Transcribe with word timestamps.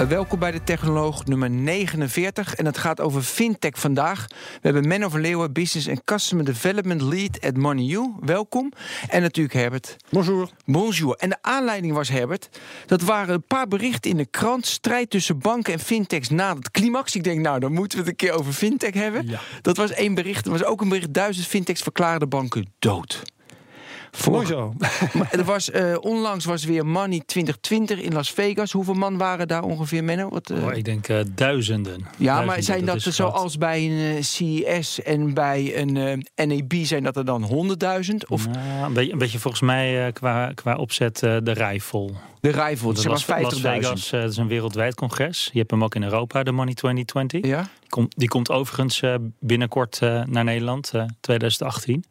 Uh, 0.00 0.06
welkom 0.06 0.38
bij 0.38 0.50
de 0.50 0.64
Technoloog 0.64 1.24
nummer 1.24 1.50
49 1.50 2.54
en 2.54 2.66
het 2.66 2.78
gaat 2.78 3.00
over 3.00 3.22
fintech 3.22 3.78
vandaag. 3.78 4.26
We 4.28 4.58
hebben 4.60 4.88
Menno 4.88 5.08
van 5.08 5.20
Leeuwen, 5.20 5.52
Business 5.52 5.88
and 5.88 6.04
Customer 6.04 6.44
Development 6.44 7.00
Lead 7.00 7.40
at 7.40 7.56
MoneyU. 7.56 8.12
Welkom. 8.20 8.72
En 9.08 9.22
natuurlijk 9.22 9.54
Herbert. 9.54 9.96
Bonjour. 10.10 10.50
Bonjour. 10.64 11.16
En 11.16 11.28
de 11.28 11.36
aanleiding 11.40 11.94
was 11.94 12.08
Herbert, 12.08 12.48
dat 12.86 13.02
waren 13.02 13.34
een 13.34 13.46
paar 13.46 13.68
berichten 13.68 14.10
in 14.10 14.16
de 14.16 14.26
krant. 14.26 14.66
Strijd 14.66 15.10
tussen 15.10 15.38
banken 15.38 15.72
en 15.72 15.78
fintechs 15.78 16.28
na 16.28 16.56
het 16.56 16.70
climax. 16.70 17.14
Ik 17.14 17.24
denk 17.24 17.40
nou, 17.40 17.60
dan 17.60 17.72
moeten 17.72 17.98
we 17.98 18.04
het 18.04 18.12
een 18.12 18.28
keer 18.28 18.38
over 18.38 18.52
fintech 18.52 18.94
hebben. 18.94 19.26
Ja. 19.26 19.40
Dat 19.62 19.76
was 19.76 19.90
één 19.90 20.14
bericht. 20.14 20.44
Er 20.44 20.50
was 20.50 20.64
ook 20.64 20.80
een 20.80 20.88
bericht, 20.88 21.14
duizend 21.14 21.46
fintechs 21.46 21.82
verklaren 21.82 22.20
de 22.20 22.26
banken 22.26 22.72
dood. 22.78 23.22
Mooi 24.30 24.46
zo. 24.46 24.72
Maar 25.18 25.28
er 25.32 25.44
was, 25.44 25.70
eh, 25.70 25.94
onlangs 26.00 26.44
was 26.44 26.64
weer 26.64 26.86
Money 26.86 27.22
2020 27.26 27.98
in 28.00 28.12
Las 28.12 28.30
Vegas. 28.30 28.72
Hoeveel 28.72 28.94
man 28.94 29.16
waren 29.18 29.48
daar 29.48 29.62
ongeveer, 29.62 30.04
Menno? 30.04 30.28
Wat, 30.28 30.50
eh, 30.50 30.64
Oh, 30.64 30.72
ik 30.76 30.84
denk 30.84 31.08
eh, 31.08 31.20
duizenden. 31.34 31.92
ja, 32.00 32.06
Duizenden, 32.16 32.46
maar 32.46 32.62
zijn 32.62 32.84
dat, 32.84 33.02
groot. 33.02 33.14
zoals 33.14 33.58
bij 33.58 33.90
een 33.90 34.24
CES 34.24 35.02
en 35.02 35.34
bij 35.34 35.76
een 35.80 35.96
eh, 36.36 36.46
NAB... 36.46 36.72
zijn 36.82 37.02
dat 37.02 37.16
er 37.16 37.24
dan 37.24 37.42
100.000? 37.44 38.14
Of 38.28 38.46
Nou, 38.48 38.84
een, 38.86 38.92
beetje, 38.92 39.12
een 39.12 39.18
beetje 39.18 39.38
volgens 39.38 39.62
mij 39.62 40.06
eh, 40.06 40.12
qua, 40.12 40.52
qua 40.54 40.76
opzet 40.76 41.18
de 41.18 41.40
rij 41.52 41.80
vol. 41.80 42.14
de 42.40 42.50
Rijvel, 42.50 42.88
Dat 42.92 43.02
zeg 43.02 43.10
Las, 43.12 43.26
maar 43.26 43.42
Las 43.42 43.54
50.000? 43.54 43.60
Vegas 43.60 44.10
dat 44.10 44.30
is 44.30 44.36
een 44.36 44.48
wereldwijd 44.48 44.94
congres. 44.94 45.50
Je 45.52 45.58
hebt 45.58 45.70
hem 45.70 45.84
ook 45.84 45.94
in 45.94 46.02
Europa, 46.02 46.42
de 46.42 46.52
Money 46.52 46.74
2020. 46.74 47.50
Ja? 47.50 47.60
Die, 47.80 47.88
komt, 47.88 48.14
die 48.16 48.28
komt 48.28 48.50
overigens 48.50 49.00
eh, 49.02 49.14
binnenkort 49.40 49.98
eh, 50.02 50.22
naar 50.24 50.44
Nederland, 50.44 50.90
eh, 50.94 51.04
2018. 51.20 52.04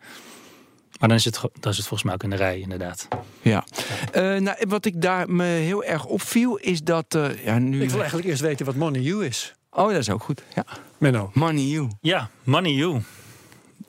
Maar 1.03 1.11
dan 1.11 1.21
is, 1.21 1.25
het, 1.25 1.41
dan 1.59 1.71
is 1.71 1.77
het 1.77 1.87
volgens 1.87 2.03
mij 2.03 2.13
ook 2.13 2.23
in 2.23 2.29
de 2.29 2.35
rij, 2.35 2.59
inderdaad. 2.59 3.07
Ja. 3.41 3.63
Eh, 4.11 4.21
nou, 4.35 4.57
wat 4.67 4.85
ik 4.85 5.01
daar 5.01 5.29
me 5.29 5.43
heel 5.43 5.83
erg 5.83 6.05
opviel, 6.05 6.55
is 6.57 6.81
dat... 6.83 7.15
eh, 7.15 7.45
ja, 7.45 7.59
nu... 7.59 7.81
Ik 7.81 7.89
wil 7.89 7.99
eigenlijk 7.99 8.29
eerst 8.29 8.41
weten 8.41 8.65
wat 8.65 8.75
Money 8.75 9.01
U 9.05 9.23
is. 9.25 9.53
Oh, 9.71 9.87
dat 9.87 9.97
is 9.97 10.09
ook 10.09 10.23
goed. 10.23 10.43
Ja. 10.55 10.65
Menno. 10.97 11.31
Money 11.33 11.63
you. 11.63 11.89
Ja, 12.01 12.29
Money 12.43 12.73
U. 12.73 13.01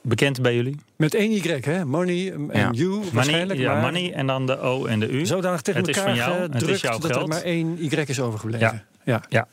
Bekend 0.01 0.43
bij 0.43 0.55
jullie? 0.55 0.77
Met 0.97 1.15
één 1.15 1.31
Y, 1.33 1.61
hè? 1.61 1.85
Money 1.85 2.33
en 2.33 2.49
Ja. 2.53 2.71
U 2.75 2.89
Money, 2.89 3.11
waarschijnlijk. 3.13 3.61
ja, 3.61 3.73
maar 3.73 3.83
money 3.83 4.13
en 4.13 4.27
dan 4.27 4.47
de 4.47 4.59
O 4.59 4.87
en 4.87 5.01
de 5.01 5.09
U. 5.09 5.27
Zodanig 5.27 5.61
tegen 5.63 5.81
Het 5.81 5.89
is 5.91 5.97
elkaar 5.97 6.17
van 6.17 6.25
jou, 6.29 6.41
het 6.41 6.55
is 6.55 6.59
gedrukt 6.61 6.81
jouw 6.81 6.99
dat 6.99 7.11
er 7.11 7.17
geld. 7.17 7.29
maar 7.29 7.43
één 7.43 7.77
Y 7.85 7.95
is 8.07 8.21
overgebleven. 8.21 8.85
Ja. 9.05 9.21
Ja, 9.29 9.47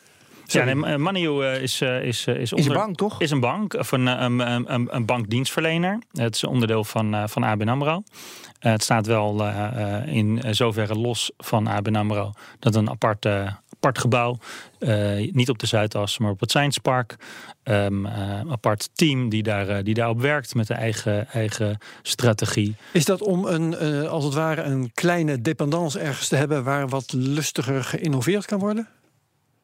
Sorry. 0.51 0.71
nee, 0.71 0.97
Money 0.97 1.21
U 1.25 1.43
eh, 1.43 1.61
is, 1.61 1.81
eh, 1.81 2.03
is, 2.03 2.27
eh, 2.27 2.35
is, 2.35 2.41
Is 2.41 2.51
een 2.51 2.57
onder- 2.57 2.73
bank, 2.73 2.95
toch? 2.97 3.21
Is 3.21 3.31
een 3.31 3.39
bank, 3.39 3.73
of 3.73 3.91
een, 3.91 4.05
een, 4.07 4.95
een, 4.95 5.05
bankdienstverlener. 5.05 5.99
Het 6.11 6.35
is 6.35 6.43
onderdeel 6.43 6.83
van, 6.83 7.13
eh, 7.13 7.23
van 7.27 7.43
ABN 7.43 7.67
AMRO. 7.67 8.03
Eh, 8.59 8.71
het 8.71 8.83
staat 8.83 9.05
wel 9.05 9.43
eh, 9.45 9.97
eh, 9.97 10.07
in 10.07 10.41
zoverre 10.55 10.95
los 10.95 11.31
van 11.37 11.67
ABN 11.67 11.95
AMRO. 11.95 12.31
Dat 12.59 12.75
een 12.75 12.89
apart, 12.89 13.25
eh, 13.25 13.47
apart 13.75 13.99
gebouw, 13.99 14.37
eh, 14.79 15.31
niet 15.33 15.49
op 15.49 15.59
de 15.59 15.65
Zuidas, 15.65 16.17
maar 16.17 16.31
op 16.31 16.39
het 16.39 16.49
Science 16.49 16.79
Park. 16.79 17.15
Eh, 17.63 17.83
een 17.83 18.07
apart 18.51 18.89
team 18.93 19.29
die, 19.29 19.43
daar, 19.43 19.67
eh, 19.69 19.83
die 19.83 19.93
daarop 19.93 20.21
werkt 20.21 20.55
met 20.55 20.67
de 20.67 20.73
eigen, 20.73 21.27
eigen 21.29 21.77
strategie. 22.01 22.75
Is 22.93 23.05
dat 23.05 23.21
om 23.21 23.45
een, 23.45 23.75
eh, 23.77 24.09
als 24.09 24.23
het 24.23 24.33
ware 24.33 24.61
een 24.61 24.91
kleine 24.93 25.41
dependance 25.41 25.99
ergens 25.99 26.27
te 26.27 26.35
hebben... 26.35 26.63
waar 26.63 26.87
wat 26.87 27.13
lustiger 27.13 27.83
geïnnoveerd 27.83 28.45
kan 28.45 28.59
worden? 28.59 28.87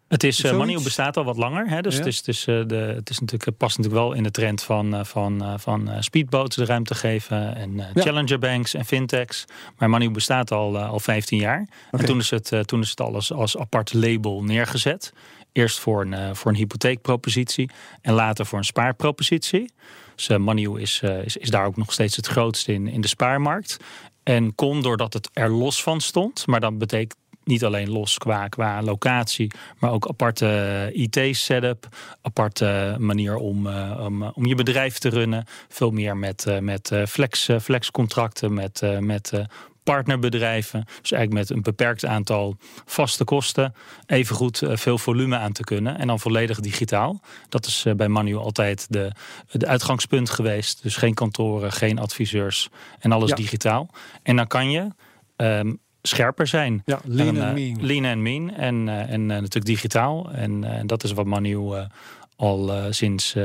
Het 0.07 0.23
is, 0.23 0.43
uh? 0.43 0.57
Money 0.57 0.79
bestaat 0.83 1.17
al 1.17 1.23
wat 1.23 1.37
langer. 1.37 1.67
Hè? 1.69 1.81
Dus 1.81 1.93
Ja. 1.93 1.99
het, 1.99 2.07
is, 2.07 2.17
het, 2.17 2.27
is, 2.27 2.47
eh, 2.47 2.61
de, 2.67 2.75
het 2.75 3.09
is 3.09 3.19
natuurlijk, 3.19 3.57
past 3.57 3.77
natuurlijk 3.77 4.03
wel 4.03 4.13
in 4.13 4.23
de 4.23 4.31
trend 4.31 4.63
van, 4.63 4.95
eh, 4.95 5.03
van, 5.03 5.43
eh, 5.43 5.53
van 5.57 5.89
eh, 5.89 5.97
speedboats 6.01 6.55
de 6.55 6.65
ruimte 6.65 6.95
geven. 6.95 7.55
En 7.55 7.79
eh, 7.79 7.85
Ja. 7.93 8.01
challenger 8.01 8.39
banks 8.39 8.73
en 8.73 8.85
fintechs. 8.85 9.45
Maar 9.77 9.89
Money 9.89 10.11
bestaat 10.11 10.51
al, 10.51 10.75
eh, 10.75 10.89
al 10.89 10.99
15 10.99 11.39
jaar. 11.39 11.67
En 11.91 12.05
toen 12.05 12.19
is 12.19 12.29
het, 12.29 12.51
eh, 12.51 12.59
toen 12.59 12.81
is 12.81 12.89
het 12.89 13.01
al 13.01 13.13
als, 13.13 13.31
als 13.33 13.57
apart 13.57 13.93
label 13.93 14.43
neergezet. 14.43 15.13
Eerst 15.51 15.79
voor 15.79 16.01
een, 16.01 16.13
eh, 16.13 16.29
voor 16.33 16.51
een 16.51 16.57
hypotheekpropositie. 16.57 17.69
En 18.01 18.13
later 18.13 18.45
voor 18.45 18.57
een 18.57 18.65
spaarpropositie. 18.65 19.71
Dus 20.15 20.29
uh, 20.29 20.77
is, 20.79 21.01
eh, 21.03 21.23
is, 21.23 21.37
is 21.37 21.49
daar 21.49 21.65
ook 21.65 21.77
nog 21.77 21.93
steeds 21.93 22.15
het 22.15 22.27
grootste 22.27 22.73
in, 22.73 22.87
in 22.87 23.01
de 23.01 23.07
spaarmarkt. 23.07 23.77
En 24.23 24.55
kon 24.55 24.81
doordat 24.81 25.13
het 25.13 25.29
er 25.33 25.49
los 25.49 25.83
van 25.83 26.01
stond. 26.01 26.47
Maar 26.47 26.59
dat 26.59 26.77
betekent 26.77 27.15
niet 27.47 27.63
alleen 27.65 27.89
los 27.89 28.17
qua, 28.17 28.47
qua 28.47 28.81
locatie, 28.81 29.51
maar 29.79 29.91
ook 29.91 30.07
aparte 30.07 30.89
IT-setup, 30.93 31.87
aparte 32.21 32.95
manier 32.99 33.35
om, 33.35 33.67
eh, 33.67 33.99
om, 34.05 34.23
om 34.23 34.45
je 34.45 34.55
bedrijf 34.55 34.97
te 34.97 35.09
runnen. 35.09 35.45
Veel 35.69 35.91
meer 35.91 36.17
met, 36.17 36.45
eh, 36.45 36.59
met 36.59 36.91
eh, 36.91 37.05
flex, 37.05 37.47
eh, 37.47 37.59
flexcontracten, 37.59 38.53
met, 38.53 38.81
eh, 38.81 38.97
met 38.97 39.31
eh, 39.33 39.43
partnerbedrijven. 39.83 40.83
Dus 41.01 41.11
eigenlijk 41.11 41.47
met 41.47 41.57
een 41.57 41.63
beperkt 41.63 42.05
aantal 42.05 42.55
vaste 42.85 43.23
kosten. 43.23 43.73
Evengoed 44.05 44.61
eh, 44.61 44.75
veel 44.77 44.97
volume 44.97 45.37
aan 45.37 45.51
te 45.51 45.63
kunnen. 45.63 45.97
En 45.99 46.07
dan 46.07 46.19
volledig 46.19 46.59
digitaal. 46.59 47.21
Dat 47.49 47.65
is 47.65 47.85
eh, 47.85 47.93
bij 47.93 48.07
Manu 48.07 48.35
altijd 48.35 48.85
de, 48.89 49.11
de 49.51 49.67
uitgangspunt 49.67 50.29
geweest. 50.29 50.83
Dus 50.83 50.95
geen 50.95 51.13
kantoren, 51.13 51.71
geen 51.71 51.99
adviseurs 51.99 52.69
en 52.99 53.11
alles 53.11 53.29
Ja. 53.29 53.35
digitaal. 53.35 53.89
En 54.23 54.35
dan 54.35 54.47
kan 54.47 54.71
je 54.71 54.87
ehm, 55.35 55.73
scherper 56.07 56.47
zijn. 56.47 56.81
Ja, 56.85 56.99
lean 57.03 57.27
En, 57.27 57.41
and 57.41 57.47
eh, 57.47 57.53
mean. 57.53 57.85
Lean 57.85 58.05
and 58.05 58.17
mean. 58.17 58.53
En, 58.53 58.89
eh, 58.89 58.99
en 58.99 59.21
eh, 59.21 59.27
natuurlijk 59.27 59.65
digitaal. 59.65 60.31
En 60.31 60.83
dat 60.87 61.03
is 61.03 61.11
wat 61.11 61.25
Manu 61.25 61.87
al 62.35 62.71
sinds, 62.89 63.35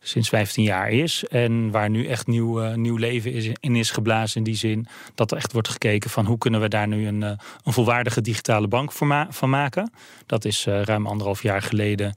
sinds 0.00 0.28
15 0.28 0.64
jaar 0.64 0.90
is. 0.90 1.24
En 1.24 1.70
waar 1.70 1.90
nu 1.90 2.06
echt 2.06 2.26
nieuw, 2.26 2.74
nieuw 2.74 2.96
leven 2.96 3.32
is, 3.32 3.50
in 3.60 3.76
is 3.76 3.90
geblazen. 3.90 4.38
In 4.38 4.44
die 4.44 4.56
zin 4.56 4.86
dat 5.14 5.30
er 5.30 5.36
echt 5.36 5.52
wordt 5.52 5.68
gekeken 5.68 6.10
van 6.10 6.26
hoe 6.26 6.38
kunnen 6.38 6.60
we 6.60 6.68
daar 6.68 6.88
nu 6.88 7.06
een, 7.06 7.22
een 7.22 7.38
volwaardige 7.64 8.20
digitale 8.20 8.68
bank 8.68 8.92
voor 8.92 9.06
ma- 9.06 9.26
van 9.30 9.50
maken. 9.50 9.92
Dat 10.26 10.44
is 10.44 10.64
ruim 10.64 11.06
anderhalf 11.06 11.42
jaar 11.42 11.62
geleden 11.62 12.14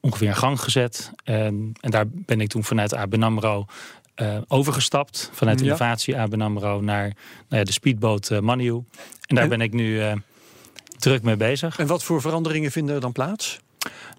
ongeveer 0.00 0.28
in 0.28 0.36
gang 0.36 0.60
gezet. 0.60 1.12
En, 1.24 1.72
en 1.80 1.90
daar 1.90 2.04
ben 2.08 2.40
ik 2.40 2.48
toen 2.48 2.64
vanuit 2.64 2.94
ABN 2.94 3.22
AMRO 3.22 3.66
eh, 4.20 4.36
overgestapt. 4.48 5.30
Vanuit 5.32 5.58
Ja. 5.58 5.64
innovatie 5.64 6.18
ABN 6.18 6.40
AMRO 6.40 6.80
naar 6.80 7.02
nou 7.04 7.14
ja, 7.48 7.64
de 7.64 7.72
speedboot 7.72 8.30
uh, 8.30 8.38
Manu. 8.38 8.68
En 8.68 8.84
daar 9.34 9.42
En- 9.44 9.48
ben 9.50 9.60
ik 9.60 9.72
nu 9.72 10.00
eh, 10.00 10.12
druk 10.98 11.22
mee 11.22 11.36
bezig. 11.36 11.78
En 11.78 11.86
wat 11.86 12.02
voor 12.02 12.20
veranderingen 12.20 12.70
vinden 12.70 12.94
er 12.94 13.00
dan 13.00 13.12
plaats? 13.12 13.60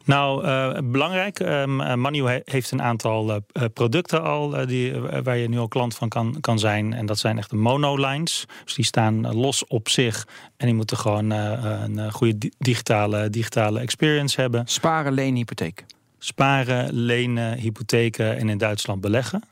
Nou, 0.05 0.45
eh, 0.45 0.77
belangrijk. 0.83 1.39
Um, 1.39 1.99
Manu 1.99 2.25
he- 2.27 2.41
heeft 2.45 2.71
een 2.71 2.81
aantal 2.81 3.41
producten 3.73 4.23
al 4.23 4.65
die, 4.65 4.93
waar 4.99 5.37
je 5.37 5.49
nu 5.49 5.57
al 5.57 5.67
klant 5.67 5.95
van 5.95 6.09
kan, 6.09 6.37
kan 6.41 6.59
zijn. 6.59 6.93
En 6.93 7.05
dat 7.05 7.19
zijn 7.19 7.37
echt 7.37 7.49
de 7.49 7.55
monolines. 7.55 8.45
Dus 8.65 8.73
die 8.73 8.85
staan 8.85 9.33
los 9.35 9.67
op 9.67 9.89
zich. 9.89 10.27
En 10.57 10.65
die 10.65 10.75
moeten 10.75 10.97
gewoon 10.97 11.31
eh, 11.31 11.79
een 11.83 11.99
eh, 11.99 12.11
goede 12.11 12.37
di- 12.37 12.51
digitale, 12.57 13.29
digitale 13.29 13.79
experience 13.79 14.41
hebben. 14.41 14.63
Sparen, 14.67 15.13
lenen, 15.13 15.35
hypotheek. 15.35 15.85
Sparen, 16.19 16.93
lenen, 16.93 17.57
hypotheken 17.57 18.37
en 18.37 18.49
in 18.49 18.57
Duitsland 18.57 19.01
beleggen. 19.01 19.43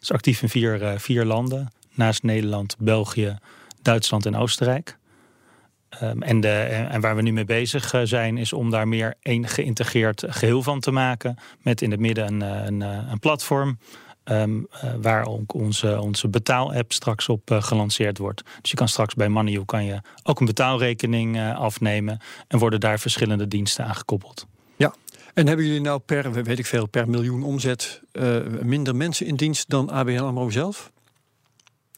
Is 0.00 0.12
actief 0.12 0.42
in 0.42 0.48
vier, 0.48 0.82
eh, 0.82 0.98
vier 0.98 1.24
landen. 1.24 1.68
Naast 1.94 2.22
Nederland, 2.22 2.76
België, 2.78 3.38
Duitsland 3.82 4.26
en 4.26 4.36
Oostenrijk. 4.36 4.98
Um, 6.02 6.22
en, 6.22 6.40
de, 6.40 6.48
en 6.90 7.00
waar 7.00 7.16
we 7.16 7.22
nu 7.22 7.32
mee 7.32 7.44
bezig 7.44 7.94
uh, 7.94 8.00
zijn, 8.04 8.38
is 8.38 8.52
om 8.52 8.70
daar 8.70 8.88
meer 8.88 9.14
een 9.22 9.48
geïntegreerd 9.48 10.24
geheel 10.28 10.62
van 10.62 10.80
te 10.80 10.90
maken. 10.90 11.36
Met 11.62 11.82
in 11.82 11.90
het 11.90 12.00
midden 12.00 12.26
een, 12.26 12.40
een, 12.40 12.80
een 13.10 13.18
platform. 13.18 13.78
Uh, 14.30 14.44
waar 15.00 15.26
ook 15.26 15.54
onze, 15.54 16.00
onze 16.00 16.28
betaalapp 16.28 16.92
straks 16.92 17.28
op 17.28 17.42
gelanceerd 17.60 18.18
wordt. 18.18 18.42
Dus 18.60 18.70
je 18.70 18.76
kan 18.76 18.88
straks 18.88 19.14
bij 19.14 19.28
Money 19.28 19.62
kan 19.64 19.84
je 19.84 20.00
ook 20.22 20.40
een 20.40 20.46
betaalrekening 20.46 21.54
afnemen. 21.54 22.20
En 22.48 22.58
worden 22.58 22.80
daar 22.80 23.00
verschillende 23.00 23.48
diensten 23.48 23.84
aan 23.84 23.94
gekoppeld. 23.94 24.46
Ja, 25.40 25.46
en 25.46 25.52
hebben 25.52 25.66
jullie 25.66 25.80
nou 25.80 26.00
per, 26.00 26.32
weet 26.44 26.58
ik 26.58 26.66
veel, 26.66 26.86
per 26.86 27.08
miljoen 27.08 27.42
omzet 27.42 28.00
minder 28.62 28.96
mensen 28.96 29.26
in 29.26 29.36
dienst 29.36 29.68
dan 29.68 29.90
ABN 29.90 30.18
AMRO 30.18 30.50
zelf? 30.50 30.90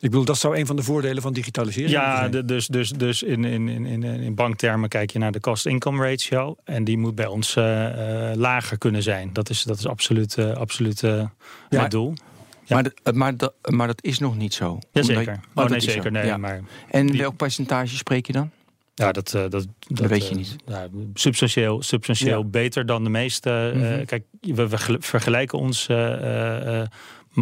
Ik 0.02 0.10
bedoel, 0.10 0.24
dat 0.24 0.38
zou 0.38 0.56
een 0.56 0.66
van 0.66 0.76
de 0.76 0.82
voordelen 0.82 1.22
van 1.22 1.32
digitalisering 1.32 1.90
ja, 1.90 2.16
zijn. 2.16 2.30
de, 2.30 2.44
dus, 2.44 2.66
dus, 2.66 2.90
dus 2.90 3.22
in, 3.22 3.44
in, 3.44 3.68
in, 3.68 4.02
in 4.02 4.34
banktermen 4.34 4.88
kijk 4.88 5.10
je 5.10 5.18
naar 5.18 5.32
de 5.32 5.40
cost-income 5.40 6.08
ratio. 6.08 6.56
En 6.64 6.84
die 6.84 6.98
moet 6.98 7.14
bij 7.14 7.26
ons 7.26 7.56
uh, 7.56 7.64
uh, 7.64 8.34
lager 8.34 8.78
kunnen 8.78 9.02
zijn. 9.02 9.30
Dat 9.32 9.50
is, 9.50 9.62
dat 9.62 9.78
is 9.78 9.86
absoluut, 9.86 10.36
uh, 10.36 10.52
absoluut 10.52 11.00
ja, 11.00 11.32
het 11.68 11.90
doel. 11.90 12.14
Ja. 12.64 12.74
Maar, 12.74 12.82
dat, 13.02 13.14
maar, 13.14 13.36
dat, 13.36 13.54
maar 13.70 13.86
dat 13.86 14.04
is 14.04 14.18
nog 14.18 14.36
niet 14.36 14.54
zo. 14.54 14.78
Jazeker. 14.92 15.40
Oh, 15.54 15.64
oh 15.64 15.70
nee, 15.70 15.80
zeker. 15.80 16.12
Nee, 16.12 16.26
ja. 16.26 16.36
maar 16.36 16.60
en 16.90 17.06
die... 17.06 17.20
welk 17.20 17.36
percentage 17.36 17.96
spreek 17.96 18.26
je 18.26 18.32
dan? 18.32 18.50
Ja, 18.94 19.12
dat, 19.12 19.30
dat, 19.30 19.50
dat, 19.50 19.66
dat 19.88 20.06
weet 20.06 20.28
je 20.28 20.34
niet. 20.34 20.56
Ja, 20.66 20.88
substantieel 21.14 21.82
substantieel 21.82 22.38
ja. 22.38 22.46
beter 22.46 22.86
dan 22.86 23.04
de 23.04 23.10
meeste. 23.10 23.72
Mm 23.74 23.82
-hmm. 23.82 24.04
kijk, 24.04 24.24
we 24.40 24.68
vergelijken 24.98 25.58
ons 25.58 25.88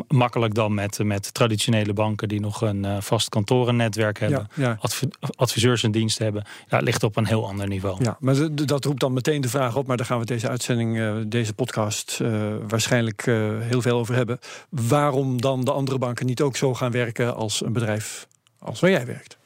makkelijk 0.08 0.54
dan 0.54 0.74
met, 0.74 0.98
met 1.04 1.34
traditionele 1.34 1.92
banken 1.92 2.28
die 2.28 2.40
nog 2.40 2.60
een 2.60 2.84
eh, 2.84 3.00
vast 3.00 3.28
kantorennetwerk 3.28 4.18
hebben. 4.18 4.48
Ja, 4.54 4.62
ja. 4.62 4.76
adv- 4.80 5.02
adviseurs 5.36 5.82
in 5.82 5.90
dienst 5.90 6.18
hebben. 6.18 6.44
Ja, 6.68 6.76
het 6.76 6.84
ligt 6.84 7.02
op 7.02 7.16
een 7.16 7.26
heel 7.26 7.48
ander 7.48 7.68
niveau. 7.68 8.04
Ja, 8.04 8.16
maar 8.20 8.54
dat 8.54 8.84
roept 8.84 9.00
dan 9.00 9.12
meteen 9.12 9.40
de 9.40 9.48
vraag 9.48 9.76
op, 9.76 9.86
maar 9.86 9.96
daar 9.96 10.06
gaan 10.06 10.18
we 10.18 10.24
deze 10.24 10.48
uitzending, 10.48 10.98
eh, 10.98 11.16
deze 11.26 11.54
podcast 11.54 12.20
eh, 12.20 12.54
waarschijnlijk 12.68 13.26
eh, 13.26 13.58
heel 13.60 13.82
veel 13.82 13.98
over 13.98 14.14
hebben. 14.14 14.38
Waarom 14.68 15.40
dan 15.40 15.64
de 15.64 15.72
andere 15.72 15.98
banken 15.98 16.26
niet 16.26 16.40
ook 16.40 16.56
zo 16.56 16.74
gaan 16.74 16.90
werken 16.92 17.34
als 17.34 17.64
een 17.64 17.72
bedrijf 17.72 18.28
als 18.58 18.80
waar 18.80 18.90
jij 18.90 19.06
werkt? 19.06 19.38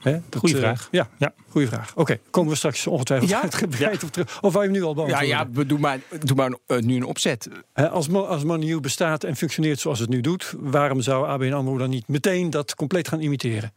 Ja, 0.00 0.10
Hè, 0.10 0.20
dat, 0.28 0.40
goede 0.40 0.54
eh, 0.54 0.60
vraag. 0.60 0.88
Ja, 0.90 1.08
Ja. 1.18 1.32
goede 1.48 1.66
vraag. 1.66 1.92
Oké, 1.96 2.18
komen 2.30 2.50
we 2.50 2.56
straks 2.56 2.86
ongetwijfeld 2.86 3.30
Ja? 3.30 3.42
uitgebreid 3.48 4.02
op 4.04 4.10
terug. 4.12 4.42
Of 4.42 4.52
wou 4.52 4.64
je 4.64 4.70
hem 4.70 4.80
nu 4.80 4.84
al 4.84 4.88
Ja, 4.88 4.94
beantwoorden? 4.94 5.28
ja, 5.28 5.48
we- 5.52 5.66
doe 5.66 5.78
maar, 5.78 5.98
doe 6.24 6.36
maar 6.36 6.52
eh, 6.66 6.78
nu 6.78 6.96
een 6.96 7.04
opzet. 7.04 7.48
Hè, 7.72 7.88
Als, 7.88 8.12
als 8.12 8.44
MoneyU 8.44 8.80
bestaat 8.80 9.24
en 9.24 9.36
functioneert 9.36 9.78
zoals 9.80 9.98
het 9.98 10.08
nu 10.08 10.20
doet, 10.20 10.54
waarom 10.58 11.00
zou 11.00 11.26
ABN 11.28 11.52
AMRO 11.52 11.78
dan 11.78 11.90
niet 11.90 12.08
meteen 12.08 12.50
dat 12.50 12.74
compleet 12.74 13.08
gaan 13.08 13.20
imiteren? 13.20 13.72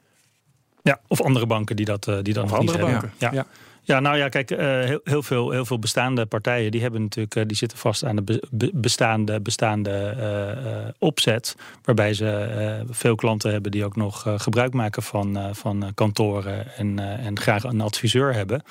Ja, 0.84 1.00
of 1.08 1.22
andere 1.22 1.46
banken 1.46 1.76
die 1.76 1.86
dat, 1.86 2.08
eh, 2.08 2.18
die 2.22 2.34
dat 2.34 2.44
Of 2.44 2.50
nog 2.50 2.60
niet 2.60 2.70
andere 2.70 2.90
hebben. 2.92 3.12
banken? 3.20 3.38
Ja. 3.38 3.46
Ja, 3.84 4.00
nou 4.00 4.18
ja, 4.18 4.30
kijk, 4.30 4.52
eh, 4.52 4.58
heel, 4.68 5.00
heel, 5.04 5.24
veel, 5.24 5.52
heel 5.52 5.66
veel 5.66 5.80
bestaande 5.80 6.26
partijen 6.26 6.72
die 6.72 6.82
hebben 6.82 7.02
natuurlijk, 7.02 7.36
eh, 7.36 7.44
die 7.46 7.58
zitten 7.58 7.78
vast 7.78 8.04
aan 8.06 8.16
de 8.16 8.22
be- 8.22 8.44
be- 8.52 8.72
bestaande, 8.74 9.42
bestaande 9.42 9.92
eh, 9.92 10.90
opzet. 11.00 11.56
Waarbij 11.84 12.14
ze 12.14 12.84
veel 12.90 13.16
klanten 13.16 13.52
hebben 13.52 13.72
die 13.72 13.86
ook 13.86 13.96
nog 13.96 14.26
gebruik 14.38 14.74
maken 14.74 15.04
van, 15.04 15.56
van 15.56 15.92
kantoren 15.94 16.76
en, 16.78 17.00
en 17.00 17.40
graag 17.40 17.64
een 17.64 17.82
adviseur 17.82 18.34
hebben. 18.34 18.64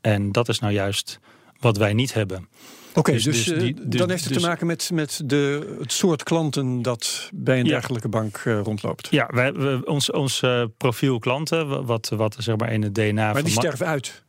En 0.00 0.32
dat 0.32 0.48
is 0.48 0.58
nou 0.58 0.72
juist 0.72 1.18
wat 1.60 1.76
wij 1.76 1.92
niet 1.92 2.14
hebben. 2.14 2.48
Oké, 2.94 3.12
Dus- 3.12 3.24
dus, 3.24 3.44
dus 3.44 3.58
die- 3.58 3.74
dus- 3.74 4.00
dan 4.00 4.10
heeft 4.10 4.24
het 4.24 4.32
dus- 4.32 4.42
te 4.42 4.48
maken 4.48 4.66
met, 4.66 4.90
met 4.92 5.20
de, 5.24 5.76
het 5.80 5.92
soort 5.92 6.22
klanten 6.22 6.82
dat 6.82 7.30
bij 7.34 7.58
een 7.58 7.64
Ja. 7.64 7.70
dergelijke 7.70 8.08
bank 8.08 8.36
rondloopt. 8.38 9.08
Ja, 9.10 9.28
wij, 9.32 9.52
we, 9.52 9.80
ons, 9.84 10.10
ons 10.10 10.42
profiel 10.76 11.18
klanten, 11.18 11.86
wat, 11.86 12.08
wat 12.16 12.36
zeg 12.38 12.56
maar 12.56 12.72
in 12.72 12.82
het 12.82 12.94
DNA 12.94 13.12
maar 13.24 13.34
van 13.34 13.44
die 13.44 13.52
sterven 13.52 13.86
uit. 13.86 14.22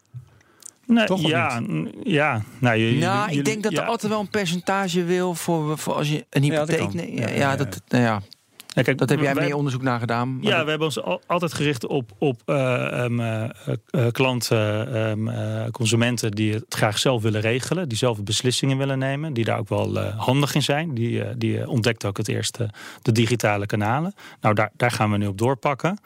Nee, 0.92 1.06
Toch 1.06 1.24
of 1.24 1.30
ja, 1.30 1.62
ja, 2.04 2.42
nou, 2.60 2.78
jullie- 2.80 3.00
Nou, 3.00 3.22
jullie- 3.26 3.38
ik 3.40 3.46
denk 3.46 3.64
dat 3.64 3.72
ja. 3.72 3.82
er 3.82 3.88
altijd 3.88 4.12
wel 4.12 4.22
een 4.22 4.30
percentage 4.30 5.04
wil 5.04 5.34
voor, 5.36 5.78
voor 5.78 5.94
als 5.94 6.10
je 6.10 6.26
een 6.30 6.44
Ja, 6.44 6.56
dat 6.56 6.70
hypotheek. 6.70 6.88
kan. 6.88 6.96
nee, 6.96 7.16
Ja, 7.16 7.28
ja, 7.28 7.34
ja, 7.34 7.40
ja. 7.52 7.56
dat, 7.56 7.82
nou 7.88 8.04
ja, 8.04 8.22
Ja, 8.74 8.82
kijk, 8.82 8.98
dat 8.98 9.10
heb 9.10 9.20
jij 9.20 9.34
wij- 9.36 9.46
meer 9.46 9.56
onderzoek 9.56 9.82
naar 9.82 10.00
gedaan. 10.00 10.36
maar 10.36 10.44
Ja, 10.44 10.56
dat- 10.56 10.64
we 10.64 10.70
hebben 10.70 10.88
ons 10.88 11.02
al- 11.02 11.22
altijd 11.28 11.54
gericht 11.54 11.88
op, 11.88 12.12
op 12.18 12.42
eh, 12.46 13.04
ehm, 13.04 13.20
eh, 13.20 13.44
eh, 13.90 14.12
klanten, 14.12 14.94
ehm, 14.96 15.28
eh, 15.28 15.70
consumenten 15.72 16.32
die 16.32 16.54
het 16.54 16.66
graag 16.70 16.98
zelf 17.00 17.22
willen 17.22 17.42
regelen, 17.42 17.90
die 17.90 17.98
zelf 17.98 18.24
beslissingen 18.24 18.78
willen 18.78 19.00
nemen, 19.00 19.34
die 19.34 19.44
daar 19.46 19.60
ook 19.60 19.70
wel 19.70 20.00
eh, 20.00 20.18
handig 20.20 20.56
in 20.56 20.62
zijn. 20.64 20.94
Die, 20.94 21.38
die 21.38 21.70
ontdekt 21.70 22.06
ook 22.06 22.18
het 22.18 22.28
eerste 22.28 22.70
de 23.02 23.12
digitale 23.12 23.66
kanalen. 23.66 24.14
Nou, 24.42 24.56
daar, 24.56 24.72
daar 24.78 24.92
gaan 24.92 25.12
we 25.12 25.18
nu 25.18 25.28
op 25.28 25.38
doorpakken. 25.38 25.98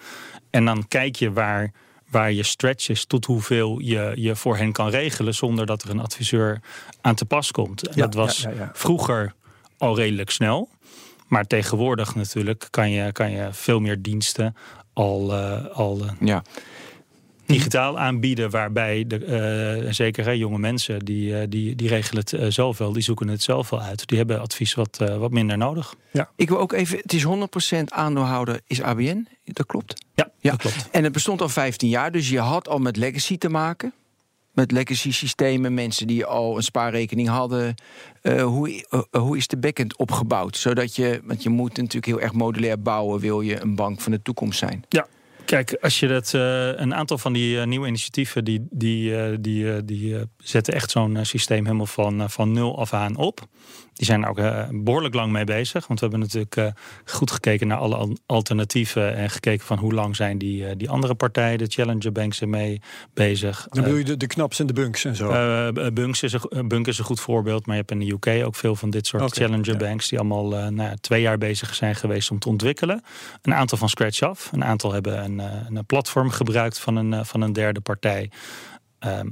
En 0.50 0.66
dan 0.66 0.88
kijk 0.88 1.16
je 1.16 1.32
waar, 1.34 1.72
waar 2.16 2.32
je 2.32 2.44
stretch 2.44 2.90
is, 2.90 3.06
tot 3.06 3.26
hoeveel 3.26 3.80
je, 3.80 4.12
je 4.16 4.36
voor 4.36 4.58
hen 4.58 4.72
kan 4.72 4.90
regelen 4.90 5.34
zonder 5.34 5.66
dat 5.66 5.84
er 5.84 5.90
een 5.90 6.00
adviseur 6.00 6.62
aan 7.02 7.16
te 7.16 7.26
pas 7.26 7.52
komt. 7.52 7.88
En 7.88 7.94
Ja, 7.96 8.02
dat 8.02 8.14
was 8.14 8.42
ja, 8.42 8.50
ja, 8.50 8.56
ja. 8.56 8.72
vroeger 8.74 9.34
al 9.78 9.96
redelijk 9.96 10.30
snel. 10.30 10.70
Maar 11.28 11.48
tegenwoordig 11.48 12.16
natuurlijk 12.16 12.68
kan 12.70 12.90
je, 12.90 13.12
kan 13.12 13.32
je 13.32 13.48
veel 13.52 13.80
meer 13.80 14.02
diensten 14.02 14.56
al, 14.94 15.34
eh, 15.34 15.66
al 15.66 16.00
eh, 16.06 16.12
ja. 16.20 16.44
Digitaal 17.46 18.00
aanbieden. 18.00 18.50
Waarbij 18.50 19.04
de, 19.08 19.26
eh, 19.86 19.92
zeker 19.94 20.26
hè, 20.26 20.32
jonge 20.32 20.58
mensen 20.58 21.00
die, 21.06 21.38
eh, 21.40 21.46
die, 21.50 21.76
die 21.76 21.88
regelen 21.88 22.22
het 22.22 22.34
eh, 22.34 22.46
zelf 22.50 22.78
wel. 22.78 22.94
Die 22.94 23.02
zoeken 23.04 23.28
het 23.28 23.42
zelf 23.42 23.70
wel 23.70 23.82
uit. 23.82 24.08
Die 24.08 24.18
hebben 24.18 24.42
advies 24.42 24.74
wat, 24.74 24.98
eh, 25.02 25.18
wat 25.18 25.32
minder 25.32 25.58
nodig. 25.58 25.94
Ik 26.36 26.50
wil 26.50 26.60
ook 26.60 26.72
even, 26.74 26.98
het 27.02 27.14
is 27.14 27.24
100% 27.24 27.92
aandeelhouder 27.92 28.60
is 28.68 28.82
ABN, 28.82 29.28
dat 29.44 29.66
klopt. 29.66 30.06
Ja, 30.16 30.30
Ja. 30.40 30.52
dat 30.52 30.60
klopt. 30.60 30.88
En 30.92 31.04
het 31.04 31.14
bestond 31.14 31.42
al 31.42 31.50
15 31.50 31.90
jaar, 31.90 32.12
dus 32.12 32.30
je 32.30 32.40
had 32.40 32.68
al 32.68 32.78
met 32.78 32.98
legacy 32.98 33.38
te 33.38 33.50
maken. 33.50 33.94
Met 34.54 34.72
legacy 34.72 35.12
systemen, 35.12 35.74
mensen 35.74 36.08
die 36.08 36.26
al 36.26 36.56
een 36.58 36.64
spaarrekening 36.64 37.28
hadden. 37.28 37.76
Eh, 38.22 38.44
hoe, 38.44 38.86
hoe 39.12 39.38
is 39.38 39.48
de 39.48 39.58
backend 39.58 39.98
opgebouwd? 39.98 40.58
Zodat 40.58 40.96
je, 40.96 41.22
want 41.24 41.44
je 41.44 41.50
moet 41.50 41.78
natuurlijk 41.78 42.06
heel 42.06 42.22
erg 42.22 42.34
modulair 42.34 42.82
bouwen, 42.82 43.20
wil 43.20 43.42
je 43.42 43.62
een 43.62 43.76
bank 43.76 44.02
van 44.02 44.12
de 44.12 44.22
toekomst 44.22 44.60
zijn. 44.60 44.84
Kijk, 45.46 45.78
als 45.82 46.00
je 46.00 46.08
dat, 46.08 46.34
eh, 46.34 46.68
een 46.68 46.96
aantal 46.96 47.18
van 47.18 47.34
die 47.34 47.60
eh, 47.60 47.66
nieuwe 47.66 47.88
initiatieven, 47.88 48.44
die, 48.44 48.68
die, 48.70 49.18
eh, 49.18 49.38
die, 49.40 49.86
die 49.86 50.16
zetten 50.38 50.74
echt 50.74 50.92
zo'n 50.92 51.18
systeem 51.22 51.66
helemaal 51.66 51.86
van, 51.86 52.30
van 52.30 52.52
nul 52.52 52.80
af 52.80 52.94
aan 52.94 53.16
op. 53.16 53.48
Die 53.96 54.06
zijn 54.06 54.24
er 54.24 54.30
ook 54.30 54.38
eh, 54.38 54.64
behoorlijk 54.72 55.14
lang 55.14 55.32
mee 55.32 55.44
bezig. 55.44 55.88
Want 55.88 56.00
we 56.00 56.08
hebben 56.08 56.20
natuurlijk 56.26 56.56
eh, 56.56 56.68
goed 57.06 57.32
gekeken 57.32 57.68
naar 57.68 57.78
alle 57.78 57.96
al- 57.96 58.18
alternatieven. 58.26 59.16
En 59.16 59.30
gekeken 59.30 59.66
van 59.66 59.78
hoe 59.78 59.94
lang 59.94 60.16
zijn 60.16 60.38
die, 60.38 60.68
eh, 60.68 60.72
die 60.78 60.90
andere 60.90 61.16
partijen, 61.16 61.58
de 61.58 61.66
Challenger 61.68 62.12
Banks, 62.12 62.42
ermee 62.42 62.82
bezig. 63.14 63.68
Dan 63.70 63.84
bedoel 63.84 63.98
je 63.98 64.04
de, 64.04 64.18
de 64.18 64.28
knaps 64.28 64.60
en 64.60 64.68
de 64.68 64.74
bunks 64.74 65.06
en 65.06 65.16
zo. 65.16 65.72
Bunks 65.94 66.24
is, 66.24 66.34
een, 66.34 66.68
Bunk 66.68 66.88
is 66.88 66.98
een 66.98 67.06
goed 67.06 67.20
voorbeeld, 67.20 67.66
maar 67.66 67.76
je 67.76 67.82
hebt 67.82 67.92
in 67.92 68.00
de 68.00 68.12
UK 68.12 68.46
ook 68.46 68.56
veel 68.56 68.76
van 68.76 68.90
dit 68.90 69.08
soort 69.08 69.24
Oké, 69.24 69.36
challenger 69.36 69.72
ja. 69.72 69.78
banks 69.78 70.10
die 70.10 70.20
allemaal 70.20 70.48
nou 70.50 70.90
ja, 70.90 70.94
twee 71.02 71.22
jaar 71.22 71.38
bezig 71.38 71.76
zijn 71.76 71.96
geweest 71.96 72.32
om 72.32 72.40
te 72.40 72.50
ontwikkelen. 72.50 73.04
Een 73.42 73.54
aantal 73.54 73.78
van 73.78 73.90
scratch 73.90 74.22
af, 74.22 74.50
een 74.52 74.64
aantal 74.64 74.94
hebben 74.94 75.24
een, 75.24 75.42
een 75.76 75.86
platform 75.86 76.30
gebruikt 76.30 76.80
van 76.80 76.96
een, 76.96 77.26
van 77.26 77.42
een 77.42 77.54
derde 77.54 77.82
partij. 77.82 78.30
Ehm, 79.00 79.28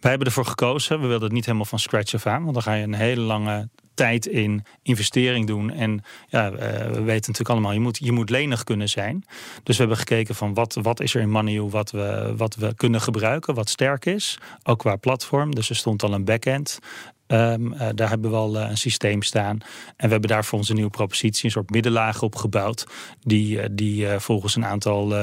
wij 0.00 0.10
hebben 0.10 0.26
ervoor 0.26 0.46
gekozen, 0.46 1.00
we 1.00 1.06
wilden 1.06 1.24
het 1.24 1.32
niet 1.32 1.44
helemaal 1.44 1.66
van 1.66 1.78
scratch 1.78 2.14
af 2.14 2.26
aan, 2.26 2.42
want 2.42 2.54
dan 2.54 2.62
ga 2.62 2.74
je 2.74 2.82
een 2.82 2.94
hele 2.94 3.20
lange 3.20 3.68
tijd 3.96 4.26
in 4.26 4.64
investering 4.82 5.46
doen. 5.46 5.70
En 5.70 6.02
ja, 6.28 6.50
eh, 6.50 6.86
we 6.86 7.02
weten 7.02 7.04
natuurlijk 7.04 7.48
allemaal, 7.48 7.72
je 7.72 7.80
moet, 7.80 7.98
je 7.98 8.12
moet 8.12 8.30
lenig 8.30 8.64
kunnen 8.64 8.88
zijn. 8.88 9.24
Dus 9.62 9.76
we 9.76 9.82
hebben 9.82 9.98
gekeken 9.98 10.34
van 10.34 10.54
wat, 10.54 10.78
wat 10.82 11.00
is 11.00 11.14
er 11.14 11.20
in 11.20 11.30
MoneyU 11.30 11.68
wat 11.68 11.90
we, 11.90 12.34
wat 12.36 12.54
we 12.54 12.74
kunnen 12.74 13.00
gebruiken, 13.00 13.54
wat 13.54 13.68
sterk 13.68 14.06
is. 14.06 14.38
Ook 14.62 14.78
qua 14.78 14.96
platform. 14.96 15.54
Dus 15.54 15.70
er 15.70 15.76
stond 15.76 16.02
al 16.02 16.12
een 16.12 16.24
backend. 16.24 16.78
Ehm, 17.26 17.72
eh, 17.72 17.88
daar 17.94 18.08
hebben 18.08 18.30
we 18.30 18.36
al 18.36 18.58
eh, 18.58 18.68
een 18.68 18.76
systeem 18.76 19.22
staan. 19.22 19.58
En 19.96 20.06
we 20.06 20.08
hebben 20.08 20.28
daar 20.30 20.44
voor 20.44 20.58
onze 20.58 20.72
nieuwe 20.72 20.90
propositie 20.90 21.44
een 21.44 21.50
soort 21.50 21.70
middenlaag 21.70 22.22
op 22.22 22.34
gebouwd. 22.34 22.86
Die, 23.20 23.60
eh, 23.60 23.68
die 23.72 24.08
volgens 24.08 24.56
een 24.56 24.66
aantal 24.66 25.14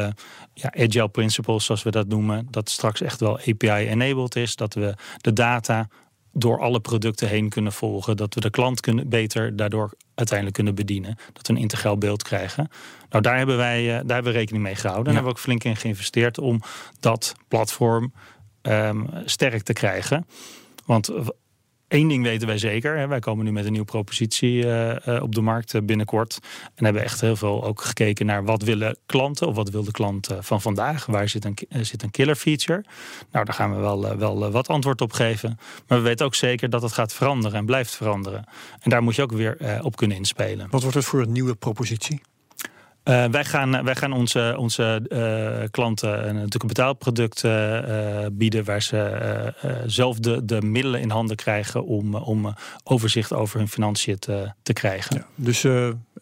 ja, 0.54 0.74
agile 0.78 1.08
principles, 1.08 1.66
zoals 1.66 1.84
we 1.84 1.92
dat 1.92 2.08
noemen, 2.08 2.48
dat 2.50 2.70
straks 2.70 3.02
echt 3.02 3.20
wel 3.20 3.40
API-enabled 3.40 4.36
is. 4.36 4.56
Dat 4.56 4.74
we 4.74 4.96
de 5.18 5.34
data 5.34 5.88
door 6.34 6.60
alle 6.60 6.80
producten 6.80 7.28
heen 7.28 7.50
kunnen 7.50 7.74
volgen. 7.74 8.18
Dat 8.18 8.34
we 8.34 8.42
de 8.42 8.50
klant 8.50 8.80
kunnen, 8.80 9.10
beter 9.10 9.56
daardoor 9.56 9.94
uiteindelijk 10.16 10.56
kunnen 10.56 10.76
bedienen. 10.76 11.18
Dat 11.34 11.48
we 11.48 11.54
een 11.54 11.60
integraal 11.60 11.98
beeld 11.98 12.24
krijgen. 12.24 12.68
Nou, 13.10 13.24
daar 13.24 13.38
hebben 13.38 13.57
wij 13.57 13.86
daar 13.86 14.16
hebben 14.16 14.33
we 14.33 14.38
rekening 14.38 14.64
mee 14.64 14.76
gehouden. 14.76 15.07
En 15.07 15.14
hebben 15.14 15.31
we 15.31 15.38
ook 15.38 15.44
flink 15.44 15.64
in 15.64 15.76
geïnvesteerd 15.76 16.38
om 16.38 16.62
dat 17.00 17.33
platform 17.48 18.14
ehm, 18.62 19.06
sterk 19.26 19.64
te 19.64 19.74
krijgen. 19.74 20.28
Want 20.86 21.10
Eén 21.94 22.07
ding 22.07 22.23
weten 22.23 22.47
wij 22.47 22.57
zeker. 22.57 22.97
Hè. 22.97 23.07
Wij 23.07 23.19
komen 23.19 23.45
nu 23.45 23.52
met 23.52 23.66
een 23.66 23.71
nieuwe 23.71 23.88
propositie 23.88 24.66
uh, 24.66 24.95
uh, 25.07 25.21
op 25.21 25.35
de 25.35 25.42
markt 25.42 25.73
uh, 25.73 25.81
binnenkort. 25.81 26.40
En 26.76 26.83
hebben 26.85 27.04
echt 27.04 27.21
heel 27.21 27.35
veel 27.35 27.64
ook 27.64 27.81
gekeken 27.81 28.26
naar 28.26 28.44
wat 28.44 28.62
willen 28.62 28.97
klanten. 29.06 29.47
Of 29.47 29.56
wat 29.56 29.69
wil 29.69 29.83
de 29.83 29.92
klant 29.92 30.30
van 30.40 30.62
vandaag. 30.62 31.06
Waar 31.06 31.30
zit 31.30 31.45
een, 31.45 31.57
zit 31.69 32.04
een 32.04 32.12
killer 32.12 32.35
feature? 32.35 32.83
Nou, 33.31 33.45
daar 33.45 33.54
gaan 33.54 33.76
we 33.76 33.80
wel, 33.80 34.18
wel 34.18 34.52
wat 34.52 34.68
antwoord 34.68 35.02
op 35.02 35.14
geven. 35.14 35.59
Maar 35.88 35.97
we 35.97 36.04
weten 36.04 36.26
ook 36.26 36.35
zeker 36.35 36.69
dat 36.69 36.81
het 36.81 36.94
gaat 36.94 37.14
veranderen 37.14 37.57
en 37.57 37.66
blijft 37.66 37.95
veranderen. 37.95 38.45
En 38.80 38.90
daar 38.90 39.04
moet 39.04 39.16
je 39.16 39.21
ook 39.21 39.31
weer 39.31 39.81
op 39.81 39.95
kunnen 39.95 40.18
inspelen. 40.18 40.68
Wat 40.69 40.81
wordt 40.81 40.97
het 40.97 41.06
voor 41.06 41.21
een 41.21 41.31
nieuwe 41.31 41.56
propositie? 41.56 42.21
Uh, 43.04 43.26
wij, 43.26 43.45
gaan, 43.45 43.83
wij 43.83 43.95
gaan 43.95 44.14
onze, 44.14 44.56
onze 44.57 45.02
uh, 45.07 45.68
klanten 45.72 46.28
een, 46.28 46.33
natuurlijk 46.33 46.62
een 46.62 46.68
betaalproduct 46.68 47.44
uh, 47.44 47.80
bieden 48.31 48.64
waar 48.64 48.81
ze 48.81 49.54
zelf 49.86 50.19
de, 50.19 50.45
de 50.45 50.62
middelen 50.62 51.02
in 51.02 51.10
handen 51.10 51.36
krijgen 51.36 51.86
om, 51.86 52.16
om 52.16 52.54
overzicht 52.83 53.33
over 53.33 53.57
hun 53.57 53.68
financiën 53.68 54.19
te, 54.19 54.52
te 54.62 54.74
krijgen. 54.74 55.26
Dus 55.36 55.66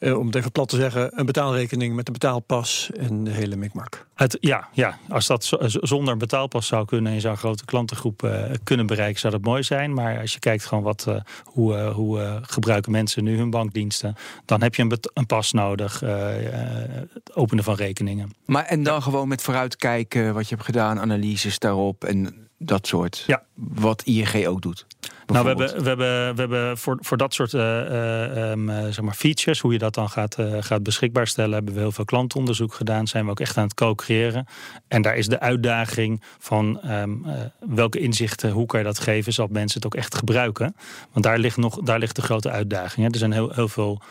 om 0.01 0.25
het 0.25 0.36
even 0.36 0.51
plat 0.51 0.70
te 0.70 0.75
zeggen, 0.75 1.20
een 1.20 1.25
betaalrekening 1.25 1.96
met 1.96 2.08
een 2.08 2.13
betaalpas 2.13 2.89
en 2.98 3.24
de 3.24 3.31
hele 3.31 3.55
mikmak. 3.55 4.08
Het, 4.15 4.38
ja, 4.39 4.67
ja, 4.72 4.98
als 5.10 5.27
dat 5.27 5.43
zo, 5.43 5.58
zonder 5.67 6.17
betaalpas 6.17 6.67
zou 6.67 6.86
kunnen 6.86 7.13
en 7.13 7.22
zou 7.22 7.34
een 7.34 7.39
grote 7.39 7.65
klantengroep 7.65 8.29
kunnen 8.63 8.86
bereiken, 8.86 9.20
zou 9.20 9.34
dat 9.34 9.41
mooi 9.41 9.63
zijn. 9.63 9.93
Maar 9.93 10.20
als 10.20 10.34
je 10.34 10.39
kijkt 10.39 10.65
gewoon 10.65 10.84
wat, 10.84 11.08
hoe, 11.43 11.77
hoe 11.77 12.39
gebruiken 12.41 12.91
mensen 12.91 13.24
nu 13.24 13.38
hun 13.38 13.50
bankdiensten, 13.50 14.15
dan 14.46 14.62
heb 14.62 14.75
je 14.75 14.81
een, 14.81 15.00
een 15.13 15.25
pas 15.25 15.51
nodig 15.51 16.00
het 16.00 17.36
openen 17.36 17.63
van 17.63 17.75
rekeningen. 17.75 18.31
Maar 18.46 18.65
en 18.65 18.84
dan 18.84 19.01
gewoon 19.01 19.27
met 19.27 19.41
vooruitkijken 19.41 20.34
wat 20.34 20.50
je 20.50 20.55
hebt 20.55 20.65
gedaan, 20.65 21.00
analyses 21.00 21.60
daarop 21.60 22.03
en 22.03 22.50
dat 22.58 22.88
soort. 22.88 23.24
Ja. 23.27 23.43
Wat 23.53 24.01
ING 24.03 24.48
ook 24.48 24.62
doet. 24.62 24.86
Nou, 25.32 25.44
we 25.44 25.50
hebben, 25.50 25.84
we 25.84 25.88
hebben, 25.88 26.36
we 26.36 26.42
hebben 26.42 26.78
voor, 26.78 26.98
voor 27.02 27.18
dat 27.18 27.34
soort 27.34 27.54
uh, 27.54 27.62
uh, 27.62 28.52
um, 28.52 28.68
zeg 28.68 29.02
maar 29.02 29.14
features, 29.14 29.60
hoe 29.60 29.74
je 29.74 29.78
dat 29.78 29.94
dan 29.94 30.10
gaat, 30.10 30.38
uh, 30.40 30.58
gaat 30.60 30.84
beschikbaar 30.84 31.28
stellen, 31.28 31.54
hebben 31.54 31.74
we 31.74 31.80
heel 31.80 31.92
veel 31.92 32.06
klantonderzoek 32.06 32.74
gedaan. 32.74 33.08
Zijn 33.08 33.26
we 33.26 33.32
ook 33.32 33.40
echt 33.40 33.58
aan 33.58 33.64
het 33.64 33.74
co-creëren. 33.74 34.46
En 34.88 35.02
daar 35.02 35.16
is 35.16 35.28
de 35.28 35.40
uitdaging 35.40 36.22
van 36.40 36.92
um, 36.92 37.26
welke 37.60 38.00
inzichten, 38.00 38.52
hoe 38.52 38.66
kan 38.66 38.80
je 38.80 38.86
dat 38.86 39.00
geven, 39.00 39.34
zodat 39.34 39.52
mensen 39.52 39.82
het 39.82 39.86
ook 39.86 40.00
echt 40.00 40.16
gebruiken. 40.16 40.76
Want 41.12 41.26
daar 41.26 41.38
ligt, 41.38 41.58
nog, 41.58 41.80
daar 41.82 42.00
ligt 42.00 42.16
de 42.16 42.22
grote 42.22 42.50
uitdaging. 42.50 43.06
Hè. 43.06 43.12
Er 43.12 43.20
zijn 43.20 43.32
heel, 43.32 43.52
heel 43.52 43.68
veel 43.68 44.02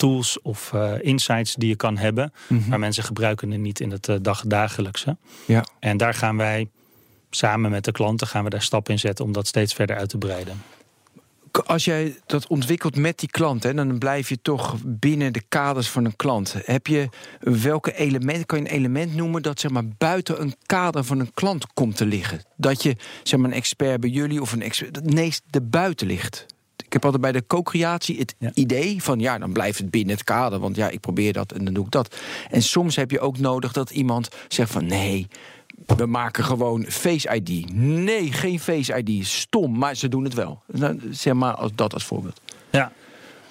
tools 0.00 0.42
of 0.42 0.72
eh, 0.72 0.92
insights 1.00 1.54
die 1.54 1.68
je 1.68 1.76
kan 1.76 1.96
hebben. 1.96 2.32
Maar 2.68 2.78
mensen 2.78 3.04
gebruiken 3.04 3.50
het 3.50 3.60
niet 3.60 3.80
in 3.80 3.90
het 3.90 4.08
uh, 4.08 4.16
dag 4.22 4.42
dagelijkse. 4.46 5.16
Ja. 5.46 5.64
En 5.78 5.96
daar 5.96 6.14
gaan 6.14 6.36
wij 6.36 6.68
samen 7.30 7.70
met 7.70 7.84
de 7.84 7.92
klanten 7.92 8.26
gaan 8.26 8.44
we 8.44 8.50
daar 8.50 8.62
stappen 8.62 8.92
in 8.92 8.98
zetten 8.98 9.24
om 9.24 9.32
dat 9.32 9.46
steeds 9.46 9.74
verder 9.74 9.96
uit 9.96 10.08
te 10.08 10.18
breiden. 10.18 10.62
Als 11.66 11.84
jij 11.84 12.16
dat 12.26 12.46
ontwikkelt 12.46 12.96
met 12.96 13.18
die 13.18 13.30
klant, 13.30 13.62
hè, 13.62 13.74
dan 13.74 13.98
blijf 13.98 14.28
je 14.28 14.38
toch 14.42 14.76
binnen 14.84 15.32
de 15.32 15.42
kaders 15.48 15.88
van 15.88 16.04
een 16.04 16.16
klant. 16.16 16.54
Heb 16.64 16.86
je 16.86 17.08
welke 17.40 17.96
elementen, 17.96 18.46
kan 18.46 18.58
je 18.58 18.64
een 18.64 18.76
element 18.76 19.14
noemen 19.14 19.42
dat 19.42 19.60
zeg 19.60 19.70
maar 19.70 19.88
buiten 19.98 20.40
een 20.40 20.54
kader 20.66 21.04
van 21.04 21.20
een 21.20 21.34
klant 21.34 21.66
komt 21.72 21.96
te 21.96 22.06
liggen? 22.06 22.42
Dat 22.56 22.82
je 22.82 22.96
zeg 23.22 23.40
maar 23.40 23.50
een 23.50 23.56
expert 23.56 24.00
bij 24.00 24.10
jullie 24.10 24.40
of 24.40 24.52
een 24.52 24.62
expert, 24.62 25.04
nee, 25.04 25.32
de 25.50 25.60
buiten 25.60 26.06
ligt. 26.06 26.46
Ik 26.90 26.92
heb 26.92 27.04
altijd 27.04 27.22
bij 27.22 27.40
de 27.40 27.46
co-creatie 27.46 28.18
het 28.18 28.34
idee 28.54 29.02
van 29.02 29.20
ja, 29.20 29.38
dan 29.38 29.52
blijft 29.52 29.78
het 29.78 29.90
binnen 29.90 30.14
het 30.14 30.24
kader. 30.24 30.58
Want 30.58 30.76
ja, 30.76 30.88
ik 30.88 31.00
probeer 31.00 31.32
dat 31.32 31.52
en 31.52 31.64
dan 31.64 31.74
doe 31.74 31.84
ik 31.84 31.90
dat. 31.90 32.16
En 32.50 32.62
soms 32.62 32.96
heb 32.96 33.10
je 33.10 33.20
ook 33.20 33.38
nodig 33.38 33.72
dat 33.72 33.90
iemand 33.90 34.28
zegt 34.48 34.70
van 34.70 34.86
nee, 34.86 35.26
we 35.86 36.06
maken 36.06 36.44
gewoon 36.44 36.84
Face 36.88 37.34
ID. 37.34 37.74
Nee, 37.74 38.32
geen 38.32 38.60
Face 38.60 39.02
ID. 39.02 39.26
Stom, 39.26 39.78
maar 39.78 39.94
ze 39.94 40.08
doen 40.08 40.24
het 40.24 40.34
wel. 40.34 40.62
Nou, 40.66 41.00
zeg 41.10 41.34
maar 41.34 41.54
als 41.54 41.70
dat 41.74 41.94
als 41.94 42.04
voorbeeld. 42.04 42.40
Ja. 42.70 42.92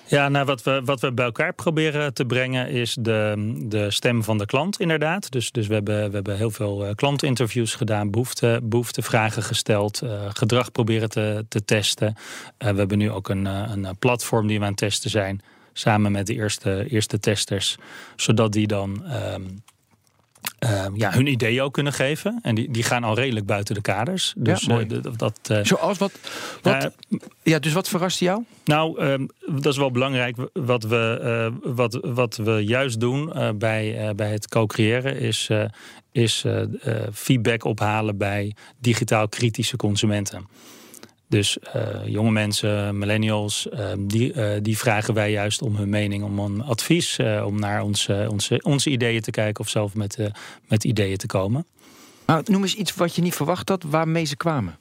Ja, 0.09 0.29
nou, 0.29 0.45
wat, 0.45 0.63
we, 0.63 0.81
wat 0.86 1.00
we 1.00 1.12
bij 1.12 1.25
elkaar 1.25 1.53
proberen 1.53 2.13
te 2.13 2.25
brengen 2.25 2.69
is 2.69 2.98
de, 3.00 3.53
de 3.65 3.91
stem 3.91 4.24
van 4.24 4.38
de 4.38 4.45
klant, 4.45 4.79
inderdaad. 4.79 5.31
Dus, 5.31 5.51
dus 5.51 5.67
we, 5.67 5.74
hebben, 5.74 6.07
we 6.09 6.15
hebben 6.15 6.38
heel 6.38 6.51
veel 6.51 6.86
uh, 6.86 6.91
klantinterviews 6.95 7.75
gedaan, 7.75 8.12
behoefte, 8.12 8.59
behoeftevragen 8.63 9.43
gesteld, 9.43 10.01
uh, 10.03 10.25
gedrag 10.33 10.71
proberen 10.71 11.09
te, 11.09 11.45
te 11.50 11.65
testen. 11.65 12.07
Uh, 12.17 12.69
we 12.69 12.77
hebben 12.77 12.98
nu 12.98 13.12
ook 13.12 13.29
een, 13.29 13.45
een 13.45 13.98
platform 14.00 14.48
die 14.48 14.57
we 14.57 14.63
aan 14.63 14.69
het 14.69 14.79
testen 14.79 15.09
zijn, 15.09 15.41
samen 15.74 16.12
met 16.12 16.27
de 16.27 16.33
eerste, 16.33 16.86
eerste 16.89 17.19
testers, 17.19 17.77
zodat 18.15 18.51
die 18.51 18.67
dan. 18.67 19.03
Um, 19.33 19.62
uh, 20.60 20.86
ja, 20.93 21.12
hun 21.12 21.27
ideeën 21.27 21.62
ook 21.62 21.74
kunnen 21.74 21.93
geven. 21.93 22.39
En 22.41 22.55
die, 22.55 22.72
die 22.72 22.84
gaan 22.84 23.03
al 23.03 23.15
redelijk 23.15 23.46
buiten 23.46 23.75
de 23.75 23.81
kaders. 23.81 24.34
Dus, 24.38 24.62
ja, 24.62 24.79
uh, 24.79 25.00
dat, 25.17 25.39
uh, 25.51 25.60
Zoals 25.63 25.98
wat? 25.98 26.12
wat 26.62 26.91
ja, 27.43 27.60
dus 27.60 27.74
wat 27.74 27.89
verrast 27.89 28.19
jou? 28.19 28.43
Nou, 28.65 29.00
ehm, 29.00 29.25
dat 29.48 29.65
is 29.65 29.77
wel 29.77 29.91
belangrijk. 29.91 30.38
Wat 30.53 30.84
we, 30.84 31.51
wat, 31.63 32.00
wat 32.01 32.36
we 32.36 32.51
juist 32.51 33.00
doen 33.00 33.34
bij, 33.58 34.13
bij 34.15 34.31
het 34.31 34.48
co-creëren 34.48 35.19
is, 35.19 35.50
is 36.12 36.46
feedback 37.13 37.63
ophalen 37.63 38.17
bij 38.17 38.55
digitaal 38.79 39.27
kritische 39.27 39.75
consumenten. 39.75 40.48
Dus 41.29 41.57
uh, 41.75 42.05
jonge 42.05 42.31
mensen, 42.31 42.98
millennials, 42.98 43.67
uh, 43.74 43.91
die, 44.00 44.33
uh, 44.33 44.51
die 44.62 44.77
vragen 44.77 45.13
wij 45.13 45.31
juist 45.31 45.62
om 45.62 45.75
hun 45.75 45.89
mening, 45.89 46.24
om 46.24 46.39
een 46.39 46.63
advies, 46.63 47.19
om 47.45 47.59
naar 47.59 47.81
onze, 47.81 48.27
onze, 48.31 48.59
onze 48.63 48.89
ideeën 48.89 49.21
te 49.21 49.31
kijken 49.31 49.63
of 49.63 49.69
zelf 49.69 49.95
met, 49.95 50.17
met 50.67 50.83
ideeën 50.83 51.17
te 51.17 51.27
komen. 51.27 51.65
Maar 52.25 52.41
noem 52.45 52.62
eens 52.62 52.75
iets 52.75 52.95
wat 52.95 53.15
je 53.15 53.21
niet 53.21 53.36
verwacht 53.36 53.69
had, 53.69 53.83
waarmee 53.83 54.25
ze 54.25 54.36
kwamen. 54.36 54.77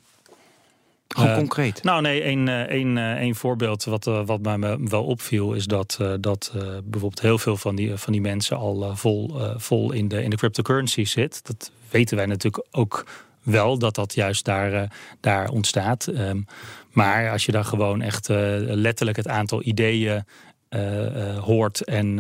Gewoon 1.09 1.35
concreet. 1.35 1.83
Nou 1.83 2.01
nee, 2.03 2.25
een, 2.25 2.47
een, 2.47 2.97
een 2.97 3.35
voorbeeld 3.35 3.85
wat, 3.85 4.05
wat 4.05 4.41
mij 4.41 4.79
wel 4.79 5.05
opviel 5.05 5.53
is 5.53 5.67
dat, 5.67 5.99
dat 6.21 6.53
bijvoorbeeld 6.85 7.21
heel 7.21 7.39
veel 7.39 7.57
van 7.57 7.77
die, 7.77 7.97
van 7.97 8.13
die 8.13 8.23
mensen 8.23 8.57
al 8.57 8.97
vol, 8.97 9.41
vol 9.57 9.93
in, 9.93 10.09
de, 10.09 10.23
in 10.23 10.31
de 10.31 10.37
cryptocurrency 10.37 11.05
zit. 11.05 11.47
Dat 11.47 11.71
weten 11.91 12.17
wij 12.17 12.27
natuurlijk 12.27 12.67
ook 12.71 13.05
wel 13.49 13.79
dat 13.79 13.95
dat 13.95 14.15
juist 14.15 14.45
daar, 14.45 14.73
uh, 14.73 14.83
daar 15.21 15.49
ontstaat. 15.49 16.07
Um, 16.07 16.47
maar 16.91 17.31
als 17.31 17.47
je 17.47 17.53
dan 17.53 17.65
gewoon 17.65 18.03
echt 18.03 18.29
uh, 18.29 18.37
letterlijk 18.59 19.17
het 19.17 19.29
aantal 19.29 19.63
ideeën 19.63 20.25
uh, 20.71 21.39
hoort 21.39 21.85
en 21.85 22.17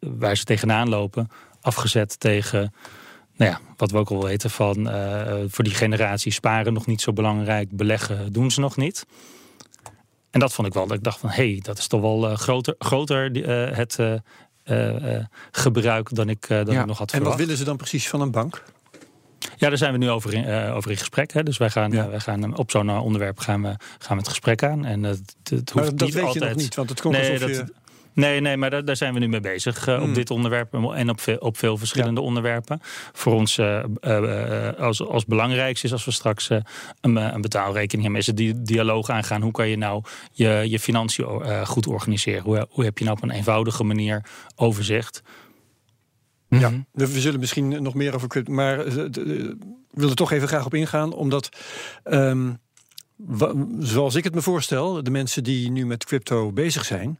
waar 0.00 0.36
ze 0.36 0.44
tegenaan 0.44 0.88
lopen, 0.88 1.30
afgezet 1.60 2.20
tegen. 2.20 2.74
Nou 3.36 3.50
ja, 3.50 3.60
wat 3.76 3.90
we 3.90 3.98
ook 3.98 4.10
al 4.10 4.24
weten 4.24 4.50
van 4.50 4.90
voor 5.48 5.64
die 5.64 5.74
generatie 5.74 6.32
sparen 6.32 6.72
nog 6.72 6.86
niet 6.86 7.00
zo 7.00 7.12
belangrijk, 7.12 7.76
beleggen 7.76 8.32
doen 8.32 8.50
ze 8.50 8.60
nog 8.60 8.76
niet. 8.76 9.06
En 10.30 10.40
dat 10.40 10.52
vond 10.52 10.68
ik 10.68 10.74
wel, 10.74 10.86
dat 10.86 10.96
ik 10.96 11.02
dacht 11.02 11.18
van 11.18 11.28
hé, 11.28 11.52
hey, 11.52 11.60
dat 11.62 11.78
is 11.78 11.86
toch 11.86 12.00
wel 12.00 12.36
groter, 12.36 12.74
groter 12.78 13.30
het 13.76 13.98
gebruik 15.50 16.14
dan 16.14 16.28
ik, 16.28 16.48
dan 16.48 16.66
ja. 16.66 16.80
ik 16.80 16.86
nog 16.86 16.98
had 16.98 17.10
verwacht. 17.10 17.12
En 17.12 17.22
wat 17.22 17.36
willen 17.36 17.56
ze 17.56 17.64
dan 17.64 17.76
precies 17.76 18.08
van 18.08 18.20
een 18.20 18.30
bank? 18.30 18.62
Ja, 19.62 19.68
daar 19.68 19.78
zijn 19.78 19.92
we 19.92 19.98
nu 19.98 20.10
over 20.10 20.34
in, 20.34 20.48
uh, 20.48 20.76
over 20.76 20.90
in 20.90 20.96
gesprek. 20.96 21.32
Hè. 21.32 21.42
Dus 21.42 21.56
wij 21.56 21.70
gaan, 21.70 21.90
ja. 21.92 22.04
uh, 22.04 22.10
wij 22.10 22.20
gaan 22.20 22.56
op 22.56 22.70
zo'n 22.70 22.98
onderwerp 22.98 23.38
gaan 23.38 23.62
we, 23.62 23.68
gaan 23.98 24.16
we 24.16 24.22
het 24.22 24.28
gesprek 24.28 24.62
aan. 24.62 24.84
En 24.84 25.02
het, 25.02 25.36
het 25.44 25.70
hoeft 25.70 25.98
dat 25.98 26.00
niet 26.00 26.14
weet 26.14 26.24
altijd. 26.24 26.44
je 26.44 26.50
nog 26.50 26.58
niet, 26.58 26.74
want 26.74 26.88
het 26.88 27.00
komt 27.00 27.14
nee, 27.14 27.32
alsof 27.32 27.48
dat, 27.48 27.56
je... 27.56 27.72
Nee, 28.12 28.40
nee, 28.40 28.56
maar 28.56 28.70
daar, 28.70 28.84
daar 28.84 28.96
zijn 28.96 29.14
we 29.14 29.20
nu 29.20 29.28
mee 29.28 29.40
bezig. 29.40 29.88
Uh, 29.88 29.98
mm. 29.98 30.08
Op 30.08 30.14
dit 30.14 30.30
onderwerp 30.30 30.74
en 30.74 31.10
op 31.10 31.20
veel, 31.20 31.36
op 31.36 31.56
veel 31.56 31.76
verschillende 31.76 32.20
ja. 32.20 32.26
onderwerpen. 32.26 32.80
Voor 33.12 33.34
ons 33.34 33.60
als, 34.78 35.02
als 35.02 35.24
belangrijkste 35.24 35.86
is 35.86 35.92
als 35.92 36.04
we 36.04 36.10
straks 36.10 36.48
een, 37.00 37.16
een 37.16 37.40
betaalrekening 37.40 38.02
hebben, 38.02 38.20
is 38.20 38.26
het 38.26 38.36
die 38.36 38.62
dialoog 38.62 39.10
aangaan. 39.10 39.42
Hoe 39.42 39.52
kan 39.52 39.68
je 39.68 39.76
nou 39.76 40.02
je, 40.32 40.64
je 40.68 40.78
financiën 40.78 41.66
goed 41.66 41.86
organiseren? 41.86 42.42
Hoe, 42.42 42.66
hoe 42.70 42.84
heb 42.84 42.98
je 42.98 43.04
nou 43.04 43.16
op 43.16 43.22
een 43.22 43.30
eenvoudige 43.30 43.84
manier 43.84 44.24
overzicht? 44.56 45.22
Ja, 46.60 46.68
mm 46.68 46.86
-hmm. 46.92 47.06
we 47.06 47.20
zullen 47.20 47.40
misschien 47.40 47.82
nog 47.82 47.94
meer 47.94 48.14
over 48.14 48.28
kunnen, 48.28 48.54
maar 48.54 48.86
uh, 48.86 49.52
wil 49.90 50.08
er 50.08 50.14
toch 50.14 50.32
even 50.32 50.48
graag 50.48 50.64
op 50.64 50.74
ingaan, 50.74 51.12
omdat 51.12 51.48
um, 52.04 52.58
zoals 53.78 54.14
ik 54.14 54.24
het 54.24 54.34
me 54.34 54.42
voorstel, 54.42 55.02
de 55.02 55.10
mensen 55.10 55.44
die 55.44 55.70
nu 55.70 55.86
met 55.86 56.04
crypto 56.04 56.52
bezig 56.52 56.84
zijn, 56.84 57.18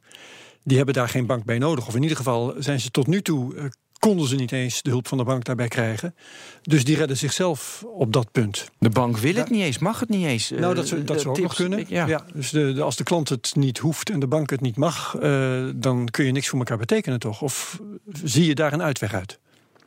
die 0.65 0.77
hebben 0.77 0.95
daar 0.95 1.09
geen 1.09 1.27
bank 1.27 1.45
bij 1.45 1.59
nodig. 1.59 1.87
Of 1.87 1.95
in 1.95 2.03
ieder 2.03 2.17
geval 2.17 2.55
zijn 2.59 2.81
ze 2.81 2.91
tot 2.91 3.07
nu 3.07 3.23
toe 3.23 3.55
uh, 3.55 3.65
konden 4.09 4.29
ze 4.29 4.37
niet 4.37 4.53
eens 4.53 4.83
de 4.83 4.91
hulp 4.91 5.09
van 5.09 5.19
de 5.19 5.25
bank 5.25 5.45
daarbij 5.45 5.69
krijgen. 5.69 6.15
Dus 6.63 6.85
die 6.85 6.97
redden 6.97 7.17
zichzelf 7.17 7.85
op 7.95 8.13
dat 8.13 8.33
punt. 8.33 8.71
De 8.79 8.89
bank 8.89 9.19
wil 9.19 9.35
het 9.35 9.51
niet 9.51 9.63
eens, 9.63 9.79
mag 9.79 10.01
het 10.01 10.09
niet 10.09 10.27
eens. 10.27 10.51
Nou, 10.51 10.75
dat, 10.75 10.89
zou, 10.89 11.05
dat 11.05 11.21
zou 11.21 11.35
ook 11.35 11.43
nog 11.43 11.55
kunnen. 11.55 11.85
Ja. 11.89 12.07
ja 12.07 12.25
dus 12.35 12.51
de, 12.51 12.73
de, 12.73 12.83
als 12.83 12.97
de 12.97 13.05
klant 13.05 13.29
het 13.29 13.53
niet 13.55 13.79
hoeft 13.79 14.11
en 14.11 14.21
de 14.21 14.27
bank 14.27 14.51
het 14.51 14.61
niet 14.61 14.77
mag, 14.77 15.17
uh, 15.23 15.69
dan 15.75 16.09
kun 16.11 16.25
je 16.25 16.33
niks 16.33 16.49
voor 16.49 16.59
elkaar 16.59 16.79
betekenen, 16.79 17.19
toch? 17.19 17.43
Of 17.43 17.81
zie 18.25 18.47
je 18.47 18.55
daar 18.55 18.73
een 18.73 18.83
uitweg 18.83 19.15
uit? 19.15 19.39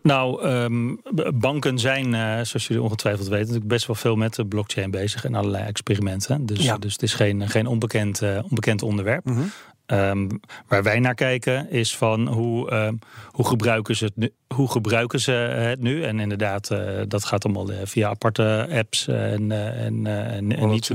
Nou, 0.02 0.48
um, 0.48 1.02
banken 1.34 1.80
zijn, 1.80 2.06
uh, 2.06 2.20
zoals 2.20 2.68
jullie 2.68 2.84
ongetwijfeld 2.84 3.28
weten, 3.28 3.46
natuurlijk 3.46 3.68
best 3.68 3.88
wel 3.88 3.96
veel 3.96 4.16
met 4.16 4.36
de 4.36 4.46
blockchain 4.46 4.92
bezig 4.92 5.26
en 5.26 5.36
allerlei 5.36 5.66
experimenten. 5.66 6.46
Dus, 6.46 6.64
ja. 6.64 6.78
dus 6.78 6.94
het 6.94 7.04
is 7.04 7.14
geen, 7.14 7.50
geen 7.50 7.68
onbekend, 7.68 8.22
uh, 8.22 8.40
onbekend 8.44 8.82
onderwerp. 8.82 9.26
Mm 9.26 9.36
-hmm. 9.36 9.52
Um, 9.88 10.40
waar 10.68 10.84
wij 10.84 11.00
naar 11.00 11.14
kijken 11.14 11.70
is 11.70 11.98
van 11.98 12.28
hoe, 12.28 12.74
um, 12.74 13.00
hoe, 13.28 13.48
gebruiken, 13.48 13.96
ze 13.96 14.06
het 14.06 14.16
nu, 14.16 14.32
hoe 14.56 14.72
gebruiken 14.72 15.20
ze 15.20 15.32
het 15.32 15.80
nu? 15.80 16.04
En 16.04 16.20
inderdaad, 16.20 16.72
uh, 16.72 17.02
dat 17.08 17.26
gaat 17.26 17.46
allemaal 17.46 17.72
uh, 17.72 17.78
via 17.84 18.10
aparte 18.10 18.68
apps 18.72 19.08
en, 19.08 19.50
uh, 19.50 19.86
en, 19.86 20.48
niet 20.70 20.92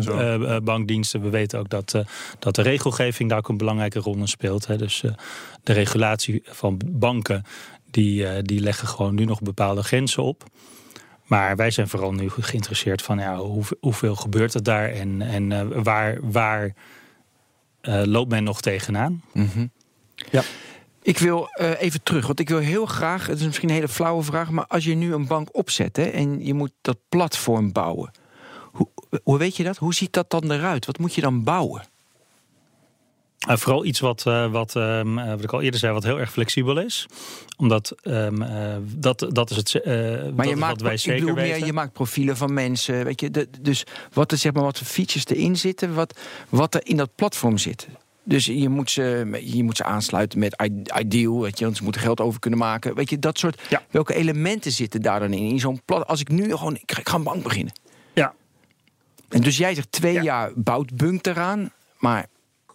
bankdiensten. 0.64 1.22
We 1.22 1.30
weten 1.30 1.58
ook 1.58 1.68
dat, 1.68 2.04
dat 2.38 2.54
de 2.54 2.62
regelgeving 2.62 3.28
daar 3.28 3.38
ook 3.38 3.48
een 3.48 3.56
belangrijke 3.56 3.98
rol 3.98 4.16
in 4.16 4.28
speelt. 4.28 4.66
Hè. 4.66 4.76
Dus 4.76 5.02
de 5.62 5.72
regulatie 5.72 6.42
van 6.44 6.80
banken, 6.86 7.44
die, 7.90 8.42
die 8.42 8.60
leggen 8.60 8.88
gewoon 8.88 9.14
nu 9.14 9.24
nog 9.24 9.42
bepaalde 9.42 9.82
grenzen 9.82 10.22
op. 10.22 10.44
Maar 11.24 11.56
wij 11.56 11.70
zijn 11.70 11.88
vooral 11.88 12.12
nu 12.12 12.30
geïnteresseerd 12.30 13.02
van 13.02 13.18
ja, 13.18 13.36
hoe, 13.36 13.64
hoeveel 13.80 14.16
gebeurt 14.16 14.54
er 14.54 14.62
daar 14.62 14.88
en, 14.88 15.22
en 15.22 15.82
waar... 15.82 16.18
waar 16.22 16.74
loopt 17.82 18.30
men 18.30 18.44
nog 18.44 18.60
tegenaan. 18.60 19.22
-hmm. 19.32 19.70
Ja. 20.30 20.42
Ik 21.02 21.18
wil 21.18 21.48
uh, 21.60 21.80
even 21.82 22.02
terug, 22.02 22.26
want 22.26 22.40
ik 22.40 22.48
wil 22.48 22.58
heel 22.58 22.86
graag, 22.86 23.26
het 23.26 23.38
is 23.38 23.46
misschien 23.46 23.68
een 23.68 23.74
hele 23.74 23.88
flauwe 23.88 24.22
vraag, 24.22 24.50
maar 24.50 24.66
als 24.66 24.84
je 24.84 24.94
nu 24.94 25.14
een 25.14 25.26
bank 25.26 25.48
opzet 25.56 25.96
hè, 25.96 26.02
en 26.02 26.44
je 26.44 26.54
moet 26.54 26.72
dat 26.80 26.98
platform 27.08 27.72
bouwen, 27.72 28.10
hoe, 28.72 28.88
hoe 29.22 29.38
weet 29.38 29.56
je 29.56 29.62
dat? 29.62 29.76
Hoe 29.76 29.94
ziet 29.94 30.12
dat 30.12 30.30
dan 30.30 30.50
eruit? 30.50 30.86
Wat 30.86 30.98
moet 30.98 31.14
je 31.14 31.20
dan 31.20 31.44
bouwen? 31.44 31.82
Uh, 33.48 33.56
vooral 33.56 33.84
iets 33.84 34.00
wat, 34.00 34.24
uh, 34.26 34.50
wat, 34.50 34.74
um, 34.74 35.18
uh, 35.18 35.28
wat 35.28 35.42
ik 35.42 35.52
al 35.52 35.60
eerder 35.60 35.80
zei, 35.80 35.92
wat 35.92 36.02
heel 36.02 36.18
erg 36.18 36.32
flexibel 36.32 36.78
is. 36.78 37.06
Omdat 37.56 37.94
um, 38.02 38.44
dat, 38.82 39.26
dat 39.28 39.50
is 39.50 39.56
het 39.56 39.84
maar 39.84 40.36
dat 40.36 40.48
je 40.48 40.56
maakt, 40.56 40.72
wat 40.72 40.80
wij 40.80 40.92
ik 40.92 40.98
zeker. 40.98 41.34
Meer, 41.34 41.66
je 41.66 41.72
maakt 41.72 41.92
profielen 41.92 42.36
van 42.36 42.54
mensen. 42.54 43.04
Weet 43.04 43.20
je, 43.20 43.30
de, 43.30 43.48
dus 43.60 43.86
wat 44.12 44.32
er, 44.32 44.38
zeg 44.38 44.52
maar, 44.52 44.62
wat 44.62 44.78
voor 44.78 44.86
features 44.86 45.26
erin 45.26 45.56
zitten, 45.56 45.94
wat, 45.94 46.18
wat 46.48 46.74
er 46.74 46.80
in 46.84 46.96
dat 46.96 47.14
platform 47.14 47.58
zit. 47.58 47.88
Dus 48.22 48.46
je 48.46 48.68
moet 48.68 48.90
ze, 48.90 49.38
je 49.42 49.64
moet 49.64 49.76
ze 49.76 49.84
aansluiten 49.84 50.38
met 50.38 50.62
Ideal, 50.98 51.40
weet 51.40 51.58
je, 51.58 51.64
want 51.64 51.76
ze 51.76 51.82
moeten 51.82 52.00
geld 52.00 52.20
over 52.20 52.40
kunnen 52.40 52.58
maken. 52.58 52.94
Weet 52.94 53.10
je, 53.10 53.18
dat 53.18 53.38
soort. 53.38 53.62
Ja. 53.68 53.82
Welke 53.90 54.14
elementen 54.14 54.72
zitten 54.72 55.02
daar 55.02 55.20
dan 55.20 55.32
in? 55.32 55.48
In 55.48 55.60
zo'n 55.60 55.80
plat. 55.84 56.06
Als 56.06 56.20
ik 56.20 56.28
nu 56.28 56.50
gewoon, 56.50 56.74
ik 56.74 57.00
ga 57.02 57.16
een 57.16 57.22
bank 57.22 57.42
beginnen. 57.42 57.72
Ja. 58.12 58.34
En 59.28 59.40
dus 59.40 59.56
jij 59.56 59.74
zegt 59.74 59.92
twee 59.92 60.12
ja. 60.12 60.22
jaar 60.22 60.52
bouwt 60.54 60.96
Bunk 60.96 61.26
eraan, 61.26 61.70
maar 61.98 62.26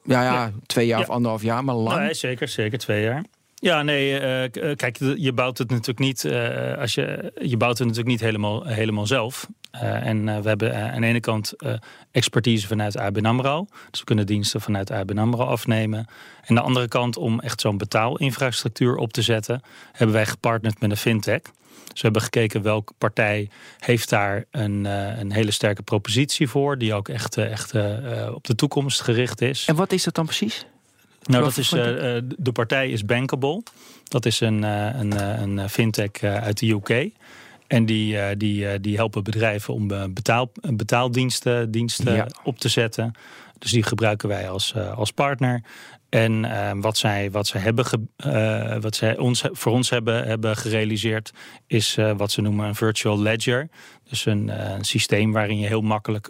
ja, 0.06 0.24
ja, 0.24 0.52
twee 0.66 0.88
jaar 0.88 1.00
Ja. 1.00 1.06
of 1.06 1.10
anderhalf 1.10 1.42
jaar, 1.42 1.64
maar 1.64 1.76
lang. 1.76 2.00
Nee, 2.00 2.14
zeker, 2.14 2.48
zeker 2.48 2.78
twee 2.78 3.04
jaar. 3.04 3.24
Ja, 3.66 3.84
nee, 3.84 4.20
eh, 4.20 4.44
eh, 4.44 4.76
kijk, 4.76 4.98
je 5.16 5.34
bouwt 5.34 5.58
het 5.58 5.70
natuurlijk 5.70 6.00
niet, 6.00 6.26
eh, 6.26 6.78
als 6.78 6.94
je, 6.94 7.34
je 7.42 7.58
bouwt 7.58 7.78
het 7.78 7.88
natuurlijk 7.88 8.16
niet 8.16 8.20
helemaal, 8.20 8.64
helemaal 8.66 9.08
zelf. 9.08 9.48
en 9.80 10.26
we 10.42 10.48
hebben 10.48 10.92
aan 10.94 11.02
de 11.02 11.08
ene 11.08 11.20
kant 11.20 11.54
expertise 12.12 12.68
vanuit 12.68 12.98
ABN 12.98 13.26
AMRO. 13.26 13.68
Dus 13.92 14.00
we 14.00 14.06
kunnen 14.06 14.26
diensten 14.26 14.62
vanuit 14.62 14.92
ABN 14.92 15.18
AMRO 15.18 15.44
afnemen. 15.46 16.00
En 16.00 16.08
aan 16.48 16.56
de 16.56 16.62
andere 16.62 16.88
kant, 16.88 17.18
om 17.18 17.40
echt 17.40 17.62
zo'n 17.62 17.78
betaalinfrastructuur 17.78 18.96
op 18.96 19.14
te 19.14 19.22
zetten... 19.22 19.62
hebben 19.92 20.16
wij 20.16 20.26
gepartnerd 20.26 20.80
met 20.80 20.92
een 20.92 20.98
fintech. 20.98 21.42
We 21.96 22.02
hebben 22.02 22.22
gekeken 22.22 22.62
welke 22.62 22.94
partij 22.98 23.50
heeft 23.80 24.10
daar 24.10 24.46
een, 24.52 24.86
een 24.86 25.32
hele 25.32 25.52
sterke 25.52 25.82
propositie 25.82 26.50
voor... 26.50 26.78
die 26.78 26.94
ook 26.94 27.10
echt, 27.10 27.38
echt 27.38 27.74
op 28.34 28.44
de 28.44 28.56
toekomst 28.56 29.02
gericht 29.02 29.42
is. 29.42 29.66
En 29.66 29.76
wat 29.76 29.92
is 29.92 30.04
dat 30.04 30.16
dan 30.16 30.26
precies? 30.26 30.66
Nou, 31.24 31.44
dat 31.44 31.58
is, 31.58 31.70
de 32.38 32.52
partij 32.54 32.90
is 32.90 33.06
Bankable. 33.06 33.64
Dat 34.04 34.26
is 34.26 34.40
een, 34.40 34.64
een, 34.64 35.20
een 35.42 35.70
fintech 35.70 36.24
uit 36.24 36.60
de 36.60 36.70
UK. 36.70 37.10
En 37.68 37.86
die, 37.86 38.38
die, 38.38 38.80
die 38.80 38.96
helpen 38.96 39.24
bedrijven 39.24 39.74
om 39.74 39.88
betaal, 40.14 40.52
betaaldiensten 40.74 41.72
diensten 41.72 42.28
op 42.44 42.60
te 42.60 42.70
zetten. 42.70 43.14
Dus 43.60 43.72
die 43.72 43.84
gebruiken 43.84 44.30
wij 44.30 44.50
als, 44.50 44.76
als 44.76 45.12
partner. 45.12 45.62
En 46.16 46.44
uh, 46.44 46.72
wat 46.76 46.98
zij, 46.98 47.32
wat 47.32 47.48
zij, 47.48 47.62
hebben 47.62 48.10
uh, 48.26 48.78
wat 48.80 48.96
zij 48.96 49.18
ons, 49.18 49.44
voor 49.52 49.72
ons 49.72 49.90
hebben, 49.90 50.28
hebben 50.28 50.58
gerealiseerd, 50.58 51.32
is 51.68 51.98
uh, 51.98 52.12
wat 52.18 52.32
ze 52.32 52.42
noemen 52.42 52.68
een 52.68 52.76
virtual 52.76 53.20
ledger. 53.20 53.70
Dus 54.10 54.26
een, 54.26 54.48
een 54.72 54.84
systeem 54.84 55.32
waarin 55.32 55.60
je 55.60 55.68
heel 55.68 55.82
makkelijk 55.82 56.30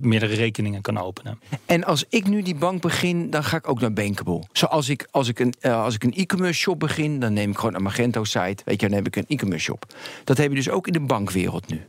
meerdere 0.00 0.34
rekeningen 0.34 0.82
kan 0.82 0.98
openen. 0.98 1.40
En 1.66 1.84
als 1.84 2.04
ik 2.08 2.28
nu 2.28 2.42
die 2.42 2.54
bank 2.54 2.82
begin, 2.82 3.30
dan 3.30 3.44
ga 3.44 3.56
ik 3.56 3.68
ook 3.68 3.80
naar 3.80 3.92
Bankable. 3.92 4.42
Zoals 4.52 4.88
ik, 4.88 5.08
als 5.10 5.28
ik 5.28 5.38
een, 5.38 5.54
als 5.60 5.94
ik 5.94 6.04
een 6.04 6.14
e-commerce 6.14 6.60
shop 6.60 6.80
begin, 6.80 7.20
dan 7.20 7.32
neem 7.32 7.50
ik 7.50 7.58
gewoon 7.58 7.74
een 7.74 7.82
Magento 7.82 8.24
site. 8.24 8.62
Weet 8.64 8.80
je, 8.80 8.88
dan 8.88 8.96
heb 8.96 9.06
ik 9.06 9.16
een 9.16 9.24
e-commerce 9.28 9.64
shop. 9.64 9.84
Dat 10.24 10.36
heb 10.36 10.48
je 10.48 10.56
dus 10.56 10.70
ook 10.70 10.86
in 10.86 10.92
de 10.92 11.00
bankwereld 11.00 11.68
nu. 11.68 11.86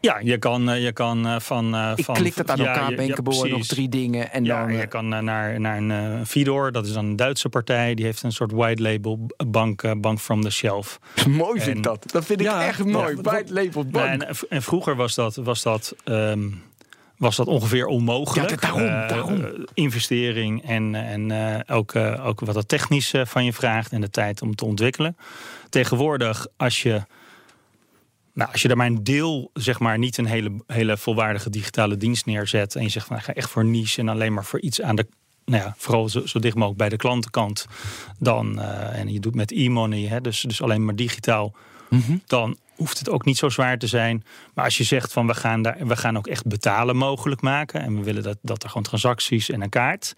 Ja, 0.00 0.18
je 0.22 0.38
kan, 0.38 0.80
je 0.80 0.92
kan 0.92 1.40
van, 1.40 1.94
Ik 1.96 2.04
van. 2.04 2.14
klik 2.14 2.36
dat 2.36 2.50
aan 2.50 2.58
elkaar, 2.58 2.90
ja, 2.90 2.96
en 2.96 3.50
nog 3.50 3.66
drie 3.66 3.88
dingen. 3.88 4.32
En 4.32 4.44
ja, 4.44 4.66
dan, 4.66 4.76
je 4.76 4.86
kan 4.86 5.08
naar, 5.08 5.60
naar 5.60 5.76
een 5.76 6.26
Fidor, 6.26 6.72
dat 6.72 6.86
is 6.86 6.92
dan 6.92 7.04
een 7.04 7.16
Duitse 7.16 7.48
partij. 7.48 7.94
Die 7.94 8.04
heeft 8.04 8.22
een 8.22 8.32
soort 8.32 8.52
white 8.52 8.82
label 8.82 9.26
bank, 9.46 10.00
bank 10.00 10.18
from 10.18 10.42
the 10.42 10.50
shelf. 10.50 10.98
mooi 11.28 11.60
vind 11.60 11.76
ik 11.76 11.82
dat. 11.82 12.04
Dat 12.12 12.24
vind 12.24 12.40
ik 12.40 12.46
ja, 12.46 12.66
echt 12.66 12.84
mooi. 12.84 13.16
White 13.22 13.52
label 13.52 13.84
bank. 13.84 14.22
En, 14.22 14.36
en, 14.48 14.62
vroeger 14.62 14.96
was 14.96 15.14
dat, 15.14 15.36
was 15.36 15.62
dat 15.62 15.94
um, 16.04 16.62
was 17.20 17.36
dat 17.36 17.46
ongeveer 17.46 17.86
onmogelijk. 17.86 18.50
Ja, 18.50 18.56
daarom, 18.56 19.08
daarom. 19.08 19.40
Uh, 19.40 19.46
investering 19.74 20.64
en, 20.64 20.94
en 20.94 21.30
uh, 21.30 21.76
ook, 21.76 21.94
uh, 21.94 22.26
ook 22.26 22.40
wat 22.40 22.54
het 22.54 22.68
technisch 22.68 23.14
van 23.22 23.44
je 23.44 23.52
vraagt 23.52 23.92
en 23.92 24.00
de 24.00 24.10
tijd 24.10 24.42
om 24.42 24.54
te 24.54 24.64
ontwikkelen. 24.64 25.16
Tegenwoordig, 25.68 26.46
als 26.56 26.82
je 26.82 27.02
nou, 28.40 28.52
als 28.52 28.62
je 28.62 28.68
daar 28.68 28.76
maar 28.76 28.86
een 28.86 29.04
deel, 29.04 29.50
zeg 29.52 29.78
maar, 29.78 29.98
niet 29.98 30.18
een 30.18 30.26
hele, 30.26 30.62
hele 30.66 30.96
volwaardige 30.96 31.50
digitale 31.50 31.96
dienst 31.96 32.26
neerzet. 32.26 32.74
En 32.74 32.82
je 32.82 32.88
zegt 32.88 33.06
van 33.06 33.16
ik 33.16 33.22
ga 33.22 33.34
echt 33.34 33.50
voor 33.50 33.64
niche 33.64 34.00
en 34.00 34.08
alleen 34.08 34.32
maar 34.32 34.44
voor 34.44 34.60
iets 34.60 34.82
aan 34.82 34.96
de. 34.96 35.06
Nou 35.44 35.62
ja, 35.62 35.74
vooral 35.78 36.08
zo, 36.08 36.26
zo 36.26 36.38
dicht 36.38 36.54
mogelijk 36.54 36.78
bij 36.78 36.88
de 36.88 36.96
klantenkant. 36.96 37.66
Dan, 38.18 38.58
uh, 38.58 38.98
en 38.98 39.12
je 39.12 39.20
doet 39.20 39.34
met 39.34 39.52
e-money, 39.52 40.20
dus, 40.20 40.40
dus 40.40 40.62
alleen 40.62 40.84
maar 40.84 40.96
digitaal. 40.96 41.54
Mm 41.88 42.02
-hmm. 42.06 42.22
Dan 42.26 42.58
hoeft 42.76 42.98
het 42.98 43.10
ook 43.10 43.24
niet 43.24 43.36
zo 43.36 43.48
zwaar 43.48 43.78
te 43.78 43.86
zijn. 43.86 44.24
Maar 44.54 44.64
als 44.64 44.78
je 44.78 44.84
zegt 44.84 45.12
van 45.12 45.26
we 45.26 45.34
gaan, 45.34 45.62
daar, 45.62 45.86
we 45.86 45.96
gaan 45.96 46.16
ook 46.16 46.26
echt 46.26 46.46
betalen 46.46 46.96
mogelijk 46.96 47.40
maken. 47.40 47.80
En 47.80 47.96
we 47.96 48.02
willen 48.02 48.22
dat, 48.22 48.38
dat 48.42 48.62
er 48.62 48.68
gewoon 48.68 48.82
transacties 48.82 49.50
en 49.50 49.62
een 49.62 49.68
kaart. 49.68 50.14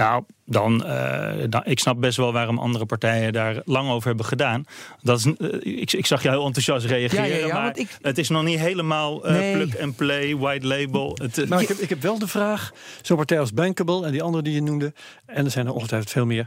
Nou, 0.00 0.24
dan, 0.44 0.82
uh, 0.86 1.32
dan, 1.48 1.62
ik 1.64 1.78
snap 1.78 2.00
best 2.00 2.16
wel 2.16 2.32
waarom 2.32 2.58
andere 2.58 2.86
partijen 2.86 3.32
daar 3.32 3.62
lang 3.64 3.90
over 3.90 4.08
hebben 4.08 4.26
gedaan. 4.26 4.64
Dat 5.02 5.18
is, 5.18 5.26
uh, 5.26 5.80
ik, 5.80 5.92
ik, 5.92 6.06
zag 6.06 6.22
jou 6.22 6.36
heel 6.36 6.46
enthousiast 6.46 6.86
reageren, 6.86 7.28
ja, 7.28 7.36
ja, 7.36 7.46
ja, 7.46 7.54
maar 7.54 7.78
ik... 7.78 7.98
het 8.02 8.18
is 8.18 8.28
nog 8.28 8.42
niet 8.42 8.58
helemaal 8.58 9.26
uh, 9.26 9.32
nee. 9.32 9.52
plug 9.52 9.78
and 9.78 9.96
play, 9.96 10.36
white 10.36 10.66
label. 10.66 11.16
Het, 11.22 11.48
maar 11.48 11.60
ik 11.60 11.68
heb, 11.68 11.76
ik 11.76 11.88
heb 11.88 12.02
wel 12.02 12.18
de 12.18 12.26
vraag, 12.26 12.72
zo'n 13.02 13.16
partij 13.16 13.40
als 13.40 13.52
Bankable 13.52 14.06
en 14.06 14.12
die 14.12 14.22
andere 14.22 14.42
die 14.42 14.54
je 14.54 14.62
noemde, 14.62 14.92
en 15.26 15.44
er 15.44 15.50
zijn 15.50 15.66
er 15.66 15.72
ongetwijfeld 15.72 16.10
veel 16.10 16.26
meer, 16.26 16.46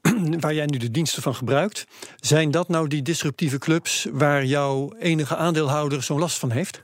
waar 0.40 0.54
jij 0.54 0.66
nu 0.66 0.78
de 0.78 0.90
diensten 0.90 1.22
van 1.22 1.34
gebruikt, 1.34 1.86
zijn 2.16 2.50
dat 2.50 2.68
nou 2.68 2.88
die 2.88 3.02
disruptieve 3.02 3.58
clubs 3.58 4.06
waar 4.12 4.44
jouw 4.44 4.94
enige 4.98 5.36
aandeelhouder 5.36 6.02
zo'n 6.02 6.18
last 6.18 6.38
van 6.38 6.50
heeft? 6.50 6.82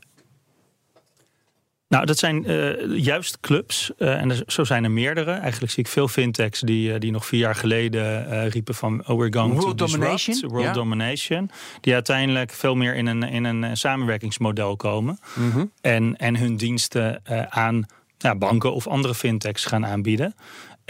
Nou, 1.90 2.06
dat 2.06 2.18
zijn 2.18 2.50
uh, 2.50 2.96
juist 2.98 3.40
clubs. 3.40 3.90
Uh, 3.98 4.20
en 4.20 4.30
er, 4.30 4.42
zo 4.46 4.64
zijn 4.64 4.84
er 4.84 4.90
meerdere. 4.90 5.32
Eigenlijk 5.32 5.72
zie 5.72 5.84
ik 5.84 5.90
veel 5.90 6.08
fintechs 6.08 6.60
die, 6.60 6.92
uh, 6.92 6.98
die 6.98 7.10
nog 7.10 7.26
vier 7.26 7.40
jaar 7.40 7.54
geleden 7.54 8.48
riepen 8.48 8.74
van... 8.74 9.02
Oh, 9.06 9.18
we're 9.18 9.32
going 9.32 9.52
World 9.54 9.78
to 9.78 9.86
domination. 9.86 10.34
disrupt, 10.34 10.52
World 10.52 10.66
ja. 10.66 10.72
domination. 10.72 11.50
Die 11.80 11.94
uiteindelijk 11.94 12.50
veel 12.52 12.74
meer 12.74 12.94
in 12.94 13.06
een, 13.06 13.22
in 13.22 13.44
een 13.44 13.76
samenwerkingsmodel 13.76 14.76
komen. 14.76 15.18
Mhm. 15.34 15.46
Mm 15.46 15.52
-hmm. 15.52 15.70
en, 15.80 16.16
en 16.16 16.36
hun 16.36 16.56
diensten 16.56 17.22
aan 17.48 17.86
ja, 18.18 18.34
banken 18.34 18.72
of 18.72 18.86
andere 18.86 19.14
fintechs 19.14 19.64
gaan 19.64 19.86
aanbieden. 19.86 20.34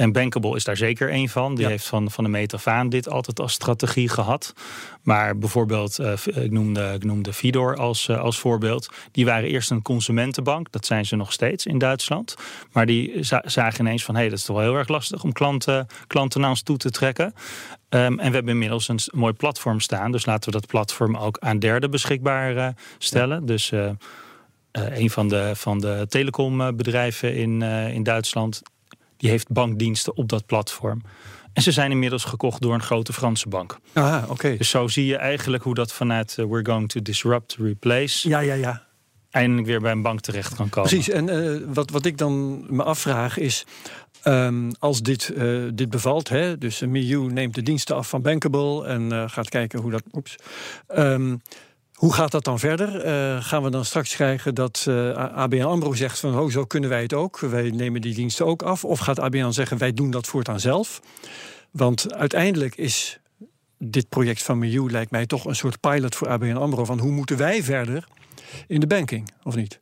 En 0.00 0.12
Bankable 0.12 0.56
is 0.56 0.64
daar 0.64 0.76
zeker 0.76 1.12
een 1.12 1.28
van. 1.28 1.54
Die 1.54 1.64
ja. 1.64 1.70
heeft 1.70 1.86
van, 1.86 2.10
van 2.10 2.24
de 2.24 2.30
meet 2.30 2.54
af 2.54 2.66
aan 2.66 2.88
dit 2.88 3.08
altijd 3.08 3.40
als 3.40 3.52
strategie 3.52 4.08
gehad. 4.08 4.54
Maar 5.02 5.38
bijvoorbeeld, 5.38 6.00
uh, 6.00 6.12
ik, 6.24 6.50
noemde, 6.50 6.92
ik 6.94 7.04
noemde 7.04 7.32
Fidor 7.32 7.76
als, 7.76 8.08
uh, 8.08 8.20
als 8.20 8.38
voorbeeld. 8.38 8.88
Die 9.12 9.24
waren 9.24 9.48
eerst 9.48 9.70
een 9.70 9.82
consumentenbank. 9.82 10.72
Dat 10.72 10.86
zijn 10.86 11.06
ze 11.06 11.16
nog 11.16 11.32
steeds 11.32 11.66
in 11.66 11.78
Duitsland. 11.78 12.34
Maar 12.72 12.86
die 12.86 13.24
za 13.24 13.42
zagen 13.46 13.80
ineens 13.80 14.04
van... 14.04 14.14
hé, 14.14 14.20
hey, 14.20 14.30
dat 14.30 14.38
is 14.38 14.44
toch 14.44 14.56
wel 14.56 14.64
heel 14.64 14.74
erg 14.76 14.88
lastig 14.88 15.22
om 15.22 15.32
klanten, 15.32 15.86
klanten 16.06 16.40
naar 16.40 16.50
ons 16.50 16.62
toe 16.62 16.76
te 16.76 16.90
trekken. 16.90 17.26
Um, 17.26 17.34
en 17.88 18.16
we 18.16 18.34
hebben 18.34 18.52
inmiddels 18.52 18.88
een 18.88 19.00
mooi 19.12 19.32
platform 19.32 19.80
staan. 19.80 20.12
Dus 20.12 20.26
laten 20.26 20.52
we 20.52 20.58
dat 20.58 20.66
platform 20.66 21.16
ook 21.16 21.38
aan 21.38 21.58
derden 21.58 21.90
beschikbaar 21.90 22.56
uh, 22.56 22.68
stellen. 22.98 23.40
Ja. 23.40 23.46
Dus... 23.46 23.70
Uh, 23.70 23.90
een 24.72 25.10
van 25.10 25.28
de, 25.28 25.50
van 25.54 25.78
de 25.78 26.06
telecombedrijven 26.08 27.34
in, 27.34 27.62
in 27.92 28.02
Duitsland 28.02 28.62
die 29.20 29.30
heeft 29.30 29.48
bankdiensten 29.52 30.16
op 30.16 30.28
dat 30.28 30.46
platform. 30.46 31.02
En 31.52 31.62
ze 31.62 31.72
zijn 31.72 31.90
inmiddels 31.90 32.24
gekocht 32.24 32.60
door 32.60 32.74
een 32.74 32.82
grote 32.82 33.12
Franse 33.12 33.48
bank. 33.48 33.78
Ah, 33.92 34.22
oké. 34.22 34.32
Okay. 34.32 34.56
Dus 34.56 34.70
zo 34.70 34.88
zie 34.88 35.06
je 35.06 35.16
eigenlijk 35.16 35.62
hoe 35.62 35.74
dat 35.74 35.92
vanuit 35.92 36.36
uh, 36.38 36.46
We're 36.46 36.64
going 36.64 36.88
to 36.88 37.02
disrupt, 37.02 37.56
replace... 37.58 38.28
Ja, 38.28 38.38
ja, 38.38 38.54
ja. 38.54 38.86
eindelijk 39.30 39.66
weer 39.66 39.80
bij 39.80 39.92
een 39.92 40.02
bank 40.02 40.20
terecht 40.20 40.54
kan 40.54 40.68
komen. 40.68 40.90
Precies, 40.90 41.08
en 41.14 41.28
uh, 41.28 41.60
wat, 41.74 41.90
wat 41.90 42.04
ik 42.04 42.18
dan 42.18 42.64
me 42.74 42.82
afvraag 42.82 43.38
is... 43.38 43.64
Um, 44.24 44.70
als 44.78 45.02
dit, 45.02 45.32
uh, 45.36 45.68
dit 45.74 45.90
bevalt, 45.90 46.28
hè, 46.28 46.58
dus 46.58 46.80
Miu 46.80 47.32
neemt 47.32 47.54
de 47.54 47.62
diensten 47.62 47.96
af 47.96 48.08
van 48.08 48.22
Bankable... 48.22 48.86
en 48.86 49.30
gaat 49.30 49.48
kijken 49.48 49.80
hoe 49.80 49.90
dat... 49.90 50.02
Oeps, 50.12 50.36
um, 50.96 51.42
hoe 52.00 52.12
gaat 52.12 52.30
dat 52.30 52.44
dan 52.44 52.58
verder? 52.58 53.06
Uh, 53.06 53.44
gaan 53.44 53.62
we 53.62 53.70
dan 53.70 53.84
straks 53.84 54.14
krijgen 54.14 54.54
dat 54.54 54.86
uh, 54.88 55.12
ABN 55.12 55.62
AMRO 55.62 55.94
zegt 55.94 56.20
van... 56.20 56.38
Oh, 56.38 56.50
zo 56.50 56.64
kunnen 56.64 56.90
wij 56.90 57.02
het 57.02 57.12
ook, 57.12 57.38
wij 57.38 57.70
nemen 57.70 58.00
die 58.00 58.14
diensten 58.14 58.46
ook 58.46 58.62
af? 58.62 58.84
Of 58.84 58.98
gaat 58.98 59.18
ABN 59.18 59.50
zeggen, 59.50 59.78
wij 59.78 59.92
doen 59.92 60.10
dat 60.10 60.26
voortaan 60.26 60.60
zelf? 60.60 61.00
Want 61.70 62.14
uiteindelijk 62.14 62.74
is 62.74 63.20
dit 63.78 64.08
project 64.08 64.42
van 64.42 64.58
Miu... 64.58 64.90
lijkt 64.90 65.10
mij 65.10 65.26
toch 65.26 65.44
een 65.44 65.56
soort 65.56 65.80
pilot 65.80 66.14
voor 66.14 66.28
ABN 66.28 66.56
AMRO... 66.56 66.84
van 66.84 66.98
hoe 66.98 67.10
moeten 67.10 67.36
wij 67.36 67.62
verder 67.62 68.04
in 68.66 68.80
de 68.80 68.86
banking, 68.86 69.32
of 69.42 69.54
niet? 69.54 69.80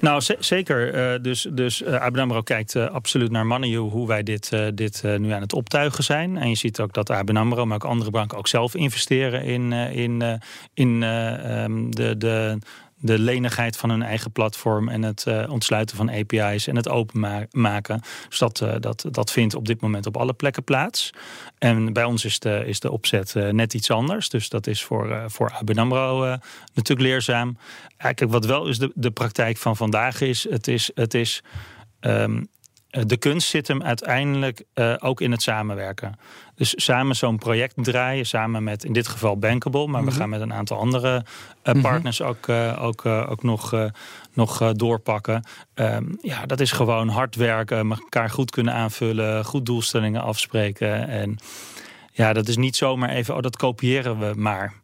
Nou, 0.00 0.22
zeker. 0.38 0.94
Uh, 1.14 1.22
dus 1.22 1.46
dus 1.52 1.82
uh, 1.82 2.40
kijkt 2.42 2.74
uh, 2.74 2.90
absoluut 2.90 3.30
naar 3.30 3.46
Money, 3.46 3.74
hoe 3.74 4.06
wij 4.06 4.22
dit, 4.22 4.52
dit 4.74 5.02
nu 5.02 5.30
aan 5.30 5.40
het 5.40 5.52
optuigen 5.52 6.04
zijn. 6.04 6.36
En 6.36 6.48
je 6.48 6.54
ziet 6.56 6.80
ook 6.80 6.92
dat 6.92 7.10
ABN 7.10 7.36
AMRO, 7.36 7.66
maar 7.66 7.74
ook 7.74 7.84
andere 7.84 8.10
banken 8.10 8.38
ook 8.38 8.48
zelf 8.48 8.74
investeren 8.74 9.44
in, 9.44 9.72
in, 9.72 10.40
in 10.74 11.02
um, 11.02 11.94
de, 11.94 12.16
de, 12.16 12.58
de 13.00 13.18
lenigheid 13.18 13.76
van 13.76 13.90
hun 13.90 14.02
eigen 14.02 14.32
platform 14.32 14.88
en 14.88 15.02
het 15.02 15.24
uh, 15.28 15.50
ontsluiten 15.50 15.96
van 15.96 16.10
API's 16.10 16.66
en 16.66 16.76
het 16.76 16.88
openmaken. 16.88 18.00
Dus 18.28 18.38
dat, 18.38 18.60
uh, 18.60 18.74
dat, 18.80 19.04
dat 19.10 19.30
vindt 19.30 19.54
op 19.54 19.66
dit 19.66 19.80
moment 19.80 20.06
op 20.06 20.16
alle 20.16 20.32
plekken 20.32 20.64
plaats. 20.64 21.10
En 21.58 21.92
bij 21.92 22.04
ons 22.04 22.24
is 22.24 22.38
de, 22.38 22.62
is 22.66 22.80
de 22.80 22.90
opzet 22.90 23.34
uh, 23.36 23.48
net 23.48 23.74
iets 23.74 23.90
anders. 23.90 24.28
Dus 24.28 24.48
dat 24.48 24.66
is 24.66 24.82
voor, 24.82 25.24
voor 25.26 25.50
ABN 25.50 25.78
AMRO 25.78 26.36
natuurlijk 26.74 27.08
leerzaam. 27.08 27.58
Kijk, 27.96 28.24
wat 28.28 28.46
wel 28.46 28.66
is 28.66 28.78
de, 28.78 28.92
de 28.94 29.10
praktijk 29.10 29.56
van 29.56 29.76
vandaag 29.76 30.20
is, 30.20 30.48
het 30.50 30.68
is, 30.68 30.90
het 30.94 31.14
is 31.14 31.42
um, 32.00 32.48
de 32.90 33.16
kunst 33.16 33.48
zit 33.48 33.68
hem 33.68 33.82
uiteindelijk 33.82 34.64
uh, 34.74 34.94
ook 34.98 35.20
in 35.20 35.30
het 35.30 35.42
samenwerken. 35.42 36.18
Dus 36.54 36.72
samen 36.76 37.16
zo'n 37.16 37.38
project 37.38 37.74
draaien, 37.76 38.26
samen 38.26 38.64
met 38.64 38.84
in 38.84 38.92
dit 38.92 39.08
geval 39.08 39.38
Bankable, 39.38 39.86
maar 39.86 40.00
mm 40.00 40.06
-hmm. 40.06 40.14
we 40.14 40.20
gaan 40.20 40.28
met 40.28 40.40
een 40.40 40.52
aantal 40.52 40.78
andere 40.78 41.24
uh, 41.64 41.82
partners 41.82 42.18
mm 42.18 42.26
-hmm. 42.26 42.34
ook, 42.34 42.46
uh, 42.48 42.82
ook, 42.82 43.06
ook 43.06 43.42
nog, 43.42 43.90
nog 44.32 44.72
doorpakken. 44.72 45.44
Um, 45.74 46.18
ja, 46.22 46.46
dat 46.46 46.60
is 46.60 46.72
gewoon 46.72 47.08
hard 47.08 47.36
werken, 47.36 47.90
elkaar 47.90 48.30
goed 48.30 48.50
kunnen 48.50 48.74
aanvullen, 48.74 49.44
goed 49.44 49.66
doelstellingen 49.66 50.22
afspreken. 50.22 51.08
En 51.08 51.38
ja, 52.12 52.32
dat 52.32 52.48
is 52.48 52.56
niet 52.56 52.76
zomaar 52.76 53.10
even, 53.10 53.36
oh, 53.36 53.42
dat 53.42 53.56
kopiëren 53.56 54.18
we 54.18 54.32
maar. 54.36 54.79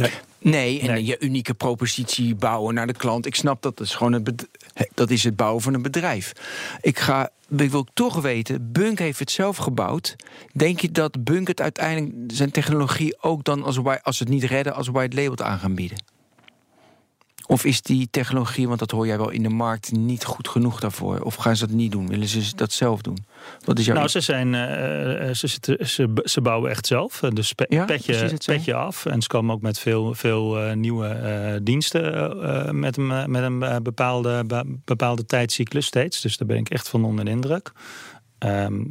Nee. 0.00 0.10
Nee, 0.42 0.80
en 0.80 0.86
nee. 0.86 1.04
je 1.04 1.18
unieke 1.18 1.54
propositie 1.54 2.34
bouwen 2.34 2.74
naar 2.74 2.86
de 2.86 2.92
klant. 2.92 3.26
Ik 3.26 3.34
snap 3.34 3.62
dat, 3.62 3.76
dat 3.76 3.86
is 3.86 3.94
gewoon 3.94 4.12
het, 4.12 4.46
dat 4.94 5.10
is 5.10 5.24
het 5.24 5.36
bouwen 5.36 5.62
van 5.62 5.74
een 5.74 5.82
bedrijf. 5.82 6.32
Ik, 6.80 6.98
ga, 6.98 7.30
ik 7.56 7.70
wil 7.70 7.86
toch 7.94 8.20
weten, 8.20 8.72
Bunk 8.72 8.98
heeft 8.98 9.18
het 9.18 9.30
zelf 9.30 9.56
gebouwd. 9.56 10.16
Denk 10.52 10.80
je 10.80 10.90
dat 10.90 11.24
Bunk 11.24 11.48
het 11.48 11.60
uiteindelijk 11.60 12.32
zijn 12.32 12.50
technologie 12.50 13.22
ook 13.22 13.44
dan 13.44 13.62
als, 13.62 13.78
als 14.02 14.18
het 14.18 14.28
niet 14.28 14.44
redden 14.44 14.74
als 14.74 14.88
white 14.88 15.16
label 15.16 15.46
aan 15.46 15.58
gaan 15.58 15.74
bieden? 15.74 15.98
Of 17.50 17.64
is 17.64 17.82
die 17.82 18.08
technologie, 18.10 18.66
want 18.68 18.78
dat 18.78 18.90
hoor 18.90 19.06
jij 19.06 19.18
wel 19.18 19.30
in 19.30 19.42
de 19.42 19.48
markt, 19.48 19.92
niet 19.92 20.24
goed 20.24 20.48
genoeg 20.48 20.80
daarvoor? 20.80 21.20
Of 21.20 21.34
gaan 21.34 21.56
ze 21.56 21.66
dat 21.66 21.76
niet 21.76 21.92
doen? 21.92 22.08
Willen 22.08 22.28
ze 22.28 22.54
dat 22.56 22.72
zelf 22.72 23.00
doen? 23.02 23.24
Wat 23.64 23.78
is 23.78 23.84
jouw 23.84 23.94
Nou, 23.94 24.08
ze, 24.08 24.20
zijn, 24.20 24.54
eh, 24.54 25.28
eh, 25.28 25.34
ze, 25.34 25.48
ze, 25.84 26.08
ze 26.24 26.40
bouwen 26.40 26.70
echt 26.70 26.86
zelf. 26.86 27.22
Eh, 27.22 27.30
Dus 27.30 27.52
pe- 27.52 27.66
Ja, 27.68 27.84
precies 27.84 28.06
petje, 28.06 28.52
petje 28.54 28.74
af. 28.74 29.06
En 29.06 29.22
ze 29.22 29.28
komen 29.28 29.54
ook 29.54 29.62
met 29.62 29.78
veel, 29.78 30.14
veel 30.14 30.74
nieuwe 30.74 31.60
diensten 31.62 32.80
met 32.80 32.96
een, 32.96 33.30
met 33.30 33.42
een 33.42 33.82
bepaalde, 33.82 34.44
be- 34.46 34.76
bepaalde 34.84 35.24
tijdcyclus 35.26 35.86
steeds. 35.86 36.20
Dus 36.20 36.36
daar 36.36 36.48
ben 36.48 36.56
ik 36.56 36.68
echt 36.70 36.88
van 36.88 37.04
onder 37.04 37.24
de 37.24 37.30
indruk. 37.30 37.72
Ehm, 38.38 38.82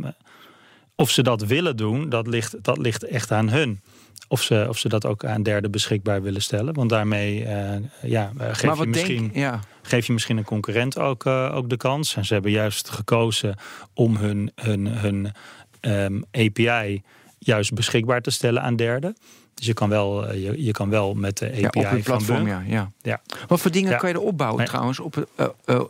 of 0.95 1.09
ze 1.11 1.21
dat 1.23 1.41
willen 1.45 1.77
doen, 1.77 2.09
dat 2.09 2.27
ligt, 2.27 2.55
dat 2.63 2.77
ligt 2.77 3.03
echt 3.03 3.31
aan 3.31 3.49
hun. 3.49 3.81
Of 4.27 4.41
ze, 4.41 4.65
of 4.69 4.77
ze 4.77 4.89
dat 4.89 5.05
ook 5.05 5.25
aan 5.25 5.43
derden 5.43 5.71
beschikbaar 5.71 6.21
willen 6.21 6.41
stellen. 6.41 6.73
Want 6.73 6.89
daarmee 6.89 7.45
eh, 7.45 7.75
ja, 8.01 8.31
eh, 8.37 8.47
geef, 8.51 8.79
je 8.79 8.85
misschien, 8.85 9.31
ja. 9.33 9.59
geef 9.81 10.07
je 10.07 10.13
misschien 10.13 10.37
een 10.37 10.43
concurrent 10.43 10.97
ook, 10.97 11.25
eh, 11.25 11.55
ook 11.55 11.69
de 11.69 11.77
kans. 11.77 12.15
En 12.15 12.25
ze 12.25 12.33
hebben 12.33 12.51
juist 12.51 12.89
gekozen 12.89 13.55
om 13.93 14.15
hun, 14.15 14.51
hun, 14.55 14.87
hun 14.87 15.31
ehm, 15.79 16.21
API 16.31 17.01
juist 17.37 17.73
beschikbaar 17.73 18.21
te 18.21 18.31
stellen 18.31 18.61
aan 18.61 18.75
derden. 18.75 19.17
Dus 19.53 19.65
je 19.65 19.73
kan 19.73 19.89
wel, 19.89 20.33
je, 20.33 20.63
je 20.63 20.71
kan 20.71 20.89
wel 20.89 21.13
met 21.13 21.37
de 21.37 21.45
API 21.45 21.61
ja, 21.61 21.67
op 21.67 21.87
van 21.87 22.01
platform, 22.01 22.43
Bunk. 22.43 22.47
ja, 22.47 22.63
ja. 22.67 22.91
Ja. 23.01 23.21
Wat 23.47 23.61
voor 23.61 23.71
dingen 23.71 23.97
kan 23.97 24.09
je 24.09 24.15
er 24.15 24.21
opbouwen 24.21 24.57
Nee. 24.57 24.67
trouwens 24.67 24.99
op, 24.99 25.15
het, 25.15 25.27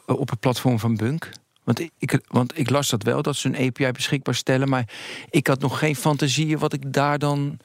op 0.06 0.30
het 0.30 0.40
platform 0.40 0.80
van 0.80 0.96
Bunk? 0.96 1.30
Want 1.64 1.90
ik, 1.98 2.20
want 2.28 2.58
ik 2.58 2.70
las 2.70 2.90
dat 2.90 3.04
wel, 3.04 3.22
dat 3.22 3.36
ze 3.36 3.48
een 3.48 3.68
API 3.68 3.92
beschikbaar 3.92 4.36
stellen. 4.36 4.70
Maar 4.70 4.90
ik 5.30 5.48
had 5.48 5.60
nog 5.60 5.80
geen 5.80 5.96
fantasie 5.96 6.58
wat 6.58 6.74
ik 6.74 6.94
daar 6.94 7.20
dan 7.20 7.60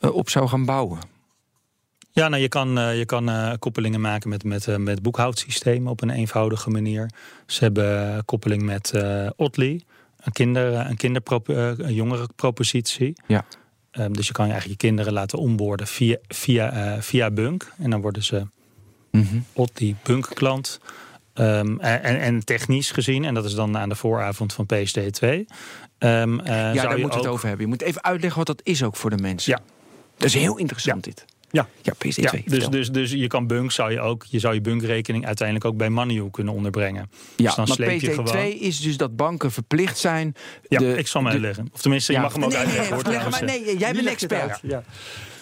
op 0.00 0.30
zou 0.30 0.48
gaan 0.48 0.64
bouwen. 0.64 0.98
Ja, 2.10 2.28
nou, 2.28 2.42
je 2.42 2.48
kan, 2.48 2.78
eh, 2.78 2.98
je 2.98 3.04
kan 3.04 3.28
eh, 3.28 3.52
koppelingen 3.58 4.00
maken 4.00 4.28
met, 4.28 4.44
met, 4.44 4.68
eh, 4.68 4.76
met 4.76 5.02
boekhoudsystemen 5.02 5.90
op 5.90 6.02
een 6.02 6.10
eenvoudige 6.10 6.70
manier. 6.70 7.10
Ze 7.46 7.64
hebben 7.64 8.12
eh, 8.14 8.18
koppeling 8.24 8.62
met 8.62 8.92
eh 8.92 9.28
Otley, 9.36 9.80
een, 10.20 10.32
kinder, 10.32 10.74
een, 10.74 10.96
kinderprop, 10.96 11.48
eh, 11.48 11.56
een 11.78 11.94
jongerenpropositie. 11.94 13.12
Ja. 13.26 13.44
Ehm, 13.90 14.12
dus 14.12 14.26
je 14.26 14.32
kan 14.32 14.44
eigenlijk 14.50 14.80
je 14.80 14.86
kinderen 14.88 15.12
laten 15.12 15.38
onboorden 15.38 15.86
via, 15.86 16.16
via, 16.28 16.72
eh, 16.72 17.00
via 17.00 17.30
Bunk. 17.30 17.72
En 17.78 17.90
dan 17.90 18.00
worden 18.00 18.22
ze. 18.22 18.46
Otley 19.52 19.94
Bunk 20.02 20.28
klant. 20.34 20.80
Ehm, 21.34 21.78
en, 21.78 22.20
en 22.20 22.44
technisch 22.44 22.90
gezien, 22.90 23.24
en 23.24 23.34
dat 23.34 23.44
is 23.44 23.54
dan 23.54 23.76
aan 23.78 23.88
de 23.88 23.94
vooravond 23.94 24.52
van 24.52 24.66
PSD2. 24.66 25.46
ehm, 25.98 26.38
eh, 26.40 26.46
ja, 26.46 26.74
zou 26.74 26.88
daar 26.88 26.96
je 26.98 27.04
we 27.04 27.10
ook- 27.10 27.14
het 27.14 27.26
over 27.26 27.46
hebben. 27.48 27.64
Je 27.66 27.72
moet 27.72 27.82
even 27.82 28.04
uitleggen 28.04 28.38
wat 28.38 28.46
dat 28.56 28.60
is 28.66 28.82
ook 28.82 28.96
voor 28.96 29.10
de 29.10 29.16
mensen. 29.22 29.52
Ja. 29.52 29.74
Dat 30.16 30.28
is 30.28 30.34
heel 30.34 30.56
interessant 30.58 31.04
dit. 31.04 31.24
Ja. 31.50 31.68
Ja, 31.82 31.92
PSD2. 31.94 32.20
Ja, 32.22 32.32
dus, 32.44 32.68
dus, 32.68 32.90
dus 32.90 33.10
je 33.10 33.26
kan 33.26 33.46
Bunk 33.46 33.72
zou 33.72 33.92
je 33.92 34.00
ook, 34.00 34.24
je 34.28 34.38
zou 34.38 34.54
je 34.54 34.60
Bunk-rekening 34.60 35.26
uiteindelijk 35.26 35.66
ook 35.66 35.76
bij 35.76 35.88
Moneyou 35.90 36.30
kunnen 36.30 36.54
onderbrengen. 36.54 37.10
ja, 37.36 37.44
dus 37.46 37.54
dan 37.54 37.64
maar 37.66 37.76
sleep 37.76 38.00
je 38.00 38.10
PSD2 38.10 38.14
gewoon- 38.14 38.52
is 38.60 38.80
dus 38.80 38.96
dat 38.96 39.16
banken 39.16 39.52
verplicht 39.52 39.98
zijn. 39.98 40.34
Ja, 40.68 40.78
de- 40.78 40.96
ik 40.96 41.06
zal 41.06 41.22
de- 41.22 41.28
uitleggen. 41.28 41.68
Of 41.72 41.80
tenminste, 41.80 42.12
Ja. 42.12 42.18
je 42.18 42.24
mag 42.24 42.34
hem 42.34 42.44
ook 42.44 42.50
nee, 42.52 42.58
nee, 42.66 42.68
uitleggen. 42.78 43.10
nee, 43.10 43.12
leg 43.20 43.30
maar, 43.30 43.44
nee, 43.44 43.78
jij 43.78 43.92
bent 43.92 44.06
expert. 44.06 44.58
Ja. 44.62 44.82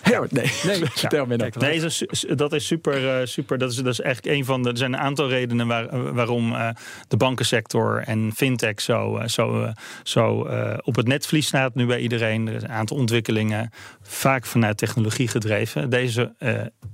Heel, 0.04 0.26
nee, 0.30 0.50
Nee, 0.64 0.84
vertel 0.94 1.26
me 1.26 1.36
nou. 1.36 1.50
kijk, 1.50 1.64
Nee, 1.64 1.80
dat 1.80 1.90
is, 1.90 2.24
dat 2.34 2.52
is 2.52 2.66
super. 2.66 3.20
eh, 3.20 3.26
super 3.26 3.58
dat, 3.58 3.70
is, 3.70 3.76
dat 3.76 3.86
is 3.92 4.00
eigenlijk 4.00 4.36
een 4.36 4.44
van 4.44 4.62
de. 4.62 4.70
Er 4.70 4.76
zijn 4.76 4.92
een 4.92 4.98
aantal 5.00 5.28
redenen 5.28 5.66
waar, 5.66 6.12
waarom 6.14 6.54
eh, 6.54 6.68
de 7.08 7.16
bankensector 7.16 8.02
en 8.06 8.32
fintech 8.36 8.80
zo, 8.80 9.16
eh, 9.16 9.28
zo, 9.28 9.72
zo 10.02 10.44
eh, 10.44 10.78
op 10.82 10.96
het 10.96 11.06
netvlies 11.06 11.46
staat 11.46 11.74
nu 11.74 11.86
bij 11.86 12.00
iedereen. 12.00 12.48
Er 12.48 12.54
is 12.54 12.62
een 12.62 12.68
aantal 12.68 12.96
ontwikkelingen, 12.96 13.70
vaak 14.02 14.46
vanuit 14.46 14.76
technologie 14.76 15.28
gedreven. 15.28 15.90
Deze 15.90 16.32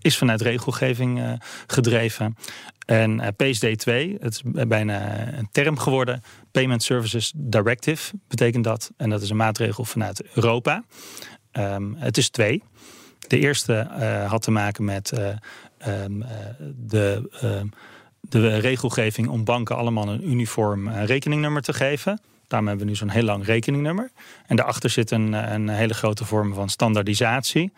is 0.00 0.18
vanuit 0.18 0.40
regelgeving 0.40 1.20
eh, 1.20 1.32
gedreven. 1.66 2.36
En 2.86 3.20
eh, 3.20 3.28
PSD2, 3.28 4.20
het 4.20 4.32
is 4.32 4.42
bijna 4.66 5.28
een 5.38 5.48
term 5.50 5.78
geworden. 5.78 6.22
Payment 6.50 6.82
Services 6.82 7.32
Directive 7.36 8.12
betekent 8.28 8.64
dat. 8.64 8.90
En 8.96 9.10
dat 9.10 9.22
is 9.22 9.30
een 9.30 9.36
maatregel 9.36 9.84
vanuit 9.84 10.22
Europa. 10.34 10.84
Ehm, 11.50 11.92
het 11.94 12.16
is 12.16 12.28
twee. 12.30 12.62
De 13.30 13.38
eerste 13.38 13.74
eh, 13.74 14.30
had 14.30 14.42
te 14.42 14.50
maken 14.50 14.84
met 14.84 15.12
eh, 15.12 15.28
ehm, 15.78 16.22
eh, 16.22 16.28
de, 16.76 17.28
ehm, 17.40 17.66
de 18.20 18.58
regelgeving 18.58 19.28
om 19.28 19.44
banken 19.44 19.76
allemaal 19.76 20.08
een 20.08 20.30
uniform 20.30 20.88
rekeningnummer 20.88 21.62
te 21.62 21.72
geven. 21.72 22.20
Daarom 22.46 22.68
hebben 22.68 22.86
we 22.86 22.92
nu 22.92 22.98
zo'n 22.98 23.08
heel 23.08 23.22
lang 23.22 23.44
rekeningnummer. 23.44 24.10
En 24.46 24.56
daarachter 24.56 24.90
zit 24.90 25.10
een, 25.10 25.32
een 25.32 25.68
hele 25.68 25.94
grote 25.94 26.24
vorm 26.24 26.54
van 26.54 26.68
standaardisatie. 26.68 27.72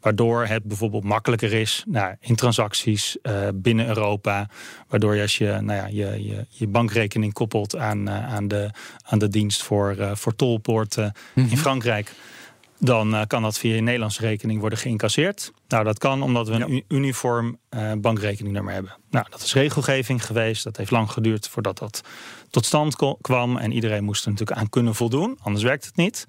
Waardoor 0.00 0.46
het 0.46 0.64
bijvoorbeeld 0.64 1.04
makkelijker 1.04 1.52
is 1.52 1.84
nou, 1.86 2.14
in 2.20 2.34
transacties 2.34 3.16
binnen 3.54 3.86
Europa. 3.86 4.48
Waardoor 4.88 5.14
je 5.14 5.22
als 5.22 5.38
je 5.38 5.58
nou 5.60 5.78
ja, 5.78 5.86
je, 5.86 6.24
je, 6.24 6.46
je 6.48 6.66
bankrekening 6.66 7.32
koppelt 7.32 7.76
aan, 7.76 8.10
aan, 8.10 8.48
de, 8.48 8.70
aan 9.04 9.18
de 9.18 9.28
dienst 9.28 9.62
voor, 9.62 9.96
voor 10.12 10.36
tolpoorten 10.36 11.12
in 11.34 11.58
Frankrijk. 11.58 12.12
Dan 12.84 13.14
eh, 13.14 13.22
kan 13.26 13.42
dat 13.42 13.58
via 13.58 13.74
je 13.74 13.80
Nederlandse 13.80 14.20
rekening 14.20 14.60
worden 14.60 14.78
geïncasseerd. 14.78 15.52
Nou, 15.68 15.84
dat 15.84 15.98
kan 15.98 16.22
omdat 16.22 16.48
we 16.48 16.54
een 16.54 16.84
uniform 16.88 17.58
eh, 17.68 17.92
bankrekeningnummer 17.98 18.72
hebben. 18.72 18.96
Nou, 19.10 19.26
dat 19.30 19.42
is 19.42 19.54
regelgeving 19.54 20.26
geweest. 20.26 20.64
Dat 20.64 20.76
heeft 20.76 20.90
lang 20.90 21.10
geduurd 21.10 21.48
voordat 21.48 21.78
dat 21.78 22.00
tot 22.50 22.66
stand 22.66 22.96
kwam. 23.20 23.56
En 23.56 23.72
iedereen 23.72 24.04
moest 24.04 24.24
er 24.24 24.30
natuurlijk 24.30 24.58
aan 24.58 24.68
kunnen 24.68 24.94
voldoen. 24.94 25.38
Anders 25.42 25.64
werkt 25.64 25.84
het 25.84 25.96
niet. 25.96 26.26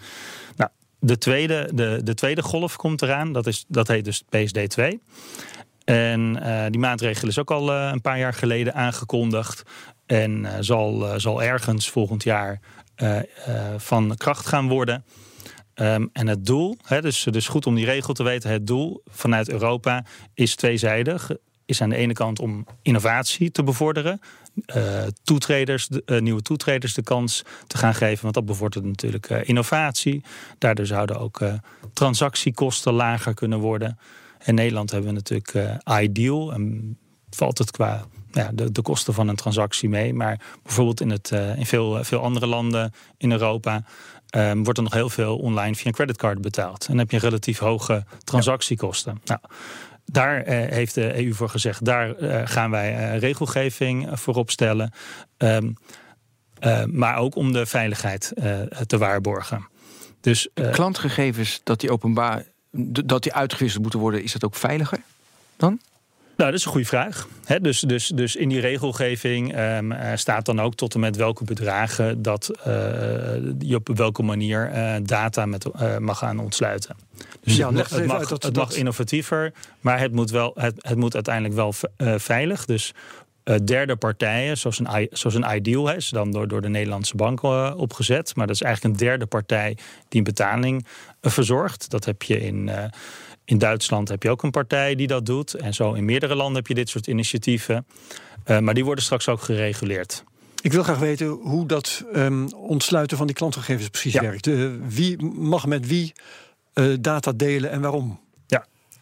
Nou, 0.56 0.70
de 1.00 1.18
tweede, 1.18 1.70
de, 1.74 2.00
de 2.04 2.14
tweede 2.14 2.42
golf 2.42 2.76
komt 2.76 3.02
eraan. 3.02 3.34
Dat, 3.34 3.48
is, 3.48 3.66
dat 3.68 3.88
heet 3.88 4.06
dus 4.06 4.24
PSD2. 4.24 4.84
En 5.86 6.42
eh, 6.42 6.66
die 6.70 6.80
maatregel 6.80 7.28
is 7.28 7.40
ook 7.40 7.52
al 7.52 7.72
een 7.74 8.02
paar 8.02 8.20
jaar 8.20 8.34
geleden 8.34 8.74
aangekondigd. 8.74 9.64
En 10.06 10.48
zal, 10.60 11.20
zal 11.20 11.44
ergens 11.44 11.90
volgend 11.90 12.24
jaar 12.24 12.60
van 13.78 14.16
kracht 14.18 14.46
gaan 14.46 14.68
worden. 14.68 15.06
Ehm, 15.76 16.06
en 16.14 16.28
het 16.28 16.46
doel, 16.46 16.78
hè, 16.84 17.02
dus, 17.02 17.28
dus 17.32 17.48
goed 17.48 17.66
om 17.66 17.76
die 17.76 17.86
regel 17.86 18.14
te 18.14 18.24
weten, 18.24 18.50
het 18.52 18.68
doel 18.68 19.02
vanuit 19.06 19.50
Europa 19.50 20.06
is 20.34 20.56
tweezijdig. 20.56 21.32
Is 21.66 21.82
aan 21.82 21.90
de 21.90 21.96
ene 21.96 22.14
kant 22.14 22.40
om 22.40 22.66
innovatie 22.82 23.52
te 23.52 23.64
bevorderen, 23.64 24.22
eh, 24.66 25.04
toetreders, 25.24 25.88
de- 25.88 26.04
eh, 26.06 26.22
nieuwe 26.22 26.42
toetreders 26.42 26.94
de 26.94 27.04
kans 27.04 27.44
te 27.68 27.78
gaan 27.78 27.96
geven, 27.96 28.22
want 28.22 28.34
dat 28.34 28.46
bevordert 28.46 28.86
natuurlijk 28.86 29.30
eh, 29.30 29.48
innovatie. 29.48 30.24
Daardoor 30.58 30.86
zouden 30.86 31.20
ook 31.20 31.42
transactiekosten 31.94 32.94
lager 32.94 33.34
kunnen 33.34 33.60
worden. 33.60 34.00
In 34.46 34.56
Nederland 34.56 34.92
hebben 34.92 35.10
we 35.10 35.16
natuurlijk 35.16 35.80
Ideal. 36.02 36.54
En 36.54 36.98
valt 37.30 37.58
het 37.58 37.72
qua 37.72 38.06
ja, 38.32 38.52
de, 38.54 38.82
kosten 38.82 39.14
van 39.14 39.28
een 39.28 39.36
transactie 39.36 39.90
mee. 39.90 40.14
Maar 40.14 40.42
bijvoorbeeld 40.64 41.02
in, 41.02 41.10
het, 41.10 41.32
in 41.58 41.66
veel, 41.66 42.04
veel 42.04 42.20
andere 42.20 42.46
landen 42.46 42.94
in 43.18 43.32
Europa 43.32 43.84
ehm, 44.36 44.64
wordt 44.64 44.78
er 44.78 44.84
nog 44.84 44.94
heel 44.94 45.10
veel 45.10 45.38
online 45.38 45.76
via 45.76 45.86
een 45.86 45.94
creditcard 45.94 46.42
betaald. 46.42 46.82
En 46.82 46.88
dan 46.88 46.98
heb 46.98 47.12
je 47.12 47.18
relatief 47.18 47.60
hoge 47.60 48.04
transactiekosten. 48.24 49.22
Nou, 49.26 49.40
daar 50.06 50.42
eh, 50.42 50.72
heeft 50.72 50.94
de 50.94 51.26
EU 51.26 51.34
voor 51.34 51.50
gezegd, 51.50 51.86
daar 51.86 52.16
eh, 52.16 52.42
gaan 52.46 52.72
wij 52.72 52.96
eh, 52.96 53.20
regelgeving 53.20 54.08
voor 54.12 54.36
opstellen. 54.36 54.94
Ehm, 55.38 55.72
eh, 56.60 56.84
maar 56.84 57.18
ook 57.18 57.36
om 57.36 57.52
de 57.52 57.66
veiligheid 57.66 58.34
te 58.86 58.98
waarborgen. 58.98 59.68
Dus 60.22 60.50
Klantgegevens, 60.72 61.62
dat 61.64 61.80
die 61.80 61.92
openbaar, 61.92 62.44
dat 63.06 63.24
die 63.24 63.34
uitgewisseld 63.34 63.82
moeten 63.82 64.00
worden, 64.00 64.24
is 64.24 64.32
dat 64.32 64.44
ook 64.44 64.56
veiliger? 64.56 65.00
Nou, 66.38 66.50
dat 66.52 66.60
is 66.60 66.66
een 66.66 66.72
goede 66.72 66.88
vraag. 66.88 67.28
Dus, 67.62 67.80
dus, 67.80 68.08
dus 68.08 68.36
in 68.36 68.50
die 68.50 68.60
regelgeving 68.60 69.54
ehm, 69.54 69.92
eh, 69.92 70.16
staat 70.18 70.46
dan 70.46 70.60
ook 70.62 70.76
tot 70.76 70.94
en 70.94 71.00
met 71.00 71.16
welke 71.16 71.44
bedragen 71.44 72.22
dat 72.22 72.50
eh, 72.64 72.74
je 73.60 73.76
op 73.76 73.90
welke 73.94 74.24
manier 74.24 74.70
eh, 74.70 74.96
data 75.04 75.46
met, 75.46 75.66
mag 76.00 76.18
gaan 76.18 76.40
ontsluiten. 76.40 76.96
Dus 77.44 77.56
Ja, 77.56 77.66
het, 77.68 77.76
mag- 77.76 77.90
het, 77.90 78.06
mag, 78.06 78.18
uit 78.18 78.30
dat- 78.30 78.44
het 78.44 78.54
dat- 78.54 78.68
mag 78.68 78.76
innovatiever, 78.76 79.54
maar 79.80 80.00
het 80.00 80.12
moet, 80.12 80.30
wel, 80.32 80.52
het, 80.56 80.74
het 80.78 80.98
moet 80.98 81.14
uiteindelijk 81.14 81.56
wel 81.56 81.74
veilig. 82.18 82.66
Dus 82.66 82.94
derde 83.64 83.96
partijen, 83.96 84.58
zoals 84.58 84.80
een, 84.80 85.08
zoals 85.12 85.36
een 85.36 85.56
Ideal 85.56 85.92
is 85.94 86.10
dan 86.10 86.32
door, 86.32 86.48
door 86.48 86.62
de 86.62 86.70
Nederlandse 86.70 87.16
bank 87.16 87.44
opgezet. 87.78 88.36
Maar 88.36 88.48
dat 88.48 88.56
is 88.56 88.62
eigenlijk 88.62 88.94
een 88.96 89.06
derde 89.08 89.26
partij 89.26 89.78
die 90.10 90.18
een 90.20 90.24
betaling 90.24 90.86
verzorgt. 91.22 91.90
Dat 91.90 92.06
heb 92.06 92.24
je 92.24 92.42
in, 92.42 92.70
in 93.46 93.58
Duitsland 93.58 94.10
heb 94.10 94.24
je 94.24 94.30
ook 94.30 94.44
een 94.44 94.52
partij 94.52 94.96
die 94.96 95.08
dat 95.08 95.26
doet. 95.26 95.54
En 95.54 95.74
zo 95.74 95.94
in 95.94 96.06
meerdere 96.06 96.36
landen 96.36 96.56
heb 96.56 96.68
je 96.68 96.74
dit 96.74 96.90
soort 96.90 97.08
initiatieven. 97.08 97.86
Eh, 98.44 98.60
maar 98.60 98.74
die 98.74 98.86
worden 98.86 99.04
straks 99.04 99.30
ook 99.30 99.42
gereguleerd. 99.42 100.24
Ik 100.62 100.72
wil 100.72 100.84
graag 100.84 101.00
weten 101.00 101.28
hoe 101.28 101.68
dat 101.68 102.04
ehm, 102.14 102.48
ontsluiten 102.48 103.18
van 103.18 103.28
die 103.28 103.36
klantgegevens 103.36 103.90
precies 103.90 104.14
Ja. 104.14 104.22
werkt. 104.22 104.48
Eh, 104.48 104.70
wie 104.88 105.24
mag 105.24 105.66
met 105.66 105.88
wie 105.88 106.14
eh, 106.74 106.86
data 107.00 107.32
delen 107.32 107.72
en 107.72 107.82
waarom? 107.82 108.24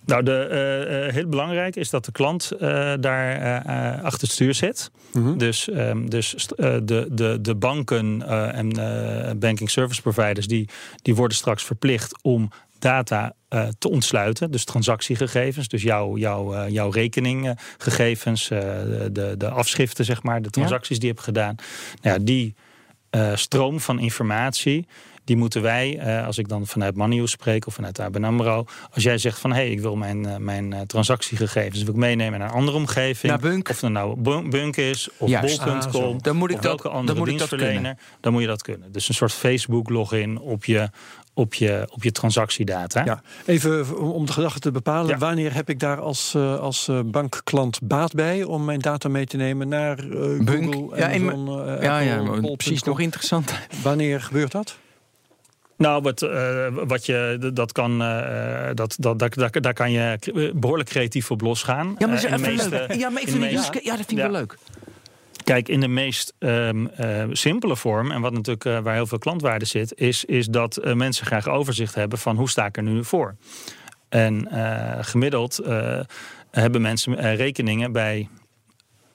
Nou, 0.05 0.23
de, 0.23 1.09
heel 1.11 1.27
belangrijk 1.27 1.75
is 1.75 1.89
dat 1.89 2.05
de 2.05 2.11
klant 2.11 2.51
daar 2.99 3.61
achter 4.01 4.21
het 4.21 4.31
stuur 4.31 4.53
zit. 4.53 4.91
Mhm. 5.13 5.37
Dus, 5.37 5.69
ehm, 5.69 6.05
dus 6.05 6.35
de, 6.55 7.07
de, 7.11 7.37
de 7.41 7.55
banken 7.55 8.27
en 8.53 9.39
banking 9.39 9.69
service 9.69 10.01
providers... 10.01 10.47
Die, 10.47 10.69
die 11.01 11.15
worden 11.15 11.37
straks 11.37 11.63
verplicht 11.63 12.23
om 12.23 12.49
data 12.83 13.33
eh, 13.47 13.67
te 13.77 13.89
ontsluiten. 13.89 14.51
Dus 14.51 14.63
transactiegegevens, 14.65 15.67
dus 15.67 15.81
jouw, 15.81 16.17
jouw, 16.17 16.53
eh, 16.53 16.69
jouw 16.69 16.89
rekeninggegevens, 16.89 18.49
eh, 18.49 18.59
de, 19.11 19.35
de 19.37 19.49
afschriften, 19.49 20.05
zeg 20.05 20.23
maar, 20.23 20.41
de 20.41 20.49
transacties 20.49 20.99
die 20.99 21.07
je 21.07 21.13
hebt 21.13 21.25
gedaan. 21.25 21.55
Nou 22.01 22.17
ja, 22.17 22.23
die 22.25 22.55
stroom 23.33 23.79
van 23.79 23.99
informatie. 23.99 24.87
Die 25.25 25.37
moeten 25.37 25.61
wij, 25.61 26.01
als 26.25 26.37
ik 26.37 26.47
dan 26.47 26.67
vanuit 26.67 26.95
Manio 26.95 27.25
spreek 27.25 27.67
of 27.67 27.73
vanuit 27.73 27.99
ABN 27.99 28.23
AMRO... 28.23 28.65
als 28.91 29.03
jij 29.03 29.17
zegt 29.17 29.39
van, 29.39 29.49
hé, 29.51 29.55
hey, 29.55 29.69
ik 29.71 29.79
wil 29.79 29.95
mijn, 29.95 30.43
mijn 30.43 30.87
transactiegegevens 30.87 31.83
wil 31.83 31.93
ik 31.93 31.99
meenemen 31.99 32.39
naar 32.39 32.49
een 32.49 32.55
andere 32.55 32.77
omgeving... 32.77 33.31
Naar 33.31 33.41
Bunk. 33.41 33.69
of 33.69 33.81
het 33.81 33.91
nou 33.91 34.21
Bunk- 34.49 34.77
is, 34.77 35.09
of 35.17 35.39
bol.com, 35.41 36.01
Ah. 36.01 36.19
Dan 36.21 36.35
moet 36.35 36.49
ik 36.49 36.55
of 36.55 36.61
dat- 36.61 36.71
welke 36.71 36.87
dan 36.87 36.91
andere 36.97 37.17
moet 37.19 37.27
dat 37.27 37.37
dienstverlener... 37.49 37.97
dan 38.19 38.31
moet 38.31 38.41
je 38.41 38.47
dat 38.47 38.61
kunnen. 38.61 38.91
Dus 38.91 39.07
een 39.09 39.15
soort 39.15 39.33
Facebook-login 39.33 40.39
op 40.39 40.65
je, 40.65 40.89
op, 41.33 41.53
je, 41.53 41.87
op 41.91 42.03
je 42.03 42.11
transactiedata. 42.11 43.05
Ja, 43.05 43.21
even 43.45 43.97
om- 43.99 44.09
om 44.11 44.25
de 44.25 44.31
gedachte 44.33 44.59
te 44.59 44.71
bepalen. 44.71 45.09
Ja. 45.09 45.17
Wanneer 45.17 45.53
heb 45.53 45.69
ik 45.69 45.79
daar 45.79 45.99
als, 45.99 46.33
eh, 46.35 46.59
als 46.59 46.87
eh, 46.87 46.99
bankklant 47.05 47.79
baat 47.83 48.13
bij 48.13 48.43
om 48.43 48.65
mijn 48.65 48.79
data 48.79 49.09
mee 49.09 49.25
te 49.25 49.37
nemen 49.37 49.67
naar 49.67 49.99
eh, 49.99 50.09
Bunk. 50.43 50.73
Google, 50.73 50.97
Ja, 50.97 51.07
in- 51.07 51.21
Amazon, 51.21 51.65
eh, 51.67 51.81
Ja, 51.83 51.99
ja, 51.99 52.17
Apple, 52.17 52.55
precies 52.55 52.83
nog 52.83 52.99
interessant. 52.99 53.53
Wanneer 53.83 54.21
gebeurt 54.21 54.51
dat? 54.51 54.77
Nou, 55.77 56.01
wat, 56.01 56.21
eh, 56.21 56.65
wat 56.87 57.05
je, 57.05 57.51
dat 57.53 57.71
kan, 57.71 58.01
eh, 58.01 58.65
dat, 58.73 58.95
dat, 58.99 59.19
dat, 59.19 59.33
daar- 59.33 59.61
daar 59.61 59.73
kan 59.73 59.91
je 59.91 60.51
behoorlijk 60.55 60.89
creatief 60.89 61.31
op 61.31 61.41
losgaan. 61.41 61.95
Ja, 61.97 62.07
maar, 62.07 62.39
meeste- 62.39 62.69
leuk. 62.69 62.93
Ja, 62.93 63.09
maar 63.09 63.21
ik 63.21 63.27
vind 63.27 63.39
meeste- 63.39 63.79
ja, 63.83 63.89
dat 63.97 64.05
vind 64.05 64.11
ik 64.11 64.17
Ja. 64.17 64.23
wel 64.31 64.39
leuk. 64.39 64.57
Kijk, 65.43 65.69
in 65.69 65.79
de 65.79 65.87
meest 65.87 66.33
ehm, 66.39 66.85
eh, 66.85 67.23
simpele 67.31 67.75
vorm, 67.75 68.11
en 68.11 68.21
wat 68.21 68.33
natuurlijk 68.33 68.65
eh, 68.65 68.79
waar 68.79 68.93
heel 68.93 69.07
veel 69.07 69.17
klantwaarde 69.17 69.65
zit, 69.65 69.95
is, 69.95 70.25
is 70.25 70.47
dat 70.47 70.77
eh, 70.77 70.93
mensen 70.93 71.25
graag 71.25 71.47
overzicht 71.47 71.95
hebben 71.95 72.19
van 72.19 72.35
hoe 72.35 72.49
sta 72.49 72.65
ik 72.65 72.77
er 72.77 72.83
nu 72.83 73.03
voor. 73.03 73.35
En 74.09 74.47
gemiddeld 75.01 75.59
hebben 76.51 76.81
mensen 76.81 77.35
rekeningen 77.35 77.91
bij. 77.91 78.29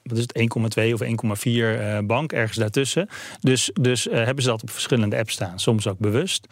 Wat 0.02 0.18
is 0.18 0.24
het, 0.26 0.38
1,2 0.38 0.92
of 0.92 1.02
1,4 1.02 1.46
eh, 1.46 1.98
bank, 2.04 2.32
ergens 2.32 2.58
daartussen. 2.58 3.08
Dus, 3.40 3.70
dus 3.80 4.04
hebben 4.04 4.42
ze 4.42 4.48
dat 4.48 4.62
op 4.62 4.70
verschillende 4.70 5.18
apps 5.18 5.32
staan, 5.32 5.60
soms 5.60 5.86
ook 5.86 5.98
bewust. 5.98 6.46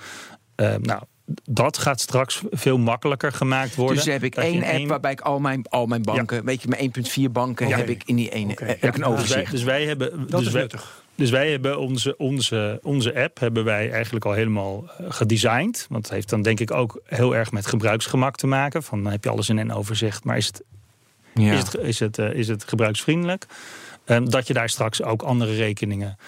Eh, 0.55 0.75
nou, 0.75 1.03
dat 1.45 1.79
gaat 1.79 2.01
straks 2.01 2.43
veel 2.51 2.79
makkelijker 2.79 3.33
gemaakt 3.33 3.75
worden. 3.75 3.97
Dus 3.97 4.05
heb 4.05 4.23
ik 4.23 4.35
één 4.37 4.63
app 4.63 4.73
één- 4.73 4.89
waarbij 4.89 5.13
ik 5.13 5.21
al 5.21 5.39
mijn, 5.39 5.69
al 5.69 5.87
mijn 5.87 6.03
banken, 6.03 6.45
weet 6.45 6.63
je, 6.63 6.69
mijn 6.69 6.93
1.4 7.29 7.33
banken 7.33 7.67
heb 7.67 7.89
ik 7.89 8.03
in 8.05 8.17
die 8.17 8.31
ene. 8.31 8.53
Oké. 8.53 8.65
heb 8.65 8.83
Ja, 8.83 8.89
ik 8.89 8.97
een 8.97 9.01
dus 9.01 9.11
Dus 9.11 9.11
wij, 9.11 9.13
overzicht. 9.13 9.51
dus 9.51 9.63
wij 9.63 9.85
hebben. 9.85 10.11
Dat 10.11 10.29
dus 10.31 10.47
is 10.47 10.53
wij, 10.53 10.61
nuttig. 10.63 11.03
dus 11.15 11.31
wij 11.31 11.51
hebben 11.51 11.79
onze, 11.79 12.17
onze, 12.17 12.79
onze 12.83 13.15
app 13.23 13.39
hebben 13.39 13.65
wij 13.65 13.91
eigenlijk 13.91 14.25
al 14.25 14.33
helemaal 14.33 14.85
eh, 14.99 15.07
gedesigned. 15.09 15.87
Want 15.89 16.05
het 16.05 16.15
heeft 16.15 16.29
dan 16.29 16.43
denk 16.43 16.61
ik 16.61 16.71
ook 16.71 17.01
heel 17.05 17.37
erg 17.37 17.53
met 17.53 17.67
gebruiksgemak 17.67 18.37
te 18.37 18.47
maken. 18.47 18.83
Van 18.83 19.03
dan 19.03 19.13
heb 19.13 19.25
je 19.25 19.31
alles 19.31 19.49
in 19.49 19.59
een 19.59 19.73
overzicht, 19.73 20.25
maar 20.25 20.37
is 20.37 20.47
het, 20.47 20.63
ja. 21.35 21.53
is 21.53 21.59
het, 21.59 21.75
is 21.75 22.01
het, 22.01 22.19
eh, 22.19 22.33
is 22.33 22.49
het 22.49 22.65
gebruiksvriendelijk? 22.65 23.47
Ehm, 24.05 24.25
dat 24.25 24.47
je 24.47 24.53
daar 24.55 24.69
straks 24.69 25.03
ook 25.03 25.23
andere 25.23 25.55
rekeningen 25.55 26.19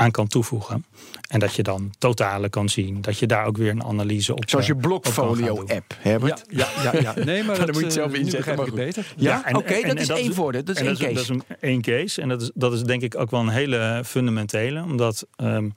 aan 0.00 0.10
kan 0.10 0.26
toevoegen. 0.26 0.84
En 1.28 1.40
dat 1.40 1.54
je 1.54 1.62
dan 1.62 1.92
totalen 1.98 2.50
kan 2.50 2.68
zien. 2.68 3.00
Dat 3.00 3.18
je 3.18 3.26
daar 3.26 3.46
ook 3.46 3.56
weer 3.56 3.70
een 3.70 3.84
analyse 3.84 4.34
op 4.34 4.48
Zoals 4.48 4.66
je 4.66 4.74
eh. 4.74 4.80
Blokfolio-app, 4.80 5.94
Herbert. 5.98 6.44
Ja, 6.48 6.68
ja, 6.82 6.92
ja, 6.92 7.00
ja. 7.00 7.24
Nee, 7.24 7.42
maar 7.44 7.56
Dan 7.56 7.66
dat, 7.66 7.74
moet 7.74 7.78
je 7.78 7.84
het 7.84 7.92
zelf 7.92 8.06
eh, 8.12 8.18
nu 8.18 8.24
inzetten, 8.24 8.56
maar 8.56 8.70
beter. 8.72 9.12
Ja, 9.16 9.44
en- 9.44 9.56
oké, 9.56 9.72
en- 9.72 9.88
dat 9.88 9.98
is 9.98 10.08
één 10.08 10.34
voordeel. 10.34 10.64
Dat 10.64 10.76
is 10.76 10.82
één 10.82 10.90
dat 10.90 11.00
is, 11.00 11.06
case. 11.06 11.14
dat 11.14 11.22
is 11.22 11.28
een 11.28 11.56
één 11.60 11.80
case. 11.82 12.20
En 12.22 12.28
dat 12.28 12.42
is, 12.42 12.50
dat 12.54 12.72
is 12.72 12.82
denk 12.82 13.02
ik 13.02 13.18
ook 13.18 13.30
wel 13.30 13.40
een 13.40 13.48
hele 13.48 14.02
fundamentele. 14.04 14.82
Omdat 14.82 15.26
ehm, 15.36 15.68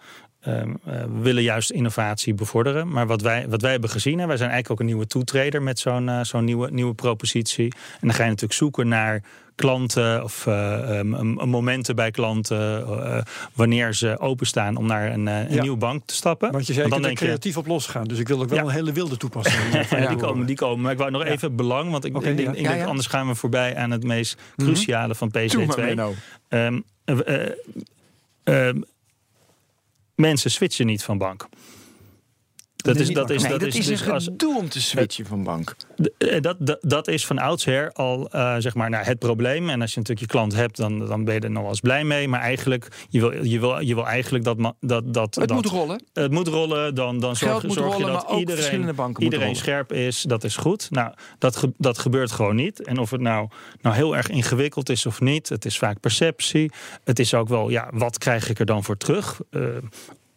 ehm, 0.44 0.70
eh, 0.86 0.94
we 1.04 1.20
willen 1.22 1.44
juist 1.44 1.70
innovatie 1.72 2.34
bevorderen. 2.34 2.88
Maar 2.88 3.08
wat 3.08 3.22
wij, 3.22 3.46
wat 3.50 3.62
wij 3.62 3.72
hebben 3.72 3.90
gezien, 3.90 4.20
en 4.20 4.28
wij 4.28 4.38
zijn 4.38 4.50
eigenlijk 4.50 4.72
ook 4.72 4.88
een 4.88 4.94
nieuwe 4.94 5.08
toetreder 5.10 5.62
met 5.62 5.80
zo'n 5.80 6.10
eh, 6.10 6.24
zo'n 6.24 6.44
nieuwe, 6.46 6.72
nieuwe 6.72 6.94
propositie. 6.94 7.74
En 7.94 8.08
dan 8.08 8.14
ga 8.14 8.24
je 8.24 8.30
natuurlijk 8.30 8.54
zoeken 8.60 8.88
naar 8.88 9.22
klanten 9.56 10.24
of 10.24 10.48
eh, 10.48 11.00
ehm, 11.00 11.14
um, 11.14 11.50
momenten 11.50 11.96
bij 11.96 12.12
klanten. 12.12 12.88
eh, 12.88 13.22
wanneer 13.54 13.94
ze 13.94 14.20
openstaan 14.20 14.76
om 14.76 14.86
naar 14.86 15.12
een, 15.14 15.28
eh, 15.28 15.40
een 15.40 15.54
Ja. 15.54 15.62
nieuwe 15.62 15.78
bank 15.78 16.02
te 16.06 16.14
stappen. 16.16 16.52
Want 16.52 16.68
je 16.68 16.74
zei, 16.74 16.88
Want 16.90 16.96
ik 16.96 17.02
dan 17.02 17.12
er 17.12 17.18
denk 17.20 17.20
je, 17.20 17.26
creatief 17.40 17.58
op 17.58 17.68
losgaan. 17.68 18.04
Dus 18.04 18.20
ik 18.20 18.28
wil 18.28 18.42
ook 18.42 18.50
wel 18.50 18.58
Ja. 18.58 18.64
een 18.64 18.70
hele 18.70 18.92
wilde 18.92 19.18
toepassing. 19.18 19.64
van 19.88 20.02
Ja, 20.02 20.08
die, 20.08 20.18
komen, 20.18 20.46
die 20.46 20.56
komen. 20.56 20.82
Maar 20.82 20.92
ik 20.92 20.98
wou 20.98 21.12
nog 21.12 21.24
even 21.24 21.56
belang, 21.56 21.92
want 21.92 22.06
ik, 22.06 22.16
ik 22.16 22.38
denk, 22.38 22.56
ik 22.56 22.68
denk 22.68 22.86
anders 22.86 23.08
gaan 23.08 23.28
we 23.28 23.36
voorbij 23.36 23.76
aan 23.76 23.92
het 23.92 24.04
meest 24.04 24.38
Mhm. 24.56 24.68
cruciale 24.68 25.16
van 25.16 25.30
Doe 25.30 25.66
maar, 25.66 25.78
PSD2. 25.78 25.82
Menno. 25.82 26.14
Mensen 30.16 30.52
switchen 30.52 30.86
niet 30.86 31.04
van 31.04 31.18
bank. 31.18 31.48
Dat 32.84 32.96
is, 33.00 33.10
dat 33.10 33.30
is, 33.30 33.42
Nee, 33.42 33.52
dat 33.52 33.60
dat 33.60 33.68
is, 33.70 33.76
is 33.78 33.86
dus 33.86 34.02
een 34.02 34.12
als, 34.12 34.24
gedoe 34.24 34.58
om 34.58 34.70
te 34.70 34.82
switchen 34.82 35.26
van 35.26 35.44
bank. 35.44 35.76
eh, 36.18 36.42
dat, 36.42 36.56
dat, 36.60 36.78
dat 36.82 37.08
is 37.08 37.26
van 37.26 37.38
oudsher 37.40 37.92
al 37.92 38.30
eh, 38.30 38.56
zeg 38.58 38.74
maar, 38.76 38.90
nou, 38.90 39.06
het 39.06 39.20
probleem. 39.20 39.70
En 39.70 39.82
als 39.82 39.94
je 39.94 40.00
natuurlijk 40.00 40.32
je 40.32 40.38
klant 40.38 40.54
hebt, 40.56 40.78
dan, 40.78 41.00
dan 41.08 41.24
ben 41.24 41.34
je 41.34 41.40
er 41.40 41.52
nog 41.52 41.62
wel 41.62 41.72
eens 41.72 41.80
blij 41.80 42.04
mee. 42.04 42.28
Maar 42.28 42.40
eigenlijk, 42.40 42.88
je 43.10 43.20
wil, 43.20 43.46
je 43.46 43.60
wil, 43.60 43.80
je 43.80 43.96
wil 43.96 44.08
eigenlijk 44.08 44.44
dat, 44.44 44.58
ma- 44.58 44.74
dat, 44.80 45.14
dat, 45.14 45.36
Het 45.36 45.48
dat 45.48 45.58
moet 45.58 45.66
rollen. 45.66 46.04
het 46.14 46.32
moet 46.32 46.48
rollen. 46.48 46.96
Dan, 46.96 47.20
dan 47.20 47.36
zorg, 47.36 47.62
zorg 47.62 47.76
rollen, 47.76 47.98
je 48.00 48.06
dat 48.06 48.40
iedereen, 48.40 48.96
iedereen 49.18 49.56
scherp 49.56 49.92
is. 49.94 50.22
Dat 50.22 50.44
is 50.44 50.56
goed. 50.56 50.88
Nou, 50.92 51.14
dat, 51.38 51.56
ge- 51.56 51.74
dat 51.78 51.98
gebeurt 51.98 52.32
gewoon 52.32 52.56
niet. 52.56 52.82
En 52.84 52.98
of 52.98 53.10
het 53.12 53.22
nou, 53.22 53.48
nou 53.82 53.96
heel 53.96 54.16
erg 54.16 54.30
ingewikkeld 54.30 54.90
is 54.90 55.06
of 55.06 55.22
niet. 55.22 55.50
Het 55.50 55.66
is 55.66 55.78
vaak 55.78 56.00
perceptie. 56.00 56.72
Het 57.04 57.20
is 57.20 57.34
ook 57.34 57.48
wel, 57.48 57.70
ja, 57.70 57.88
wat 57.94 58.18
krijg 58.18 58.50
ik 58.50 58.60
er 58.60 58.66
dan 58.66 58.84
voor 58.84 58.98
terug? 58.98 59.40
Eh, 59.50 59.62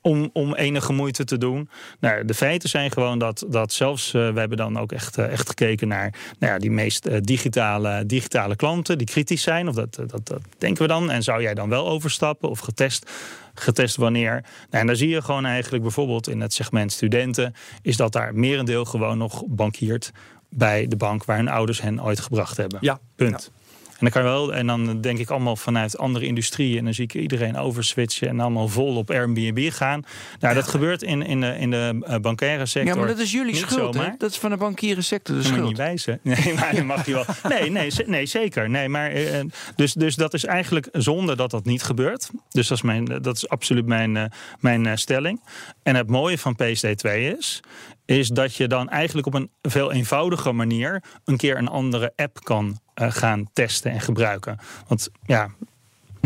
om, 0.07 0.31
om 0.33 0.55
enige 0.55 0.92
moeite 0.92 1.25
te 1.25 1.38
doen. 1.38 1.69
Nou, 2.01 2.25
de 2.25 2.35
feiten 2.35 2.69
zijn 2.69 2.90
gewoon 2.90 3.19
dat, 3.19 3.45
dat 3.49 3.73
zelfs, 3.73 4.14
eh, 4.14 4.33
we 4.33 4.38
hebben 4.38 4.57
dan 4.57 4.79
ook 4.79 4.92
echt, 4.92 5.19
eh, 5.19 5.33
echt 5.33 5.49
gekeken 5.49 5.88
naar 5.88 6.14
nou 6.38 6.53
ja, 6.53 6.59
die 6.59 6.71
meest 6.71 7.07
eh, 7.07 7.21
digitale, 7.21 8.07
digitale 8.07 8.57
klanten 8.57 8.99
die 8.99 9.07
kritisch 9.07 9.42
zijn. 9.42 9.69
Of 9.69 9.75
dat, 9.75 9.95
dat, 9.95 10.27
dat 10.27 10.40
denken 10.59 10.83
we 10.83 10.88
dan. 10.88 11.11
En 11.11 11.23
zou 11.23 11.42
jij 11.42 11.55
dan 11.55 11.69
wel 11.69 11.88
overstappen 11.88 12.49
of 12.49 12.59
getest? 12.59 13.11
Getest 13.55 13.97
wanneer? 13.97 14.33
Nou, 14.33 14.45
en 14.71 14.87
daar 14.87 14.97
zie 14.97 15.09
je 15.09 15.23
gewoon 15.23 15.45
eigenlijk 15.45 15.83
bijvoorbeeld 15.83 16.29
in 16.29 16.40
het 16.40 16.53
segment 16.53 16.92
studenten, 16.92 17.55
is 17.83 17.97
dat 17.97 18.12
daar 18.12 18.35
merendeel 18.35 18.85
gewoon 18.85 19.19
nog 19.19 19.45
bankiert 19.47 20.12
bij 20.49 20.87
de 20.87 20.97
bank 20.97 21.25
waar 21.25 21.37
hun 21.37 21.49
ouders 21.49 21.81
hen 21.81 22.03
ooit 22.03 22.21
gebracht 22.21 22.57
hebben. 22.57 22.79
Ja, 22.81 22.99
Punt. 23.16 23.51
En 23.99 24.11
dan 24.11 24.11
kan 24.11 24.23
je 24.23 24.29
wel, 24.29 24.55
en 24.55 24.67
dan 24.67 25.01
denk 25.01 25.19
ik 25.19 25.31
allemaal 25.31 25.57
vanuit 25.57 25.99
andere 25.99 26.27
industrieën. 26.27 26.79
En 26.79 26.85
dan 26.85 26.95
zie 26.95 27.05
ik 27.05 27.15
iedereen 27.15 27.57
overswitchen 27.57 28.29
en 28.29 28.41
allemaal 28.41 28.69
vol 28.69 28.97
op 28.97 29.11
Airbnb 29.11 29.71
gaan. 29.73 30.03
Nou, 30.41 30.55
dat 30.55 30.69
gebeurt 30.69 31.03
in, 31.03 31.23
in 31.23 31.41
de, 31.41 31.57
in 31.59 31.71
de 31.71 31.99
eh, 32.03 32.19
bankaire 32.19 32.67
sector. 32.67 32.93
Ja, 32.93 32.99
maar 32.99 33.09
dat 33.09 33.19
is 33.19 33.33
jullie 33.33 33.53
niet 33.53 33.61
schuld, 33.61 33.95
hè? 33.95 34.09
Dat 34.19 34.31
is 34.31 34.39
van 34.39 34.51
de 34.51 34.57
bankieren 34.57 35.05
sector 35.05 35.35
de 35.35 35.43
Dat 35.43 35.51
moet 35.51 35.61
je 35.61 35.65
schuld. 35.67 35.69
niet 35.69 35.87
wijzen. 35.87 36.21
Nee, 36.45 36.55
maar 36.55 36.75
dan 36.75 36.87
mag 36.87 37.07
je 37.07 37.13
wel. 37.13 37.25
Nee, 37.49 37.71
nee, 37.71 37.91
nee 38.07 38.27
zeker. 38.27 38.71
Nee, 38.71 38.89
maar, 38.89 39.11
eh, 39.11 39.41
dus, 39.77 39.93
dus 39.93 40.15
dat 40.15 40.35
is 40.35 40.45
eigenlijk 40.45 40.89
zonde 40.93 41.37
dat 41.37 41.51
dat 41.51 41.65
niet 41.65 41.83
gebeurt. 41.83 42.31
Dus 42.51 42.69
dat 42.69 42.77
is, 42.77 42.83
mijn, 42.83 43.05
dat 43.05 43.37
is 43.37 43.49
absoluut 43.49 43.87
mijn, 43.87 44.17
eh, 44.17 44.25
mijn 44.61 44.87
eh, 44.87 44.97
stelling. 44.97 45.41
En 45.83 45.95
het 45.95 46.11
mooie 46.11 46.39
van 46.39 46.57
PSD2 46.63 47.11
is, 47.39 47.63
is 48.07 48.29
dat 48.29 48.55
je 48.55 48.66
dan 48.69 48.88
eigenlijk 48.88 49.27
op 49.27 49.35
een 49.35 49.51
veel 49.62 49.92
eenvoudiger 49.92 50.55
manier 50.55 51.03
een 51.25 51.37
keer 51.37 51.57
een 51.59 51.69
andere 51.69 52.12
app 52.16 52.45
kan 52.45 52.79
eh, 52.95 53.11
gaan 53.11 53.51
testen 53.53 53.90
en 53.90 54.01
gebruiken. 54.01 54.59
Want 54.88 55.09
ja. 55.23 55.49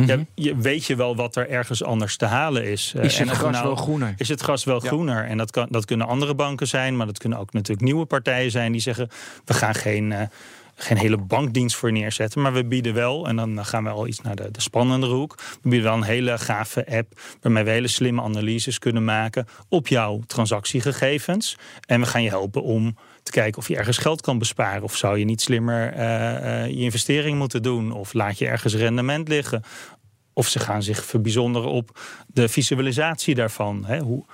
Je, 0.06 0.26
je 0.34 0.56
weet 0.56 0.84
je 0.84 0.96
wel 0.96 1.16
wat 1.16 1.36
er 1.36 1.48
ergens 1.48 1.82
anders 1.84 2.16
te 2.16 2.24
halen 2.24 2.64
is. 2.64 2.92
Eh, 2.96 3.04
Is 3.04 3.18
het 3.18 3.30
of 3.30 3.36
gras 3.36 3.52
nou- 3.52 3.64
wel 3.66 3.76
groener? 3.76 4.14
is 4.16 4.28
het 4.28 4.40
gras 4.40 4.64
wel 4.64 4.82
Ja. 4.82 4.88
groener. 4.88 5.24
En 5.24 5.36
dat, 5.36 5.50
kan, 5.50 5.66
dat 5.70 5.84
kunnen 5.84 6.06
andere 6.06 6.34
banken 6.34 6.66
zijn, 6.68 6.96
maar 6.96 7.06
dat 7.06 7.18
kunnen 7.18 7.38
ook 7.38 7.52
natuurlijk 7.52 7.86
nieuwe 7.86 8.04
partijen 8.04 8.50
zijn 8.50 8.72
die 8.72 8.80
zeggen: 8.80 9.08
we 9.44 9.54
gaan 9.54 9.74
geen, 9.74 10.12
eh, 10.12 10.26
geen 10.82 10.96
hele 10.96 11.16
bankdienst 11.16 11.76
voor 11.76 11.92
neerzetten, 11.92 12.40
maar 12.40 12.52
we 12.52 12.64
bieden 12.64 12.94
wel, 12.94 13.28
en 13.28 13.36
dan 13.36 13.64
gaan 13.64 13.84
we 13.84 13.90
al 13.90 14.06
iets 14.06 14.20
naar 14.20 14.36
de, 14.36 14.50
de 14.50 14.60
spannendere 14.60 15.14
hoek. 15.14 15.34
We 15.62 15.68
bieden 15.68 15.82
wel 15.82 15.96
een 15.96 16.02
hele 16.02 16.38
gave 16.38 16.86
app 16.96 17.20
waarmee 17.40 17.64
we 17.64 17.70
hele 17.70 17.88
slimme 17.88 18.22
analyses 18.22 18.78
kunnen 18.78 19.04
maken 19.04 19.46
op 19.68 19.88
jouw 19.88 20.20
transactiegegevens. 20.26 21.56
En 21.86 22.00
we 22.00 22.06
gaan 22.06 22.22
je 22.22 22.28
helpen 22.28 22.62
om 22.62 22.96
te 23.22 23.30
kijken 23.30 23.58
of 23.58 23.68
je 23.68 23.76
ergens 23.76 23.98
geld 23.98 24.20
kan 24.20 24.38
besparen. 24.38 24.82
Of 24.82 24.96
zou 24.96 25.18
je 25.18 25.24
niet 25.24 25.40
slimmer 25.40 25.92
eh, 25.92 26.62
eh, 26.62 26.70
je 26.70 26.80
investering 26.80 27.38
moeten 27.38 27.62
doen? 27.62 27.92
Of 27.92 28.12
laat 28.12 28.38
je 28.38 28.46
ergens 28.46 28.74
rendement 28.74 29.28
liggen? 29.28 29.62
Of 30.32 30.48
ze 30.48 30.58
gaan 30.58 30.82
zich 30.82 31.04
verbijzonderen 31.04 31.70
op 31.70 31.98
de 32.26 32.48
visualisatie 32.48 33.34
daarvan. 33.34 33.84
Hè? 33.84 33.98
Hoe, 33.98 34.24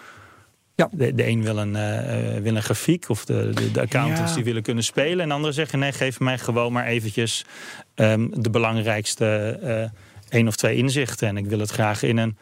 Ja. 0.76 0.88
de, 0.92 1.14
de 1.14 1.26
een 1.26 1.42
wil 1.42 1.58
een, 1.58 1.76
eh, 1.76 2.36
eh, 2.36 2.42
wil 2.42 2.56
een 2.56 2.62
grafiek 2.62 3.08
of 3.08 3.24
de, 3.24 3.50
de, 3.54 3.70
de 3.70 3.80
accountants 3.80 4.30
Ja. 4.30 4.34
die 4.36 4.44
willen 4.44 4.62
kunnen 4.62 4.84
spelen. 4.84 5.20
En 5.24 5.30
anderen 5.30 5.54
zeggen 5.54 5.78
nee, 5.78 5.92
geef 5.92 6.20
mij 6.20 6.38
gewoon 6.38 6.72
maar 6.72 6.86
eventjes 6.86 7.44
ehm, 7.94 8.26
de 8.32 8.50
belangrijkste 8.50 9.58
eh 9.62 10.00
één 10.28 10.46
of 10.48 10.56
twee 10.56 10.76
inzichten. 10.76 11.28
En 11.28 11.36
ik 11.36 11.46
wil 11.46 11.58
het 11.58 11.70
graag 11.70 12.02
in 12.02 12.16
een, 12.16 12.36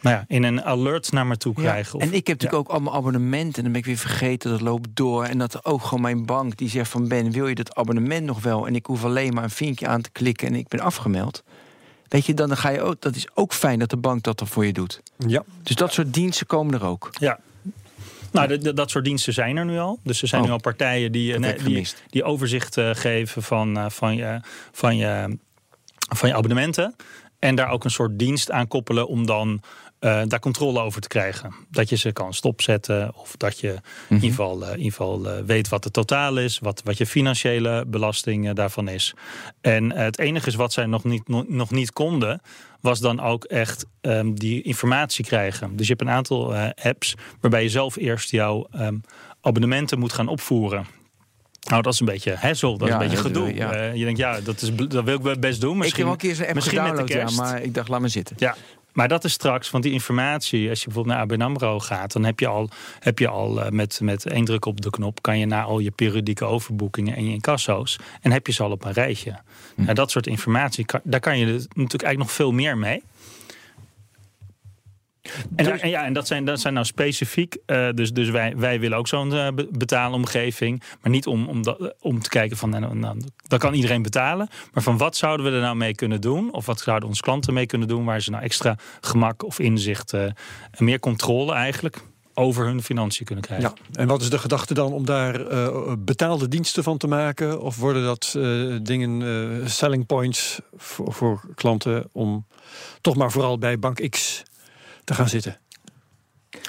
nou 0.00 0.16
ja, 0.16 0.24
in 0.28 0.42
een 0.42 0.62
alert 0.64 1.12
naar 1.12 1.26
me 1.26 1.36
toe 1.36 1.52
Ja. 1.56 1.62
krijgen. 1.62 1.94
Of- 1.94 2.02
En 2.02 2.12
ik 2.12 2.26
heb 2.26 2.40
natuurlijk 2.40 2.68
ook 2.68 2.74
allemaal 2.74 2.94
abonnementen. 2.94 3.56
En 3.56 3.62
dan 3.62 3.72
ben 3.72 3.80
ik 3.80 3.86
weer 3.86 3.96
vergeten, 3.96 4.50
dat 4.50 4.60
loopt 4.60 4.88
door. 4.94 5.24
En 5.24 5.38
dat 5.38 5.64
ook 5.64 5.82
gewoon 5.82 6.02
mijn 6.02 6.26
bank 6.26 6.56
die 6.56 6.68
zegt 6.68 6.90
van... 6.90 7.08
Ben, 7.08 7.30
wil 7.30 7.48
je 7.48 7.54
dat 7.54 7.74
abonnement 7.74 8.26
nog 8.26 8.42
wel? 8.42 8.66
En 8.66 8.74
ik 8.74 8.86
hoef 8.86 9.04
alleen 9.04 9.34
maar 9.34 9.44
een 9.44 9.50
vinkje 9.50 9.86
aan 9.86 10.00
te 10.00 10.10
klikken 10.10 10.48
en 10.48 10.54
ik 10.54 10.68
ben 10.68 10.80
afgemeld. 10.80 11.42
Weet 12.08 12.26
je, 12.26 12.34
dan 12.34 12.56
ga 12.56 12.68
je 12.68 12.80
ook... 12.82 13.00
Dat 13.00 13.16
is 13.16 13.26
ook 13.34 13.52
fijn 13.52 13.78
dat 13.78 13.90
de 13.90 13.96
bank 13.96 14.22
dat 14.22 14.38
dan 14.38 14.48
voor 14.48 14.66
je 14.66 14.72
doet. 14.72 15.02
ja. 15.26 15.42
Dus 15.62 15.76
dat 15.76 15.92
soort 15.92 16.14
diensten 16.14 16.46
komen 16.46 16.74
er 16.74 16.84
ook. 16.84 17.10
Ja. 17.18 17.38
Nou, 18.32 18.58
de- 18.58 18.74
dat 18.74 18.90
soort 18.90 19.04
diensten 19.04 19.32
zijn 19.32 19.56
er 19.56 19.64
nu 19.64 19.78
al. 19.78 19.98
Dus 20.02 20.22
er 20.22 20.28
zijn 20.28 20.40
Oh. 20.40 20.46
nu 20.46 20.52
al 20.52 20.60
partijen 20.60 21.12
die, 21.12 21.32
Dat 21.40 21.50
eh, 21.52 21.64
die, 21.64 21.86
die 22.10 22.24
overzicht 22.24 22.76
eh, 22.76 22.90
geven 22.92 23.42
van, 23.42 23.76
eh, 23.78 23.84
van, 23.88 24.16
je, 24.16 24.40
van, 24.72 24.96
je, 24.96 25.38
van 26.16 26.28
je 26.28 26.34
abonnementen. 26.34 26.96
En 27.38 27.54
daar 27.54 27.68
ook 27.70 27.84
een 27.84 27.90
soort 27.90 28.18
dienst 28.18 28.50
aan 28.50 28.68
koppelen 28.68 29.08
om 29.08 29.26
dan 29.26 29.60
eh, 30.04 30.22
daar 30.26 30.40
controle 30.40 30.80
over 30.80 31.00
te 31.00 31.08
krijgen. 31.08 31.54
Dat 31.70 31.88
je 31.88 31.96
ze 31.96 32.12
kan 32.12 32.34
stopzetten 32.34 33.14
of 33.16 33.34
dat 33.36 33.60
je 33.60 33.68
in 34.08 34.14
ieder 34.14 34.28
geval, 34.28 34.62
eh, 34.62 34.70
in 34.70 34.76
ieder 34.76 34.90
geval 34.92 35.28
eh, 35.28 35.44
weet 35.44 35.68
wat 35.68 35.84
het 35.84 35.92
totaal 35.92 36.36
is, 36.38 36.58
wat, 36.58 36.80
wat 36.84 36.98
je 36.98 37.06
financiële 37.06 37.84
belasting 37.86 38.52
daarvan 38.52 38.88
is. 38.88 39.14
En 39.60 39.92
het 39.92 40.18
enige 40.18 40.46
is 40.48 40.54
wat 40.54 40.72
zij 40.72 40.86
nog 40.86 41.04
niet, 41.04 41.28
nog, 41.28 41.44
nog 41.48 41.70
niet 41.70 41.92
konden, 41.92 42.40
was 42.80 43.00
dan 43.00 43.20
ook 43.20 43.44
echt 43.44 43.86
ehm, 44.00 44.32
die 44.34 44.62
informatie 44.62 45.24
krijgen. 45.24 45.76
Dus 45.76 45.86
je 45.86 45.92
hebt 45.92 46.08
een 46.08 46.14
aantal 46.14 46.54
apps 46.82 47.14
waarbij 47.40 47.62
je 47.62 47.68
zelf 47.68 47.96
eerst 47.96 48.30
jouw 48.30 48.66
ehm, 48.70 48.96
abonnementen 49.40 49.98
moet 49.98 50.12
gaan 50.12 50.28
opvoeren. 50.28 50.86
Nou, 51.68 51.82
dat 51.82 51.92
is 51.92 52.00
een 52.00 52.06
beetje 52.06 52.34
hassle, 52.36 52.78
dat 52.78 52.88
Ja, 52.88 52.94
is 52.96 53.02
een 53.02 53.08
beetje 53.08 53.24
gedoe. 53.24 53.54
ja. 53.54 53.82
Je 53.84 54.04
denkt, 54.04 54.18
ja, 54.18 54.40
dat, 54.40 54.62
is, 54.62 54.74
dat 54.74 55.04
wil 55.04 55.28
ik 55.28 55.40
best 55.40 55.60
doen. 55.60 55.70
ik 55.70 55.76
heb 55.76 55.82
Misschien, 55.82 56.04
wel 56.04 56.12
een 56.12 56.18
keer 56.18 56.34
zo'n 56.34 56.46
app 56.46 56.54
misschien 56.54 56.82
met 56.82 56.92
de 56.96 57.14
ja, 57.14 57.18
kerst. 57.18 57.36
maar 57.36 57.62
ik 57.62 57.74
dacht, 57.74 57.88
laat 57.88 58.00
maar 58.00 58.10
zitten. 58.10 58.36
Ja, 58.38 58.56
maar 58.94 59.08
dat 59.08 59.24
is 59.24 59.32
straks, 59.32 59.70
want 59.70 59.84
die 59.84 59.92
informatie, 59.92 60.68
als 60.68 60.78
je 60.78 60.84
bijvoorbeeld 60.84 61.16
naar 61.16 61.24
ABN 61.24 61.40
AMRO 61.40 61.80
gaat, 61.80 62.12
dan 62.12 62.24
heb 62.24 62.40
je 62.40 62.46
al, 62.46 62.68
heb 63.00 63.18
je 63.18 63.28
al 63.28 63.62
eh, 63.62 63.70
met, 63.70 64.00
met 64.02 64.26
één 64.26 64.44
druk 64.44 64.64
op 64.64 64.80
de 64.80 64.90
knop, 64.90 65.22
kan 65.22 65.38
je 65.38 65.46
naar 65.46 65.64
al 65.64 65.78
je 65.78 65.90
periodieke 65.90 66.44
overboekingen 66.44 67.16
en 67.16 67.24
je 67.24 67.32
incasso's, 67.32 67.98
en 68.20 68.32
heb 68.32 68.46
je 68.46 68.52
ze 68.52 68.62
al 68.62 68.70
op 68.70 68.84
een 68.84 68.92
rijtje. 68.92 69.38
Nou, 69.76 69.94
dat 69.94 70.10
soort 70.10 70.26
informatie, 70.26 70.86
daar 71.02 71.20
kan 71.20 71.38
je 71.38 71.44
natuurlijk 71.46 71.76
eigenlijk 71.76 72.18
nog 72.18 72.32
veel 72.32 72.52
meer 72.52 72.78
mee. 72.78 73.02
En, 75.56 75.64
daar- 75.64 75.78
en 75.78 75.88
ja, 75.88 76.04
en 76.04 76.12
dat 76.12 76.26
zijn, 76.26 76.44
dat 76.44 76.60
zijn 76.60 76.74
nou 76.74 76.86
specifiek. 76.86 77.56
eh, 77.66 77.88
dus 77.94 78.12
dus 78.12 78.30
wij, 78.30 78.56
wij 78.56 78.80
willen 78.80 78.98
ook 78.98 79.08
zo'n 79.08 79.32
eh, 79.34 79.48
be- 79.54 79.68
betaalomgeving. 79.70 80.82
Maar 81.02 81.10
niet 81.10 81.26
om, 81.26 81.48
om, 81.48 81.62
dat, 81.62 81.94
om 82.00 82.20
te 82.20 82.28
kijken 82.28 82.56
van. 82.56 82.70
Nou, 82.70 82.94
nou, 82.96 83.16
dat 83.48 83.60
kan 83.60 83.74
iedereen 83.74 84.02
betalen. 84.02 84.48
Maar 84.72 84.82
van 84.82 84.96
wat 84.96 85.16
zouden 85.16 85.46
we 85.46 85.52
er 85.52 85.60
nou 85.60 85.76
mee 85.76 85.94
kunnen 85.94 86.20
doen? 86.20 86.52
Of 86.52 86.66
wat 86.66 86.80
zouden 86.80 87.08
onze 87.08 87.22
klanten 87.22 87.54
mee 87.54 87.66
kunnen 87.66 87.88
doen? 87.88 88.04
Waar 88.04 88.20
ze 88.20 88.30
nou 88.30 88.42
extra 88.42 88.76
gemak 89.00 89.44
of 89.44 89.58
inzicht. 89.58 90.12
eh, 90.12 90.22
en 90.24 90.84
meer 90.84 90.98
controle 91.00 91.52
eigenlijk. 91.52 92.00
over 92.36 92.64
hun 92.66 92.82
financiën 92.82 93.24
kunnen 93.24 93.44
krijgen. 93.44 93.72
Ja, 93.92 94.00
en 94.00 94.06
wat 94.08 94.22
is 94.22 94.30
de 94.30 94.38
gedachte 94.38 94.74
dan 94.74 94.92
om 94.92 95.04
daar 95.04 95.46
eh, 95.46 95.92
betaalde 95.98 96.48
diensten 96.48 96.82
van 96.82 96.98
te 96.98 97.06
maken? 97.06 97.60
Of 97.60 97.76
worden 97.76 98.04
dat 98.04 98.34
eh, 98.36 98.76
dingen, 98.82 99.22
eh, 99.62 99.66
selling 99.68 100.06
points 100.06 100.60
voor, 100.76 101.12
voor 101.12 101.40
klanten 101.54 102.08
om 102.12 102.46
toch 103.00 103.16
maar 103.16 103.30
vooral 103.30 103.58
bij 103.58 103.78
bank 103.78 104.08
X 104.10 104.42
te 105.04 105.14
gaan 105.14 105.28
zitten? 105.28 105.58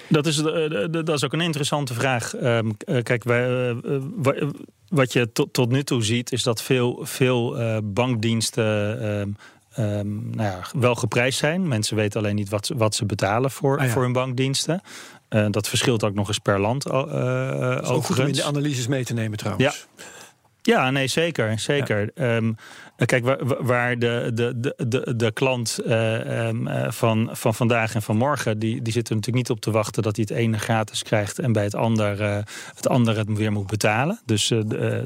Dat 0.08 0.26
is, 0.26 0.42
eh, 0.44 0.86
dat 0.92 1.10
is 1.10 1.24
ook 1.24 1.34
een 1.34 1.42
interessante 1.42 1.94
vraag. 1.94 2.36
Ehm, 2.36 2.72
eh, 2.78 3.04
kijk, 3.04 3.24
wij, 3.24 3.70
eh, 3.70 3.76
wa- 4.16 4.50
wat 4.88 5.14
je 5.14 5.32
tot, 5.32 5.54
tot 5.54 5.70
nu 5.72 5.84
toe 5.84 6.04
ziet, 6.04 6.32
is 6.32 6.44
dat 6.44 6.62
veel, 6.62 7.00
veel 7.06 7.58
bankdiensten 7.84 9.02
ehm, 9.02 9.30
ehm, 9.72 10.30
nou 10.30 10.42
ja, 10.50 10.62
wel 10.74 10.96
geprijsd 10.96 11.40
zijn. 11.40 11.68
Mensen 11.68 11.96
weten 11.96 12.20
alleen 12.20 12.36
niet 12.36 12.50
wat, 12.50 12.66
ze- 12.66 12.78
wat 12.78 12.96
ze 12.96 13.06
betalen 13.06 13.52
voor, 13.52 13.78
Ah 13.80 13.86
ja. 13.86 13.92
voor 13.92 14.02
hun 14.04 14.14
bankdiensten. 14.14 14.82
Dat 15.52 15.68
verschilt 15.68 16.04
ook 16.04 16.14
nog 16.14 16.28
eens 16.28 16.40
per 16.40 16.60
land. 16.60 16.90
o- 16.90 17.06
Dat 17.06 17.84
is 17.84 17.90
ook 17.90 18.04
goed 18.06 18.20
om 18.20 18.26
in 18.28 18.34
de 18.34 18.44
analyses 18.44 18.88
mee 18.88 19.04
te 19.04 19.14
nemen 19.14 19.38
trouwens. 19.38 19.88
Ja, 20.62 20.90
nee, 20.92 21.08
zeker. 21.08 21.60
zeker. 21.60 22.12
Kijk, 22.96 23.24
waar, 23.24 23.64
waar 23.64 24.00
de, 24.00 24.32
de, 24.34 24.76
de, 24.88 25.14
de, 25.16 25.32
klant 25.32 25.80
eh, 25.80 26.48
ehm, 26.48 26.68
eh, 26.68 26.92
van, 26.92 27.30
van 27.32 27.54
vandaag 27.56 27.96
en 27.96 28.02
van 28.02 28.18
morgen... 28.18 28.60
Die, 28.60 28.82
die 28.82 28.94
zit 28.94 29.10
er 29.10 29.16
natuurlijk 29.16 29.48
niet 29.48 29.58
op 29.58 29.62
te 29.62 29.72
wachten 29.72 30.04
dat 30.04 30.16
hij 30.16 30.26
het 30.30 30.38
ene 30.38 30.58
gratis 30.58 31.04
krijgt... 31.04 31.40
en 31.40 31.52
bij 31.52 31.64
het 31.64 31.76
ander 31.76 32.22
eh, 32.22 32.38
het 32.76 32.88
andere 32.88 33.20
het 33.20 33.38
weer 33.38 33.52
moet 33.52 33.68
betalen. 33.68 34.20
Dus, 34.26 34.52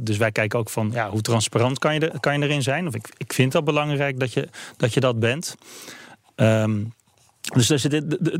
dus 0.02 0.18
wij 0.18 0.32
kijken 0.32 0.60
ook 0.60 0.70
van 0.70 0.90
ja, 0.94 1.10
hoe 1.10 1.22
transparant 1.22 1.80
kan 1.80 1.94
je, 1.94 2.00
er, 2.00 2.20
kan 2.20 2.40
je 2.40 2.46
erin 2.46 2.62
zijn. 2.62 2.88
Of 2.88 2.96
ik, 2.96 3.10
ik 3.18 3.34
vind 3.34 3.52
dat 3.52 3.64
belangrijk 3.64 4.20
dat 4.20 4.34
je 4.34 4.48
dat, 4.78 4.94
je 4.94 5.00
dat 5.00 5.20
bent. 5.20 5.56
Ehm, 6.36 6.84
dus, 7.42 7.68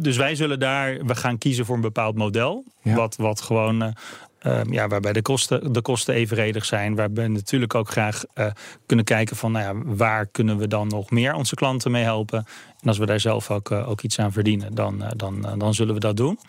dus 0.02 0.18
wij 0.18 0.36
zullen 0.36 0.60
daar, 0.60 1.06
we 1.06 1.16
gaan 1.16 1.38
kiezen 1.38 1.66
voor 1.66 1.76
een 1.76 1.82
bepaald 1.82 2.16
model. 2.16 2.64
Ja. 2.82 2.96
Wat, 2.96 3.16
wat 3.16 3.42
gewoon, 3.42 3.94
eh, 4.40 4.60
ehm, 4.60 4.74
ja, 4.74 4.88
waarbij 4.88 5.14
de 5.14 5.22
kosten, 5.22 5.74
de 5.74 5.82
kosten 5.82 6.14
evenredig 6.14 6.66
zijn. 6.66 6.96
Waarbij 6.96 7.24
we 7.24 7.30
natuurlijk 7.30 7.76
ook 7.76 7.90
graag 7.90 8.24
eh, 8.34 8.46
kunnen 8.86 9.06
kijken 9.06 9.36
van, 9.36 9.52
nou 9.52 9.66
ja, 9.66 9.96
waar 9.96 10.26
kunnen 10.26 10.58
we 10.58 10.68
dan 10.68 10.88
nog 10.88 11.10
meer 11.10 11.34
onze 11.34 11.56
klanten 11.56 11.92
mee 11.92 12.04
helpen. 12.04 12.46
En 12.82 12.88
als 12.88 12.98
we 12.98 13.06
daar 13.06 13.20
zelf 13.20 13.52
ook, 13.52 13.72
eh, 13.72 13.90
ook 13.90 14.02
iets 14.02 14.20
aan 14.20 14.32
verdienen, 14.32 14.76
dan, 14.76 15.04
eh, 15.04 15.10
dan, 15.16 15.56
dan 15.58 15.74
zullen 15.74 15.94
we 15.94 16.00
dat 16.00 16.18
doen. 16.18 16.40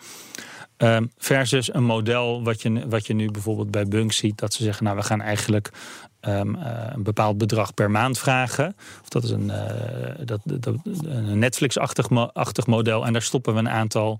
Ehm, 0.77 1.05
versus 1.17 1.73
een 1.73 1.83
model 1.83 2.43
wat 2.43 2.61
je, 2.61 2.87
wat 2.87 3.07
je 3.07 3.13
nu 3.13 3.31
bijvoorbeeld 3.31 3.71
bij 3.71 3.85
Bunk 3.85 4.11
ziet, 4.11 4.37
dat 4.37 4.53
ze 4.53 4.63
zeggen, 4.63 4.83
nou, 4.83 4.97
we 4.97 5.03
gaan 5.03 5.21
eigenlijk 5.21 5.71
ehm, 6.19 6.55
eh, 6.55 6.93
een 6.93 7.03
bepaald 7.03 7.37
bedrag 7.37 7.73
per 7.73 7.91
maand 7.91 8.17
vragen. 8.19 8.75
Of 9.01 9.09
dat 9.09 9.23
is 9.23 9.29
een, 9.29 9.51
dat, 10.25 10.39
dat, 10.43 10.75
een 11.03 11.39
Netflix-achtig 11.39 12.09
mo- 12.09 12.29
achtig 12.33 12.67
model. 12.67 13.05
En 13.05 13.13
daar 13.13 13.21
stoppen 13.21 13.53
we 13.53 13.59
een 13.59 13.69
aantal 13.69 14.19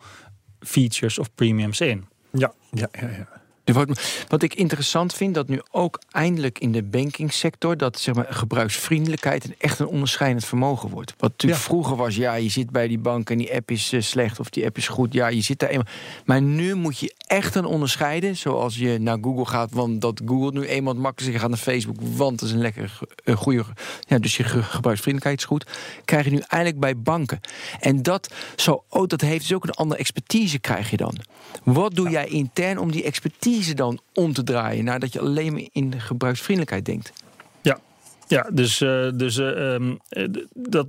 features 0.59 1.19
of 1.19 1.33
premiums 1.35 1.81
in. 1.81 2.05
Ja, 2.31 2.53
ja, 2.71 2.87
ja. 2.91 3.07
ja. 3.07 3.40
Wordt- 3.73 4.25
Wat 4.27 4.43
ik 4.43 4.53
interessant 4.53 5.13
vind, 5.13 5.35
dat 5.35 5.47
nu 5.47 5.61
ook 5.71 6.01
eindelijk 6.11 6.59
in 6.59 6.71
de 6.71 6.83
bankingsector... 6.83 7.77
dat 7.77 7.99
zeg 7.99 8.15
maar, 8.15 8.25
gebruiksvriendelijkheid 8.29 9.43
een 9.45 9.55
echt 9.57 9.79
een 9.79 9.87
onderscheidend 9.87 10.45
vermogen 10.45 10.89
wordt. 10.89 11.13
Wat 11.17 11.29
natuurlijk 11.31 11.61
Ja. 11.61 11.67
vroeger 11.67 11.95
was, 11.95 12.15
ja, 12.15 12.33
je 12.33 12.49
zit 12.49 12.69
bij 12.69 12.87
die 12.87 12.99
bank 12.99 13.29
en 13.29 13.37
die 13.37 13.53
app 13.53 13.71
is 13.71 13.91
eh, 13.93 14.01
slecht... 14.01 14.39
of 14.39 14.49
die 14.49 14.65
app 14.65 14.77
is 14.77 14.87
goed, 14.87 15.13
ja, 15.13 15.27
je 15.27 15.41
zit 15.41 15.59
daar 15.59 15.69
eenmaal. 15.69 15.87
Maar 16.25 16.41
nu 16.41 16.75
moet 16.75 16.99
je 16.99 17.13
echt 17.27 17.55
een 17.55 17.65
onderscheiden. 17.65 18.37
Zoals 18.37 18.77
je 18.77 18.97
naar 18.99 19.17
Google 19.21 19.45
gaat, 19.45 19.71
want 19.71 20.01
dat 20.01 20.21
Google 20.25 20.59
nu 20.59 20.65
eenmaal 20.67 20.93
makkelijker 20.93 21.39
gaat 21.39 21.49
naar 21.49 21.57
Facebook... 21.59 21.95
want 22.15 22.39
het 22.39 22.49
is 22.49 22.55
een 22.55 22.61
lekker 22.61 22.99
een 23.23 23.35
goede... 23.37 23.63
Ja, 24.07 24.19
dus 24.19 24.37
je 24.37 24.43
ge- 24.43 24.63
gebruiksvriendelijkheid 24.63 25.39
is 25.39 25.45
goed. 25.45 25.65
Krijg 26.05 26.25
je 26.25 26.31
nu 26.31 26.41
eindelijk 26.47 26.79
bij 26.79 26.97
banken. 26.97 27.39
En 27.79 28.01
dat, 28.03 28.33
zo, 28.55 28.83
oh, 28.89 29.07
dat 29.07 29.21
heeft 29.21 29.39
dus 29.41 29.53
ook 29.53 29.63
een 29.63 29.71
andere 29.71 29.99
expertise 29.99 30.59
krijg 30.59 30.89
je 30.89 30.97
dan. 30.97 31.15
Wat 31.63 31.95
doe 31.95 32.09
jij 32.09 32.27
intern 32.27 32.77
om 32.79 32.91
die 32.91 33.03
expertise 33.03 33.60
dan 33.67 33.99
om 34.13 34.33
te 34.33 34.43
draaien... 34.43 34.83
nadat 34.83 35.13
je 35.13 35.19
alleen 35.19 35.53
maar 35.53 35.67
in 35.71 35.89
de 35.89 35.99
gebruiksvriendelijkheid 35.99 36.85
denkt? 36.85 37.13
Ja, 37.61 37.79
ja 38.27 38.49
dus, 38.53 38.81
eh, 38.81 39.09
dus 39.13 39.37
eh, 39.37 39.73
ehm, 39.73 39.95
eh, 40.09 40.27
dat. 40.53 40.87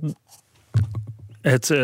Het, 1.43 1.69
eh, 1.69 1.77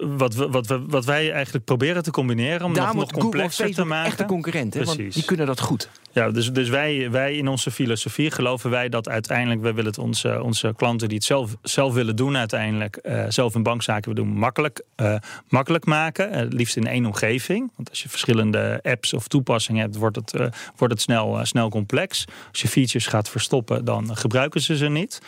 wat, 0.00 0.34
we, 0.34 0.48
wat, 0.48 0.66
we, 0.66 0.84
wat 0.86 1.04
wij 1.04 1.32
eigenlijk 1.32 1.64
proberen 1.64 2.02
te 2.02 2.10
combineren 2.10 2.66
om 2.66 2.74
Daar 2.74 2.94
nog, 2.94 3.12
complexer 3.12 3.74
te 3.74 3.84
maken. 3.84 4.06
echt 4.06 4.20
een 4.20 4.26
concurrent, 4.26 4.74
hè? 4.74 4.84
want 4.84 4.96
Precies. 4.96 5.14
die 5.14 5.24
kunnen 5.24 5.46
dat 5.46 5.60
goed. 5.60 5.88
Ja, 6.12 6.30
dus, 6.30 6.52
dus 6.52 6.68
wij, 6.68 7.10
wij 7.10 7.36
in 7.36 7.48
onze 7.48 7.70
filosofie 7.70 8.30
geloven 8.30 8.70
wij 8.70 8.88
dat 8.88 9.08
uiteindelijk... 9.08 9.60
wij 9.60 9.74
willen 9.74 9.90
het 9.90 9.98
onze, 9.98 10.42
onze 10.42 10.72
klanten 10.76 11.08
die 11.08 11.16
het 11.16 11.26
zelf, 11.26 11.56
zelf 11.62 11.94
willen 11.94 12.16
doen 12.16 12.36
uiteindelijk... 12.36 12.96
eh, 12.96 13.24
zelf 13.28 13.54
een 13.54 13.62
bankzaken 13.62 14.14
willen 14.14 14.30
doen, 14.30 14.38
makkelijk, 14.38 14.82
eh, 14.94 15.14
makkelijk 15.48 15.84
maken. 15.84 16.32
Het 16.32 16.52
liefst 16.52 16.76
in 16.76 16.86
één 16.86 17.06
omgeving. 17.06 17.70
Want 17.76 17.90
als 17.90 18.02
je 18.02 18.08
verschillende 18.08 18.80
apps 18.82 19.12
of 19.12 19.28
toepassingen 19.28 19.80
hebt... 19.82 19.96
wordt 19.96 20.16
het, 20.16 20.32
wordt 20.76 20.94
het 20.94 21.02
snel, 21.02 21.38
snel 21.42 21.68
complex. 21.68 22.24
Als 22.50 22.62
je 22.62 22.68
features 22.68 23.06
gaat 23.06 23.28
verstoppen, 23.28 23.84
dan 23.84 24.16
gebruiken 24.16 24.60
ze 24.60 24.76
ze 24.76 24.88
niet. 24.88 25.20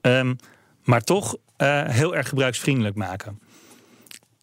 Ehm, 0.00 0.34
maar 0.84 1.02
toch 1.02 1.36
eh, 1.58 1.82
heel 1.84 2.16
erg 2.16 2.28
gebruiksvriendelijk 2.28 2.96
maken. 2.96 3.38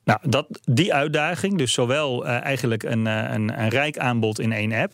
Nou, 0.04 0.20
dat, 0.24 0.48
die 0.64 0.94
uitdaging, 0.94 1.58
dus 1.58 1.74
zowel 1.74 2.26
eh, 2.26 2.44
eigenlijk 2.44 2.84
een, 2.84 3.08
eh, 3.08 3.34
een, 3.34 3.60
een 3.62 3.70
rijk 3.70 3.98
aanbod 3.98 4.40
in 4.40 4.52
één 4.52 4.74
app 4.74 4.94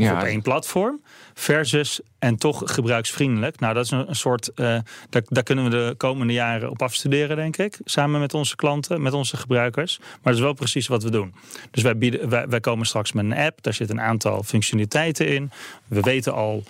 of 0.00 0.10
op 0.10 0.22
één 0.22 0.42
platform. 0.42 1.02
Versus 1.34 2.00
en 2.18 2.36
toch 2.36 2.62
gebruiksvriendelijk. 2.64 3.60
Nou, 3.60 3.74
dat 3.74 3.84
is 3.84 3.90
een, 3.90 4.08
een 4.08 4.16
soort. 4.16 4.48
eh, 4.48 4.78
daar, 5.10 5.22
daar 5.24 5.42
kunnen 5.42 5.64
we 5.64 5.70
de 5.70 5.94
komende 5.96 6.32
jaren 6.32 6.70
op 6.70 6.82
afstuderen, 6.82 7.36
denk 7.36 7.56
ik. 7.56 7.78
Samen 7.84 8.20
met 8.20 8.34
onze 8.34 8.56
klanten, 8.56 9.02
met 9.02 9.12
onze 9.12 9.36
gebruikers. 9.36 9.98
Maar 9.98 10.18
dat 10.22 10.34
is 10.34 10.40
wel 10.40 10.52
precies 10.52 10.86
wat 10.86 11.02
we 11.02 11.10
doen. 11.10 11.34
Dus 11.70 11.82
wij, 11.82 11.98
bieden, 11.98 12.28
wij, 12.28 12.48
wij 12.48 12.60
komen 12.60 12.86
straks 12.86 13.12
met 13.12 13.24
een 13.24 13.34
app. 13.34 13.62
Daar 13.62 13.74
zit 13.74 13.90
een 13.90 14.00
aantal 14.00 14.42
functionaliteiten 14.42 15.28
in. 15.28 15.50
We 15.88 16.00
weten 16.00 16.34
al 16.34 16.62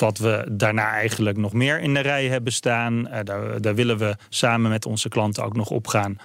wat 0.00 0.18
we 0.18 0.46
daarna 0.50 0.90
eigenlijk 0.90 1.36
nog 1.36 1.52
meer 1.52 1.80
in 1.80 1.94
de 1.94 2.00
rij 2.00 2.26
hebben 2.26 2.52
staan. 2.52 3.08
Eh, 3.08 3.24
daar, 3.24 3.60
daar 3.60 3.74
willen 3.74 3.98
we 3.98 4.16
samen 4.28 4.70
met 4.70 4.86
onze 4.86 5.08
klanten 5.08 5.44
ook 5.44 5.56
nog 5.56 5.70
op 5.70 5.86
gaan 5.86 6.18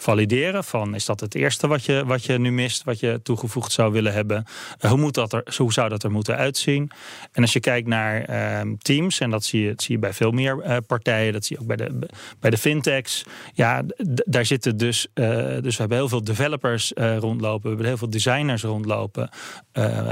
valideren. 0.00 0.64
Van 0.64 0.94
is 0.94 1.04
dat 1.04 1.20
het 1.20 1.34
eerste 1.34 1.66
wat 1.66 1.84
je, 1.84 2.04
wat 2.06 2.24
je 2.24 2.38
nu 2.38 2.52
mist, 2.52 2.84
wat 2.84 3.00
je 3.00 3.20
toegevoegd 3.22 3.72
zou 3.72 3.92
willen 3.92 4.12
hebben? 4.12 4.44
Eh, 4.78 4.90
hoe, 4.90 4.98
moet 4.98 5.14
dat 5.14 5.32
er, 5.32 5.42
hoe 5.56 5.72
zou 5.72 5.88
dat 5.88 6.02
er 6.02 6.10
moeten 6.10 6.36
uitzien? 6.36 6.90
En 7.32 7.42
als 7.42 7.52
je 7.52 7.60
kijkt 7.60 7.88
naar 7.88 8.22
ehm, 8.22 8.74
teams, 8.78 9.20
en 9.20 9.30
dat 9.30 9.44
zie 9.44 9.62
je, 9.62 9.72
zie 9.76 9.94
je 9.94 10.00
bij 10.00 10.12
veel 10.12 10.30
meer 10.30 10.60
eh, 10.60 10.76
partijen, 10.86 11.32
dat 11.32 11.44
zie 11.44 11.56
je 11.56 11.62
ook 11.62 11.68
bij 11.68 11.76
de, 11.76 12.08
bij 12.40 12.50
de 12.50 12.58
fintechs. 12.58 13.24
Ja, 13.52 13.82
daar 14.26 14.46
zitten 14.46 14.76
dus, 14.76 15.06
eh, 15.14 15.24
dus 15.36 15.74
we 15.74 15.80
hebben 15.80 15.98
heel 15.98 16.08
veel 16.08 16.24
developers 16.24 16.92
rondlopen, 16.94 17.62
we 17.62 17.68
hebben 17.68 17.86
heel 17.86 17.96
veel 17.96 18.10
designers 18.10 18.62
rondlopen, 18.62 19.30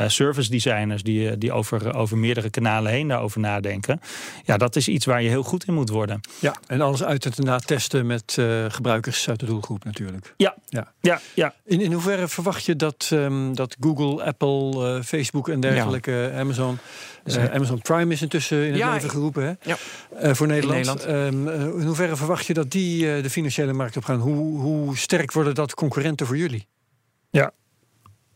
service 0.07 0.51
designers 0.51 1.03
die, 1.03 1.39
die 1.39 1.53
over, 1.53 1.95
over 1.95 2.19
meerdere 2.19 2.51
kanalen 2.51 2.93
heen 2.93 3.09
daarover 3.09 3.41
nadenken. 3.41 4.01
Ja, 4.45 4.57
dat 4.57 4.77
is 4.77 4.89
iets 4.89 5.05
waar 5.05 5.23
je 5.23 5.29
heel 5.29 5.43
goed 5.43 5.65
in 5.65 5.75
moet 5.75 5.89
worden. 5.89 6.21
ja, 6.41 6.57
en 6.67 6.81
alles 6.81 7.05
uit 7.05 7.25
en 7.27 7.45
na 7.45 7.59
testen 7.59 8.07
met 8.07 8.39
gebruikers 8.69 9.29
uit 9.29 9.41
de 9.41 9.47
doelgroep. 9.47 9.76
Groep 9.77 9.85
natuurlijk. 9.85 10.35
Ja, 10.37 10.55
Ja. 10.69 10.93
ja, 11.01 11.21
ja. 11.35 11.55
In, 11.65 11.81
in 11.81 11.93
hoeverre 11.93 12.29
verwacht 12.29 12.65
je 12.65 12.77
dat, 12.77 13.09
ehm, 13.13 13.55
dat 13.55 13.77
Google, 13.81 14.25
Apple, 14.25 14.97
eh, 14.97 15.03
Facebook 15.03 15.49
en 15.49 15.61
dergelijke, 15.61 16.33
Amazon, 16.37 16.79
Dus, 17.25 17.37
eh, 17.37 17.45
eh, 17.45 17.55
Amazon 17.55 17.81
Prime 17.83 18.13
is 18.13 18.23
intussen 18.23 18.65
in 18.65 18.71
het 18.71 18.79
Ja, 18.79 18.93
leven 18.93 19.11
geroepen 19.11 19.43
hè? 19.43 19.53
Ja. 19.71 19.77
Eh, 20.17 20.35
voor 20.35 20.47
Nederland. 20.47 20.85
Nederland. 20.87 21.05
Ehm, 21.05 21.49
eh, 21.49 21.81
in 21.81 21.87
hoeverre 21.87 22.17
verwacht 22.17 22.47
je 22.47 22.55
dat 22.55 22.71
die 22.71 23.15
eh, 23.15 23.23
de 23.23 23.31
financiële 23.31 23.73
markt 23.73 23.97
op 23.97 24.05
gaan? 24.05 24.19
Hoe, 24.21 24.61
hoe 24.61 24.97
sterk 24.97 25.33
worden 25.33 25.55
dat 25.55 25.75
concurrenten 25.75 26.27
voor 26.27 26.37
jullie? 26.37 26.67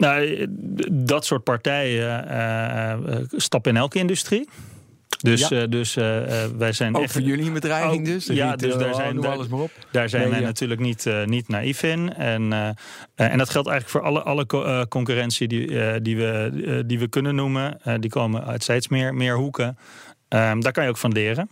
Nou, 0.01 0.35
eh, 0.37 0.47
dat 0.91 1.25
soort 1.25 1.45
partijen 1.45 2.29
eh, 2.29 2.93
eh, 2.93 2.99
stappen 3.31 3.71
in 3.71 3.77
elke 3.77 3.99
industrie. 3.99 4.49
Dus, 5.23 5.49
Ja. 5.49 5.61
eh, 5.61 5.69
dus 5.69 5.97
eh, 5.97 6.45
eh, 6.45 6.51
wij 6.59 6.73
zijn 6.73 6.97
Ook 6.97 7.03
echt, 7.03 7.13
voor 7.13 7.21
jullie 7.23 7.51
bedreiging 7.51 8.05
dus? 8.05 8.27
ja, 8.27 8.51
Retail, 8.51 8.57
dus 8.73 8.83
daar 8.85 8.95
zijn- 8.95 9.15
noem 9.15 9.25
daar- 9.25 9.33
alles 9.33 9.49
maar 9.49 9.61
op. 9.61 9.71
daar 9.91 10.09
zijn 10.09 10.23
Nee, 10.23 10.31
wij 10.31 10.41
natuurlijk 10.41 10.81
niet, 10.81 11.07
niet 11.25 11.49
naïef 11.49 11.83
in. 11.83 12.15
En, 12.15 12.53
en 13.15 13.39
dat 13.39 13.51
geldt 13.51 13.69
eigenlijk 13.69 13.89
voor 13.89 14.01
alle, 14.03 14.23
alle 14.23 14.47
co- 14.47 14.87
concurrentie 14.89 15.49
die, 15.49 16.01
die, 16.01 16.17
we, 16.17 16.83
die 16.87 16.99
we 16.99 17.09
kunnen 17.09 17.35
noemen. 17.35 17.81
Die 18.01 18.11
komen 18.11 18.45
uit 18.47 18.63
steeds 18.63 18.89
meer, 18.89 19.15
meer 19.15 19.37
hoeken. 19.37 19.79
Ehm, 20.29 20.61
daar 20.61 20.73
kan 20.73 20.85
je 20.85 20.91
ook 20.91 20.97
van 20.97 21.13
leren. 21.13 21.51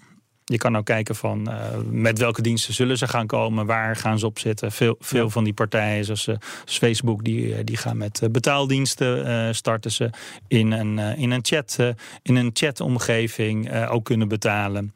Je 0.51 0.59
kan 0.59 0.76
ook 0.76 0.84
kijken 0.84 1.14
van 1.14 1.51
eh, 1.51 1.57
met 1.90 2.18
welke 2.18 2.42
diensten 2.42 2.74
zullen 2.74 2.99
ze 2.99 3.09
gaan 3.09 3.26
komen, 3.26 3.66
waar 3.66 3.96
gaan 3.96 4.18
ze 4.18 4.26
op 4.26 4.38
zitten. 4.38 4.72
Veel, 4.72 4.96
veel 5.01 5.24
Ja. 5.24 5.28
van 5.30 5.44
die 5.44 5.53
partijen, 5.53 6.05
zoals, 6.05 6.26
eh, 6.26 6.36
Facebook, 6.64 7.24
die, 7.24 7.55
eh, 7.55 7.61
die 7.64 7.76
gaan 7.76 7.96
met 7.96 8.22
betaaldiensten 8.30 9.55
starten 9.55 9.90
ze 9.90 10.11
in 10.49 10.72
een, 10.72 10.99
in 10.99 11.30
een 11.30 11.44
chat, 11.44 11.78
in 12.22 12.36
een 12.36 12.51
chatomgeving 12.53 13.86
ook 13.88 14.05
kunnen 14.05 14.28
betalen. 14.28 14.94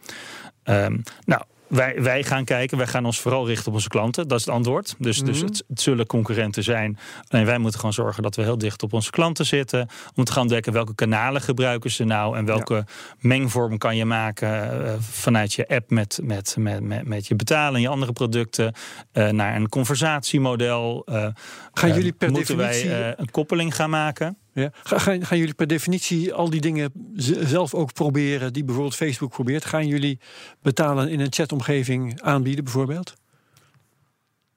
Ehm, 0.63 0.99
nou, 1.25 1.43
wij, 1.73 2.03
wij 2.03 2.25
gaan 2.25 2.45
kijken, 2.45 2.77
wij 2.79 2.87
gaan 2.87 3.05
ons 3.05 3.21
vooral 3.21 3.47
richten 3.47 3.67
op 3.69 3.75
onze 3.75 3.89
klanten. 3.89 4.29
Dat 4.29 4.39
is 4.39 4.45
het 4.45 4.55
antwoord. 4.55 4.95
Dus, 4.99 5.19
dus 5.21 5.37
Mhm. 5.39 5.47
het, 5.47 5.65
het 5.69 5.81
zullen 5.81 6.07
concurrenten 6.07 6.63
zijn. 6.63 6.99
En 7.29 7.45
wij 7.47 7.59
moeten 7.59 7.79
gewoon 7.79 7.95
zorgen 7.95 8.23
dat 8.23 8.37
we 8.37 8.43
heel 8.43 8.59
dicht 8.59 8.83
op 8.83 8.93
onze 8.93 9.11
klanten 9.11 9.47
zitten. 9.47 9.89
Om 10.15 10.25
te 10.25 10.33
gaan 10.33 10.41
ontdekken 10.43 10.73
welke 10.73 10.95
kanalen 10.95 11.41
gebruiken 11.41 11.91
ze 11.91 12.05
nou. 12.05 12.37
En 12.37 12.45
welke 12.45 12.85
mengvorm 13.19 13.79
kan 13.79 13.97
je 13.97 14.05
maken 14.05 14.85
eh, 14.87 14.93
vanuit 15.01 15.53
je 15.53 15.69
app 15.69 15.91
met, 15.91 16.21
met, 16.23 16.57
met, 16.59 16.81
met, 16.83 17.07
met 17.07 17.27
je 17.27 17.37
betalen 17.37 17.75
en 17.75 17.81
je 17.81 17.89
andere 17.89 18.13
producten. 18.13 18.75
eh, 19.13 19.29
naar 19.29 19.57
een 19.57 19.69
conversatiemodel. 19.69 21.03
eh, 21.07 21.27
Gaan 21.73 21.93
jullie 21.95 22.13
per 22.13 22.31
moeten 22.31 22.57
definitie... 22.57 22.89
wij 22.89 23.15
een 23.19 23.31
koppeling 23.31 23.75
gaan 23.75 23.91
maken? 23.91 24.37
Ja. 24.55 24.71
Ga- 24.83 24.99
Gaan, 24.99 25.27
gaan 25.27 25.39
jullie 25.39 25.55
per 25.55 25.67
definitie 25.67 26.33
al 26.35 26.51
die 26.51 26.61
dingen 26.61 26.93
zelf 27.41 27.75
ook 27.75 27.93
proberen 27.93 28.53
die 28.53 28.65
bijvoorbeeld 28.65 28.97
Facebook 28.97 29.31
probeert? 29.31 29.65
Gaan 29.65 29.87
jullie 29.87 30.19
betalen 30.63 31.09
in 31.09 31.21
een 31.21 31.33
chatomgeving 31.33 32.21
aanbieden 32.21 32.65
bijvoorbeeld? 32.65 33.15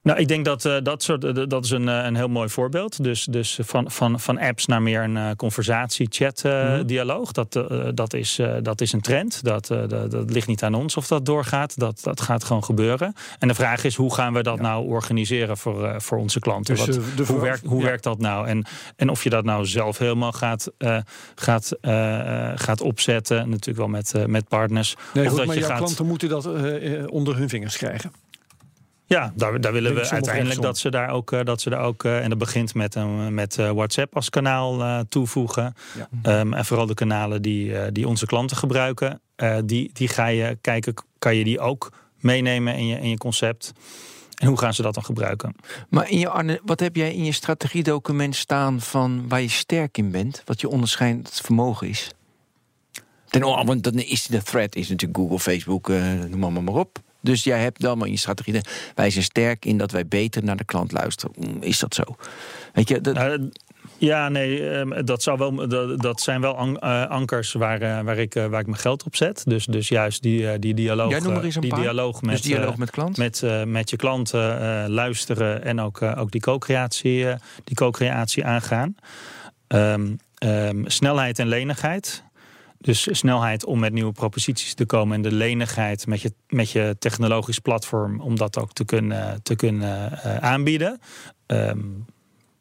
Nou, 0.05 0.19
ik 0.19 0.27
denk 0.27 0.45
dat 0.45 0.65
eh, 0.65 0.75
dat, 0.83 1.03
soort, 1.03 1.23
eh, 1.23 1.43
dat 1.47 1.63
is 1.65 1.69
een, 1.71 1.89
eh, 1.89 2.03
een 2.05 2.15
heel 2.15 2.27
mooi 2.27 2.49
voorbeeld. 2.49 3.03
Dus, 3.03 3.23
dus 3.23 3.59
van, 3.61 3.91
van, 3.91 4.19
van 4.19 4.39
apps 4.39 4.65
naar 4.65 4.81
meer 4.81 5.03
een 5.03 5.17
eh, 5.17 5.29
conversatie-chat-dialoog. 5.35 7.31
dat, 7.31 7.55
eh, 7.55 7.87
dat, 7.93 8.13
is, 8.13 8.39
eh, 8.39 8.53
dat 8.61 8.81
is 8.81 8.91
een 8.93 9.01
trend. 9.01 9.43
Dat, 9.43 9.67
dat, 9.67 10.11
dat 10.11 10.31
ligt 10.31 10.47
niet 10.47 10.63
aan 10.63 10.73
ons 10.73 10.97
of 10.97 11.07
dat 11.07 11.25
doorgaat. 11.25 11.79
Dat, 11.79 11.99
dat 12.03 12.21
gaat 12.21 12.43
gewoon 12.43 12.63
gebeuren. 12.63 13.13
En 13.39 13.47
de 13.47 13.53
vraag 13.53 13.83
is, 13.83 13.95
hoe 13.95 14.13
gaan 14.13 14.33
we 14.33 14.43
dat 14.43 14.59
nou 14.59 14.87
organiseren 14.87 15.57
voor, 15.57 16.01
voor 16.01 16.17
onze 16.17 16.39
klanten? 16.39 16.75
Dus, 16.75 16.85
Wat- 16.85 16.99
de 17.17 17.25
hoe 17.25 17.39
werkt, 17.41 17.65
hoe 17.65 17.79
ja. 17.79 17.85
werkt 17.85 18.03
dat 18.03 18.19
nou? 18.19 18.47
En, 18.47 18.65
en 18.95 19.09
of 19.09 19.23
je 19.23 19.29
dat 19.29 19.43
nou 19.43 19.65
zelf 19.65 19.97
helemaal 19.97 20.31
gaat, 20.31 20.71
gaat, 21.35 21.71
gaat 22.55 22.81
opzetten. 22.81 23.37
Natuurlijk 23.49 23.77
wel 23.77 23.87
met, 23.87 24.13
met 24.27 24.47
partners. 24.47 24.95
Nee, 25.13 25.23
of 25.23 25.29
goed, 25.29 25.37
dat 25.37 25.45
maar 25.47 25.55
je 25.55 25.61
jouw 25.61 25.69
gaat- 25.69 25.79
klanten 25.79 26.05
moeten 26.05 26.29
dat 26.29 26.45
onder 27.09 27.35
hun 27.37 27.49
vingers 27.49 27.77
krijgen. 27.77 28.11
Ja, 29.07 29.33
daar, 29.35 29.61
daar 29.61 29.73
willen 29.73 29.95
we 29.95 30.09
uiteindelijk 30.09 30.61
dat 30.61 30.77
ze 30.77 30.89
daar 30.89 31.09
ook, 31.09 31.31
eh, 31.31 31.43
dat 31.43 31.61
ze 31.61 31.69
daar 31.69 31.81
ook 31.81 32.03
eh, 32.03 32.23
en 32.23 32.29
dat 32.29 32.37
begint 32.37 32.73
met, 32.73 32.95
een 32.95 33.33
met 33.33 33.57
eh, 33.57 33.71
WhatsApp 33.71 34.15
als 34.15 34.29
kanaal 34.29 34.81
eh, 34.81 34.99
toevoegen. 35.09 35.75
Ja. 35.97 36.07
Ehm, 36.21 36.53
en 36.53 36.65
vooral 36.65 36.85
de 36.85 36.93
kanalen 36.93 37.41
die, 37.41 37.77
eh, 37.77 37.87
die 37.91 38.07
onze 38.07 38.25
klanten 38.25 38.57
gebruiken, 38.57 39.21
eh, 39.35 39.57
die, 39.65 39.89
die 39.93 40.07
ga 40.07 40.27
je 40.27 40.57
kijken, 40.61 40.93
kan 41.19 41.35
je 41.35 41.43
die 41.43 41.59
ook 41.59 41.91
meenemen 42.19 42.75
in 42.75 42.87
je, 42.87 42.99
in 42.99 43.09
je 43.09 43.17
concept? 43.17 43.73
En 44.35 44.47
hoe 44.47 44.57
gaan 44.57 44.73
ze 44.73 44.81
dat 44.81 44.93
dan 44.93 45.03
gebruiken? 45.03 45.55
Maar 45.89 46.09
in 46.09 46.19
je, 46.19 46.29
Arne, 46.29 46.61
wat 46.65 46.79
heb 46.79 46.95
jij 46.95 47.13
in 47.13 47.25
je 47.25 47.31
strategiedocument 47.31 48.35
staan 48.35 48.81
van 48.81 49.27
waar 49.27 49.41
je 49.41 49.49
sterk 49.49 49.97
in 49.97 50.11
bent? 50.11 50.41
Wat 50.45 50.61
je 50.61 50.69
onderscheidend 50.69 51.41
vermogen 51.43 51.87
is? 51.87 52.11
Ten, 53.25 53.43
oh, 53.43 53.65
want 53.65 53.83
dan 53.83 53.93
is 53.93 54.25
de 54.25 54.43
thread 54.43 54.75
is 54.75 54.89
natuurlijk 54.89 55.19
Google, 55.19 55.39
Facebook, 55.39 55.89
eh, 55.89 56.13
noem 56.13 56.53
maar, 56.53 56.63
maar 56.63 56.73
op. 56.73 56.99
Dus 57.25 57.43
jij 57.43 57.59
hebt 57.59 57.81
dan 57.81 57.97
maar 57.97 58.07
in 58.07 58.13
je 58.13 58.19
strategie. 58.19 58.61
Wij 58.95 59.09
zijn 59.09 59.23
sterk 59.23 59.65
in 59.65 59.77
dat 59.77 59.91
wij 59.91 60.07
beter 60.07 60.43
naar 60.43 60.57
de 60.57 60.63
klant 60.65 60.91
luisteren. 60.91 61.35
Mm, 61.39 61.57
Is 61.61 61.79
dat 61.79 61.93
zo? 61.95 62.03
Weet 62.73 62.87
je, 62.89 63.01
dat, 63.01 63.13
Nou, 63.13 63.49
ja, 63.97 64.29
nee, 64.29 64.69
ehm, 64.69 65.05
dat, 65.05 65.23
zou 65.23 65.37
wel, 65.37 65.67
dat, 65.67 66.01
dat 66.01 66.21
zijn 66.21 66.41
wel 66.41 66.55
an- 66.57 66.79
eh, 66.79 67.05
ankers 67.09 67.53
waar, 67.53 67.81
eh, 67.81 68.01
waar, 68.01 68.17
ik, 68.17 68.35
eh, 68.35 68.45
waar 68.45 68.59
ik 68.59 68.65
mijn 68.67 68.79
geld 68.79 69.03
op 69.03 69.15
zet. 69.15 69.43
Dus, 69.45 69.65
dus 69.65 69.87
juist 69.87 70.21
die, 70.21 70.59
die 70.59 70.73
dialoog, 70.73 71.09
Jij 71.09 71.19
noem 71.19 71.37
eens 71.39 71.55
een 71.55 71.61
die 71.61 71.69
paar. 71.69 71.79
dialoog 71.79 72.21
met, 72.21 72.31
dus 72.31 72.41
dialoog 72.41 72.77
met 72.77 72.91
klant. 72.91 73.17
met, 73.17 73.43
met 73.65 73.89
je 73.89 73.95
klanten 73.95 74.89
luisteren 74.89 75.63
en 75.63 75.79
ook, 75.81 76.01
ook 76.01 76.31
die 76.31 76.41
co-creatie, 76.41 77.25
die 77.63 77.75
co-creatie 77.75 78.45
aangaan. 78.45 78.95
Ehm, 79.67 80.13
ehm, 80.37 80.83
snelheid 80.85 81.39
en 81.39 81.47
lenigheid. 81.47 82.23
Dus 82.79 83.07
snelheid 83.11 83.65
om 83.65 83.79
met 83.79 83.93
nieuwe 83.93 84.11
proposities 84.11 84.73
te 84.73 84.85
komen 84.85 85.15
en 85.15 85.21
de 85.21 85.31
lenigheid 85.31 86.07
met 86.07 86.21
je, 86.21 86.33
met 86.47 86.71
je 86.71 86.95
technologisch 86.99 87.59
platform 87.59 88.19
om 88.21 88.35
dat 88.35 88.57
ook 88.59 88.73
te 88.73 88.85
kunnen, 88.85 89.43
te 89.43 89.55
kunnen 89.55 90.21
eh, 90.23 90.37
aanbieden. 90.37 90.99
In 91.47 92.05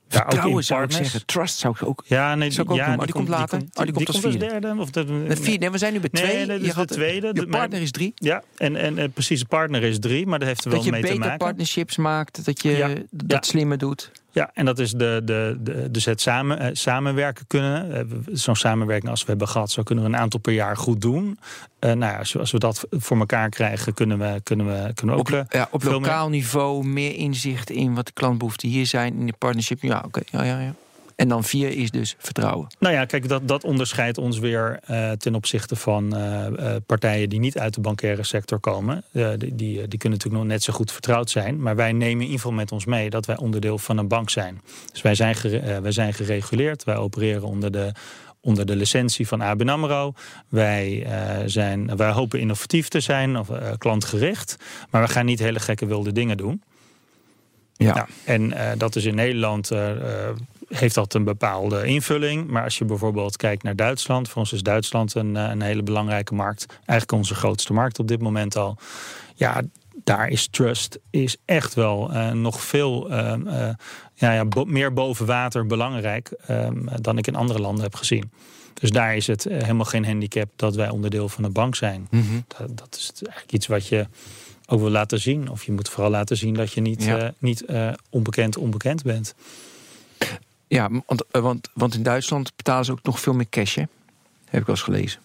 Vertrouwen 0.09 0.65
zou 0.65 0.83
ik 0.85 0.91
zeggen. 0.93 1.27
Trust 1.27 1.59
zou 1.59 1.75
ik 1.81 1.87
ook. 1.89 2.03
Ja, 2.07 2.35
nee, 2.35 2.51
Zou 2.51 2.67
ik 2.67 2.73
ook 2.73 2.79
ja, 2.79 2.87
doen, 2.87 2.97
maar 2.97 3.07
die 3.07 3.15
komt 3.15 3.29
later. 3.29 3.59
Oh, 3.75 3.85
die 3.85 3.93
komt 3.93 4.07
als 4.07 4.17
als 4.17 4.25
vierde. 4.35 4.47
derde. 4.47 4.75
Of 4.81 4.91
de, 4.91 5.05
De 5.29 5.37
vier, 5.37 5.59
nee, 5.59 5.71
we 5.71 5.79
zijn 5.79 5.93
nu 5.93 6.01
bij 6.01 6.09
twee. 6.09 6.47
nee, 6.47 6.59
je 6.59 6.65
dus 6.65 6.75
de 6.75 6.85
tweede. 6.87 7.27
Je 7.27 7.33
De- 7.33 7.47
partner 7.47 7.81
is 7.81 7.91
drie. 7.91 8.13
Ja, 8.15 8.43
en, 8.57 8.77
en, 8.77 8.99
en 8.99 9.13
precies, 9.13 9.41
de 9.41 9.47
partner 9.47 9.83
is 9.83 9.99
drie, 9.99 10.27
maar 10.27 10.39
dat 10.39 10.49
heeft 10.49 10.65
er 10.65 10.71
wel 10.71 10.77
Dat 10.79 10.85
je 10.87 10.93
mee 10.93 11.01
te 11.01 11.07
beter 11.07 11.23
maken. 11.23 11.39
partnerships 11.39 11.97
maakt. 11.97 12.45
Dat 12.45 12.63
je 12.63 12.71
Ja, 12.71 12.91
dat 13.11 13.47
slimmer 13.47 13.79
doet. 13.79 14.11
Ja, 14.35 14.51
en 14.55 14.65
dat 14.65 14.79
is 14.79 14.93
de, 14.93 15.21
de, 15.25 15.57
de, 15.61 15.91
dus 15.91 16.05
het 16.05 16.21
samen, 16.21 16.59
eh, 16.59 16.69
samenwerken 16.73 17.47
kunnen. 17.47 17.93
Eh, 17.95 18.01
Zo'n 18.33 18.57
samenwerking 18.57 19.11
als 19.11 19.21
we 19.21 19.27
hebben 19.29 19.49
gehad, 19.49 19.71
zo 19.71 19.83
kunnen 19.83 20.05
we 20.05 20.11
een 20.11 20.17
aantal 20.17 20.41
per 20.41 20.53
jaar 20.53 20.77
goed 20.77 21.01
doen. 21.01 21.39
Eh, 21.79 21.93
nou 21.93 22.13
ja, 22.13 22.19
als, 22.19 22.33
we- 22.33 22.39
als 22.39 22.51
we 22.51 22.59
dat 22.59 22.87
voor 22.91 23.19
elkaar 23.19 23.49
krijgen, 23.49 23.95
kunnen 23.95 24.19
we, 24.19 24.41
kunnen 24.43 24.67
we, 24.67 24.93
kunnen 24.95 25.15
we 25.15 25.21
ook. 25.21 25.31
Op, 25.31 25.53
ja, 25.53 25.69
op 25.71 25.83
lokaal 25.83 26.29
niveau 26.29 26.87
meer 26.87 27.15
inzicht 27.17 27.71
in 27.71 27.95
wat 27.95 28.07
de 28.07 28.13
klantbehoeften 28.13 28.69
hier 28.69 28.87
zijn 28.87 29.15
in 29.19 29.27
de 29.27 29.35
partnership. 29.39 29.83
Ja, 29.83 30.03
oké. 30.07 30.21
Ja, 30.31 30.43
ja, 30.43 30.61
ja. 30.61 30.75
En 31.17 31.29
dan 31.29 31.45
vier 31.45 31.71
is 31.71 31.91
dus 31.91 32.15
vertrouwen. 32.19 32.67
Nou 32.79 32.95
ja, 32.95 33.05
kijk, 33.05 33.29
dat, 33.29 33.49
dat 33.49 33.65
onderscheidt 33.65 34.19
ons 34.19 34.39
weer 34.39 34.79
eh, 34.85 35.11
ten 35.11 35.35
opzichte 35.35 35.77
van 35.77 36.17
eh, 36.17 36.47
eh, 36.47 36.83
partijen 36.87 37.29
die 37.29 37.39
niet 37.39 37.59
uit 37.59 37.75
de 37.75 37.81
bankaire 37.81 38.23
sector 38.23 38.61
komen. 38.61 39.05
Die, 39.13 39.37
die, 39.37 39.89
die 39.89 39.99
kunnen 39.99 40.19
natuurlijk 40.19 40.43
nog 40.43 40.45
net 40.45 40.63
zo 40.63 40.73
goed 40.73 40.93
vertrouwd 40.93 41.31
zijn. 41.31 41.63
Maar 41.63 41.77
wij 41.77 41.93
nemen 41.93 42.17
in 42.17 42.21
ieder 42.21 42.37
geval 42.37 42.53
met 42.53 42.73
ons 42.73 42.85
mee 42.85 43.11
dat 43.11 43.27
wij 43.27 43.37
onderdeel 43.37 43.79
van 43.79 43.99
een 43.99 44.09
bank 44.09 44.31
zijn. 44.31 44.61
Dus 44.93 45.03
wij 45.03 45.15
zijn, 45.15 45.35
gere- 45.35 45.81
wij 45.81 45.93
zijn 45.93 46.15
gereguleerd. 46.15 46.85
Wij 46.85 46.97
opereren 46.97 47.43
onder 47.43 47.71
de, 47.71 47.93
onder 48.41 48.67
de 48.67 48.77
licentie 48.77 49.29
van 49.29 49.41
ABN 49.41 49.69
AMRO. 49.69 50.13
Wij, 50.49 51.07
zijn, 51.47 51.97
wij 51.97 52.11
hopen 52.11 52.41
innovatief 52.41 52.89
te 52.89 53.01
zijn 53.01 53.37
of 53.37 53.49
klantgericht. 53.79 54.57
Maar 54.91 55.03
we 55.03 55.09
gaan 55.09 55.27
niet 55.27 55.39
hele 55.39 55.61
gekke 55.61 55.87
wilde 55.87 56.13
dingen 56.13 56.37
doen. 56.37 56.63
Ja. 57.77 57.95
Nou, 57.95 58.09
en 58.25 58.79
dat 58.79 58.97
is 58.97 59.05
in 59.05 59.15
Nederland 59.15 59.71
heeft 60.69 60.95
dat 60.95 61.15
een 61.15 61.25
bepaalde 61.25 61.85
invulling. 61.87 62.47
Maar 62.49 62.65
als 62.65 62.79
je 62.79 62.85
bijvoorbeeld 62.85 63.37
kijkt 63.37 63.63
naar 63.63 63.77
Duitsland, 63.77 64.29
voor 64.29 64.39
ons 64.41 64.53
is 64.53 64.63
Duitsland 64.63 65.15
een, 65.15 65.37
eh, 65.37 65.49
een 65.51 65.63
hele 65.63 65.83
belangrijke 65.83 66.35
markt. 66.35 66.67
Eigenlijk 66.69 67.13
onze 67.13 67.35
grootste 67.35 67.73
markt 67.73 67.99
op 67.99 68.09
dit 68.09 68.21
moment 68.21 68.57
al. 68.57 68.77
Ja, 69.35 69.63
daar 70.05 70.29
is 70.29 70.49
trust 70.51 70.99
is 71.11 71.37
echt 71.45 71.75
wel 71.75 72.13
eh, 72.13 72.31
nog 72.31 72.61
veel 72.63 73.11
eh, 73.11 73.33
eh, 73.33 73.75
ja, 74.15 74.33
ja, 74.33 74.45
bo- 74.45 74.65
meer 74.65 74.93
boven 74.93 75.27
water 75.27 75.67
belangrijk 75.67 76.29
eh, 76.47 76.69
dan 77.01 77.19
ik 77.19 77.27
in 77.27 77.35
andere 77.37 77.59
landen 77.61 77.83
heb 77.85 77.95
gezien. 77.95 78.31
Dus 78.75 78.91
daar 78.91 79.17
is 79.17 79.27
het 79.27 79.45
helemaal 79.45 79.85
geen 79.85 80.05
handicap 80.05 80.49
dat 80.57 80.75
wij 80.75 80.89
onderdeel 80.91 81.29
van 81.29 81.45
een 81.45 81.53
bank 81.53 81.75
zijn. 81.75 82.07
Mhm. 82.11 82.25
Dat, 82.59 82.79
dat 82.79 82.97
is 82.97 83.13
eigenlijk 83.23 83.53
iets 83.53 83.67
wat 83.67 83.87
je 83.87 84.07
ook 84.67 84.81
wil 84.81 84.91
laten 84.91 85.21
zien. 85.21 85.51
Of 85.51 85.65
je 85.65 85.73
moet 85.73 85.89
vooral 85.89 86.11
laten 86.11 86.37
zien 86.37 86.55
dat 86.55 86.73
je 86.73 86.81
niet, 86.81 87.05
Ja. 87.05 87.35
niet 87.39 87.65
onbekend 88.11 88.57
onbekend 88.57 89.03
bent. 89.03 89.35
Ja, 90.75 90.91
want, 91.07 91.25
eh, 91.31 91.41
want, 91.41 91.69
want 91.75 91.95
in 91.95 92.03
Duitsland 92.03 92.57
betalen 92.57 92.85
ze 92.85 92.93
ook 92.93 93.03
nog 93.03 93.21
veel 93.21 93.33
meer 93.33 93.49
cash, 93.51 93.75
hè? 93.75 93.83
Heb 94.45 94.61
ik 94.61 94.67
wel 94.67 94.77
eens 94.77 94.85
gelezen. 94.85 95.21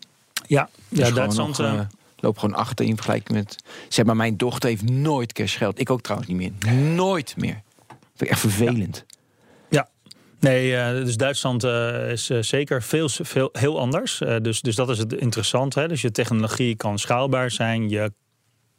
Ja, 0.47 0.69
Dus 0.89 1.07
ja 1.07 1.13
Duitsland. 1.13 1.57
nog, 1.57 1.67
eh, 1.67 1.79
eh, 1.79 1.85
loopt 2.17 2.39
gewoon 2.39 2.55
achter 2.55 2.85
in 2.85 2.95
vergelijking 2.95 3.37
met... 3.37 3.55
Zeg 3.87 4.05
maar, 4.05 4.15
mijn 4.15 4.37
dochter 4.37 4.69
heeft 4.69 4.89
nooit 4.89 5.33
cashgeld. 5.33 5.79
Ik 5.79 5.89
ook 5.89 6.01
trouwens 6.01 6.31
niet 6.31 6.37
meer. 6.37 6.73
Nooit 6.73 7.33
meer. 7.37 7.61
Vind 7.87 8.21
ik 8.21 8.27
echt 8.29 8.39
vervelend. 8.39 9.05
Nee, 10.39 10.75
eh, 10.75 10.91
dus 10.91 11.17
Duitsland 11.17 11.63
is 11.63 12.25
zeker 12.25 12.83
veel, 12.83 13.09
veel, 13.09 13.49
heel 13.51 13.79
anders. 13.79 14.21
Dus, 14.41 14.61
dus 14.61 14.75
dat 14.75 14.89
is 14.89 14.97
het 14.97 15.13
interessante. 15.13 15.79
Hè? 15.79 15.87
Dus 15.87 16.01
je 16.01 16.11
technologie 16.11 16.75
kan 16.75 16.99
schaalbaar 16.99 17.51
zijn. 17.51 17.89
Je 17.89 18.11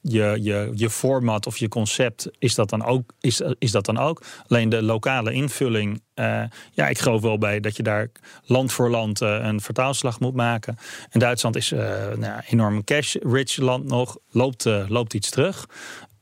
je, 0.00 0.38
je, 0.40 0.70
je 0.74 0.90
format 0.90 1.46
of 1.46 1.56
je 1.56 1.68
concept 1.68 2.30
is 2.38 2.54
dat 2.54 2.70
dan 2.70 2.84
ook. 2.84 3.14
Is, 3.20 3.42
is 3.58 3.70
dat 3.70 3.84
dan 3.84 3.98
ook. 3.98 4.22
Alleen 4.46 4.68
de 4.68 4.82
lokale 4.82 5.32
invulling. 5.32 6.02
eh, 6.14 6.42
ja, 6.72 6.88
ik 6.88 6.98
geloof 6.98 7.22
wel 7.22 7.38
bij 7.38 7.60
dat 7.60 7.76
je 7.76 7.82
daar 7.82 8.10
land 8.44 8.72
voor 8.72 8.90
land 8.90 9.20
eh, 9.20 9.38
een 9.42 9.60
vertaalslag 9.60 10.20
moet 10.20 10.34
maken. 10.34 10.76
En 11.10 11.20
Duitsland 11.20 11.56
is 11.56 11.72
eh 11.72 12.12
nou, 12.16 12.40
enorm 12.48 12.84
cash-rich 12.84 13.56
land 13.56 13.84
nog. 13.84 14.16
Loopt, 14.30 14.64
loopt 14.88 15.14
iets 15.14 15.30
terug. 15.30 15.66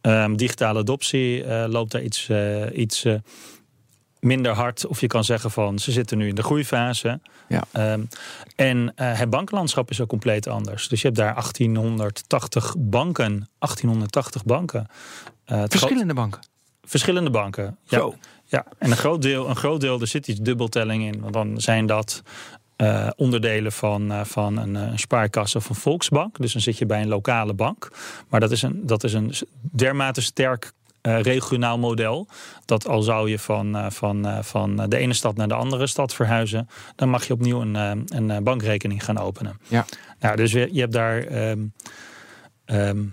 Ehm, 0.01 0.35
digitale 0.35 0.79
adoptie 0.79 1.47
loopt 1.69 1.93
daar 1.93 2.03
iets, 2.03 2.31
iets 2.73 3.05
minder 4.21 4.53
hard. 4.53 4.87
Of 4.87 5.01
je 5.01 5.07
kan 5.07 5.25
zeggen 5.25 5.51
van 5.51 5.79
ze 5.79 5.93
zitten 5.93 6.19
nu 6.19 6.29
in 6.29 6.35
de 6.35 6.43
groeifase. 6.43 7.21
Ja. 7.49 7.65
Ehm, 7.71 8.03
en 8.57 8.93
eh, 8.95 9.19
het 9.19 9.31
bankenlandschap 9.31 9.91
is 9.91 10.01
ook 10.01 10.09
compleet 10.09 10.47
anders. 10.47 10.89
Dus 10.89 11.01
je 11.01 11.07
hebt 11.07 11.19
daar 11.19 11.35
1880 11.35 12.75
banken. 12.79 13.49
1880 13.59 14.45
banken. 14.45 14.87
Eh, 15.45 15.63
Verschillende 15.69 16.15
banken. 16.15 16.41
verschillende 16.85 17.31
banken. 17.31 17.77
Ja. 17.85 17.99
Zo. 17.99 18.15
Ja, 18.45 18.67
en 18.79 18.91
een 18.91 18.97
groot 18.97 19.23
deel, 19.23 19.49
een 19.49 19.57
groot 19.57 19.81
deel, 19.81 20.01
er 20.01 20.07
zit 20.07 20.29
iets 20.29 20.41
dubbeltelling 20.41 21.05
in. 21.15 21.21
Want 21.21 21.33
dan 21.33 21.61
zijn 21.61 21.87
dat 21.87 22.23
eh, 22.79 23.09
onderdelen 23.17 23.73
van, 23.73 24.27
van 24.27 24.57
een 24.57 24.77
eh, 24.77 24.93
spaarkas 24.95 25.55
of 25.57 25.69
een 25.69 25.75
volksbank. 25.75 26.39
Dus 26.39 26.53
dan 26.53 26.63
zit 26.63 26.79
je 26.79 26.87
bij 26.87 27.01
een 27.03 27.09
lokale 27.09 27.55
bank. 27.55 27.89
Maar 28.29 28.41
dat 28.41 28.51
is 28.51 28.63
een, 28.63 28.87
dat 28.87 29.05
is 29.05 29.13
een 29.13 29.35
dermate 29.61 30.21
sterk 30.21 30.73
eh, 31.09 31.21
regionaal 31.21 31.79
model. 31.79 32.29
Dat 32.65 32.87
al 32.87 33.03
zou 33.03 33.31
je 33.31 33.39
van, 33.39 33.77
eh, 33.77 33.91
van, 33.91 34.27
eh, 34.27 34.43
van 34.43 34.77
de 34.77 34.97
ene 34.97 35.13
stad 35.13 35.37
naar 35.37 35.49
de 35.49 35.55
andere 35.55 35.87
stad 35.87 36.15
verhuizen. 36.15 36.69
Dan 36.97 37.09
mag 37.09 37.27
je 37.27 37.33
opnieuw 37.33 37.61
een, 37.61 37.75
een 38.09 38.45
bankrekening 38.45 39.05
gaan 39.05 39.19
openen. 39.19 39.61
Ja. 39.69 39.85
Nou, 40.21 40.37
dus 40.37 40.53
je, 40.53 40.69
je 40.73 40.81
hebt 40.81 40.93
daar 40.93 41.19
ehm, 41.19 41.67
ehm, 42.65 43.05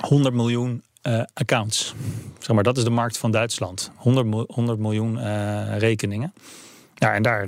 100 0.00 0.34
miljoen 0.34 0.82
accounts. 1.34 1.94
Zeg 2.38 2.54
maar, 2.54 2.64
dat 2.64 2.76
is 2.76 2.84
de 2.84 2.90
markt 2.90 3.18
van 3.18 3.30
Duitsland. 3.30 3.92
100, 3.96 4.26
mil- 4.26 4.48
100 4.48 4.78
miljoen 4.78 5.18
rekeningen. 5.78 6.32
Ja, 6.94 7.14
en 7.14 7.22
daar, 7.22 7.46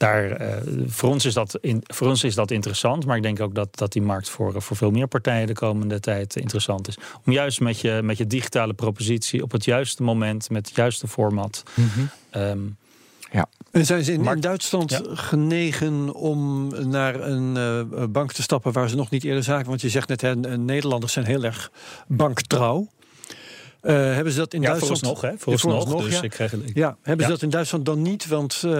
daar 0.00 0.30
eh, 0.30 0.56
voor, 0.86 1.08
ons 1.08 1.24
is 1.24 1.34
dat 1.34 1.58
in, 1.60 1.82
voor 1.86 2.08
ons 2.08 2.24
is 2.24 2.34
dat 2.34 2.50
interessant. 2.50 3.06
Maar 3.06 3.16
ik 3.16 3.22
denk 3.22 3.40
ook 3.40 3.54
dat, 3.54 3.76
dat 3.76 3.92
die 3.92 4.02
markt 4.02 4.28
voor, 4.28 4.62
voor 4.62 4.76
veel 4.76 4.90
meer 4.90 5.06
partijen 5.06 5.46
de 5.46 5.52
komende 5.52 6.00
tijd 6.00 6.36
interessant 6.36 6.88
is. 6.88 6.98
Om 7.24 7.32
juist 7.32 7.60
met 7.60 7.80
je, 7.80 8.00
met 8.02 8.18
je 8.18 8.26
digitale 8.26 8.74
propositie 8.74 9.42
op 9.42 9.52
het 9.52 9.64
juiste 9.64 10.02
moment, 10.02 10.50
met 10.50 10.66
het 10.66 10.76
juiste 10.76 11.08
format. 11.08 11.62
ehm, 12.30 12.58
En 13.70 13.86
zijn 13.86 14.04
ze 14.04 14.12
in, 14.12 14.40
Duitsland 14.40 14.90
Ja. 14.90 15.00
genegen 15.04 16.14
om 16.14 16.68
naar 16.88 17.20
een 17.20 17.56
eh, 17.56 18.04
bank 18.08 18.32
te 18.32 18.42
stappen 18.42 18.72
waar 18.72 18.88
ze 18.88 18.96
nog 18.96 19.10
niet 19.10 19.24
eerder 19.24 19.42
zagen? 19.42 19.66
Want 19.66 19.80
je 19.80 19.88
zegt 19.88 20.08
net, 20.08 20.20
hè, 20.20 20.36
Nederlanders 20.56 21.12
zijn 21.12 21.26
heel 21.26 21.44
erg 21.44 21.70
banktrouw. 22.06 22.88
Eh, 23.80 23.94
hebben 23.94 24.32
ze 24.32 24.38
dat 24.38 24.54
in 24.54 24.60
ja, 24.60 24.66
Duitsland? 24.66 24.98
vooralsnog, 24.98 25.20
hè? 25.22 25.28
Ja, 25.28 25.36
Vooralsnog, 25.38 25.72
vooralsnog, 25.72 26.04
dus 26.10 26.18
ja. 26.18 26.22
ik 26.22 26.30
krijg, 26.30 26.52
ik, 26.52 26.70
Ja, 26.74 26.96
hebben 27.02 27.24
ze 27.26 27.30
dat 27.32 27.42
in 27.42 27.50
Duitsland 27.50 27.84
dan 27.84 28.02
niet? 28.02 28.26
Want 28.28 28.60
eh, 28.64 28.70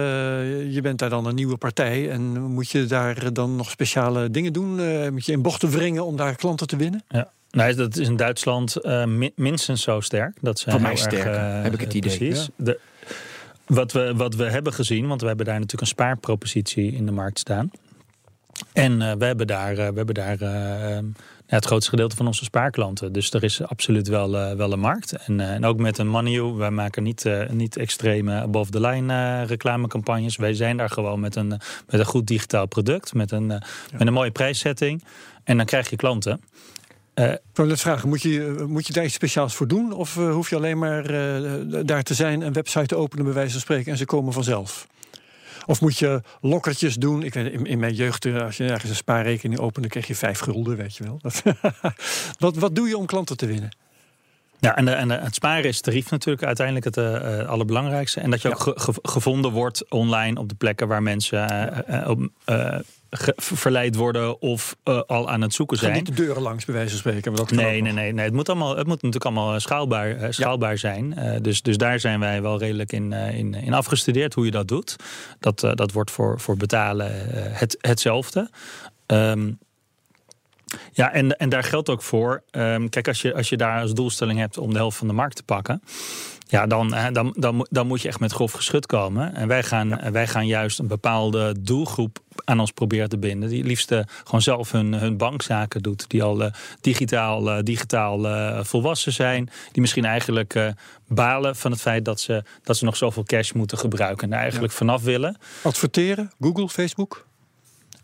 je 0.73 0.79
bent 0.81 0.99
daar 0.99 1.09
dan 1.09 1.25
een 1.25 1.35
nieuwe 1.35 1.57
partij. 1.57 2.09
En 2.09 2.41
moet 2.41 2.69
je 2.69 2.85
daar 2.85 3.33
dan 3.33 3.55
nog 3.55 3.69
speciale 3.69 4.29
dingen 4.31 4.53
doen? 4.53 4.79
Eh, 4.79 5.09
moet 5.09 5.25
je 5.25 5.31
in 5.31 5.41
bochten 5.41 5.69
wringen 5.69 6.05
om 6.05 6.15
daar 6.17 6.35
klanten 6.35 6.67
te 6.67 6.75
winnen? 6.75 7.03
Ja. 7.09 7.31
Nee, 7.51 7.73
dat 7.73 7.97
is 7.97 8.07
in 8.07 8.15
Duitsland 8.15 8.75
eh, 8.75 9.05
mi- 9.05 9.31
minstens 9.35 9.81
zo 9.81 9.99
sterk. 9.99 10.37
Dat 10.41 10.59
zijn 10.59 10.75
Voor 10.79 10.83
mij 10.83 11.23
eh, 11.23 11.63
heb 11.63 11.73
ik 11.73 11.79
het 11.79 11.93
idee. 11.93 12.17
Precies. 12.17 12.49
De, 12.55 12.79
wat, 13.65 13.91
we, 13.91 14.13
wat 14.15 14.35
we 14.35 14.43
hebben 14.43 14.73
gezien, 14.73 15.07
want 15.07 15.21
we 15.21 15.27
hebben 15.27 15.45
daar 15.45 15.55
natuurlijk 15.55 15.81
een 15.81 15.87
spaarpropositie 15.87 16.91
in 16.91 17.05
de 17.05 17.11
markt 17.11 17.39
staan. 17.39 17.71
En 18.73 19.01
eh, 19.01 19.11
we 19.17 19.25
hebben 19.25 19.47
daar, 19.47 19.75
we 19.75 19.81
hebben 19.81 20.13
daar 20.13 20.37
het 21.55 21.65
grootste 21.65 21.89
gedeelte 21.89 22.15
van 22.15 22.27
onze 22.27 22.43
spaarklanten. 22.43 23.13
Dus 23.13 23.31
er 23.31 23.43
is 23.43 23.63
absoluut 23.63 24.07
wel, 24.07 24.37
eh, 24.37 24.55
wel 24.55 24.71
een 24.71 24.79
markt. 24.79 25.11
En, 25.11 25.39
eh, 25.39 25.49
en 25.49 25.65
ook 25.65 25.77
met 25.77 25.97
een 25.97 26.07
Money, 26.07 26.43
wij 26.53 26.71
maken 26.71 27.03
niet, 27.03 27.25
eh, 27.25 27.49
niet 27.49 27.77
extreme 27.77 28.33
above 28.33 28.71
the 28.71 28.81
line 28.81 29.43
reclamecampagnes. 29.43 30.35
Wij 30.35 30.53
zijn 30.53 30.77
daar 30.77 30.89
gewoon 30.89 31.19
met 31.19 31.35
een, 31.35 31.47
met 31.47 31.99
een 31.99 32.05
goed 32.05 32.27
digitaal 32.27 32.65
product, 32.65 33.13
met 33.13 33.31
een, 33.31 33.47
met 33.47 33.61
een 34.07 34.13
mooie 34.13 34.31
prijszetting. 34.31 35.03
En 35.43 35.57
dan 35.57 35.65
krijg 35.65 35.89
je 35.89 35.95
klanten. 35.95 36.41
Ik 37.13 37.39
wil 37.53 37.65
net 37.65 37.79
vragen, 37.79 38.09
moet 38.09 38.21
je, 38.21 38.65
moet 38.67 38.87
je 38.87 38.93
daar 38.93 39.03
iets 39.03 39.13
speciaals 39.13 39.55
voor 39.55 39.67
doen? 39.67 39.93
Of 39.93 40.15
hoef 40.15 40.49
je 40.49 40.55
alleen 40.55 40.77
maar 40.77 41.03
daar 41.85 42.03
te 42.03 42.13
zijn, 42.13 42.41
een 42.41 42.53
website 42.53 42.85
te 42.85 42.95
openen, 42.95 43.25
bij 43.25 43.33
wijze 43.33 43.51
van 43.51 43.61
spreken, 43.61 43.91
en 43.91 43.97
ze 43.97 44.05
komen 44.05 44.33
vanzelf? 44.33 44.87
Of 45.65 45.81
moet 45.81 45.97
je 45.97 46.21
lokkertjes 46.41 46.95
doen? 46.95 47.23
Ik 47.23 47.33
weet, 47.33 47.51
in, 47.53 47.65
in 47.65 47.79
mijn 47.79 47.93
jeugd, 47.93 48.25
eh, 48.25 48.41
als 48.41 48.57
je 48.57 48.67
ergens 48.67 48.89
een 48.89 48.95
spaarrekening 48.95 49.59
opende, 49.59 49.87
kreeg 49.87 50.07
je 50.07 50.15
vijf 50.15 50.39
gulden, 50.39 50.77
weet 50.77 50.95
je 50.95 51.03
wel. 51.03 51.19
Dat- 51.21 51.43
wat, 52.39 52.55
wat 52.55 52.75
doe 52.75 52.87
je 52.87 52.97
om 52.97 53.05
klanten 53.05 53.37
te 53.37 53.45
winnen? 53.45 53.75
Ja, 54.59 54.75
en, 54.75 54.85
de, 54.85 54.91
en 54.91 55.07
de- 55.07 55.13
het 55.13 55.35
sparen 55.35 55.63
is 55.63 55.81
tarief 55.81 56.09
natuurlijk 56.09 56.45
uiteindelijk 56.45 56.85
het 56.85 56.97
eh, 56.97 57.47
allerbelangrijkste. 57.47 58.19
En 58.19 58.29
dat 58.31 58.41
je 58.41 58.49
ook 58.49 58.59
ge- 58.59 58.73
ge- 58.75 58.99
gevonden 59.01 59.51
wordt 59.51 59.89
online 59.89 60.39
op 60.39 60.49
de 60.49 60.55
plekken 60.55 60.87
waar 60.87 61.03
mensen 61.03 61.43
op, 62.07 62.27
ge- 62.45 62.83
verleid 63.37 63.95
worden 63.95 64.41
of 64.41 64.75
eh, 64.83 65.01
al 65.07 65.29
aan 65.29 65.41
het 65.41 65.53
zoeken 65.53 65.77
Ga 65.77 65.83
zijn. 65.83 65.95
niet 65.95 66.05
de 66.05 66.13
deuren 66.13 66.41
langs, 66.41 66.65
bij 66.65 66.75
wijze 66.75 66.89
van 66.89 66.99
spreken. 66.99 67.35
Dat 67.35 67.51
Nee, 67.51 67.81
nee, 67.81 67.93
nee, 67.93 68.13
nee. 68.13 68.25
Het 68.25 68.33
moet, 68.33 68.49
allemaal, 68.49 68.69
het 68.77 68.87
moet 68.87 69.01
natuurlijk 69.01 69.25
allemaal 69.25 69.53
eh, 69.53 69.59
schaalbaar, 69.59 70.15
eh, 70.15 70.31
schaalbaar 70.31 70.77
zijn. 70.77 71.15
Dus, 71.41 71.61
dus 71.61 71.77
daar 71.77 71.99
zijn 71.99 72.19
wij 72.19 72.41
wel 72.41 72.59
redelijk 72.59 72.91
in, 72.91 73.13
in, 73.13 73.53
in 73.53 73.73
afgestudeerd 73.73 74.33
hoe 74.33 74.45
je 74.45 74.51
dat 74.51 74.67
doet. 74.67 74.95
Dat, 75.39 75.59
dat 75.59 75.91
wordt 75.91 76.11
voor, 76.11 76.39
voor 76.39 76.57
betalen 76.57 77.11
het, 77.53 77.77
hetzelfde. 77.81 78.49
Ehm, 79.05 79.51
ja, 80.91 81.11
en, 81.11 81.37
en 81.37 81.49
daar 81.49 81.63
geldt 81.63 81.89
ook 81.89 82.01
voor. 82.01 82.43
ehm, 82.51 82.89
kijk, 82.89 83.07
als 83.07 83.21
je, 83.21 83.33
als 83.33 83.49
je 83.49 83.57
daar 83.57 83.81
als 83.81 83.93
doelstelling 83.93 84.39
hebt 84.39 84.57
om 84.57 84.71
de 84.71 84.77
helft 84.77 84.97
van 84.97 85.07
de 85.07 85.13
markt 85.13 85.35
te 85.35 85.43
pakken. 85.43 85.81
Ja, 86.51 86.67
dan, 86.67 86.95
dan, 87.13 87.33
dan, 87.37 87.55
moet- 87.55 87.67
dan 87.71 87.87
moet 87.87 88.01
je 88.01 88.07
echt 88.07 88.19
met 88.19 88.31
grof 88.31 88.51
geschut 88.51 88.85
komen. 88.85 89.35
En 89.35 89.47
wij 89.47 89.63
gaan, 89.63 90.11
wij 90.11 90.27
gaan 90.27 90.47
juist 90.47 90.79
een 90.79 90.87
bepaalde 90.87 91.55
doelgroep 91.59 92.19
aan 92.45 92.59
ons 92.59 92.71
proberen 92.71 93.09
te 93.09 93.17
binden. 93.17 93.49
Die 93.49 93.63
liefst 93.63 93.93
gewoon 94.23 94.41
zelf 94.41 94.71
hun, 94.71 94.93
hun 94.93 95.17
bankzaken 95.17 95.81
doet. 95.81 96.09
Die 96.09 96.23
al 96.23 96.43
eh, 96.43 96.51
digitaal, 96.81 97.51
eh, 97.51 97.63
digitaal 97.63 98.27
eh, 98.27 98.63
volwassen 98.63 99.11
zijn. 99.13 99.49
Die 99.71 99.81
misschien 99.81 100.05
eigenlijk 100.05 100.73
balen 101.07 101.55
van 101.55 101.71
het 101.71 101.81
feit 101.81 102.05
dat 102.05 102.19
ze, 102.19 102.43
dat 102.63 102.77
ze 102.77 102.85
nog 102.85 102.97
zoveel 102.97 103.23
cash 103.23 103.51
moeten 103.51 103.77
gebruiken. 103.77 104.23
En 104.23 104.29
daar 104.29 104.39
eigenlijk 104.41 104.73
vanaf 104.73 105.03
willen. 105.03 105.37
Adverteren, 105.63 106.31
Google, 106.39 106.69
Facebook. 106.69 107.25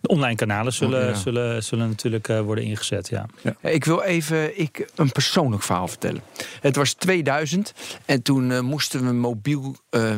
De 0.01 0.07
online 0.07 0.35
kanalen 0.35 0.73
zullen, 0.73 1.07
Ja. 1.07 1.13
zullen, 1.13 1.63
zullen 1.63 1.87
natuurlijk 1.87 2.27
eh, 2.27 2.41
worden 2.41 2.63
ingezet. 2.63 3.07
Ja. 3.09 3.25
Ja, 3.41 3.69
Ik 3.69 3.85
wil 3.85 4.01
even 4.01 4.59
ik, 4.59 4.89
een 4.95 5.11
persoonlijk 5.11 5.63
verhaal 5.63 5.87
vertellen. 5.87 6.21
Het 6.61 6.75
was 6.75 6.93
2000 6.93 7.73
en 8.05 8.21
toen 8.21 8.51
eh, 8.51 8.59
moesten 8.59 9.05
we 9.05 9.13
mobiel 9.13 9.75
eh, 9.89 10.15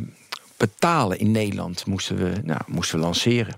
betalen 0.57 1.19
in 1.19 1.31
Nederland. 1.31 1.85
Moesten 1.85 2.15
we, 2.17 2.31
nou, 2.43 2.61
moesten 2.67 2.99
we 2.99 3.05
lanceren. 3.05 3.55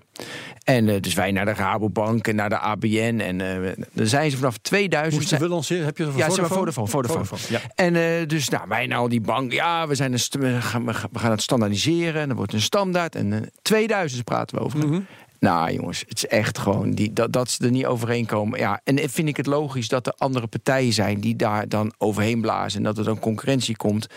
En 0.63 0.89
eh, 0.89 1.01
dus 1.01 1.13
wij 1.13 1.31
naar 1.31 1.45
de 1.45 1.53
Rabobank 1.53 2.27
en 2.27 2.35
naar 2.35 2.49
de 2.49 2.57
ABN. 2.57 3.19
En 3.19 3.41
eh 3.41 3.71
dan 3.93 4.07
zijn 4.07 4.31
ze 4.31 4.37
vanaf 4.37 4.57
2000... 4.57 5.21
Moesten 5.21 5.39
we 5.39 5.47
lanceren? 5.47 5.85
Heb 5.85 5.97
je 5.97 6.05
het 6.05 6.15
ja, 6.15 6.29
Vodafone. 6.29 6.71
Vodafone. 6.71 6.87
Vodafone, 7.25 7.41
ja. 7.49 7.59
En 7.75 7.95
eh, 7.95 8.27
dus, 8.27 8.49
nou, 8.49 8.67
wij 8.67 8.87
nou 8.87 9.09
die 9.09 9.21
bank, 9.21 9.51
ja, 9.51 9.87
we, 9.87 9.95
zijn 9.95 10.11
een 10.13 10.19
st- 10.19 10.35
we, 10.35 10.61
gaan, 10.61 10.85
we 10.85 10.93
gaan- 11.19 11.31
het 11.31 11.41
standaardiseren. 11.41 12.21
En 12.21 12.29
er 12.29 12.35
wordt 12.35 12.53
een 12.53 12.61
standaard. 12.61 13.15
En 13.15 13.33
eh 13.33 13.39
2000 13.61 14.23
praten 14.23 14.57
we 14.57 14.63
over. 14.63 14.87
Mhm. 14.87 14.99
Nou, 15.41 15.73
jongens, 15.73 16.03
het 16.07 16.17
is 16.17 16.27
echt 16.27 16.57
gewoon 16.57 16.91
die, 16.91 17.13
dat, 17.13 17.33
dat 17.33 17.49
ze 17.49 17.63
er 17.63 17.71
niet 17.71 17.85
overheen 17.85 18.25
komen. 18.25 18.59
Ja, 18.59 18.81
en 18.83 19.09
vind 19.09 19.27
ik 19.27 19.37
het 19.37 19.45
logisch 19.45 19.87
dat 19.87 20.07
er 20.07 20.13
andere 20.17 20.47
partijen 20.47 20.93
zijn 20.93 21.19
die 21.19 21.35
daar 21.35 21.69
dan 21.69 21.93
overheen 21.97 22.41
blazen 22.41 22.77
en 22.77 22.83
dat 22.83 22.97
er 22.97 23.03
dan 23.03 23.19
concurrentie 23.19 23.75
komt. 23.75 24.07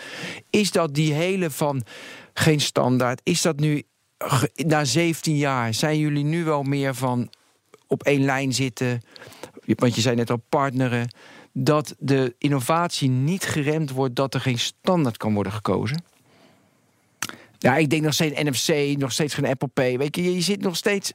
Is 0.49 0.71
dat 0.71 0.93
die 0.93 1.13
hele 1.13 1.49
van 1.49 1.83
geen 2.33 2.59
standaard? 2.59 3.21
Is 3.23 3.41
dat 3.41 3.59
nu 3.59 3.83
na 4.55 4.83
17 4.83 5.37
jaar? 5.37 5.73
Zijn 5.73 5.99
jullie 5.99 6.23
nu 6.23 6.43
wel 6.43 6.63
meer 6.63 6.95
van 6.95 7.29
op 7.87 8.03
één 8.03 8.25
lijn 8.25 8.53
zitten? 8.53 9.01
Want 9.65 9.95
je 9.95 10.01
zei 10.01 10.15
net 10.15 10.29
al 10.29 10.43
partneren. 10.49 11.09
Dat 11.53 11.95
de 11.99 12.35
innovatie 12.37 13.09
niet 13.09 13.43
geremd 13.43 13.91
wordt, 13.91 14.15
dat 14.15 14.33
er 14.33 14.41
geen 14.41 14.59
standaard 14.59 15.17
kan 15.17 15.33
worden 15.33 15.51
gekozen? 15.51 16.03
Ja, 17.65 17.75
ik 17.77 17.89
denk 17.89 18.03
nog 18.03 18.13
steeds 18.13 18.41
NFC, 18.43 18.97
nog 18.97 19.11
steeds 19.11 19.33
geen 19.33 19.45
Apple 19.45 19.67
Pay. 19.67 19.97
Weet 19.97 20.15
je, 20.15 20.33
je 20.33 20.41
zit 20.41 20.61
nog 20.61 20.75
steeds. 20.75 21.13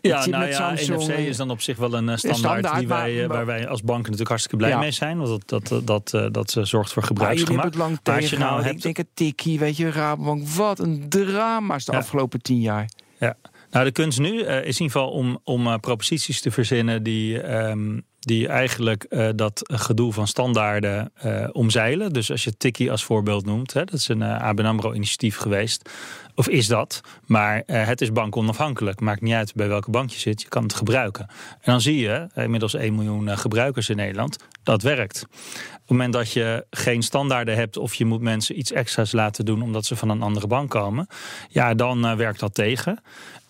Ja, 0.00 0.26
nou 0.26 0.46
ja, 0.46 0.76
Samsung 0.76 1.02
NFC 1.02 1.18
is 1.18 1.36
dan 1.36 1.50
op 1.50 1.60
zich 1.60 1.76
wel 1.76 1.94
een 1.94 2.08
eh, 2.08 2.16
standaard, 2.16 2.38
standaard, 2.38 2.78
die 2.78 2.88
wij, 2.88 3.12
maar- 3.14 3.22
eh, 3.22 3.28
waar 3.28 3.46
wij 3.46 3.68
als 3.68 3.80
banken 3.82 4.02
natuurlijk 4.02 4.28
hartstikke 4.28 4.56
blij 4.56 4.70
Ja. 4.70 4.78
mee 4.78 4.90
zijn. 4.90 5.18
Want 5.18 5.48
dat, 5.48 5.68
dat, 5.68 5.86
dat, 6.10 6.32
dat 6.34 6.56
eh, 6.56 6.64
zorgt 6.64 6.92
voor 6.92 7.02
gebruiksgemak. 7.02 7.64
het 7.64 7.74
lang 7.74 7.98
Maar 8.04 8.16
als 8.16 8.30
je 8.30 8.38
nou 8.38 8.62
hebt- 8.62 8.74
Ik 8.76 8.82
denk 8.82 8.96
het 8.96 9.06
tikkie, 9.14 9.58
weet 9.58 9.76
je, 9.76 9.90
Rabobank. 9.90 10.48
Wat 10.48 10.78
een 10.78 11.08
drama's 11.08 11.84
de 11.84 11.92
Ja. 11.92 11.98
afgelopen 11.98 12.42
tien 12.42 12.60
jaar. 12.60 12.88
Ja. 13.18 13.36
Nou, 13.70 13.84
de 13.84 13.92
kunst 13.92 14.18
nu 14.18 14.40
is 14.40 14.46
in 14.46 14.64
ieder 14.66 14.74
geval 14.74 15.10
om, 15.10 15.38
om 15.44 15.80
proposities 15.80 16.40
te 16.40 16.50
verzinnen 16.50 17.02
die, 17.02 17.40
ehm, 17.40 18.00
die 18.26 18.48
eigenlijk 18.48 19.06
uh, 19.10 19.28
dat 19.34 19.60
gedoe 19.72 20.12
van 20.12 20.26
standaarden 20.26 21.12
uh, 21.24 21.48
omzeilen. 21.52 22.12
Dus 22.12 22.30
als 22.30 22.44
je 22.44 22.56
Tiki 22.56 22.90
als 22.90 23.04
voorbeeld 23.04 23.44
noemt, 23.44 23.72
hè, 23.72 23.84
dat 23.84 23.94
is 23.94 24.08
een 24.08 24.20
uh, 24.20 24.42
ABN 24.42 24.64
AMRO 24.64 24.92
initiatief 24.92 25.36
geweest. 25.36 25.90
Of 26.34 26.48
is 26.48 26.66
dat? 26.66 27.00
Maar 27.26 27.62
het 27.66 28.00
is 28.00 28.12
bankonafhankelijk. 28.12 29.00
Maakt 29.00 29.20
niet 29.20 29.34
uit 29.34 29.54
bij 29.54 29.68
welke 29.68 29.90
bank 29.90 30.10
je 30.10 30.18
zit, 30.18 30.42
je 30.42 30.48
kan 30.48 30.62
het 30.62 30.74
gebruiken. 30.74 31.26
En 31.50 31.72
dan 31.72 31.80
zie 31.80 31.98
je, 31.98 32.28
inmiddels 32.34 32.74
1 32.74 32.94
miljoen 32.94 33.38
gebruikers 33.38 33.88
in 33.88 33.96
Nederland, 33.96 34.36
dat 34.62 34.82
werkt. 34.82 35.26
Op 35.72 35.78
het 35.78 35.90
moment 35.90 36.12
dat 36.12 36.32
je 36.32 36.66
geen 36.70 37.02
standaarden 37.02 37.54
hebt 37.54 37.76
of 37.76 37.94
je 37.94 38.04
moet 38.04 38.20
mensen 38.20 38.58
iets 38.58 38.72
extra's 38.72 39.12
laten 39.12 39.44
doen 39.44 39.62
omdat 39.62 39.84
ze 39.84 39.96
van 39.96 40.08
een 40.08 40.22
andere 40.22 40.46
bank 40.46 40.70
komen, 40.70 41.06
ja, 41.48 41.74
dan 41.74 42.16
werkt 42.16 42.40
dat 42.40 42.54
tegen. 42.54 43.02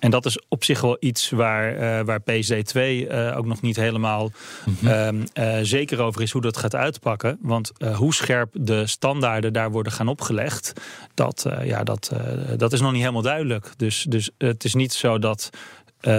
En 0.03 0.11
dat 0.11 0.27
is 0.27 0.39
op 0.49 0.65
zich 0.65 0.81
wel 0.81 0.97
iets 1.01 1.31
waar, 1.31 1.75
uh, 1.75 2.05
waar 2.05 2.21
PSD2 2.21 2.81
uh, 2.81 3.37
ook 3.37 3.47
nog 3.47 3.61
niet 3.61 3.77
helemaal 3.77 4.31
mm 4.65 4.77
-hmm. 4.81 5.25
uh, 5.35 5.59
zeker 5.63 6.01
over 6.01 6.23
is 6.23 6.31
hoe 6.31 6.43
dat 6.43 6.57
gaat 6.57 6.75
uitpakken. 6.75 7.39
Want 7.41 7.73
hoe 7.95 8.15
scherp 8.15 8.51
de 8.53 8.87
standaarden 8.87 9.53
daar 9.53 9.71
worden 9.71 9.93
gaan 9.93 10.09
opgelegd, 10.09 10.73
dat, 11.15 11.47
ja, 11.65 11.85
dat, 11.85 12.13
dat 12.57 12.72
is 12.73 12.81
nog 12.81 12.93
niet 12.93 13.01
helemaal 13.01 13.23
duidelijk. 13.23 13.73
Dus, 13.77 14.07
dus 14.09 14.31
het 14.39 14.65
is 14.65 14.75
niet 14.75 14.93
zo 14.93 15.19
dat 15.19 15.51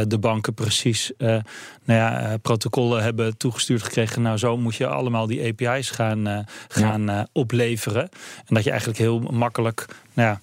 de 0.08 0.18
banken 0.20 0.54
precies 0.54 1.12
nou 1.18 1.43
ja, 1.86 2.38
protocollen 2.41 3.04
hebben 3.04 3.38
toegestuurd 3.38 3.84
gekregen. 3.84 4.22
Nou, 4.22 4.38
zo 4.38 4.58
moet 4.58 4.76
je 4.76 4.88
allemaal 4.88 5.28
die 5.28 5.47
API's 5.47 5.89
gaan, 5.89 6.45
gaan 6.68 7.04
ja. 7.06 7.28
opleveren. 7.32 8.10
En 8.45 8.56
dat 8.56 8.64
je 8.64 8.70
eigenlijk 8.70 8.99
heel 8.99 9.20
makkelijk. 9.20 9.86
Nou 10.14 10.30
ja, 10.30 10.41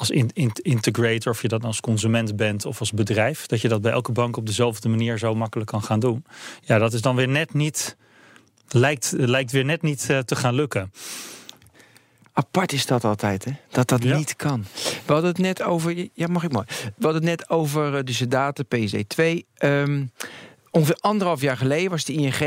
als 0.00 0.10
in, 0.10 0.30
in, 0.32 0.50
integrator, 0.62 1.32
of 1.32 1.42
je 1.42 1.48
dat 1.48 1.64
als 1.64 1.80
consument 1.80 2.36
bent 2.36 2.64
of 2.66 2.80
als 2.80 2.92
bedrijf, 2.92 3.46
dat 3.46 3.60
je 3.60 3.68
dat 3.68 3.82
bij 3.82 3.92
elke 3.92 4.12
bank 4.12 4.36
op 4.36 4.46
dezelfde 4.46 4.88
manier 4.88 5.18
zo 5.18 5.34
makkelijk 5.34 5.70
kan 5.70 5.82
gaan 5.82 6.00
doen. 6.00 6.24
Ja, 6.60 6.78
dat 6.78 6.92
is 6.92 7.00
dan 7.00 7.16
weer 7.16 7.28
net 7.28 7.54
niet, 7.54 7.96
lijkt, 8.68 9.14
lijkt 9.16 9.52
weer 9.52 9.64
net 9.64 9.82
niet 9.82 10.06
uh, 10.10 10.18
te 10.18 10.36
gaan 10.36 10.54
lukken. 10.54 10.92
Apart 12.32 12.72
is 12.72 12.86
dat 12.86 13.04
altijd, 13.04 13.44
hè? 13.44 13.52
Dat 13.70 13.88
dat 13.88 14.02
ja. 14.02 14.16
niet 14.16 14.36
kan. 14.36 14.64
We 15.06 15.12
hadden 15.12 15.30
het 15.30 15.38
net 15.38 15.62
over. 15.62 16.08
Ja, 16.14 16.26
mag 16.26 16.42
ik 16.42 16.52
mooi. 16.52 16.66
We 16.68 17.04
hadden 17.04 17.22
het 17.22 17.38
net 17.38 17.50
over 17.50 18.04
dus 18.04 18.18
de 18.18 18.28
data 18.28 18.62
PSD2. 18.76 19.38
Um, 19.58 20.10
Ongeveer 20.72 20.96
anderhalf 21.00 21.40
jaar 21.40 21.56
geleden 21.56 21.90
was 21.90 22.04
de 22.04 22.12
ING 22.12 22.40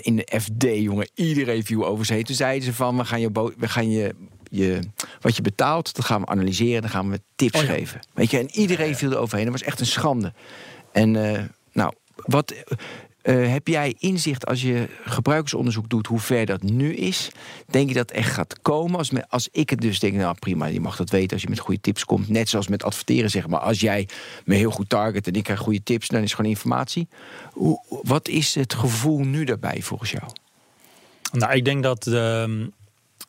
in 0.00 0.16
de 0.16 0.40
FD, 0.40 0.62
jongen. 0.62 1.08
Iedereen 1.14 1.64
viel 1.64 1.86
over 1.86 2.12
heen. 2.12 2.24
Toen 2.24 2.34
zeiden 2.34 2.64
ze 2.64 2.74
van, 2.74 2.96
we 2.96 3.04
gaan 3.04 3.20
je, 3.20 3.52
we 3.56 3.68
gaan 3.68 3.90
je 3.90 4.14
je, 4.50 4.78
wat 5.20 5.36
je 5.36 5.42
betaalt, 5.42 5.94
dat 5.94 6.04
gaan 6.04 6.20
we 6.20 6.26
analyseren. 6.26 6.82
Dan 6.82 6.90
gaan 6.90 7.10
we 7.10 7.20
tips 7.34 7.58
oh 7.60 7.66
ja. 7.66 7.72
geven. 7.72 8.00
Weet 8.12 8.30
je, 8.30 8.38
en 8.38 8.50
iedereen 8.50 8.96
viel 8.96 9.10
er 9.10 9.18
overheen. 9.18 9.44
Dat 9.44 9.52
was 9.52 9.62
echt 9.62 9.80
een 9.80 9.86
schande. 9.86 10.32
En 10.92 11.14
uh, 11.14 11.40
nou, 11.72 11.92
wat. 12.14 12.54
Uh, 13.24 13.52
heb 13.52 13.68
jij 13.68 13.94
inzicht 13.98 14.46
als 14.46 14.62
je 14.62 14.88
gebruikersonderzoek 15.04 15.88
doet 15.88 16.06
hoe 16.06 16.18
ver 16.18 16.46
dat 16.46 16.62
nu 16.62 16.94
is? 16.94 17.30
Denk 17.70 17.88
je 17.88 17.94
dat 17.94 18.10
echt 18.10 18.32
gaat 18.32 18.62
komen? 18.62 18.98
Als, 18.98 19.10
als 19.28 19.48
ik 19.52 19.70
het 19.70 19.80
dus 19.80 19.98
denk, 19.98 20.14
nou 20.14 20.36
prima, 20.38 20.66
je 20.66 20.80
mag 20.80 20.96
dat 20.96 21.10
weten 21.10 21.32
als 21.32 21.42
je 21.42 21.48
met 21.48 21.58
goede 21.58 21.80
tips 21.80 22.04
komt. 22.04 22.28
Net 22.28 22.48
zoals 22.48 22.68
met 22.68 22.82
adverteren, 22.82 23.30
zeg 23.30 23.48
maar. 23.48 23.60
Als 23.60 23.80
jij 23.80 24.08
me 24.44 24.54
heel 24.54 24.70
goed 24.70 24.88
target 24.88 25.26
en 25.26 25.32
ik 25.32 25.44
krijg 25.44 25.58
goede 25.58 25.82
tips, 25.82 26.08
dan 26.08 26.18
is 26.18 26.24
het 26.24 26.34
gewoon 26.34 26.50
informatie. 26.50 27.08
Hoe, 27.52 28.00
wat 28.02 28.28
is 28.28 28.54
het 28.54 28.74
gevoel 28.74 29.18
nu 29.18 29.44
daarbij 29.44 29.82
volgens 29.82 30.10
jou? 30.10 30.24
Nou, 31.32 31.52
ik 31.52 31.64
denk 31.64 31.82
dat. 31.82 32.06
Um, 32.06 32.72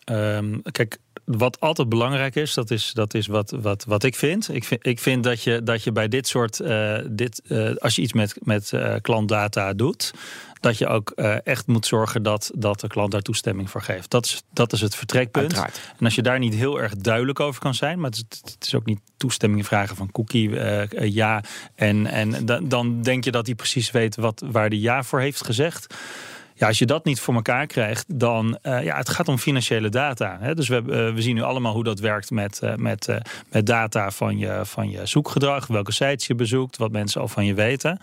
um, 0.05 0.61
kijk, 0.71 0.97
wat 1.25 1.59
altijd 1.59 1.89
belangrijk 1.89 2.35
is, 2.35 2.53
dat 2.53 2.71
is, 2.71 2.91
dat 2.93 3.13
is 3.13 3.27
wat, 3.27 3.51
wat, 3.61 3.83
wat 3.87 4.03
ik 4.03 4.15
vind. 4.15 4.53
Ik 4.53 4.63
vind, 4.63 4.85
ik 4.85 4.99
vind 4.99 5.23
dat, 5.23 5.43
je, 5.43 5.63
dat 5.63 5.83
je 5.83 5.91
bij 5.91 6.07
dit 6.07 6.27
soort, 6.27 6.59
uh, 6.59 6.97
dit, 7.09 7.41
uh, 7.47 7.75
als 7.75 7.95
je 7.95 8.01
iets 8.01 8.13
met, 8.13 8.35
met 8.43 8.71
uh, 8.71 8.95
klantdata 9.01 9.73
doet, 9.73 10.13
dat 10.59 10.77
je 10.77 10.87
ook 10.87 11.09
echt 11.43 11.67
moet 11.67 11.85
zorgen 11.85 12.23
dat, 12.23 12.51
dat 12.55 12.79
de 12.79 12.87
klant 12.87 13.11
daar 13.11 13.21
toestemming 13.21 13.69
voor 13.69 13.81
geeft. 13.81 14.09
Dat 14.09 14.25
is, 14.25 14.43
dat 14.53 14.73
is 14.73 14.81
het 14.81 14.95
vertrekpunt. 14.95 15.45
Uiteraard. 15.45 15.93
En 15.97 16.05
als 16.05 16.15
je 16.15 16.21
daar 16.21 16.39
niet 16.39 16.53
heel 16.53 16.81
erg 16.81 16.95
duidelijk 16.95 17.39
over 17.39 17.61
kan 17.61 17.73
zijn, 17.73 17.99
maar 17.99 18.09
het 18.09 18.25
is, 18.29 18.41
het 18.53 18.65
is 18.65 18.75
ook 18.75 18.85
niet 18.85 18.99
toestemming 19.17 19.65
vragen 19.65 19.95
van 19.95 20.11
cookie 20.11 20.49
ja. 21.09 21.43
En, 21.75 22.07
en 22.07 22.45
dan, 22.45 22.67
dan 22.67 23.01
denk 23.01 23.23
je 23.23 23.31
dat 23.31 23.45
hij 23.45 23.55
precies 23.55 23.91
weet 23.91 24.15
wat, 24.15 24.43
waar 24.51 24.67
hij 24.67 24.77
ja 24.77 25.03
voor 25.03 25.19
heeft 25.19 25.45
gezegd. 25.45 25.95
Ja, 26.57 26.67
als 26.67 26.79
je 26.79 26.85
dat 26.85 27.05
niet 27.05 27.19
voor 27.19 27.33
elkaar 27.33 27.67
krijgt, 27.67 28.19
dan 28.19 28.57
uh, 28.63 28.83
ja, 28.83 28.97
het 28.97 29.09
gaat 29.09 29.27
om 29.27 29.37
financiële 29.37 29.89
data. 29.89 30.37
Hè? 30.39 30.55
Dus 30.55 30.67
we, 30.67 30.75
uh, 30.75 31.13
we 31.13 31.21
zien 31.21 31.35
nu 31.35 31.41
allemaal 31.41 31.73
hoe 31.73 31.83
dat 31.83 31.99
werkt 31.99 32.31
met, 32.31 32.59
uh, 32.63 32.75
met, 32.75 33.07
met 33.51 33.65
data 33.65 34.11
van 34.11 34.37
je, 34.37 34.61
van 34.63 34.89
je 34.89 35.05
zoekgedrag, 35.05 35.67
welke 35.67 35.91
sites 35.91 36.27
je 36.27 36.35
bezoekt, 36.35 36.77
wat 36.77 36.91
mensen 36.91 37.21
al 37.21 37.27
van 37.27 37.45
je 37.45 37.53
weten. 37.53 37.99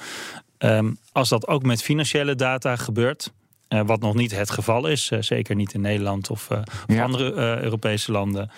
Um, 0.59 0.99
als 1.13 1.29
dat 1.29 1.47
ook 1.47 1.63
met 1.63 1.83
financiële 1.83 2.35
data 2.35 2.77
gebeurt, 2.77 3.33
wat 3.69 4.01
nog 4.01 4.15
niet 4.15 4.37
het 4.37 4.51
geval 4.51 4.87
is, 4.87 5.07
zeker 5.07 5.55
niet 5.55 5.75
in 5.75 5.81
Nederland 5.81 6.31
of, 6.31 6.49
of 6.89 6.99
andere 6.99 7.33
Europese 7.63 8.13
landen. 8.13 8.51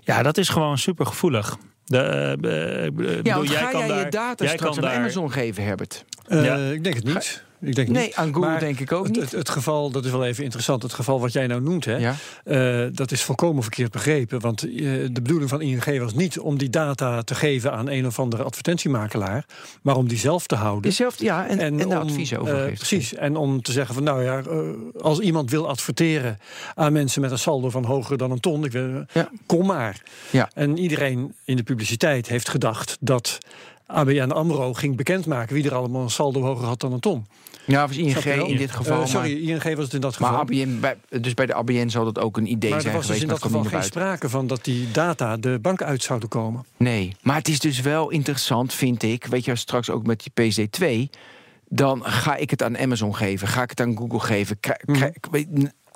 Ja, 0.00 0.22
dat 0.22 0.38
is 0.38 0.48
gewoon 0.48 0.78
super 0.78 1.06
gevoelig. 1.06 1.56
De, 1.84 2.36
ja, 2.40 2.90
bedoel, 2.90 3.44
jij 3.44 3.60
ga 3.60 3.70
kan 3.70 3.80
jij 3.80 3.88
daar, 3.88 4.04
je 4.04 4.10
data 4.10 4.46
straks 4.46 4.76
aan 4.76 4.82
daar... 4.82 4.94
Amazon 4.94 5.32
geven, 5.32 5.64
Herbert? 5.64 6.04
ja. 6.28 6.56
Ik 6.56 6.84
denk 6.84 6.96
het 6.96 7.04
niet. 7.04 7.48
Ik 7.60 7.74
denk 7.74 7.88
nee, 7.88 8.06
niet. 8.06 8.14
aan 8.14 8.34
Google 8.34 8.58
denk 8.58 8.80
ik 8.80 8.92
ook 8.92 9.04
het, 9.04 9.14
niet. 9.14 9.22
Het, 9.22 9.32
het, 9.32 9.48
geval, 9.48 9.90
dat 9.90 10.04
is 10.04 10.10
wel 10.10 10.24
even 10.24 10.44
interessant. 10.44 10.82
Het 10.82 10.92
geval 10.92 11.20
wat 11.20 11.32
jij 11.32 11.46
nou 11.46 11.60
noemt, 11.60 11.84
hè, 11.84 11.96
ja. 11.96 12.14
uh, 12.44 12.88
dat 12.92 13.12
is 13.12 13.22
volkomen 13.22 13.62
verkeerd 13.62 13.90
begrepen. 13.90 14.40
Want 14.40 14.66
uh, 14.66 15.08
de 15.12 15.22
bedoeling 15.22 15.50
van 15.50 15.60
ING 15.60 15.98
was 15.98 16.14
niet 16.14 16.38
om 16.38 16.58
die 16.58 16.70
data 16.70 17.22
te 17.22 17.34
geven 17.34 17.72
aan 17.72 17.88
een 17.88 18.06
of 18.06 18.18
andere 18.18 18.42
advertentiemakelaar, 18.42 19.44
maar 19.82 19.96
om 19.96 20.08
die 20.08 20.18
zelf 20.18 20.46
te 20.46 20.54
houden. 20.54 20.90
Jezelf, 20.90 21.20
ja, 21.20 21.46
en, 21.46 21.58
en, 21.58 21.80
en 21.80 21.88
de 21.88 21.96
advies 21.96 22.36
over 22.36 22.68
uh, 22.68 22.74
Precies. 22.74 23.14
En 23.14 23.36
om 23.36 23.62
te 23.62 23.72
zeggen 23.72 23.94
van, 23.94 24.04
nou 24.04 24.24
ja, 24.24 24.42
als 25.00 25.18
iemand 25.18 25.50
wil 25.50 25.68
adverteren 25.68 26.38
aan 26.74 26.92
mensen 26.92 27.20
met 27.20 27.30
een 27.30 27.38
saldo 27.38 27.70
van 27.70 27.84
hoger 27.84 28.18
dan 28.18 28.30
een 28.30 28.40
ton, 28.40 28.64
ik 28.64 28.72
wil, 28.72 29.04
ja. 29.12 29.30
kom 29.46 29.66
maar. 29.66 30.02
Ja. 30.30 30.50
En 30.54 30.78
iedereen 30.78 31.34
in 31.44 31.56
de 31.56 31.62
publiciteit 31.62 32.28
heeft 32.28 32.48
gedacht 32.48 32.96
dat 33.00 33.38
ABN 33.92 34.30
AMRO 34.30 34.74
ging 34.74 34.96
bekendmaken 34.96 35.54
wie 35.54 35.64
er 35.64 35.74
allemaal 35.74 36.02
een 36.02 36.10
saldo 36.10 36.42
hoger 36.42 36.66
had 36.66 36.80
dan 36.80 36.92
een 36.92 37.00
ton. 37.00 37.26
Ja, 37.64 37.86
was 37.86 37.96
ING 37.96 38.24
in 38.24 38.56
dit 38.56 38.70
geval. 38.70 39.00
Uh, 39.00 39.06
sorry, 39.06 39.48
ING 39.48 39.62
was 39.62 39.84
het 39.84 39.94
in 39.94 40.00
dat 40.00 40.16
geval. 40.16 40.30
Maar 40.30 40.40
ABN, 40.40 40.80
dus 41.20 41.34
bij 41.34 41.46
de 41.46 41.54
ABN 41.54 41.88
zal 41.88 42.04
dat 42.04 42.18
ook 42.18 42.36
een 42.36 42.50
idee 42.50 42.70
maar 42.70 42.80
zijn 42.80 42.92
geweest. 42.92 42.92
Maar 42.92 42.92
er 42.92 42.96
was 42.96 43.06
dus 43.06 43.22
in 43.22 43.28
dat 43.28 43.42
geval 43.42 43.80
geen 43.80 43.82
sprake 43.82 44.28
van 44.28 44.46
dat 44.46 44.64
die 44.64 44.90
data 44.90 45.36
de 45.36 45.58
bank 45.62 45.82
uit 45.82 46.02
zouden 46.02 46.28
komen. 46.28 46.64
Nee, 46.76 47.16
maar 47.22 47.36
het 47.36 47.48
is 47.48 47.58
dus 47.58 47.80
wel 47.80 48.10
interessant, 48.10 48.74
vind 48.74 49.02
ik. 49.02 49.24
Weet 49.26 49.44
je, 49.44 49.56
straks 49.56 49.90
ook 49.90 50.06
met 50.06 50.30
die 50.32 50.68
PC2... 50.68 51.10
dan 51.68 52.04
ga 52.04 52.36
ik 52.36 52.50
het 52.50 52.62
aan 52.62 52.78
Amazon 52.78 53.16
geven. 53.16 53.48
Ga 53.48 53.62
ik 53.62 53.70
het 53.70 53.80
aan 53.80 53.96
Google 53.96 54.20
geven. 54.20 54.60
Krijg, 54.60 54.78
krijg, 54.84 55.46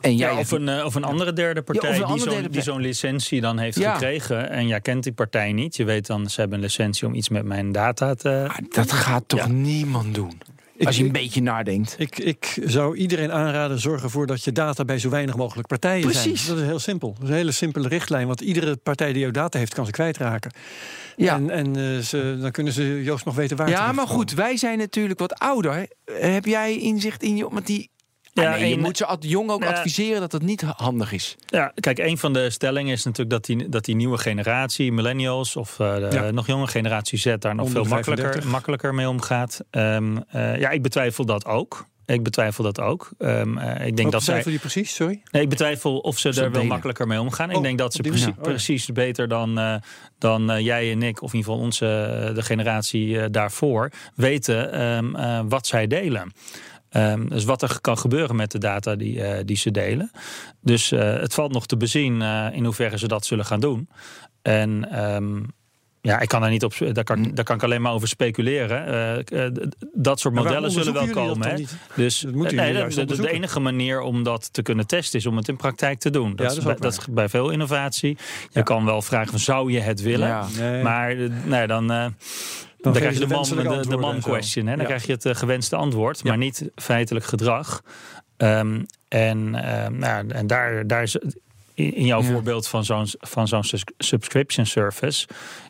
en 0.05 0.17
jij 0.17 0.33
ja, 0.33 0.39
of, 0.39 0.51
een, 0.51 0.85
of 0.85 0.95
een 0.95 1.05
andere 1.05 1.33
derde 1.33 1.63
partij 1.63 1.99
ja, 1.99 2.07
die 2.07 2.63
zo'n 2.63 2.63
zo 2.63 2.79
licentie 2.79 3.41
dan 3.41 3.59
heeft 3.59 3.79
ja. 3.79 3.93
gekregen. 3.93 4.51
En 4.51 4.67
jij 4.67 4.81
kent 4.81 5.03
die 5.03 5.13
partij 5.13 5.53
niet. 5.53 5.77
Je 5.77 5.85
weet 5.85 6.07
dan, 6.07 6.31
ze 6.31 6.41
hebben 6.41 6.59
een 6.59 6.65
licentie 6.65 7.07
om 7.07 7.15
iets 7.15 7.29
met 7.29 7.45
mijn 7.45 7.73
data 7.73 8.15
te... 8.15 8.45
Maar 8.47 8.61
dat 8.69 8.93
gaat 8.93 9.23
toch 9.27 9.49
niemand 9.49 10.15
doen? 10.15 10.41
Ik, 10.77 10.87
Als 10.87 10.97
je 10.97 11.05
een 11.05 11.13
beetje 11.13 11.43
nadenkt. 11.43 11.95
Ik, 11.99 12.19
ik 12.19 12.59
zou 12.65 12.97
iedereen 12.97 13.33
aanraden, 13.33 13.81
zorg 13.81 14.03
ervoor 14.03 14.27
dat 14.27 14.45
je 14.45 14.53
data 14.53 14.85
bij 14.85 14.99
zo 14.99 15.09
weinig 15.09 15.37
mogelijk 15.37 15.69
partijen 15.69 16.01
Precies. 16.01 16.45
zijn. 16.45 16.55
Dat 16.55 16.65
is 16.65 16.71
heel 16.71 16.79
simpel. 16.79 17.13
Dat 17.13 17.23
is 17.23 17.29
een 17.29 17.35
hele 17.35 17.53
simpele 17.53 17.89
richtlijn. 17.89 18.27
Want 18.27 18.41
iedere 18.41 18.77
partij 18.77 19.13
die 19.13 19.23
jouw 19.23 19.31
data 19.31 19.59
heeft, 19.59 19.75
kan 19.75 19.87
ze 19.87 19.91
kwijtraken. 19.91 20.53
Ja. 21.17 21.35
En, 21.35 21.51
en 21.51 21.79
uh, 21.79 21.99
ze, 21.99 22.39
dan 22.41 22.51
kunnen 22.51 22.73
ze 22.73 23.03
Joost 23.03 23.25
nog 23.25 23.35
weten 23.35 23.57
waar 23.57 23.69
Ja, 23.69 23.93
maar 23.93 24.07
goed, 24.07 24.33
wij 24.33 24.57
zijn 24.57 24.79
natuurlijk 24.79 25.19
wat 25.19 25.39
ouder. 25.39 25.89
Heb 26.05 26.45
jij 26.45 26.79
inzicht 26.79 27.23
in 27.23 27.37
je... 27.37 27.49
Want 27.49 27.67
die 27.67 27.91
ja, 28.43 28.53
ah, 28.53 28.61
nee, 28.61 28.69
je 28.69 28.79
moet 28.79 28.97
ze 28.97 29.17
jong 29.21 29.51
ook 29.51 29.65
adviseren 29.65 30.21
dat 30.21 30.33
het 30.33 30.43
niet 30.43 30.63
handig 30.63 31.13
is. 31.13 31.37
Ja, 31.47 31.73
kijk, 31.75 31.99
een 31.99 32.19
van 32.19 32.33
de 32.33 32.51
stellingen 32.51 32.93
is 32.93 33.05
natuurlijk 33.05 33.31
dat 33.31 33.45
die, 33.45 33.69
dat 33.69 33.85
die 33.85 33.95
nieuwe 33.95 34.19
generatie, 34.19 34.93
millennials 34.93 35.57
of 35.57 35.79
uh, 35.79 35.95
de 35.95 36.09
ja. 36.11 36.31
nog 36.31 36.47
jonge 36.47 36.67
generatie 36.67 37.19
Z, 37.19 37.35
daar 37.39 37.55
nog 37.55 37.71
veel 37.71 37.85
makkelijker, 37.85 38.49
makkelijker 38.49 38.95
mee 38.95 39.09
omgaat. 39.09 39.61
Um, 39.71 40.17
uh, 40.17 40.59
ja, 40.59 40.71
ik 40.71 40.83
betwijfel 40.83 41.25
dat 41.25 41.47
ook. 41.47 41.87
Ik 42.07 42.23
betwijfel 42.23 42.65
dat 42.65 42.81
ook. 42.81 43.11
Um, 43.19 43.59
uh, 43.59 43.87
ik 43.87 43.97
denk 43.97 44.13
Wat 44.13 44.25
dat 44.25 44.43
zij. 44.43 44.53
je 44.53 44.59
precies? 44.59 44.95
Sorry. 44.95 45.23
Nee, 45.31 45.43
ik 45.43 45.49
betwijfel 45.49 45.99
of 45.99 46.19
ze, 46.19 46.33
ze 46.33 46.43
er 46.43 46.51
wel 46.51 46.65
makkelijker 46.65 47.07
mee 47.07 47.21
omgaan. 47.21 47.51
Oh, 47.51 47.57
ik 47.57 47.63
denk 47.63 47.79
dat 47.79 47.95
ze 47.95 48.03
precies, 48.03 48.27
oh, 48.27 48.43
precies 48.43 48.87
beter 48.87 49.29
dan, 49.29 49.59
uh, 49.59 49.75
dan 50.19 50.51
uh, 50.51 50.61
jij 50.61 50.93
en 50.93 51.03
ik, 51.03 51.23
of 51.23 51.33
in 51.33 51.39
ieder 51.39 51.53
geval 51.53 51.67
onze 51.67 52.33
de 52.35 52.43
generatie 52.43 53.31
daarvoor, 53.31 53.91
weten 54.15 54.83
um, 54.83 55.49
wat 55.49 55.67
zij 55.67 55.87
delen. 55.87 56.33
Um, 56.97 57.29
dus 57.29 57.45
wat 57.45 57.63
er 57.63 57.81
kan 57.81 57.99
gebeuren 57.99 58.37
met 58.37 58.51
de 58.51 58.59
data 58.59 58.97
die, 58.97 59.17
uh, 59.17 59.39
die 59.45 59.57
ze 59.57 59.71
delen. 59.71 60.11
Dus 60.61 60.93
uh, 60.93 61.01
het 61.01 61.35
valt 61.35 61.53
nog 61.53 61.67
te 61.67 61.77
bezien 61.77 62.21
uh, 62.21 62.47
in 62.53 62.65
hoeverre 62.65 62.99
ze 62.99 63.09
dat 63.09 63.27
zullen 63.27 63.45
gaan 63.45 63.61
doen. 63.61 63.89
En 64.43 65.03
um, 65.05 65.47
ja, 66.01 66.21
ik 66.21 66.29
kan 66.29 66.41
daar 66.41 66.51
niet 66.51 66.65
op. 66.65 66.75
Daar 66.93 67.05
kan, 67.05 67.31
daar 67.35 67.45
kan 67.45 67.57
ik 67.57 67.63
alleen 67.63 67.83
maar 67.83 67.93
over 67.93 68.09
speculeren. 68.09 69.25
dat 69.93 70.21
soort 70.21 70.35
modellen 70.35 70.71
zullen 70.71 70.93
wel 70.93 71.09
komen. 71.09 71.49
Hè? 71.49 71.65
Dus 71.95 72.21
dat 72.21 72.53
nee, 72.53 72.73
de, 72.73 73.05
de, 73.05 73.17
de, 73.17 73.31
enige 73.31 73.61
manier 73.61 74.01
om 74.01 74.23
dat 74.23 74.53
te 74.53 74.63
kunnen 74.63 74.87
testen 74.87 75.19
is 75.19 75.27
om 75.27 75.37
het 75.37 75.49
in 75.49 75.57
praktijk 75.57 75.99
te 75.99 76.11
doen. 76.11 76.37
Dat, 76.37 76.39
ja, 76.39 76.45
dat, 76.47 76.57
is, 76.57 76.65
bij, 76.65 76.75
dat 76.75 76.93
is, 76.93 77.07
bij, 77.11 77.29
veel 77.29 77.51
innovatie. 77.51 78.11
Je 78.11 78.49
ja. 78.51 78.63
kan 78.63 78.85
wel 78.85 79.03
vragen: 79.03 79.39
zou 79.39 79.73
je 79.73 79.81
het 79.81 80.01
willen? 80.01 80.29
Ja. 80.29 80.47
Nee. 80.59 80.83
Maar 80.83 81.17
nee, 81.45 81.67
dan 81.67 82.15
Dan, 82.93 82.93
krijg 82.93 83.15
je 83.19 83.27
de 83.27 83.35
man, 83.35 83.83
de, 83.89 83.97
man 83.97 84.15
en 84.15 84.21
question. 84.21 84.65
Hè? 84.67 84.71
Dan 84.71 84.81
Ja. 84.81 84.87
krijg 84.87 85.07
je 85.07 85.13
het 85.13 85.25
eh, 85.25 85.35
gewenste 85.35 85.77
antwoord, 85.77 86.21
Ja. 86.23 86.29
maar 86.29 86.39
niet 86.39 86.69
feitelijk 86.75 87.25
gedrag. 87.25 87.83
Ehm, 88.37 88.83
en 89.09 89.55
ehm, 89.55 89.99
nou, 89.99 90.29
en 90.29 90.47
daar, 90.47 90.87
daar 90.87 91.03
is 91.03 91.17
in 91.75 92.07
jouw 92.07 92.23
Ja. 92.23 92.27
voorbeeld 92.33 92.69
van 92.69 92.85
zo'n 92.85 93.07
van 93.21 93.49
zo'n 93.49 93.65
subscription 93.99 94.67
service 94.67 95.27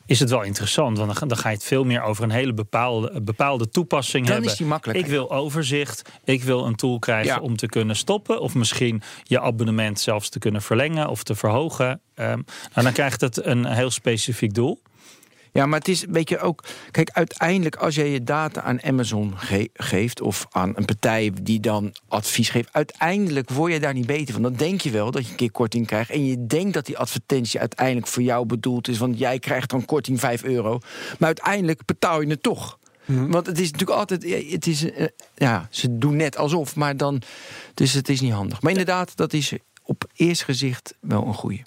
is 0.06 0.20
het 0.20 0.30
wel 0.30 0.42
interessant. 0.42 0.96
Want 0.96 1.08
dan, 1.08 1.16
ga- 1.16 1.26
dan 1.26 1.36
ga 1.38 1.48
je 1.48 1.54
het 1.54 1.64
veel 1.64 1.84
meer 1.84 2.02
over 2.02 2.24
een 2.24 2.30
hele 2.30 2.54
bepaalde, 2.54 3.20
bepaalde 3.22 3.68
toepassing 3.68 4.24
Dan 4.24 4.32
hebben. 4.32 4.50
is 4.50 4.56
die 4.58 4.66
makkelijk. 4.66 4.98
Ik 4.98 5.06
wil 5.06 5.30
overzicht. 5.32 6.02
Ik 6.24 6.42
wil 6.42 6.66
een 6.66 6.74
tool 6.74 6.98
krijgen 6.98 7.34
Ja. 7.34 7.40
om 7.40 7.56
te 7.56 7.66
kunnen 7.66 7.96
stoppen. 7.96 8.40
Of 8.40 8.54
misschien 8.54 9.02
je 9.22 9.40
abonnement 9.40 10.00
zelfs 10.00 10.28
te 10.28 10.38
kunnen 10.38 10.62
verlengen 10.62 11.08
of 11.08 11.22
te 11.22 11.34
verhogen. 11.34 12.00
Ehm, 12.14 12.28
nou, 12.28 12.82
dan 12.82 12.92
krijgt 12.92 13.20
het 13.20 13.44
een 13.46 13.64
heel 13.66 13.90
specifiek 13.90 14.54
doel. 14.54 14.82
Ja, 15.54 15.66
maar 15.66 15.78
het 15.78 15.88
is 15.88 16.02
een 16.06 16.12
beetje 16.12 16.38
ook. 16.38 16.64
Kijk, 16.90 17.10
uiteindelijk, 17.10 17.76
als 17.76 17.94
jij 17.94 18.10
je 18.10 18.24
data 18.24 18.62
aan 18.62 18.82
Amazon 18.82 19.32
ge- 19.38 19.70
geeft. 19.74 20.20
of 20.20 20.46
aan 20.50 20.72
een 20.76 20.84
partij 20.84 21.32
die 21.42 21.60
dan 21.60 21.94
advies 22.08 22.48
geeft. 22.48 22.68
uiteindelijk 22.72 23.50
word 23.50 23.72
je 23.72 23.80
daar 23.80 23.94
niet 23.94 24.06
beter 24.06 24.32
van. 24.34 24.42
Dan 24.42 24.54
denk 24.54 24.80
je 24.80 24.90
wel 24.90 25.10
dat 25.10 25.24
je 25.24 25.30
een 25.30 25.36
keer 25.36 25.50
korting 25.50 25.86
krijgt. 25.86 26.10
en 26.10 26.26
je 26.26 26.46
denkt 26.46 26.74
dat 26.74 26.86
die 26.86 26.98
advertentie 26.98 27.60
uiteindelijk 27.60 28.06
voor 28.06 28.22
jou 28.22 28.46
bedoeld 28.46 28.88
is. 28.88 28.98
want 28.98 29.18
jij 29.18 29.38
krijgt 29.38 29.70
dan 29.70 29.84
korting 29.84 30.20
5 30.20 30.42
euro. 30.44 30.78
Maar 31.18 31.26
uiteindelijk 31.28 31.84
betaal 31.84 32.20
je 32.20 32.28
het 32.28 32.42
toch. 32.42 32.78
Want 33.06 33.46
het 33.46 33.58
is 33.60 33.70
natuurlijk 33.70 33.98
altijd. 33.98 34.50
Het 34.52 34.66
is, 34.66 34.90
eh, 34.92 35.06
ja, 35.34 35.66
ze 35.70 35.98
doen 35.98 36.16
net 36.16 36.36
alsof, 36.36 36.76
maar 36.76 36.96
dan. 36.96 37.22
Dus 37.74 37.92
het 37.92 38.08
is 38.08 38.20
niet 38.20 38.32
handig. 38.32 38.62
Maar 38.62 38.70
inderdaad, 38.70 39.16
dat 39.16 39.32
is 39.32 39.52
op 39.82 40.04
eerst 40.16 40.44
gezicht 40.44 40.94
wel 41.00 41.26
een 41.26 41.34
goede. 41.34 41.60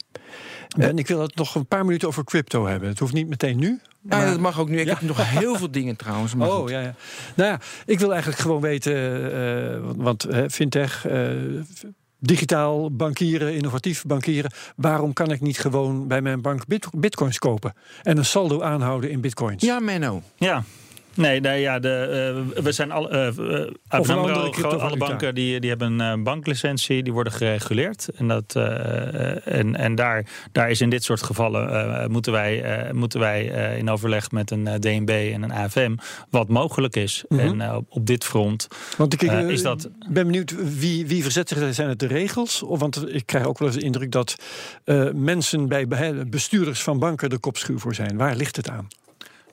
En 0.68 0.98
ik 0.98 1.08
wil 1.08 1.22
het 1.22 1.36
nog 1.36 1.56
een 1.56 1.66
paar 1.66 1.86
minuten 1.86 2.08
over 2.08 2.24
crypto 2.24 2.66
hebben. 2.68 2.90
Het 2.90 3.00
hoeft 3.00 3.14
niet 3.14 3.28
meteen 3.28 3.58
nu. 3.58 3.68
Ja, 4.10 4.18
maar- 4.18 4.26
dat 4.30 4.40
mag 4.40 4.60
ook 4.60 4.70
nu. 4.70 4.80
Ik 4.80 4.86
Ja. 4.88 4.94
heb 4.94 5.02
nog 5.02 5.30
heel 5.30 5.56
veel 5.56 5.72
dingen 5.72 5.96
trouwens. 5.96 6.36
maar 6.36 6.48
Oh 6.50 6.56
goed. 6.60 6.70
ja, 6.70 6.80
ja. 6.82 6.96
Nou 7.36 7.50
ja, 7.52 7.60
ik 7.86 8.00
wil 8.00 8.10
eigenlijk 8.12 8.42
gewoon 8.42 8.62
weten, 8.62 8.94
eh, 9.74 9.80
want- 9.96 10.24
eh, 10.24 10.44
fintech, 10.50 11.06
eh, 11.06 11.30
digitaal 12.20 12.92
bankieren, 12.96 13.54
innovatief 13.54 14.04
bankieren. 14.06 14.52
Waarom 14.76 15.14
kan 15.14 15.32
ik 15.32 15.42
niet 15.42 15.60
gewoon 15.60 16.08
bij 16.08 16.22
mijn 16.22 16.42
bank 16.42 16.68
bit- 16.68 16.88
bitcoins 16.92 17.38
kopen 17.40 17.74
en 18.04 18.18
een 18.18 18.26
saldo 18.26 18.62
aanhouden 18.62 19.10
in 19.10 19.22
bitcoins? 19.22 19.64
Ja, 19.64 19.80
Menno. 19.80 20.22
Ja. 20.36 20.64
Nee, 21.18 21.40
nee 21.40 21.62
ja, 21.62 21.80
de, 21.80 21.90
eh, 22.56 22.64
we 22.64 22.72
zijn 22.72 22.92
alle, 22.92 23.10
eh 23.10 23.28
eh, 23.28 23.72
AMRO, 23.88 24.14
andere 24.16 24.50
cryptovaluta. 24.50 24.86
alle 24.86 24.98
banken 24.98 25.36
die, 25.36 25.60
die 25.60 25.70
hebben 25.70 26.00
een 26.00 26.18
eh, 26.18 26.24
banklicentie, 26.24 27.04
die 27.04 27.14
worden 27.14 27.34
gereguleerd. 27.34 28.08
En, 28.16 28.28
dat, 28.28 28.56
eh, 28.56 29.48
en, 29.48 29.76
en 29.76 29.96
daar, 29.96 30.26
daar 30.52 30.70
is 30.70 30.82
in 30.82 30.90
dit 30.90 31.04
soort 31.04 31.24
gevallen 31.24 31.70
eh, 32.02 32.08
moeten 32.08 32.32
wij, 32.32 32.64
eh, 32.64 32.94
moeten 32.94 33.20
wij 33.20 33.52
eh, 33.52 33.78
in 33.78 33.90
overleg 33.90 34.32
met 34.32 34.52
een 34.52 34.68
eh, 34.68 34.74
DNB 34.80 35.10
en 35.34 35.44
een 35.44 35.52
AFM 35.54 35.96
wat 36.30 36.48
mogelijk 36.48 36.96
is. 36.96 37.24
Mhm. 37.30 37.40
En 37.40 37.62
eh, 37.62 37.78
op, 37.90 38.06
dit 38.06 38.24
front 38.24 38.68
Want 38.98 39.14
ik 39.14 39.22
eh, 39.24 39.40
eh, 39.40 39.50
is 39.50 39.62
dat. 39.62 39.90
ben 40.10 40.26
benieuwd 40.26 40.78
wie, 40.80 41.08
wie 41.08 41.24
verzet 41.24 41.50
zich. 41.50 41.74
Zijn 41.74 41.90
het 41.90 42.00
de 42.00 42.08
regels? 42.08 42.64
Of, 42.64 42.80
want 42.80 43.14
ik 43.14 43.26
krijg 43.26 43.46
ook 43.46 43.58
wel 43.60 43.68
eens 43.68 43.78
de 43.78 43.84
indruk 43.84 44.12
dat 44.12 44.36
eh, 44.84 45.10
mensen 45.14 45.68
bij 45.68 45.88
be- 45.88 46.26
bestuurders 46.30 46.82
van 46.84 47.00
banken 47.00 47.30
de 47.30 47.38
kopschuw 47.38 47.78
voor 47.80 47.96
zijn. 47.96 48.18
Waar 48.18 48.36
ligt 48.36 48.56
het 48.56 48.70
aan? 48.70 48.88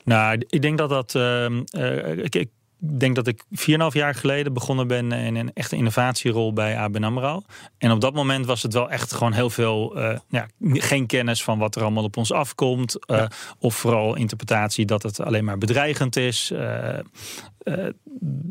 Nou, 0.05 0.42
ik 0.48 0.62
denk 0.62 0.78
dat 0.78 0.88
dat. 0.88 1.14
ehm, 1.14 1.62
eh, 1.70 2.16
ik, 2.16 2.34
ik 2.34 2.50
denk 2.93 3.14
dat 3.14 3.26
ik 3.26 3.45
4,5 3.51 3.74
jaar 3.93 4.14
geleden 4.14 4.53
begonnen 4.53 4.87
ben 4.87 5.12
in 5.12 5.37
een 5.37 5.53
echte 5.53 5.76
innovatierol 5.76 6.53
bij 6.53 6.78
ABN 6.78 7.03
AMRO. 7.05 7.43
En 7.78 7.91
op 7.91 8.01
dat 8.01 8.14
moment 8.14 8.47
was 8.47 8.62
het 8.62 8.72
wel 8.72 8.91
echt 8.91 9.12
gewoon 9.12 9.32
heel 9.32 9.51
veel. 9.51 9.97
eh, 9.97 10.18
ja, 10.28 10.47
geen 10.61 11.07
kennis 11.07 11.43
van 11.45 11.59
wat 11.59 11.76
er 11.76 11.82
allemaal 11.82 12.05
op 12.05 12.16
ons 12.16 12.32
afkomt. 12.32 13.07
eh, 13.07 13.24
Of 13.59 13.74
vooral 13.74 14.14
interpretatie 14.16 14.85
dat 14.87 15.03
het 15.03 15.20
alleen 15.20 15.45
maar 15.45 15.59
bedreigend 15.59 16.16
is. 16.16 16.51
eh, 16.51 16.99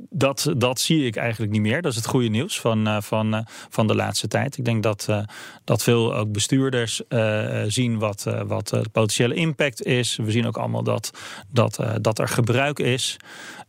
dat, 0.09 0.53
dat 0.57 0.79
zie 0.79 1.05
ik 1.05 1.15
eigenlijk 1.15 1.51
niet 1.51 1.61
meer. 1.61 1.81
Dat 1.81 1.91
is 1.91 1.97
het 1.97 2.05
goede 2.07 2.27
nieuws 2.27 2.59
van, 2.59 3.03
van, 3.03 3.45
van 3.69 3.87
de 3.87 3.95
laatste 3.95 4.27
tijd. 4.27 4.57
Ik 4.57 4.65
denk 4.65 4.83
dat, 4.83 5.07
dat 5.63 5.83
veel 5.83 6.15
ook 6.15 6.31
bestuurders 6.31 7.01
zien 7.67 7.99
wat, 7.99 8.27
wat 8.47 8.67
de 8.67 8.89
potentiële 8.91 9.33
impact 9.33 9.83
is. 9.83 10.15
We 10.15 10.31
zien 10.31 10.45
ook 10.47 10.57
allemaal 10.57 10.83
dat, 10.83 11.11
dat, 11.49 11.79
dat 12.01 12.19
er 12.19 12.27
gebruik 12.27 12.79
is. 12.79 13.17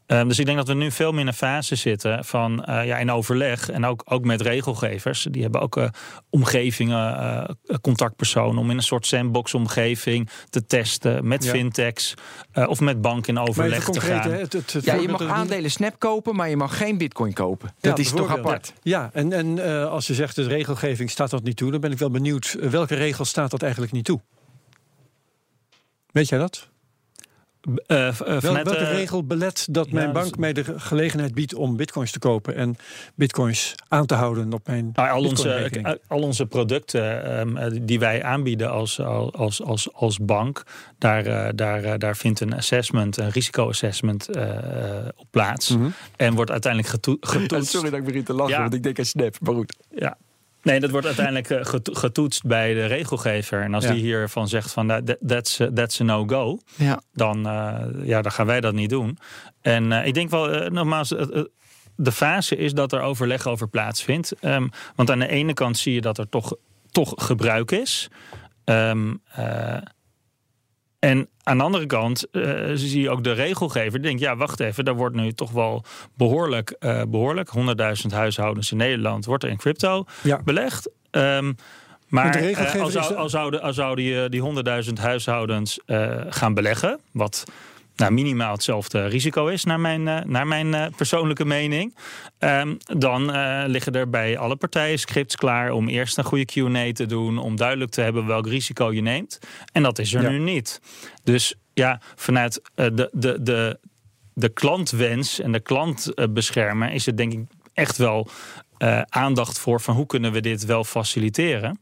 Ehm, 0.06 0.28
dus 0.28 0.38
ik 0.38 0.44
denk 0.46 0.58
dat 0.58 0.68
we 0.68 0.74
nu 0.74 0.90
veel 0.90 1.10
meer 1.12 1.20
in 1.20 1.26
een 1.26 1.34
fase 1.34 1.74
zitten 1.74 2.24
van 2.24 2.64
eh, 2.64 2.86
ja, 2.86 2.96
in 2.98 3.10
overleg 3.10 3.70
en 3.70 3.84
ook, 3.84 4.02
ook 4.04 4.24
met 4.24 4.40
regelgevers. 4.40 5.26
Die 5.30 5.42
hebben 5.42 5.60
ook 5.60 5.76
eh, 5.76 5.88
omgevingen, 6.30 7.18
eh, 7.18 7.76
contactpersonen 7.80 8.58
om 8.60 8.70
in 8.70 8.76
een 8.76 8.82
soort 8.82 9.06
sandbox-omgeving 9.06 10.28
te 10.50 10.66
testen 10.66 11.28
met 11.28 11.44
Ja. 11.44 11.50
fintechs 11.50 12.14
eh, 12.52 12.68
of 12.68 12.80
met 12.80 13.00
banken 13.00 13.28
in 13.28 13.34
Maar 13.34 13.48
overleg 13.48 13.84
te 13.84 14.00
gaan. 14.00 14.30
hè, 14.30 14.38
het, 14.38 14.52
het, 14.52 14.72
het 14.72 14.84
Ja, 14.84 14.94
je 14.94 15.08
mag 15.08 15.22
aandelen 15.26 15.70
Snap 15.70 15.98
kopen, 15.98 16.36
maar 16.36 16.48
je 16.48 16.56
mag 16.56 16.76
geen 16.76 16.98
bitcoin 16.98 17.32
kopen. 17.32 17.72
Ja, 17.80 17.88
Dat 17.90 17.98
is 17.98 18.10
toch 18.10 18.30
apart? 18.30 18.72
Ja, 18.82 19.10
en, 19.12 19.32
en 19.32 19.58
eh, 19.58 19.86
als 19.90 20.06
je 20.06 20.14
zegt 20.14 20.34
de 20.36 20.46
regelgeving 20.46 21.10
staat 21.10 21.30
dat 21.30 21.42
niet 21.42 21.56
toe, 21.56 21.70
dan 21.70 21.80
ben 21.80 21.92
ik 21.92 21.98
wel 21.98 22.10
benieuwd 22.10 22.56
welke 22.60 22.94
regel 22.94 23.24
staat 23.24 23.50
dat 23.50 23.62
eigenlijk 23.62 23.92
niet 23.92 24.04
toe? 24.04 24.20
Weet 26.12 26.28
jij 26.28 26.38
dat? 26.38 26.68
Eh, 27.86 28.06
eh, 28.08 28.14
vanuit, 28.14 28.42
welke 28.68 28.76
eh, 28.84 28.92
regel 28.92 29.24
belet 29.24 29.66
dat 29.70 29.86
ja, 29.86 29.92
mijn 29.94 30.12
dus- 30.12 30.22
bank 30.22 30.36
mij 30.38 30.52
de 30.52 30.64
ge- 30.64 30.80
gelegenheid 30.80 31.34
biedt 31.34 31.54
om 31.54 31.76
bitcoins 31.76 32.10
te 32.10 32.18
kopen 32.18 32.54
en 32.56 32.76
bitcoins 33.14 33.74
aan 33.88 34.06
te 34.06 34.14
houden 34.14 34.52
op 34.52 34.66
mijn 34.66 34.90
Nou, 34.94 35.10
al, 35.10 35.24
onze, 35.24 35.98
al 36.08 36.20
onze 36.22 36.46
producten 36.46 37.24
ehm, 37.38 37.56
eh, 37.56 37.78
die 37.82 37.98
wij 37.98 38.22
aanbieden 38.22 38.70
als, 38.70 39.00
als, 39.00 39.62
als, 39.62 39.92
als 39.92 40.18
bank, 40.18 40.62
daar, 40.98 41.56
daar, 41.56 41.98
daar 41.98 42.16
vindt 42.16 42.40
een 42.40 42.54
assessment, 42.54 43.16
een 43.16 43.30
risicoassessment 43.30 44.28
eh, 44.28 44.48
op 45.16 45.26
plaats. 45.30 45.68
Mhm. 45.68 45.88
En 46.16 46.34
wordt 46.34 46.50
uiteindelijk 46.50 46.92
getoe- 46.92 47.16
getoetst. 47.36 47.72
dat 47.72 47.92
ik 47.92 48.04
begin 48.04 48.24
te 48.24 48.32
lachen, 48.32 48.54
Ja. 48.54 48.60
want 48.60 48.74
ik 48.74 48.82
denk 48.82 48.98
aan 48.98 49.04
Snap. 49.04 49.36
Maar 49.40 49.54
goed. 49.54 49.76
Ja. 49.90 50.16
Nee, 50.64 50.80
dat 50.80 50.90
wordt 50.90 51.06
uiteindelijk 51.06 51.50
eh, 51.50 51.64
geto- 51.64 51.94
getoetst 51.94 52.42
bij 52.46 52.74
de 52.74 52.86
regelgever. 52.86 53.62
En 53.62 53.74
als 53.74 53.84
Ja. 53.84 53.92
die 53.92 54.02
hiervan 54.02 54.48
zegt 54.48 54.72
van 54.72 54.86
nou, 54.86 55.04
that- 55.04 55.18
that's, 55.26 55.60
a- 55.60 55.70
that's 55.74 56.00
a 56.00 56.04
no-go, 56.04 56.58
Ja. 56.76 57.00
dan, 57.12 57.46
eh, 57.46 57.80
ja, 58.02 58.22
dan 58.22 58.32
gaan 58.32 58.46
wij 58.46 58.60
dat 58.60 58.74
niet 58.74 58.90
doen. 58.90 59.18
En 59.60 59.92
eh, 59.92 60.06
ik 60.06 60.14
denk 60.14 60.30
wel, 60.30 60.68
nogmaals, 60.70 61.08
de 61.96 62.12
fase 62.12 62.56
is 62.56 62.72
dat 62.72 62.92
er 62.92 63.00
overleg 63.00 63.46
over 63.46 63.68
plaatsvindt. 63.68 64.32
Ehm, 64.40 64.68
want 64.94 65.10
aan 65.10 65.18
de 65.18 65.28
ene 65.28 65.52
kant 65.54 65.78
zie 65.78 65.94
je 65.94 66.00
dat 66.00 66.18
er 66.18 66.28
toch, 66.28 66.56
toch 66.90 67.12
gebruik 67.16 67.70
is. 67.70 68.08
Ehm, 68.64 69.14
eh, 69.32 69.76
en 71.04 71.28
aan 71.42 71.58
de 71.58 71.64
andere 71.64 71.86
kant 71.86 72.30
eh, 72.30 72.42
zie 72.74 73.00
je 73.00 73.10
ook 73.10 73.24
de 73.24 73.32
regelgever. 73.32 73.92
Die 73.92 74.00
denkt, 74.00 74.20
ja, 74.20 74.36
wacht 74.36 74.60
even, 74.60 74.84
daar 74.84 74.94
wordt 74.94 75.16
nu 75.16 75.32
toch 75.32 75.50
wel 75.50 75.84
behoorlijk, 76.16 76.70
eh 76.78 77.02
behoorlijk 77.08 77.50
100.000 78.06 78.12
huishoudens 78.12 78.70
in 78.70 78.76
Nederland 78.76 79.24
wordt 79.24 79.44
er 79.44 79.50
in 79.50 79.56
crypto 79.56 80.04
Ja. 80.22 80.40
belegd. 80.44 80.90
Ehm, 81.10 81.52
maar 82.08 82.32
de 82.32 82.38
eh, 82.38 82.44
regelgever 82.44 83.00
al, 83.00 83.16
al 83.16 83.28
zouden, 83.28 83.62
al 83.62 83.72
zouden 83.72 84.04
je 84.04 84.28
die 84.28 84.40
100.000 84.86 84.92
huishoudens 85.00 85.78
gaan 86.28 86.54
beleggen, 86.54 87.00
wat 87.12 87.44
nou, 87.96 88.12
minimaal 88.12 88.52
hetzelfde 88.52 89.06
risico 89.06 89.46
is, 89.46 89.64
naar 89.64 89.80
mijn, 89.80 90.08
eh, 90.08 90.24
naar 90.24 90.46
mijn 90.46 90.74
eh, 90.74 90.86
persoonlijke 90.96 91.44
mening. 91.44 91.96
Ehm, 92.38 92.74
dan 92.84 93.32
eh, 93.32 93.62
liggen 93.66 93.92
er 93.92 94.10
bij 94.10 94.38
alle 94.38 94.56
partijen 94.56 94.98
scripts 94.98 95.36
klaar 95.36 95.70
om 95.70 95.88
eerst 95.88 96.18
een 96.18 96.24
goede 96.24 96.44
QA 96.44 96.92
te 96.92 97.06
doen, 97.06 97.38
om 97.38 97.56
duidelijk 97.56 97.90
te 97.90 98.00
hebben 98.00 98.26
welk 98.26 98.46
risico 98.46 98.92
je 98.92 99.00
neemt. 99.00 99.38
En 99.72 99.82
dat 99.82 99.98
is 99.98 100.14
er 100.14 100.22
Ja. 100.22 100.30
nu 100.30 100.38
niet. 100.38 100.80
Dus 101.24 101.54
ja, 101.74 102.00
vanuit 102.14 102.62
de, 102.74 103.10
de, 103.12 103.38
de, 103.42 103.78
de 104.34 104.48
klantwens 104.48 105.40
en 105.40 105.52
de 105.52 105.60
klantbeschermer 105.60 106.92
is 106.92 107.06
het 107.06 107.16
denk 107.16 107.32
ik 107.32 107.40
echt 107.74 107.96
wel 107.96 108.28
aandacht 109.08 109.58
voor 109.58 109.80
van 109.80 109.94
hoe 109.94 110.06
kunnen 110.06 110.32
we 110.32 110.40
dit 110.40 110.64
wel 110.64 110.84
faciliteren. 110.84 111.80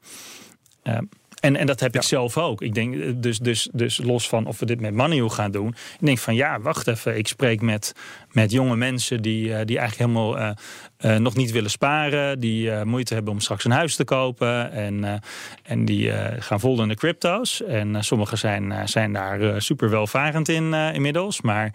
En, 1.42 1.56
en 1.56 1.66
dat 1.66 1.80
heb 1.80 1.94
ik 1.94 2.02
zelf 2.02 2.38
ook. 2.38 2.62
Ik 2.62 2.74
denk 2.74 2.94
eh, 2.94 3.12
dus, 3.16 3.38
dus, 3.38 3.68
dus 3.72 3.98
los 3.98 4.28
van 4.28 4.46
of 4.46 4.58
we 4.58 4.66
dit 4.66 4.80
met 4.80 4.94
Money 4.94 5.28
gaan 5.28 5.50
doen. 5.50 5.68
Ik 5.68 6.06
denk 6.06 6.18
van 6.18 6.34
ja, 6.34 6.60
wacht 6.60 6.86
even. 6.88 7.18
Ik 7.18 7.28
spreek 7.28 7.60
met, 7.60 7.94
met 8.32 8.50
jonge 8.50 8.76
mensen 8.76 9.22
die, 9.22 9.54
eh, 9.54 9.66
die 9.66 9.78
eigenlijk 9.78 10.10
helemaal 10.10 10.56
eh, 10.96 11.16
nog 11.16 11.36
niet 11.36 11.50
willen 11.50 11.70
sparen. 11.70 12.40
Die 12.40 12.84
moeite 12.84 13.14
hebben 13.14 13.32
om 13.32 13.40
straks 13.40 13.64
een 13.64 13.70
huis 13.70 13.96
te 13.96 14.04
kopen. 14.04 14.72
En, 14.72 15.20
en 15.62 15.84
die 15.84 16.12
gaan 16.38 16.60
vol 16.60 16.82
in 16.82 16.88
de 16.88 16.94
crypto's. 16.94 17.62
En 17.62 18.04
sommigen 18.04 18.38
zijn, 18.38 18.88
zijn 18.88 19.12
daar 19.12 19.62
super 19.62 19.90
welvarend 19.90 20.48
in 20.48 20.74
inmiddels. 20.74 21.40
Maar 21.40 21.74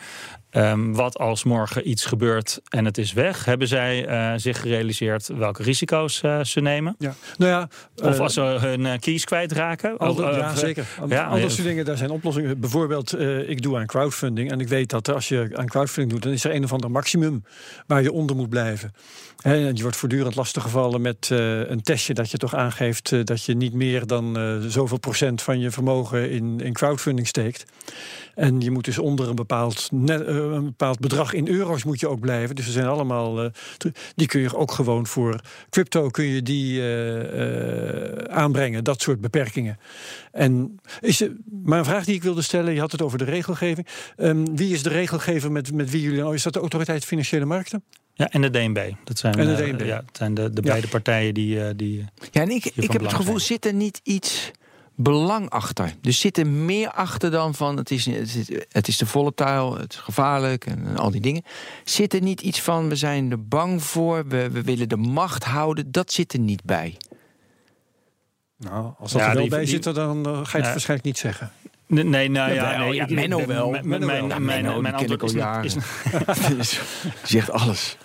ehm, 0.50 0.92
wat 0.92 1.18
als 1.18 1.44
morgen 1.44 1.90
iets 1.90 2.06
gebeurt 2.06 2.62
en 2.70 2.86
het 2.86 2.98
is 2.98 3.14
weg? 3.14 3.46
Hebben 3.46 3.68
zij 3.68 4.06
eh, 4.06 4.34
zich 4.36 4.62
gerealiseerd 4.62 5.28
welke 5.28 5.64
risico's 5.64 6.22
eh, 6.22 6.44
ze 6.44 6.60
nemen? 6.60 6.96
Ja. 7.00 7.16
Nou 7.38 7.52
ja, 7.52 7.70
Of 7.96 8.14
eh, 8.14 8.20
als 8.20 8.34
ze 8.34 8.42
hun 8.42 9.00
keys 9.00 9.26
kwijtraken? 9.26 9.98
Al 9.98 10.10
Of, 10.10 10.20
ja, 10.20 10.52
of, 10.52 10.58
zeker. 10.58 10.86
Ja, 11.08 11.26
al 11.26 11.42
dat 11.42 11.52
soort 11.52 11.68
dingen, 11.68 11.86
daar 11.86 11.98
zijn 11.98 12.10
oplossingen. 12.10 12.60
Bijvoorbeeld, 12.60 13.20
ik 13.48 13.62
doe 13.62 13.78
aan 13.78 13.86
crowdfunding. 13.86 14.52
En 14.52 14.60
ik 14.60 14.68
weet 14.68 14.90
dat 14.90 15.10
als 15.14 15.28
je 15.28 15.50
aan 15.54 15.68
crowdfunding 15.68 16.12
doet, 16.14 16.24
dan 16.24 16.32
is 16.32 16.44
er 16.44 16.56
een 16.56 16.64
of 16.64 16.74
ander 16.74 16.92
maximum 16.92 17.44
waar 17.88 18.02
je 18.02 18.12
onder 18.12 18.36
moet 18.36 18.50
blijven. 18.50 18.94
En 19.42 19.76
je 19.76 19.82
wordt 19.82 19.98
voortdurend 19.98 20.36
lastiggevallen 20.36 21.02
met 21.02 21.30
een 21.30 21.82
testje 21.82 22.14
dat 22.14 22.32
je 22.32 22.38
toch 22.38 22.56
aangeeft 22.56 23.28
dat 23.28 23.44
je 23.44 23.56
niet 23.56 23.74
meer 23.74 24.08
dan 24.08 24.38
zoveel 24.68 25.00
procent 25.00 25.42
van 25.42 25.60
je 25.60 25.72
vermogen 25.72 26.32
in, 26.32 26.60
in 26.60 26.74
crowdfunding 26.74 27.28
steekt. 27.28 27.66
En 28.38 28.62
je 28.62 28.72
moet 28.72 28.86
dus 28.86 28.98
onder 28.98 29.30
een 29.30 29.36
bepaald, 29.36 29.88
net, 29.92 30.22
eh, 30.26 30.36
een 30.36 30.64
bepaald 30.66 31.00
bedrag 31.00 31.34
in 31.34 31.48
euro's 31.48 31.84
moet 31.84 32.00
je 32.00 32.08
ook 32.08 32.20
blijven. 32.20 32.56
Dus 32.56 32.66
er 32.66 32.72
zijn 32.72 32.86
allemaal. 32.86 33.44
eh, 33.44 33.50
die 34.16 34.28
kun 34.28 34.42
je 34.42 34.56
ook 34.56 34.72
gewoon 34.72 35.08
voor 35.08 35.40
crypto 35.70 36.10
kun 36.10 36.26
je 36.26 36.42
die 36.42 36.80
eh, 36.82 38.12
eh, 38.12 38.18
aanbrengen. 38.36 38.84
Dat 38.84 39.02
soort 39.02 39.22
beperkingen. 39.22 39.80
En 40.32 40.80
is 41.02 41.22
er, 41.22 41.32
maar 41.64 41.80
een 41.80 41.86
vraag 41.86 42.06
die 42.06 42.16
ik 42.16 42.24
wilde 42.24 42.42
stellen, 42.42 42.74
je 42.74 42.80
had 42.80 42.92
het 42.92 43.02
over 43.02 43.18
de 43.18 43.24
regelgeving. 43.24 43.88
Ehm, 44.18 44.46
wie 44.56 44.74
is 44.74 44.84
de 44.84 44.90
regelgever 44.90 45.52
met, 45.52 45.74
met 45.74 45.90
wie 45.92 46.02
jullie 46.02 46.20
nou? 46.20 46.34
Is 46.34 46.44
dat 46.44 46.54
de 46.54 46.60
autoriteit 46.60 47.06
Financiële 47.06 47.46
Markten? 47.46 47.84
Ja, 48.14 48.30
en 48.30 48.42
de 48.42 48.50
DNB. 48.50 48.92
Dat 49.04 49.18
zijn, 49.18 49.36
En 49.40 49.56
de 49.56 49.56
DNB. 49.64 49.82
ja, 49.86 50.04
het 50.06 50.18
zijn 50.18 50.34
de, 50.34 50.50
de 50.50 50.62
Ja. 50.64 50.70
beide 50.70 50.88
partijen 50.88 51.34
die, 51.34 51.64
eh, 51.64 51.70
die 51.76 52.06
Ja, 52.32 52.42
en 52.42 52.50
ik, 52.50 52.66
ik 52.76 52.92
heb 52.92 53.02
het 53.02 53.14
gevoel, 53.14 53.40
zijn. 53.40 53.60
zit 53.62 53.66
er 53.66 53.74
niet 53.74 54.00
iets 54.04 54.52
belang 55.00 55.50
achter? 55.50 55.94
Er 56.04 56.14
zit 56.14 56.38
er 56.38 56.48
meer 56.48 56.92
achter 56.92 57.32
dan 57.32 57.56
van 57.56 57.78
het 57.78 57.92
is, 57.92 58.06
het 58.06 58.36
is, 58.36 58.88
is 58.88 58.98
te 58.98 59.06
volatile, 59.06 59.80
het 59.80 59.94
is 59.94 60.00
gevaarlijk 60.00 60.66
en, 60.66 60.98
al 60.98 61.12
die 61.12 61.22
dingen. 61.22 61.44
Zit 61.84 62.14
er 62.14 62.22
niet 62.22 62.42
iets 62.42 62.62
van 62.62 62.90
we 62.90 62.96
zijn 62.96 63.32
er 63.32 63.48
bang 63.48 63.84
voor, 63.84 64.28
we, 64.28 64.50
we 64.52 64.62
willen 64.62 64.90
de 64.90 64.98
macht 64.98 65.44
houden? 65.44 65.92
Dat 65.92 66.12
zit 66.12 66.34
er 66.34 66.40
niet 66.40 66.64
bij. 66.64 66.98
Nou, 68.58 68.94
als 69.00 69.12
dat 69.12 69.22
Ja, 69.22 69.28
er 69.28 69.34
wel 69.34 69.42
die- 69.42 69.52
bij 69.52 69.60
die- 69.60 69.68
zit, 69.70 69.84
dan 69.84 70.26
ga 70.26 70.32
je 70.32 70.40
het 70.40 70.52
Ja. 70.52 70.62
waarschijnlijk 70.62 71.04
niet 71.04 71.18
zeggen. 71.18 71.52
Nee, 71.88 72.04
nee, 72.04 72.30
nou 72.30 72.52
ja, 72.54 72.78
nee, 72.78 72.94
ja, 72.94 73.04
ik- 73.04 73.10
Menno 73.16 73.46
wel. 73.46 73.70
Mijn, 73.70 73.88
mijn, 73.88 74.02
Ja, 74.28 74.40
mijn, 74.40 74.44
Menno, 74.44 74.74
die 74.74 74.82
mijn 74.82 74.96
ken 74.96 75.04
ik 75.06 75.10
antwoord 75.12 75.22
al 75.22 75.28
is, 75.28 75.34
jaren. 75.34 75.66
is, 75.66 75.74
Dus, 76.58 76.80
zegt 77.34 77.52
alles. 77.52 77.98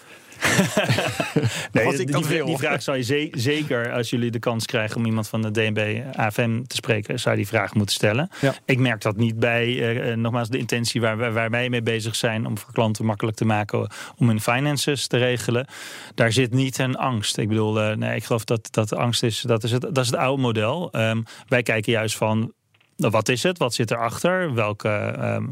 Nee, 1.73 1.87
Als 1.87 1.99
ik 1.99 2.07
die, 2.07 2.15
dat 2.17 2.23
die, 2.29 2.37
wil. 2.37 2.47
die 2.47 2.57
vraag 2.57 2.83
zou 2.83 2.97
je 2.97 3.03
ze- 3.03 3.29
zeker, 3.33 3.93
als 3.93 4.11
jullie 4.11 4.31
de 4.31 4.39
kans 4.39 4.67
krijgen 4.67 4.97
om 4.97 5.07
iemand 5.07 5.29
van 5.29 5.43
de 5.43 5.51
DNB 5.51 6.01
AFM 6.17 6.63
te 6.63 6.77
spreken, 6.77 7.21
zou 7.21 7.35
je 7.37 7.41
die 7.43 7.51
vraag 7.51 7.75
moeten 7.75 7.95
stellen. 7.95 8.29
Ja. 8.41 8.55
Ik 8.65 8.79
merk 8.79 9.01
dat 9.01 9.17
niet 9.17 9.39
bij, 9.39 9.65
eh, 9.67 10.11
eh, 10.11 10.19
nogmaals, 10.19 10.49
de 10.49 10.59
intentie 10.59 11.01
waar, 11.01 11.17
wij- 11.17 11.33
waar 11.33 11.51
wij 11.51 11.69
mee 11.69 11.83
bezig 11.83 12.17
zijn 12.17 12.47
om 12.47 12.59
voor 12.59 12.73
klanten 12.73 13.05
makkelijk 13.05 13.37
te 13.37 13.45
maken 13.45 13.91
om 14.17 14.29
hun 14.29 14.41
finances 14.41 15.07
te 15.07 15.17
regelen. 15.17 15.67
Daar 16.15 16.33
zit 16.33 16.53
niet 16.53 16.79
een 16.79 16.97
angst. 16.97 17.37
Ik 17.39 17.49
bedoel, 17.49 17.81
eh, 17.81 17.97
nee, 17.97 18.17
ik 18.17 18.25
geloof 18.25 18.45
dat, 18.45 18.69
dat 18.71 18.95
angst 18.95 19.23
is, 19.23 19.41
dat 19.41 19.65
is 19.65 19.71
het, 19.73 19.81
dat 19.83 19.99
is 19.99 20.07
het 20.07 20.17
oude 20.17 20.43
model. 20.43 20.91
Ehm, 20.93 21.23
wij 21.49 21.63
kijken 21.63 21.93
juist 21.93 22.17
van, 22.17 22.53
wat 22.97 23.29
is 23.29 23.43
het? 23.43 23.59
Wat 23.59 23.75
zit 23.75 23.91
erachter? 23.91 24.55
Welke 24.55 24.89
ehm, 24.89 25.47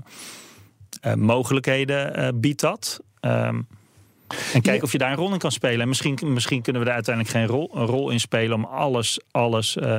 eh, 1.01 1.15
mogelijkheden 1.15 2.41
biedt 2.41 2.61
dat? 2.61 3.01
Ehm, 3.21 3.61
en 4.53 4.63
kijken 4.63 4.83
of 4.83 4.93
je 4.93 4.99
daar 4.99 5.11
een 5.11 5.17
rol 5.17 5.33
in 5.33 5.39
kan 5.39 5.53
spelen. 5.53 5.81
En 5.81 5.89
misschien, 5.89 6.19
misschien 6.23 6.63
kunnen 6.63 6.83
we 6.83 6.87
daar 6.87 6.97
uiteindelijk 6.97 7.37
geen 7.37 7.47
rol, 7.47 7.71
een 7.75 7.87
rol 7.87 8.11
in 8.11 8.21
spelen 8.21 8.57
om 8.57 8.65
alles, 8.65 9.21
alles 9.31 9.77
eh, 9.77 9.97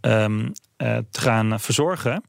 ehm, 0.00 0.48
eh, 0.76 0.98
te 1.10 1.20
gaan 1.20 1.60
verzorgen. 1.60 2.24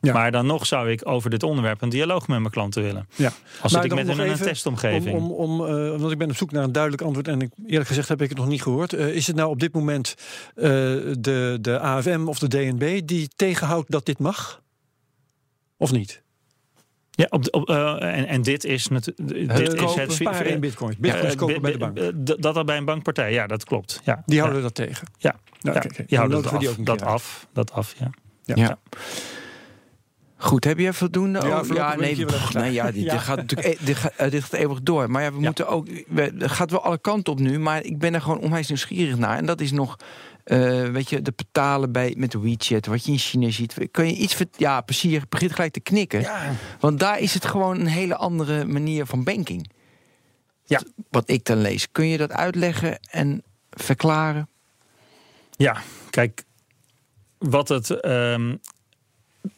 Ja. 0.00 0.12
Maar 0.12 0.30
dan 0.30 0.46
nog 0.46 0.66
zou 0.66 0.90
ik 0.90 1.08
over 1.08 1.30
dit 1.30 1.42
onderwerp 1.42 1.82
een 1.82 1.88
dialoog 1.88 2.28
met 2.28 2.38
mijn 2.38 2.52
klanten 2.52 2.82
willen. 2.82 3.08
Ja. 3.16 3.32
Als 3.60 3.72
zit 3.72 3.84
ik 3.84 3.94
met 3.94 4.06
hen 4.06 4.18
in 4.18 4.30
een 4.30 4.38
testomgeving. 4.38 5.16
Om, 5.16 5.30
om, 5.30 5.60
om, 5.60 5.66
eh, 5.66 6.00
want 6.00 6.12
ik 6.12 6.18
ben 6.18 6.28
op 6.28 6.36
zoek 6.36 6.50
naar 6.50 6.64
een 6.64 6.72
duidelijk 6.72 7.02
antwoord 7.02 7.28
en 7.28 7.40
ik, 7.40 7.50
eerlijk 7.66 7.88
gezegd 7.88 8.08
heb 8.08 8.22
ik 8.22 8.28
het 8.28 8.38
nog 8.38 8.46
niet 8.46 8.62
gehoord. 8.62 8.92
Eh, 8.92 9.08
is 9.08 9.26
het 9.26 9.36
nou 9.36 9.50
op 9.50 9.60
dit 9.60 9.74
moment 9.74 10.14
de, 10.54 11.58
de 11.60 11.78
AFM 11.80 12.24
of 12.26 12.38
de 12.38 12.48
DNB 12.48 13.00
die 13.04 13.28
tegenhoudt 13.36 13.90
dat 13.90 14.06
dit 14.06 14.18
mag? 14.18 14.62
Of 15.76 15.92
niet? 15.92 16.22
Ja, 17.18 17.26
op, 17.30 17.44
de- 17.44 17.50
op, 17.50 17.68
eh, 17.68 18.02
en, 18.18 18.26
en 18.26 18.42
dit 18.42 18.64
is 18.64 18.88
natuurlijk. 18.88 19.56
Dit 19.56 19.72
is 19.72 19.74
kopen, 19.80 20.00
het 20.02 20.12
sparen 20.12 20.46
in 20.50 20.60
bitcoins. 20.60 20.96
Bitcoins 20.96 21.32
eh, 21.32 21.38
kopen 21.38 21.54
bi- 21.54 21.60
bij 21.60 21.72
de 21.72 21.78
bank. 21.78 21.98
eh, 21.98 22.08
Dat 22.38 22.56
al 22.56 22.64
bij 22.64 22.76
een 22.76 22.84
bankpartij, 22.84 23.32
ja, 23.32 23.46
dat 23.46 23.64
klopt. 23.64 24.00
Ja, 24.04 24.22
Die 24.26 24.34
ja, 24.36 24.40
houden 24.42 24.62
dat 24.62 24.74
tegen. 24.74 25.06
Ja, 25.18 25.36
Nou, 25.60 25.76
ja, 25.76 26.04
die 26.06 26.18
houden 26.18 26.42
dat, 26.42 26.60
die 26.60 26.68
af, 26.68 26.74
dat 26.76 27.02
af. 27.02 27.46
Dat 27.52 27.72
af, 27.72 27.94
ja. 27.98 28.10
Ja. 28.44 28.54
Ja. 28.56 28.78
Goed, 30.36 30.64
heb 30.64 30.78
je 30.78 30.92
voldoende? 30.92 31.38
Ja, 31.46 31.60
Oh, 31.60 31.92
ik 31.94 32.00
nee, 32.00 32.24
pff, 32.24 32.54
nee, 32.54 32.72
ja, 32.72 32.90
dit, 32.90 33.02
Ja. 33.04 33.12
dit 33.12 33.20
gaat 33.20 33.36
natuurlijk 33.36 33.68
e- 33.80 33.84
dit 33.84 33.96
gaat, 33.96 34.30
dit 34.30 34.42
gaat 34.44 34.52
eeuwig 34.52 34.80
door. 34.82 35.10
Maar 35.10 35.22
ja, 35.22 35.32
we 35.32 35.40
moeten 35.40 35.68
ook. 35.68 35.86
We, 36.08 36.32
het 36.38 36.50
gaat 36.50 36.70
wel 36.70 36.82
alle 36.82 36.98
kanten 36.98 37.32
op 37.32 37.38
nu, 37.38 37.58
maar 37.58 37.84
ik 37.84 37.98
ben 37.98 38.14
er 38.14 38.20
gewoon 38.20 38.38
onwijs 38.40 38.68
nieuwsgierig 38.68 39.16
naar. 39.18 39.36
En 39.36 39.46
dat 39.46 39.60
is 39.60 39.72
nog, 39.72 39.96
eh, 40.48 40.88
weet 40.88 41.10
je, 41.10 41.22
de 41.22 41.32
betalen 41.36 41.92
bij 41.92 42.14
met 42.16 42.32
de 42.32 42.40
WeChat, 42.40 42.86
wat 42.86 43.04
je 43.04 43.12
in 43.12 43.18
China 43.18 43.50
ziet. 43.50 43.74
Kun 43.90 44.06
je 44.06 44.12
iets, 44.14 44.36
ja, 44.56 44.84
je 44.86 45.20
begint 45.28 45.52
gelijk 45.52 45.72
te 45.72 45.80
knikken. 45.80 46.26
Want 46.80 46.98
daar 46.98 47.18
is 47.18 47.34
het 47.34 47.44
gewoon 47.44 47.80
een 47.80 47.86
hele 47.86 48.16
andere 48.16 48.64
manier 48.64 49.06
van 49.06 49.24
banking. 49.24 49.70
Ja. 50.64 50.80
Wat 51.10 51.30
ik 51.30 51.44
dan 51.44 51.60
lees. 51.60 51.90
Kun 51.92 52.06
je 52.06 52.16
dat 52.16 52.32
uitleggen 52.32 52.98
en 53.10 53.42
verklaren? 53.70 54.48
Ja, 55.56 55.76
kijk, 56.10 56.44
wat, 57.38 57.68
het, 57.68 57.90
ehm, 57.90 58.56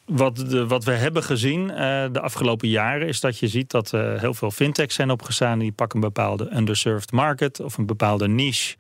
wat, 0.07 0.37
de, 0.37 0.67
wat 0.67 0.85
we 0.85 0.93
hebben 0.93 1.23
gezien 1.23 1.71
eh, 1.71 2.07
de 2.13 2.21
afgelopen 2.21 2.69
jaren 2.69 3.09
is 3.09 3.21
dat 3.21 3.39
je 3.39 3.49
ziet 3.49 3.71
dat 3.71 3.93
eh, 3.93 4.21
heel 4.21 4.35
veel 4.35 4.51
fintechs 4.51 4.95
zijn 4.95 5.11
opgestaan. 5.11 5.59
Die 5.59 5.73
pakken 5.73 5.99
een 5.99 6.05
bepaalde 6.05 6.57
underserved 6.57 7.13
market 7.13 7.61
of 7.61 7.79
een 7.79 7.87
bepaalde 7.87 8.29
niche. 8.29 8.77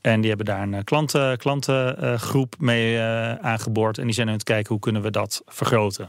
En 0.00 0.20
die 0.20 0.28
hebben 0.28 0.46
daar 0.46 0.62
een 0.62 0.74
eh, 0.74 0.84
klanten, 0.84 1.38
klantengroep 1.38 2.54
mee 2.58 2.98
eh, 2.98 3.34
aangeboord. 3.34 3.98
En 3.98 4.04
die 4.04 4.14
zijn 4.14 4.26
aan 4.26 4.34
het 4.34 4.42
kijken 4.42 4.72
hoe 4.72 4.80
kunnen 4.80 5.02
we 5.02 5.10
dat 5.10 5.42
vergroten. 5.46 6.08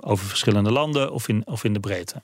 Over 0.00 0.26
verschillende 0.26 0.72
landen 0.72 1.12
of 1.12 1.28
in, 1.28 1.42
of 1.46 1.64
in 1.64 1.72
de 1.72 1.80
breedte. 1.80 2.22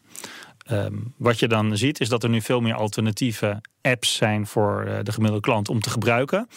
Ehm, 0.66 0.94
wat 1.16 1.38
je 1.38 1.48
dan 1.48 1.76
ziet 1.76 2.00
is 2.00 2.08
dat 2.08 2.22
er 2.22 2.28
nu 2.28 2.40
veel 2.40 2.60
meer 2.60 2.74
alternatieve 2.74 3.60
apps 3.82 4.14
zijn 4.14 4.46
voor 4.46 4.84
eh, 4.84 4.98
de 5.02 5.12
gemiddelde 5.12 5.44
klant 5.44 5.68
om 5.68 5.80
te 5.80 5.90
gebruiken. 5.90 6.48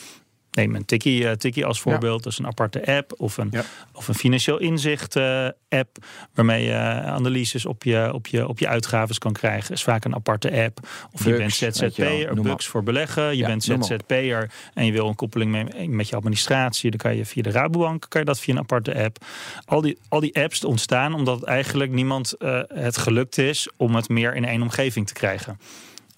Neem 0.54 0.76
een 0.76 0.86
Tikkie, 0.86 1.28
eh, 1.28 1.36
Tikkie 1.36 1.66
als 1.66 1.82
voorbeeld. 1.82 2.24
Dat 2.24 2.32
is 2.32 2.38
een 2.40 2.48
aparte 2.48 2.86
app. 2.86 3.14
Of 3.18 3.38
een, 3.38 3.48
Ja. 3.52 3.64
of 3.94 4.08
een 4.08 4.16
financieel 4.16 4.60
inzicht 4.60 5.16
eh, 5.16 5.48
app. 5.70 5.98
Waarmee 6.34 6.64
je 6.66 6.76
analyses 7.06 7.66
op 7.66 7.84
je, 7.84 8.14
op, 8.14 8.28
je, 8.28 8.48
op 8.48 8.60
je 8.60 8.68
uitgaves 8.68 9.18
kan 9.18 9.34
krijgen. 9.34 9.74
Is 9.74 9.84
vaak 9.84 10.06
een 10.06 10.16
aparte 10.16 10.52
app. 10.64 10.80
Of 11.12 11.24
je 11.24 11.30
Bugs, 11.30 11.60
bent 11.60 11.78
je. 11.78 11.88
ZZP'er. 11.90 12.42
Bugs 12.42 12.68
voor 12.68 12.84
beleggen. 12.84 13.24
Je 13.24 13.36
Ja, 13.38 13.48
bent. 13.48 13.64
ZZP'er. 13.64 14.52
En 14.74 14.86
je 14.86 14.92
wil 14.92 15.08
een 15.08 15.16
koppeling 15.16 15.52
mee, 15.52 15.90
met 15.90 16.10
je 16.10 16.16
administratie. 16.16 16.90
Dan 16.90 17.00
kan 17.00 17.16
je 17.16 17.26
via 17.26 17.42
de 17.44 17.52
Rabobank. 17.52 18.06
Kan 18.10 18.20
je 18.22 18.28
dat 18.28 18.40
via 18.40 18.54
een 18.54 18.60
aparte 18.60 19.04
app. 19.04 19.26
Al 19.66 19.82
die, 19.82 19.98
al 20.10 20.20
die 20.20 20.36
apps 20.42 20.64
ontstaan 20.64 21.14
omdat 21.14 21.44
eigenlijk 21.44 21.92
niemand 21.92 22.34
eh, 22.34 22.60
het 22.68 22.98
gelukt 22.98 23.38
is. 23.38 23.70
Om 23.78 23.96
het 23.96 24.10
meer 24.10 24.36
in 24.36 24.46
één 24.46 24.62
omgeving 24.62 25.08
te 25.08 25.14
krijgen. 25.14 25.60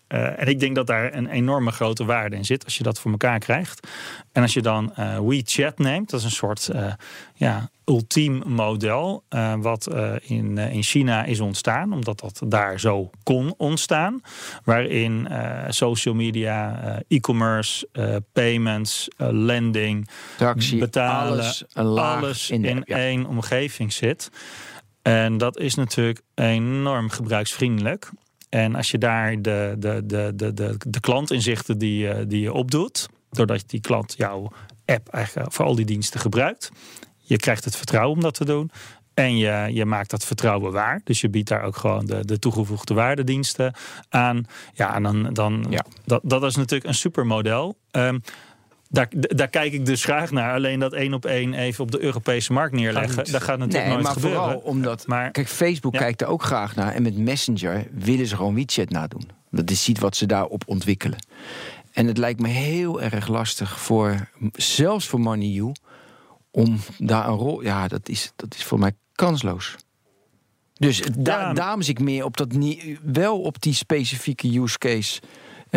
Eh, 0.08 0.40
en 0.40 0.48
ik 0.48 0.60
denk 0.60 0.76
dat 0.76 0.88
daar 0.88 1.14
een 1.14 1.28
enorme 1.28 1.72
grote 1.72 2.06
waarde 2.06 2.36
in 2.36 2.46
zit 2.46 2.64
als 2.64 2.78
je 2.78 2.84
dat 2.84 3.00
voor 3.00 3.12
elkaar 3.12 3.40
krijgt. 3.40 3.88
En 4.32 4.42
als 4.42 4.54
je 4.54 4.62
dan 4.62 4.96
eh, 4.96 5.20
WeChat 5.20 5.78
neemt, 5.78 6.10
dat 6.10 6.20
is 6.20 6.26
een 6.26 6.32
soort 6.32 6.68
eh, 6.68 6.94
ja, 7.34 7.70
ultiem 7.86 8.44
model. 8.46 9.24
wat 9.60 9.96
in, 10.22 10.58
in 10.58 10.84
China 10.84 11.24
is 11.24 11.40
ontstaan, 11.40 11.94
omdat 11.94 12.20
dat 12.20 12.42
daar 12.48 12.80
zo 12.80 13.10
kon 13.24 13.54
ontstaan. 13.58 14.22
Waarin 14.64 15.28
social 15.70 16.16
media, 16.16 16.80
e-commerce, 17.08 17.88
payments, 18.34 19.08
lending, 19.18 20.08
Taxi, 20.38 20.80
betalen, 20.80 21.32
alles, 21.32 21.64
een 21.74 21.86
laag 21.86 22.18
alles 22.18 22.50
in, 22.50 22.66
in, 22.66 22.76
de, 22.76 22.82
ja. 22.86 22.98
één 22.98 23.26
omgeving 23.26 23.94
zit. 23.94 24.32
En 25.02 25.38
dat 25.38 25.58
is 25.58 25.76
natuurlijk 25.76 26.22
enorm 26.36 27.10
gebruiksvriendelijk. 27.10 28.10
En 28.56 28.76
als 28.76 28.92
je 28.92 28.98
daar 28.98 29.42
de, 29.42 29.76
de, 29.80 30.02
de, 30.06 30.32
de, 30.36 30.54
de, 30.54 30.76
de 30.88 31.00
klantinzichten 31.00 31.78
die, 31.78 31.98
je- 31.98 32.26
die 32.28 32.42
je 32.42 32.54
opdoet, 32.54 33.10
doordat 33.32 33.64
die 33.70 33.80
klant 33.82 34.14
jouw 34.18 34.52
app 34.86 35.08
eigenlijk 35.08 35.54
voor 35.54 35.66
al 35.66 35.76
die 35.76 35.86
diensten 35.86 36.20
gebruikt, 36.20 36.72
je 37.18 37.36
krijgt 37.38 37.66
het 37.66 37.76
vertrouwen 37.76 38.16
om 38.16 38.22
dat 38.22 38.34
te 38.34 38.46
doen. 38.46 38.72
En 39.14 39.38
je, 39.38 39.70
je 39.74 39.86
maakt 39.86 40.10
dat 40.10 40.26
vertrouwen 40.26 40.72
waar. 40.72 41.02
Dus 41.04 41.22
je 41.22 41.30
biedt 41.30 41.48
daar 41.50 41.64
ook 41.64 41.76
gewoon 41.76 42.06
de, 42.06 42.26
de 42.26 42.40
toegevoegde 42.40 42.94
waardediensten 42.94 43.74
aan. 44.10 44.46
Ja, 44.74 44.96
en 44.96 45.04
dan, 45.04 45.34
dan 45.34 45.66
Ja. 45.70 45.86
Dat, 46.06 46.22
dat 46.24 46.44
is 46.44 46.56
natuurlijk 46.56 46.90
een 46.90 46.96
supermodel. 46.96 47.78
Ehm 47.92 48.20
daar, 48.90 49.08
daar 49.12 49.48
kijk 49.48 49.74
ik 49.74 49.86
dus 49.86 50.04
graag 50.04 50.32
naar. 50.32 50.54
Alleen 50.54 50.80
dat 50.80 50.94
één 50.94 51.14
op 51.14 51.26
één 51.26 51.54
even 51.54 51.84
op 51.84 51.92
de 51.92 52.02
Europese 52.02 52.54
markt 52.54 52.76
neerleggen. 52.76 53.18
niet. 53.18 53.32
dat 53.32 53.44
gaat 53.44 53.58
natuurlijk 53.58 53.84
Nee, 53.84 53.94
nooit 53.94 54.04
maar 54.06 54.14
gebeuren. 54.14 54.42
vooral 54.42 54.60
omdat... 54.60 55.08
Maar 55.08 55.32
Kijk, 55.32 55.48
Facebook 55.48 55.94
Ja. 55.94 56.00
kijkt 56.00 56.22
er 56.22 56.28
ook 56.28 56.44
graag 56.44 56.76
naar. 56.76 56.94
En 56.94 57.02
met 57.04 57.18
Messenger 57.18 57.88
willen 57.92 58.28
ze 58.28 58.36
gewoon 58.36 58.56
WeChat 58.56 58.90
nadoen. 58.90 59.30
Dat 59.52 59.70
is 59.70 59.84
ziet 59.84 60.00
wat 60.00 60.16
ze 60.16 60.26
daarop 60.26 60.64
ontwikkelen. 60.66 61.18
En 61.92 62.08
het 62.08 62.18
lijkt 62.18 62.40
me 62.40 62.48
heel 62.48 63.02
erg 63.02 63.28
lastig 63.28 63.80
voor, 63.80 64.30
zelfs 64.54 65.08
voor 65.08 65.20
MoneyU, 65.20 65.72
om 66.52 66.80
daar 66.98 67.28
een 67.28 67.36
rol... 67.36 67.62
Ja, 67.64 67.88
dat 67.88 68.10
is, 68.10 68.32
dat 68.36 68.56
is 68.56 68.64
voor 68.64 68.80
mij 68.80 68.92
kansloos. 69.14 69.76
Dus 70.74 71.02
da 71.18 71.40
Ja, 71.40 71.54
daarom 71.54 71.82
zit 71.82 72.00
ik 72.00 72.06
meer 72.06 72.24
op 72.26 72.38
dat 72.38 72.52
niet, 72.52 73.00
wel 73.04 73.42
op 73.42 73.62
die 73.62 73.74
specifieke 73.74 74.60
use 74.60 74.78
case 74.78 75.22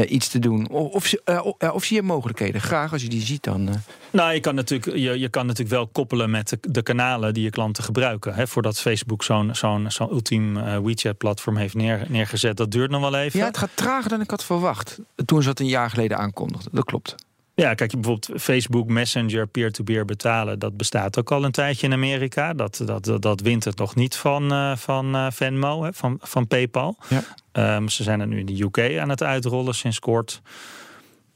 iets 0.07 0.29
te 0.29 0.39
doen? 0.39 0.69
Of, 0.69 0.93
of, 0.93 1.13
eh, 1.13 1.75
of, 1.75 1.85
zie 1.85 1.97
je 1.97 2.03
mogelijkheden? 2.03 2.61
Graag 2.61 2.93
als 2.93 3.03
je 3.03 3.09
die 3.09 3.21
ziet 3.21 3.43
dan. 3.45 3.69
eh. 3.69 3.75
Nou, 4.11 4.33
je 4.33 4.41
kan 4.41 4.55
natuurlijk, 4.55 4.97
je, 4.97 5.19
je 5.19 5.29
kan 5.29 5.47
natuurlijk 5.47 5.75
wel 5.77 5.87
koppelen 5.87 6.31
met 6.31 6.49
de, 6.49 6.59
de 6.61 6.83
kanalen 6.83 7.35
die 7.35 7.43
je 7.43 7.51
klanten 7.51 7.85
gebruiken. 7.85 8.35
Hè, 8.35 8.47
voordat 8.47 8.81
Facebook 8.81 9.23
zo'n 9.25 9.55
zo'n 9.55 9.91
zo'n 9.91 10.11
ultiem 10.13 10.57
eh, 10.57 10.79
WeChat-platform 10.79 11.57
heeft 11.57 11.75
neer, 11.75 12.07
neergezet, 12.09 12.57
dat 12.57 12.71
duurt 12.71 12.91
nog 12.91 13.01
wel 13.01 13.15
even. 13.15 13.39
Ja, 13.39 13.47
het 13.47 13.59
gaat 13.59 13.71
trager 13.75 14.11
dan 14.11 14.21
ik 14.21 14.31
had 14.31 14.45
verwacht. 14.45 14.99
Toen 15.25 15.43
ze 15.43 15.49
dat 15.49 15.61
een 15.61 15.67
jaar 15.67 15.91
geleden 15.91 16.19
aankondigden. 16.19 16.71
Dat 16.75 16.85
klopt. 16.85 17.15
Ja, 17.61 17.75
kijk, 17.75 17.93
bijvoorbeeld 17.93 18.41
Facebook 18.41 18.89
Messenger 18.89 19.47
peer-to-peer 19.47 20.05
betalen, 20.05 20.59
dat 20.59 20.77
bestaat 20.77 21.19
ook 21.19 21.33
al 21.33 21.45
een 21.45 21.51
tijdje 21.51 21.87
in 21.87 21.93
Amerika. 21.93 22.55
Dat, 22.55 22.83
dat, 22.85 23.05
dat, 23.05 23.23
dat 23.23 23.41
wint 23.41 23.65
het 23.65 23.79
nog 23.79 23.95
niet 23.95 24.17
van, 24.17 24.53
eh, 24.53 24.77
van 24.77 25.15
eh, 25.15 25.27
Venmo, 25.31 25.83
hè, 25.83 25.93
van, 25.93 26.19
van 26.21 26.47
PayPal. 26.47 26.97
Ja. 27.09 27.23
Ehm, 27.53 27.89
ze 27.89 28.03
zijn 28.03 28.21
er 28.21 28.27
nu 28.27 28.39
in 28.39 28.47
de 28.47 28.63
UK 28.63 28.99
aan 28.99 29.09
het 29.09 29.23
uitrollen 29.23 29.75
sinds 29.75 29.99
kort. 29.99 30.43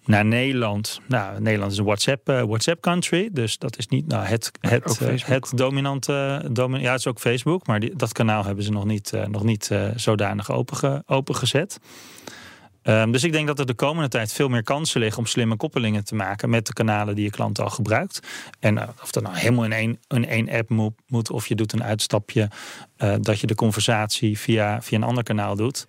Naar 0.05 0.25
Nederland. 0.25 1.01
Nou, 1.09 1.41
Nederland 1.41 1.73
is 1.73 1.79
een 1.79 1.85
WhatsApp, 1.85 2.29
eh, 2.29 2.43
WhatsApp 2.43 2.81
country. 2.83 3.29
Dus 3.33 3.59
dat 3.59 3.79
is 3.79 3.89
niet 3.89 4.07
nou, 4.07 4.25
het, 4.25 4.51
het, 4.61 5.27
het 5.27 5.53
dominante. 5.55 6.45
domi- 6.51 6.81
ja, 6.81 6.91
het 6.91 6.99
is 6.99 7.07
ook 7.07 7.21
Facebook. 7.21 7.67
Maar 7.67 7.81
die, 7.81 7.97
dat 7.97 8.13
kanaal 8.13 8.45
hebben 8.45 8.65
ze 8.65 8.71
nog 8.71 8.85
niet, 8.85 9.13
nog 9.29 9.45
niet 9.45 9.71
zodanig 9.97 10.51
openge, 10.51 11.03
opengezet. 11.07 11.79
Ehm, 12.83 13.11
dus 13.11 13.25
ik 13.25 13.33
denk 13.33 13.47
dat 13.47 13.59
er 13.59 13.67
de 13.67 13.75
komende 13.75 14.09
tijd 14.09 14.33
veel 14.33 14.49
meer 14.49 14.63
kansen 14.63 15.01
liggen 15.01 15.19
om 15.19 15.27
slimme 15.27 15.57
koppelingen 15.57 16.05
te 16.05 16.15
maken 16.15 16.51
met 16.51 16.67
de 16.67 16.73
kanalen 16.73 17.15
die 17.15 17.25
je 17.25 17.31
klant 17.31 17.61
al 17.61 17.71
gebruikt. 17.71 18.21
En 18.61 18.79
eh, 18.79 18.89
of 19.03 19.11
dat 19.11 19.23
nou 19.23 19.37
helemaal 19.37 19.65
in 19.65 19.73
één, 20.09 20.29
in 20.29 20.51
app 20.51 20.71
moet, 20.71 20.93
moet, 21.07 21.31
of 21.31 21.47
je 21.47 21.55
doet 21.55 21.73
een 21.73 21.85
uitstapje 21.85 22.51
eh, 22.97 23.15
dat 23.21 23.41
je 23.41 23.47
de 23.47 23.55
conversatie 23.55 24.39
via, 24.39 24.83
via 24.83 24.97
een 24.97 25.05
ander 25.05 25.25
kanaal 25.25 25.57
doet. 25.57 25.87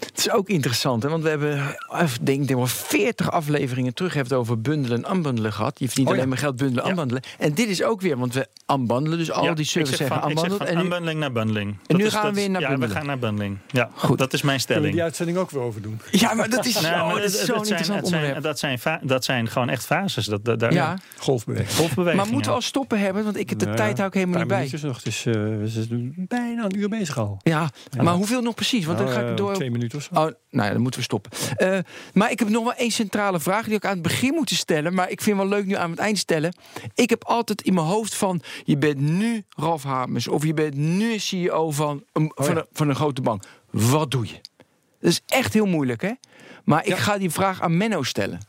Het 0.00 0.18
is 0.18 0.30
ook 0.30 0.48
interessant, 0.48 1.02
hè? 1.02 1.08
want 1.08 1.22
we 1.22 1.28
hebben, 1.28 1.74
denk 2.20 2.42
ik, 2.50 2.56
wel 2.56 2.66
40 2.66 3.30
afleveringen 3.30 3.94
terug 3.94 4.14
hebben 4.14 4.38
over 4.38 4.60
bundelen 4.60 5.04
en 5.04 5.14
unbundelen 5.16 5.52
gehad. 5.52 5.78
Je 5.78 5.86
verdient 5.86 6.06
Oh 6.08 6.12
ja. 6.14 6.18
alleen 6.18 6.28
maar 6.32 6.38
geld 6.42 6.56
bundelen 6.56 6.82
en 6.84 6.88
Ja. 6.90 6.94
unbundelen. 6.94 7.22
En 7.38 7.54
dit 7.54 7.68
is 7.68 7.82
ook 7.82 8.00
weer, 8.00 8.16
want 8.18 8.34
we 8.34 8.48
unbundelen, 8.72 9.18
dus 9.18 9.30
al 9.30 9.44
Ja, 9.44 9.52
die 9.54 9.64
services 9.64 9.96
zeg 9.98 10.08
zeggen 10.08 10.30
van, 10.38 10.48
van 10.58 10.66
En 10.66 10.76
nu, 10.76 10.82
unbundling 10.82 11.20
naar 11.20 11.32
bundling. 11.32 11.76
Dat 11.86 11.96
nu 11.96 12.04
is- 12.04 12.12
gaan 12.12 12.28
we 12.28 12.34
weer 12.40 12.50
naar 12.50 12.60
Ja, 12.60 12.66
bundelen. 12.68 12.88
we 12.88 12.94
gaan 12.96 13.06
naar 13.06 13.18
bundling. 13.18 13.58
Ja, 13.70 13.90
Goed. 13.94 14.18
dat 14.18 14.32
is 14.32 14.42
mijn 14.42 14.56
Kunnen 14.56 14.56
we 14.56 14.60
stelling. 14.60 14.92
die 14.92 15.02
uitzending 15.02 15.38
ook 15.38 15.50
weer 15.50 15.62
over 15.62 15.82
doen? 15.82 16.00
ja, 16.10 16.34
maar 16.34 16.48
dat 16.50 16.64
is, 16.66 16.72
zo'n 16.78 16.82
zijn- 16.82 16.98
interessant 17.06 17.76
het 17.76 17.86
zijn- 17.86 18.02
onderwerp. 18.02 18.42
Dat 18.42 18.58
zijn, 18.58 18.78
dat 19.02 19.24
zijn 19.24 19.48
gewoon 19.48 19.68
echt 19.68 19.86
fases. 19.86 20.24
Dat, 20.26 20.44
dat, 20.44 20.60
daar, 20.60 20.72
Ja, 20.72 20.98
Golfbeweging. 21.18 21.76
golfbewegingen. 21.76 22.16
maar 22.24 22.32
moeten 22.32 22.50
we 22.50 22.56
al 22.56 22.62
stoppen 22.62 22.98
hebben, 23.00 23.24
want 23.24 23.36
ik 23.36 23.48
heb 23.50 23.58
de 23.58 23.64
Nou 23.64 23.76
tijd 23.76 23.90
ja, 23.90 23.96
hou 23.96 24.08
ik 24.08 24.14
helemaal 24.14 24.38
niet 24.38 24.48
bij. 24.48 24.80
nog. 24.82 24.96
Het 24.96 25.06
is, 25.06 25.26
eh, 25.26 25.32
we 25.34 25.60
zijn 25.68 26.14
bijna 26.16 26.64
een 26.64 26.78
uur 26.78 26.88
bezig 26.88 27.18
al. 27.18 27.40
Ja, 27.42 27.70
maar 28.02 28.14
hoeveel 28.14 28.40
nog 28.42 28.54
precies? 28.54 28.84
Want 28.84 28.98
dan 28.98 29.06
Nou, 29.06 29.18
ga 29.18 29.24
ik 29.24 29.30
eh, 29.30 29.36
door. 29.36 29.54
Twee 29.54 29.70
minuten 29.70 29.89
of 29.94 30.02
zo. 30.02 30.08
Oh, 30.14 30.20
nou 30.50 30.66
ja, 30.66 30.70
dan 30.72 30.80
moeten 30.80 31.00
we 31.00 31.06
stoppen. 31.06 31.30
Eh, 31.56 31.78
maar 32.12 32.30
ik 32.30 32.38
heb 32.38 32.48
nog 32.48 32.62
wel 32.64 32.74
één 32.74 32.90
centrale 32.90 33.40
vraag 33.40 33.64
die 33.64 33.74
ik 33.74 33.84
aan 33.84 33.92
het 33.92 34.02
begin 34.02 34.34
moet 34.34 34.50
stellen. 34.50 34.94
Maar 34.94 35.10
ik 35.10 35.20
vind 35.20 35.36
wel 35.36 35.48
leuk 35.48 35.66
nu 35.66 35.74
aan 35.74 35.90
het 35.90 35.98
eind 35.98 36.18
stellen. 36.18 36.54
Ik 36.94 37.10
heb 37.10 37.24
altijd 37.24 37.62
in 37.62 37.74
mijn 37.74 37.86
hoofd 37.86 38.14
van... 38.14 38.42
je 38.64 38.76
bent 38.78 38.98
nu 39.00 39.44
Ralf 39.56 39.82
Hamers 39.82 40.28
of 40.28 40.44
je 40.44 40.54
bent 40.54 40.74
nu 40.74 41.18
CEO 41.18 41.70
van 41.70 42.04
een, 42.12 42.32
van, 42.34 42.54
ja. 42.54 42.60
een, 42.60 42.66
van 42.72 42.88
een 42.88 42.94
grote 42.94 43.22
bank. 43.22 43.42
Wat 43.70 44.10
doe 44.10 44.26
je? 44.26 44.34
Dat 45.00 45.10
is 45.10 45.20
echt 45.26 45.52
heel 45.52 45.66
moeilijk, 45.66 46.02
hè? 46.02 46.12
Maar 46.64 46.80
ik 46.82 46.88
Ja. 46.88 46.96
ga 46.96 47.18
die 47.18 47.30
vraag 47.30 47.60
aan 47.60 47.76
Menno 47.76 48.02
stellen. 48.02 48.40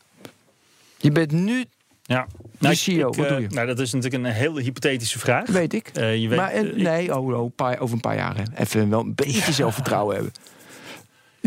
Je 0.98 1.12
bent 1.12 1.32
nu, 1.32 1.66
Ja. 2.04 2.28
De 2.60 2.76
CEO, 2.76 3.06
wat 3.12 3.26
eh, 3.26 3.32
doe 3.32 3.42
je? 3.42 3.48
Nou, 3.50 3.68
dat 3.68 3.80
is 3.80 3.94
natuurlijk 3.94 4.24
een 4.24 4.32
heel 4.32 4.58
hypothetische 4.58 5.20
vraag. 5.20 5.48
weet 5.50 5.74
ik. 5.74 5.88
Eh, 5.94 6.16
je 6.22 6.28
weet, 6.28 6.38
maar 6.38 6.52
eh, 6.52 6.60
eh, 6.70 6.76
nee, 6.76 7.18
oh, 7.18 7.42
oh, 7.42 7.52
paar- 7.56 7.80
over 7.80 7.96
een 7.96 8.02
paar 8.02 8.16
jaar. 8.16 8.36
hè. 8.38 8.44
Even 8.56 8.89
wel 8.89 9.00
een 9.00 9.16
beetje 9.16 9.52
zelfvertrouwen 9.54 10.16
hebben. 10.16 10.34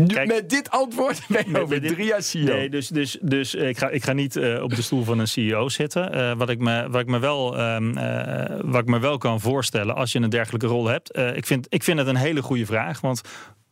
Kijk, 0.06 0.26
met 0.28 0.50
dit 0.50 0.70
antwoord 0.70 1.20
ben 1.28 1.42
je 1.44 1.50
met- 1.50 1.62
over 1.62 1.74
met 1.74 1.82
dit- 1.82 1.92
drie 1.94 2.06
jaar 2.06 2.22
CEO. 2.22 2.44
Nee, 2.54 2.68
dus, 2.70 2.88
dus, 2.88 3.18
dus 3.20 3.54
eh, 3.54 3.68
ik, 3.68 3.78
ga, 3.78 3.88
ik 3.88 4.04
ga 4.04 4.12
niet 4.12 4.36
eh, 4.36 4.62
op 4.62 4.74
de 4.74 4.82
stoel 4.82 5.04
van 5.04 5.18
een 5.18 5.28
CEO 5.28 5.68
zitten. 5.68 6.12
Eh, 6.12 6.32
wat, 6.36 6.48
ik 6.50 6.58
me, 6.58 6.88
wat, 6.90 7.00
ik 7.00 7.06
me 7.06 7.18
wel, 7.18 7.58
ehm, 7.58 7.96
eh, 7.98 8.56
wat 8.64 8.80
ik 8.80 8.86
me 8.88 8.98
wel 8.98 9.18
kan 9.18 9.40
voorstellen 9.40 9.94
als 9.94 10.12
je 10.12 10.18
een 10.20 10.30
dergelijke 10.30 10.66
rol 10.66 10.86
hebt. 10.86 11.16
ik, 11.18 11.46
vind, 11.46 11.66
ik 11.68 11.82
vind 11.82 11.98
het 11.98 12.08
een 12.08 12.16
hele 12.16 12.42
goede 12.42 12.66
vraag. 12.66 13.00
Want 13.00 13.20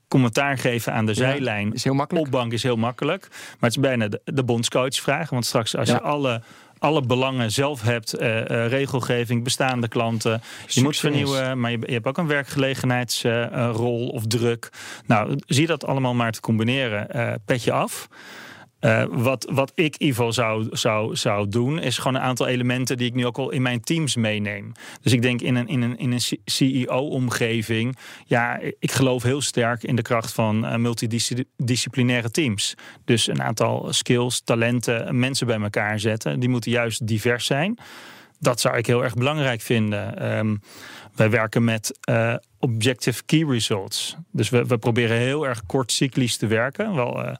commentaar 0.09 0.59
geven 0.59 0.93
aan 0.93 1.07
de 1.07 1.15
zijlijn 1.15 1.73
is 1.73 1.85
heel 1.85 1.95
makkelijk. 1.95 2.27
op 2.27 2.33
bank 2.33 2.53
is 2.53 2.63
heel 2.63 2.77
makkelijk. 2.77 3.27
Maar 3.31 3.71
het 3.71 3.77
is 3.77 3.83
bijna 3.83 4.09
de, 4.09 4.21
de 4.25 4.45
bondscoachvraag. 4.45 5.31
Want 5.31 5.47
straks 5.47 5.77
als 5.77 5.89
Ja. 5.89 5.95
je 5.95 6.01
alle, 6.01 6.43
alle 6.83 7.03
belangen 7.03 7.51
zelf 7.53 7.83
hebt, 7.83 8.13
eh, 8.13 8.41
eh, 8.41 8.71
regelgeving, 8.71 9.45
bestaande 9.45 9.89
klanten. 9.89 10.43
Je 10.67 10.83
moet 10.83 10.97
vernieuwen, 10.97 11.61
maar 11.61 11.71
je, 11.71 11.79
je 11.87 11.93
hebt 11.93 12.07
ook 12.07 12.19
een 12.19 12.27
werkgelegenheidsrol 12.27 14.09
of 14.09 14.27
druk. 14.27 14.69
Nou, 15.07 15.39
zie 15.47 15.67
dat 15.67 15.87
allemaal 15.87 16.15
maar 16.15 16.33
te 16.33 16.41
combineren. 16.41 17.11
eh 17.11 17.33
petje 17.45 17.73
af. 17.73 18.09
Eh, 18.83 19.05
wat, 19.11 19.49
wat 19.53 19.73
ik 19.75 19.97
Ivo 19.97 20.31
zou, 20.31 20.67
zou, 20.71 21.17
zou 21.17 21.49
doen, 21.49 21.79
is 21.79 21.99
gewoon 21.99 22.15
een 22.15 22.27
aantal 22.27 22.47
elementen 22.47 22.97
die 22.97 23.07
ik 23.07 23.15
nu 23.15 23.27
ook 23.27 23.39
al 23.39 23.51
in 23.51 23.63
mijn 23.63 23.81
teams 23.81 24.17
meeneem. 24.17 24.73
Dus 25.03 25.13
ik 25.13 25.23
denk 25.23 25.41
in 25.41 25.55
een, 25.55 25.69
in 25.69 25.83
een, 25.83 25.99
in 25.99 26.13
een 26.13 26.21
CEO-omgeving, 26.45 27.97
ja, 28.27 28.61
ik 28.79 28.93
geloof 28.93 29.23
heel 29.23 29.41
sterk 29.41 29.83
in 29.83 29.97
de 29.97 30.03
kracht 30.03 30.33
van 30.33 30.67
eh, 30.67 30.77
multidisciplinaire 30.77 32.31
teams. 32.31 32.75
Dus 33.05 33.27
een 33.27 33.43
aantal 33.43 33.93
skills, 33.93 34.41
talenten, 34.41 35.19
mensen 35.19 35.47
bij 35.47 35.61
elkaar 35.61 36.01
zetten. 36.01 36.41
Die 36.41 36.49
moeten 36.49 36.71
juist 36.71 37.07
divers 37.07 37.47
zijn. 37.47 37.79
Dat 38.39 38.61
zou 38.61 38.77
ik 38.77 38.87
heel 38.87 39.05
erg 39.05 39.15
belangrijk 39.15 39.61
vinden. 39.61 40.19
Ehm, 40.19 40.57
wij 41.15 41.31
werken 41.31 41.65
met 41.65 41.99
eh, 42.01 42.35
objective 42.59 43.23
key 43.27 43.45
results. 43.45 44.17
Dus 44.33 44.49
we, 44.49 44.65
we 44.67 44.79
proberen 44.79 45.17
heel 45.17 45.47
erg 45.47 45.67
kort 45.67 45.93
cyclisch 45.93 46.37
te 46.37 46.47
werken. 46.47 46.95
Wel, 46.95 47.37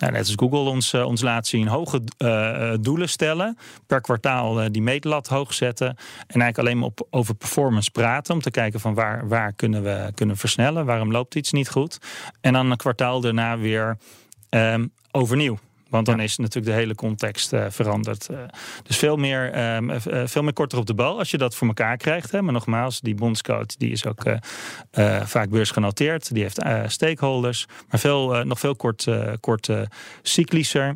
nou, 0.00 0.12
net 0.12 0.20
als 0.26 0.34
Google 0.36 0.70
ons, 0.70 0.92
eh, 0.92 1.06
ons 1.06 1.22
laat 1.22 1.46
zien, 1.46 1.66
hoge 1.66 2.02
eh, 2.16 2.72
eh, 2.72 2.78
doelen 2.80 3.08
stellen. 3.08 3.58
Per 3.86 4.00
kwartaal 4.00 4.72
die 4.72 4.82
meetlat 4.82 5.28
hoog 5.28 5.54
zetten. 5.54 5.88
En 5.88 5.96
eigenlijk 6.26 6.58
alleen 6.58 6.78
maar 6.78 6.88
op, 6.88 7.06
over 7.10 7.34
performance 7.34 7.90
praten. 7.90 8.34
Om 8.34 8.40
te 8.40 8.50
kijken 8.50 8.80
van 8.80 8.94
waar, 8.94 9.28
waar 9.28 9.52
kunnen 9.52 9.82
we 9.82 10.10
kunnen 10.14 10.36
versnellen. 10.36 10.84
Waarom 10.86 11.10
loopt 11.12 11.34
iets 11.34 11.52
niet 11.52 11.70
goed. 11.70 11.98
En 12.40 12.52
dan 12.52 12.70
een 12.70 12.76
kwartaal 12.76 13.20
daarna 13.20 13.58
weer 13.58 13.96
ehm, 14.48 14.86
overnieuw. 15.10 15.58
Want 15.90 16.06
dan 16.06 16.20
is 16.20 16.36
natuurlijk 16.36 16.66
de 16.66 16.80
hele 16.80 16.94
context 16.94 17.52
eh, 17.52 17.66
veranderd. 17.68 18.28
Eh, 18.28 18.38
dus 18.82 18.96
veel 18.96 19.16
meer, 19.16 19.52
ehm, 19.52 19.90
eh, 19.90 20.22
veel 20.26 20.42
meer 20.42 20.52
korter 20.52 20.78
op 20.78 20.86
de 20.86 20.94
bal 20.94 21.18
als 21.18 21.30
je 21.30 21.38
dat 21.38 21.54
voor 21.54 21.66
elkaar 21.66 21.96
krijgt. 21.96 22.30
Hè. 22.30 22.42
Maar 22.42 22.52
nogmaals, 22.52 23.00
die 23.00 23.14
bondscoach 23.14 23.66
die 23.66 23.90
is 23.90 24.06
ook 24.06 24.22
vaak 25.24 25.50
beursgenoteerd. 25.50 26.34
Die 26.34 26.42
heeft 26.42 26.58
eh, 26.58 26.82
stakeholders. 26.86 27.66
Maar 27.88 28.00
veel, 28.00 28.44
nog 28.44 28.60
veel 28.60 28.76
kort, 28.76 29.06
kort 29.40 29.68
cyclischer. 30.22 30.94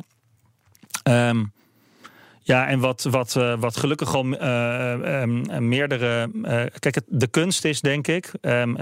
Ehm, 1.03 1.43
ja, 2.41 2.67
en 2.67 2.79
wat, 2.79 3.03
wat, 3.03 3.33
wat 3.59 3.77
gelukkig 3.77 4.15
al 4.15 4.25
eh, 4.25 5.21
ehm, 5.21 5.67
meerdere. 5.67 6.29
kijk, 6.79 6.95
het, 6.95 7.03
de 7.07 7.27
kunst 7.27 7.65
is, 7.65 7.81
denk 7.81 8.07
ik, 8.07 8.31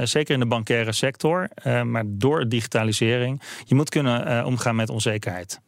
zeker 0.03 0.33
in 0.33 0.39
de 0.39 0.45
bankaire 0.45 0.91
sector, 0.91 1.49
maar 1.83 2.03
door 2.07 2.47
digitalisering, 2.47 3.41
je 3.65 3.75
moet 3.75 3.89
kunnen 3.89 4.45
omgaan 4.45 4.75
met 4.75 4.89
onzekerheid. 4.89 5.59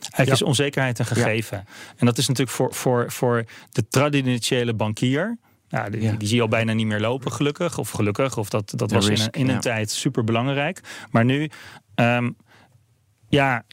Eigenlijk 0.00 0.30
is 0.30 0.42
onzekerheid 0.42 0.98
een 0.98 1.06
gegeven. 1.06 1.64
En 1.96 2.06
dat 2.06 2.18
is 2.18 2.28
natuurlijk 2.28 2.56
voor, 2.56 2.74
voor, 2.74 3.12
voor 3.12 3.44
de 3.70 3.88
traditionele 3.88 4.74
bankier. 4.74 5.38
Nou, 5.68 5.90
die, 5.90 6.02
Ja. 6.02 6.12
die 6.12 6.28
zie 6.28 6.36
je 6.36 6.42
al 6.42 6.48
bijna 6.48 6.72
niet 6.72 6.86
meer 6.86 7.00
lopen, 7.00 7.32
gelukkig. 7.32 7.78
Of 7.78 7.90
gelukkig, 7.90 8.36
of 8.38 8.48
dat, 8.48 8.72
dat 8.76 8.88
De 8.88 8.94
was 8.94 9.08
in 9.08 9.20
een, 9.20 9.30
in 9.30 9.48
een 9.48 9.54
ja. 9.54 9.60
tijd 9.60 9.90
super 9.90 10.24
belangrijk. 10.24 10.80
Maar 11.10 11.24
nu, 11.24 11.50
ehm, 11.94 12.30
ja, 13.28 13.64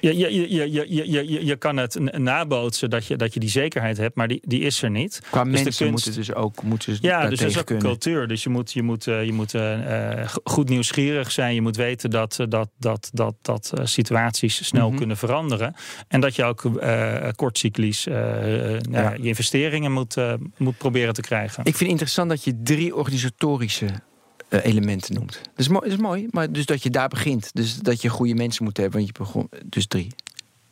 je, 0.00 0.16
je, 0.16 0.32
je, 0.32 0.72
je, 0.72 0.86
je, 0.88 1.28
je, 1.30 1.46
je, 1.46 1.56
kan 1.56 1.76
het 1.76 2.18
nabootsen 2.18 2.90
dat 2.90 3.06
je, 3.06 3.16
dat 3.16 3.34
je 3.34 3.40
die 3.40 3.48
zekerheid 3.48 3.96
hebt, 3.96 4.16
maar 4.16 4.28
die, 4.28 4.40
die 4.46 4.60
is 4.60 4.82
er 4.82 4.90
niet. 4.90 5.20
Qua 5.30 5.44
Dus 5.44 5.52
mensen 5.52 5.86
kunst- 5.86 5.90
moeten 6.06 6.14
dus 6.14 6.34
ook 6.34 6.62
moeten 6.62 6.94
ze 6.94 6.98
Ja, 7.02 7.28
dus 7.28 7.38
dat 7.38 7.48
is 7.48 7.54
ook 7.54 7.58
een 7.60 7.64
kunnen. 7.64 7.84
cultuur. 7.84 8.28
Dus 8.28 8.42
je 8.42 8.48
moet, 8.50 8.72
je 8.72 8.82
moet, 8.82 9.06
eh, 9.06 9.24
je 9.24 9.32
moet 9.32 9.54
eh, 9.54 10.20
eh, 10.22 10.28
goed 10.44 10.68
nieuwsgierig 10.68 11.30
zijn. 11.32 11.54
Je 11.54 11.62
moet 11.62 11.76
weten 11.76 12.10
dat, 12.10 12.36
dat, 12.48 12.68
dat, 12.78 13.10
dat, 13.12 13.34
dat 13.42 13.72
situaties 13.82 14.66
snel 14.66 14.88
Mhm. 14.88 14.98
kunnen 14.98 15.16
veranderen. 15.16 15.74
En 16.08 16.20
dat 16.20 16.36
je 16.36 16.44
ook 16.44 16.62
nou 16.62 16.80
ja, 18.90 19.12
je 19.20 19.28
investeringen 19.28 19.92
moet, 19.92 20.16
moet 20.56 20.78
proberen 20.78 21.14
te 21.14 21.20
krijgen. 21.20 21.58
Ik 21.58 21.64
vind 21.64 21.78
het 21.78 21.88
interessant 21.90 22.28
dat 22.28 22.44
je 22.44 22.60
drie 22.62 22.94
organisatorische 22.96 23.86
eh, 24.48 24.64
elementen 24.64 25.14
noemt. 25.14 25.32
Dat 25.32 25.52
is, 25.56 25.68
mooi, 25.68 25.88
dat 25.88 25.98
is 25.98 26.04
mooi, 26.04 26.26
maar 26.30 26.52
dus 26.52 26.66
dat 26.66 26.82
je 26.82 26.90
daar 26.90 27.08
begint. 27.08 27.50
Dus 27.54 27.76
dat 27.76 28.02
je 28.02 28.08
goede 28.08 28.34
mensen 28.34 28.64
moet 28.64 28.76
hebben, 28.76 28.96
want 28.96 29.06
je 29.06 29.18
begon 29.18 29.48
dus 29.64 29.86
drie. 29.86 30.14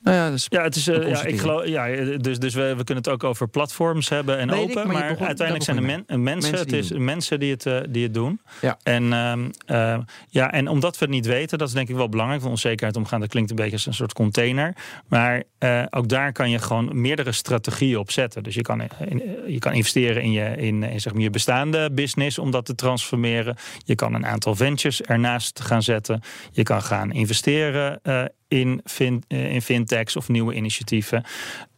Nou 0.02 0.16
ja, 0.16 0.28
is 0.28 0.46
Ja, 0.48 0.62
het 0.62 0.76
is, 0.76 0.88
eh, 0.88 1.08
ja, 1.08 1.24
ik 1.24 1.38
geloof, 1.40 1.66
ja, 1.66 1.86
dus, 2.16 2.38
dus 2.38 2.54
we, 2.54 2.60
we 2.76 2.84
kunnen 2.84 3.04
het 3.04 3.08
ook 3.08 3.24
over 3.24 3.48
platforms 3.48 4.08
hebben 4.08 4.38
en 4.38 4.50
Weet 4.50 4.62
ik, 4.62 4.68
open. 4.68 4.74
maar 4.86 4.94
je 4.94 5.00
maar 5.00 5.08
begon- 5.08 5.26
uiteindelijk 5.26 5.66
zijn 5.66 5.76
de 5.76 5.82
men, 5.82 6.04
mensen, 6.06 6.50
Mensen 6.50 6.58
het 6.58 6.72
is 6.72 6.90
mensen 6.92 7.40
die 7.40 7.50
het, 7.52 7.66
eh, 7.66 7.78
die 7.88 8.02
het 8.02 8.14
doen. 8.14 8.40
Ja. 8.60 8.78
En, 8.82 9.12
ehm, 9.12 9.50
eh, 9.66 9.98
ja, 10.28 10.52
en 10.52 10.68
omdat 10.68 10.98
we 10.98 11.04
het 11.04 11.14
niet 11.14 11.26
weten, 11.26 11.58
dat 11.58 11.68
is 11.68 11.74
denk 11.74 11.88
ik 11.88 11.94
wel 11.96 12.08
belangrijk. 12.08 12.40
Want 12.40 12.52
onzekerheid 12.52 12.96
omgaan, 12.96 13.20
dat 13.20 13.28
klinkt 13.28 13.50
een 13.50 13.56
beetje 13.56 13.72
als 13.72 13.86
een 13.86 13.94
soort 13.94 14.12
container. 14.12 14.74
Maar 15.08 15.42
ook 15.90 16.08
daar 16.08 16.32
kan 16.32 16.50
je 16.50 16.58
gewoon 16.58 17.00
meerdere 17.00 17.32
strategieën 17.32 17.98
op 17.98 18.10
zetten. 18.10 18.42
Dus 18.42 18.54
je 18.54 18.62
kan, 18.62 18.80
in- 18.80 19.22
je 19.46 19.58
kan 19.58 19.72
investeren 19.72 20.22
in 20.22 20.32
je, 20.32 20.56
in, 20.56 20.82
in 20.82 21.00
zeg 21.00 21.12
maar 21.12 21.22
je 21.22 21.30
bestaande 21.30 21.90
business 21.92 22.38
om 22.38 22.50
dat 22.50 22.64
te 22.64 22.74
transformeren. 22.74 23.56
Je 23.84 23.94
kan 23.94 24.14
een 24.14 24.26
aantal 24.26 24.54
ventures 24.54 25.02
ernaast 25.02 25.60
gaan 25.60 25.82
zetten. 25.82 26.20
Je 26.52 26.62
kan 26.62 26.82
gaan 26.82 27.12
investeren 27.12 28.00
in, 28.48 28.80
fin, 28.84 29.22
in 29.28 29.62
fintechs 29.62 30.16
of 30.16 30.28
nieuwe 30.28 30.54
initiatieven. 30.54 31.24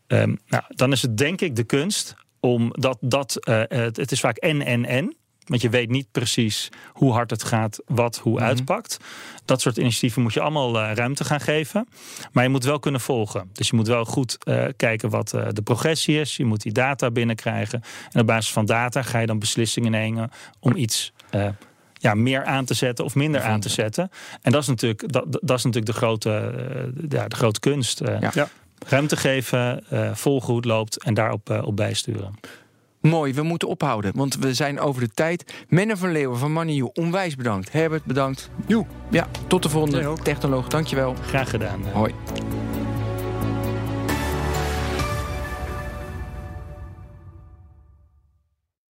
Um, 0.07 0.39
nou, 0.47 0.63
dan 0.69 0.93
is 0.93 1.03
het 1.03 1.17
denk 1.17 1.41
ik 1.41 1.57
de 1.57 1.65
kunst 1.65 2.15
om 2.41 2.73
dat, 2.73 2.99
dat 3.01 3.37
uh, 3.49 3.63
het, 3.69 3.97
het 3.97 4.13
is 4.13 4.21
vaak 4.21 4.37
en 4.37 4.63
en 4.63 4.85
en. 4.85 5.17
Want 5.45 5.61
je 5.61 5.69
weet 5.69 5.89
niet 5.89 6.11
precies 6.11 6.69
hoe 6.93 7.13
hard 7.13 7.31
het 7.31 7.45
gaat, 7.45 7.83
wat 7.87 8.19
hoe 8.19 8.33
mm 8.33 8.39
-hmm. 8.39 8.47
uitpakt. 8.47 8.97
Dat 9.45 9.61
soort 9.61 9.77
initiatieven 9.77 10.23
moet 10.23 10.33
je 10.33 10.41
allemaal 10.41 10.77
uh, 10.77 10.91
ruimte 10.95 11.25
gaan 11.25 11.41
geven. 11.41 11.89
Maar 12.33 12.45
je 12.45 12.51
moet 12.51 12.65
wel 12.65 12.79
kunnen 12.79 13.01
volgen. 13.01 13.51
Dus 13.53 13.69
je 13.69 13.77
moet 13.77 13.87
wel 13.87 14.05
goed 14.05 14.39
uh, 14.45 14.65
kijken 14.77 15.11
wat 15.11 15.29
de 15.29 15.63
progressie 15.65 16.21
is. 16.21 16.37
Je 16.37 16.45
moet 16.45 16.63
die 16.63 16.73
data 16.73 17.11
binnenkrijgen. 17.11 17.83
En 18.13 18.21
op 18.21 18.27
basis 18.27 18.53
van 18.53 18.67
data 18.67 19.03
ga 19.03 19.19
je 19.19 19.27
dan 19.27 19.39
beslissingen 19.39 19.91
nemen 19.91 20.31
om 20.61 20.77
iets 20.77 21.13
ja, 21.99 22.15
meer 22.15 22.45
aan 22.45 22.65
te 22.65 22.75
zetten 22.75 23.05
of 23.05 23.15
minder 23.15 23.43
aan 23.43 23.61
te 23.61 23.69
zetten. 23.69 24.11
En 24.43 24.53
dat 24.53 24.63
is 24.63 24.69
natuurlijk, 24.69 25.13
dat, 25.13 25.25
dat 25.31 25.59
is 25.59 25.65
natuurlijk 25.65 25.87
de, 25.87 25.93
grote, 25.93 26.53
ja, 27.09 27.29
de 27.29 27.37
grote 27.37 27.61
kunst. 27.61 28.01
Ja. 28.05 28.31
Ja. 28.35 28.49
Ruimte 28.87 29.17
geven, 29.17 29.85
volgen 30.13 30.47
hoe 30.47 30.57
het 30.57 30.65
loopt 30.65 31.03
en 31.03 31.15
daarop 31.15 31.63
op 31.65 31.77
bijsturen. 31.77 32.35
Mooi, 33.01 33.35
we 33.35 33.43
moeten 33.43 33.69
ophouden, 33.69 34.13
want 34.15 34.37
we 34.37 34.55
zijn 34.55 34.81
over 34.81 35.01
de 35.01 35.09
tijd. 35.15 35.65
Menno 35.69 35.95
van 35.95 36.13
Leeuwen 36.13 36.39
van 36.39 36.53
Money 36.53 36.75
You, 36.75 36.91
onwijs 36.95 37.35
bedankt. 37.35 37.73
Herbert, 37.73 38.05
bedankt. 38.05 38.51
Joe. 38.67 38.87
Ja, 39.11 39.27
tot 39.47 39.63
de 39.63 39.69
volgende 39.69 40.17
technoloog. 40.23 40.69
Dankjewel. 40.69 41.15
Graag 41.27 41.51
gedaan. 41.51 41.81
Hoi. 41.93 42.15